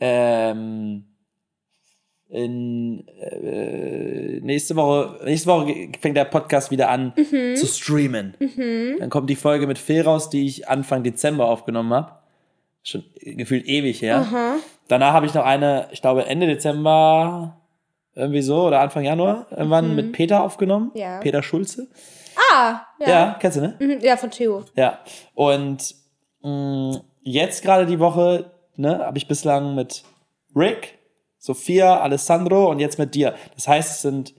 ähm, 0.00 1.04
in 2.34 3.06
äh, 3.20 4.40
nächste 4.40 4.74
Woche, 4.74 5.20
nächste 5.24 5.48
Woche 5.48 5.88
fängt 6.00 6.16
der 6.16 6.24
Podcast 6.24 6.70
wieder 6.72 6.88
an 6.90 7.12
Mhm. 7.16 7.54
zu 7.54 7.66
streamen. 7.66 8.34
Dann 8.98 9.08
kommt 9.08 9.30
die 9.30 9.36
Folge 9.36 9.66
mit 9.68 9.78
Phil 9.78 10.02
raus, 10.02 10.30
die 10.30 10.44
ich 10.46 10.68
Anfang 10.68 11.04
Dezember 11.04 11.46
aufgenommen 11.48 11.92
habe. 11.94 12.12
Schon 12.82 13.04
gefühlt 13.22 13.66
ewig 13.66 14.02
her. 14.02 14.16
Aha. 14.18 14.56
Danach 14.88 15.12
habe 15.12 15.26
ich 15.26 15.34
noch 15.34 15.44
eine, 15.44 15.86
ich 15.92 16.00
glaube 16.02 16.26
Ende 16.26 16.46
Dezember, 16.48 17.56
irgendwie 18.16 18.42
so, 18.42 18.66
oder 18.66 18.80
Anfang 18.80 19.04
Januar, 19.04 19.46
irgendwann 19.50 19.94
mit 19.94 20.12
Peter 20.12 20.42
aufgenommen. 20.42 20.90
Mhm. 20.92 21.00
Ja. 21.00 21.20
Peter 21.20 21.42
Schulze. 21.42 21.86
Ah, 22.52 22.80
Ja, 22.98 23.08
ja. 23.08 23.36
kennst 23.40 23.58
du, 23.58 23.60
ne? 23.62 23.74
Mhm, 23.78 23.98
Ja, 24.00 24.16
von 24.16 24.30
Theo. 24.32 24.64
Ja. 24.74 24.98
Und 25.34 25.94
mh, 26.42 27.00
jetzt 27.22 27.62
gerade 27.62 27.86
die 27.86 28.00
Woche, 28.00 28.50
ne, 28.76 28.98
habe 29.06 29.18
ich 29.18 29.28
bislang 29.28 29.76
mit 29.76 30.02
Rick, 30.56 30.98
Sophia, 31.44 32.00
Alessandro 32.00 32.70
und 32.70 32.78
jetzt 32.78 32.98
mit 32.98 33.14
dir. 33.14 33.34
Das 33.54 33.68
heißt, 33.68 33.90
es 33.96 34.00
sind 34.00 34.32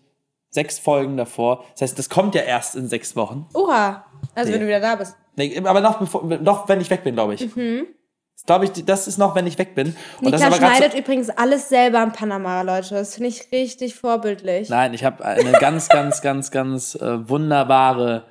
sechs 0.49 0.79
Folgen 0.79 1.17
davor. 1.17 1.63
Das 1.73 1.83
heißt, 1.83 1.99
das 1.99 2.09
kommt 2.09 2.33
ja 2.33 2.41
erst 2.41 2.75
in 2.75 2.87
sechs 2.87 3.15
Wochen. 3.15 3.47
Oha. 3.53 4.07
Also, 4.33 4.51
wenn 4.51 4.59
Nee. 4.59 4.63
du 4.65 4.67
wieder 4.67 4.79
da 4.79 4.95
bist. 4.95 5.15
Nee, 5.35 5.55
aber 5.63 5.81
noch, 5.81 5.99
bevor, 5.99 6.23
noch 6.23 6.67
wenn 6.67 6.81
ich 6.81 6.89
weg 6.89 7.03
bin, 7.03 7.13
glaube 7.13 7.35
ich. 7.35 7.41
Das 7.41 8.43
glaube 8.47 8.65
ich, 8.65 8.71
das 8.85 9.07
ist 9.07 9.19
noch, 9.19 9.35
wenn 9.35 9.45
ich 9.45 9.59
weg 9.59 9.75
bin. 9.75 9.95
Und 10.21 10.31
das 10.31 10.41
Niklas 10.41 10.43
aber 10.45 10.57
grad 10.57 10.71
so- 10.71 10.77
schneidet 10.77 10.99
übrigens 10.99 11.29
alles 11.29 11.69
selber 11.69 12.01
in 12.01 12.11
Panama, 12.11 12.63
Leute. 12.63 12.95
Das 12.95 13.13
finde 13.13 13.29
ich 13.29 13.51
richtig 13.51 13.93
vorbildlich. 13.93 14.69
Nein, 14.69 14.95
ich 14.95 15.03
habe 15.03 15.23
eine 15.23 15.51
ganz, 15.51 15.87
ganz, 15.89 16.21
ganz, 16.23 16.49
ganz 16.49 16.95
äh, 16.95 17.29
wunderbare 17.29 18.25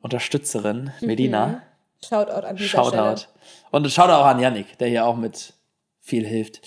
Unterstützerin, 0.00 0.92
Medina. 1.00 1.62
Shoutout 2.04 2.46
an 2.46 2.54
dieser 2.56 2.68
Stelle. 2.86 3.16
Shoutout. 3.16 3.26
Und 3.72 3.90
Shoutout 3.90 4.12
auch 4.12 4.26
an 4.26 4.38
Yannick, 4.40 4.78
der 4.78 4.88
hier 4.88 5.04
auch 5.06 5.16
mit 5.16 5.54
viel 6.00 6.24
hilft. 6.26 6.60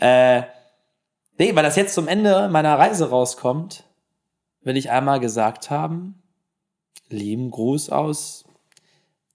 Äh, 0.00 0.42
nee, 1.38 1.54
weil 1.54 1.62
das 1.62 1.76
jetzt 1.76 1.94
zum 1.94 2.08
Ende 2.08 2.48
meiner 2.48 2.78
Reise 2.78 3.10
rauskommt, 3.10 3.84
will 4.62 4.76
ich 4.76 4.90
einmal 4.90 5.20
gesagt 5.20 5.70
haben, 5.70 6.22
lieben 7.08 7.50
Gruß 7.50 7.90
aus 7.90 8.44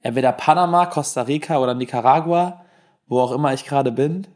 entweder 0.02 0.32
Panama, 0.32 0.86
Costa 0.86 1.24
Rica 1.24 1.60
oder 1.60 1.74
Nicaragua, 1.74 2.66
wo 3.08 3.20
auch 3.20 3.32
immer 3.32 3.54
ich 3.54 3.66
gerade 3.66 3.92
bin. 3.92 4.28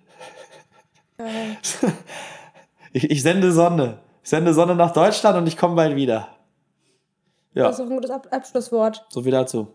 Äh, 1.18 1.56
Ich, 2.94 3.10
ich 3.10 3.24
sende 3.24 3.52
Sonne. 3.52 3.98
Ich 4.24 4.30
sende 4.30 4.54
Sonne 4.54 4.76
nach 4.76 4.94
Deutschland 4.94 5.36
und 5.36 5.48
ich 5.48 5.58
komme 5.58 5.76
bald 5.76 5.96
wieder. 5.96 6.30
Ja. 7.54 7.64
Das 7.64 7.80
ist 7.80 7.82
auch 7.82 7.90
ein 7.90 7.96
gutes 7.96 8.12
Ab 8.12 8.28
Abschlusswort. 8.32 9.06
So 9.10 9.24
viel 9.24 9.32
dazu. 9.32 9.68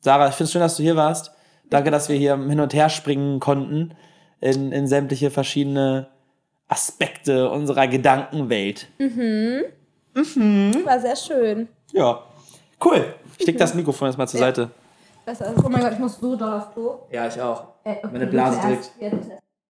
Sarah, 0.00 0.28
ich 0.28 0.34
finde 0.34 0.44
es 0.44 0.52
schön, 0.52 0.60
dass 0.60 0.76
du 0.76 0.84
hier 0.84 0.96
warst. 0.96 1.32
Danke, 1.68 1.90
dass 1.90 2.08
wir 2.08 2.16
hier 2.16 2.36
hin 2.36 2.60
und 2.60 2.72
her 2.72 2.88
springen 2.88 3.40
konnten 3.40 3.94
in, 4.40 4.72
in 4.72 4.86
sämtliche 4.86 5.30
verschiedene 5.30 6.08
Aspekte 6.68 7.50
unserer 7.50 7.88
Gedankenwelt. 7.88 8.88
War 10.14 11.00
sehr 11.00 11.16
schön. 11.16 11.68
Ja, 11.92 12.22
cool. 12.84 13.14
Ich 13.38 13.46
leg 13.46 13.56
das 13.58 13.74
Mikrofon 13.74 14.08
jetzt 14.08 14.18
mal 14.18 14.26
zur 14.26 14.40
Seite. 14.40 14.70
Besser. 15.24 15.54
Oh 15.62 15.68
mein 15.68 15.80
Gott, 15.82 15.92
ich 15.92 15.98
muss 15.98 16.18
so 16.18 16.36
doll 16.36 16.52
auf 16.52 16.72
Klo. 16.72 17.00
Ja, 17.10 17.26
ich 17.26 17.40
auch. 17.40 17.64
Äh, 17.84 17.92
okay, 17.92 18.08
Meine 18.12 18.26
du 18.26 18.30
Blase 18.30 18.60
drückt. 18.60 18.92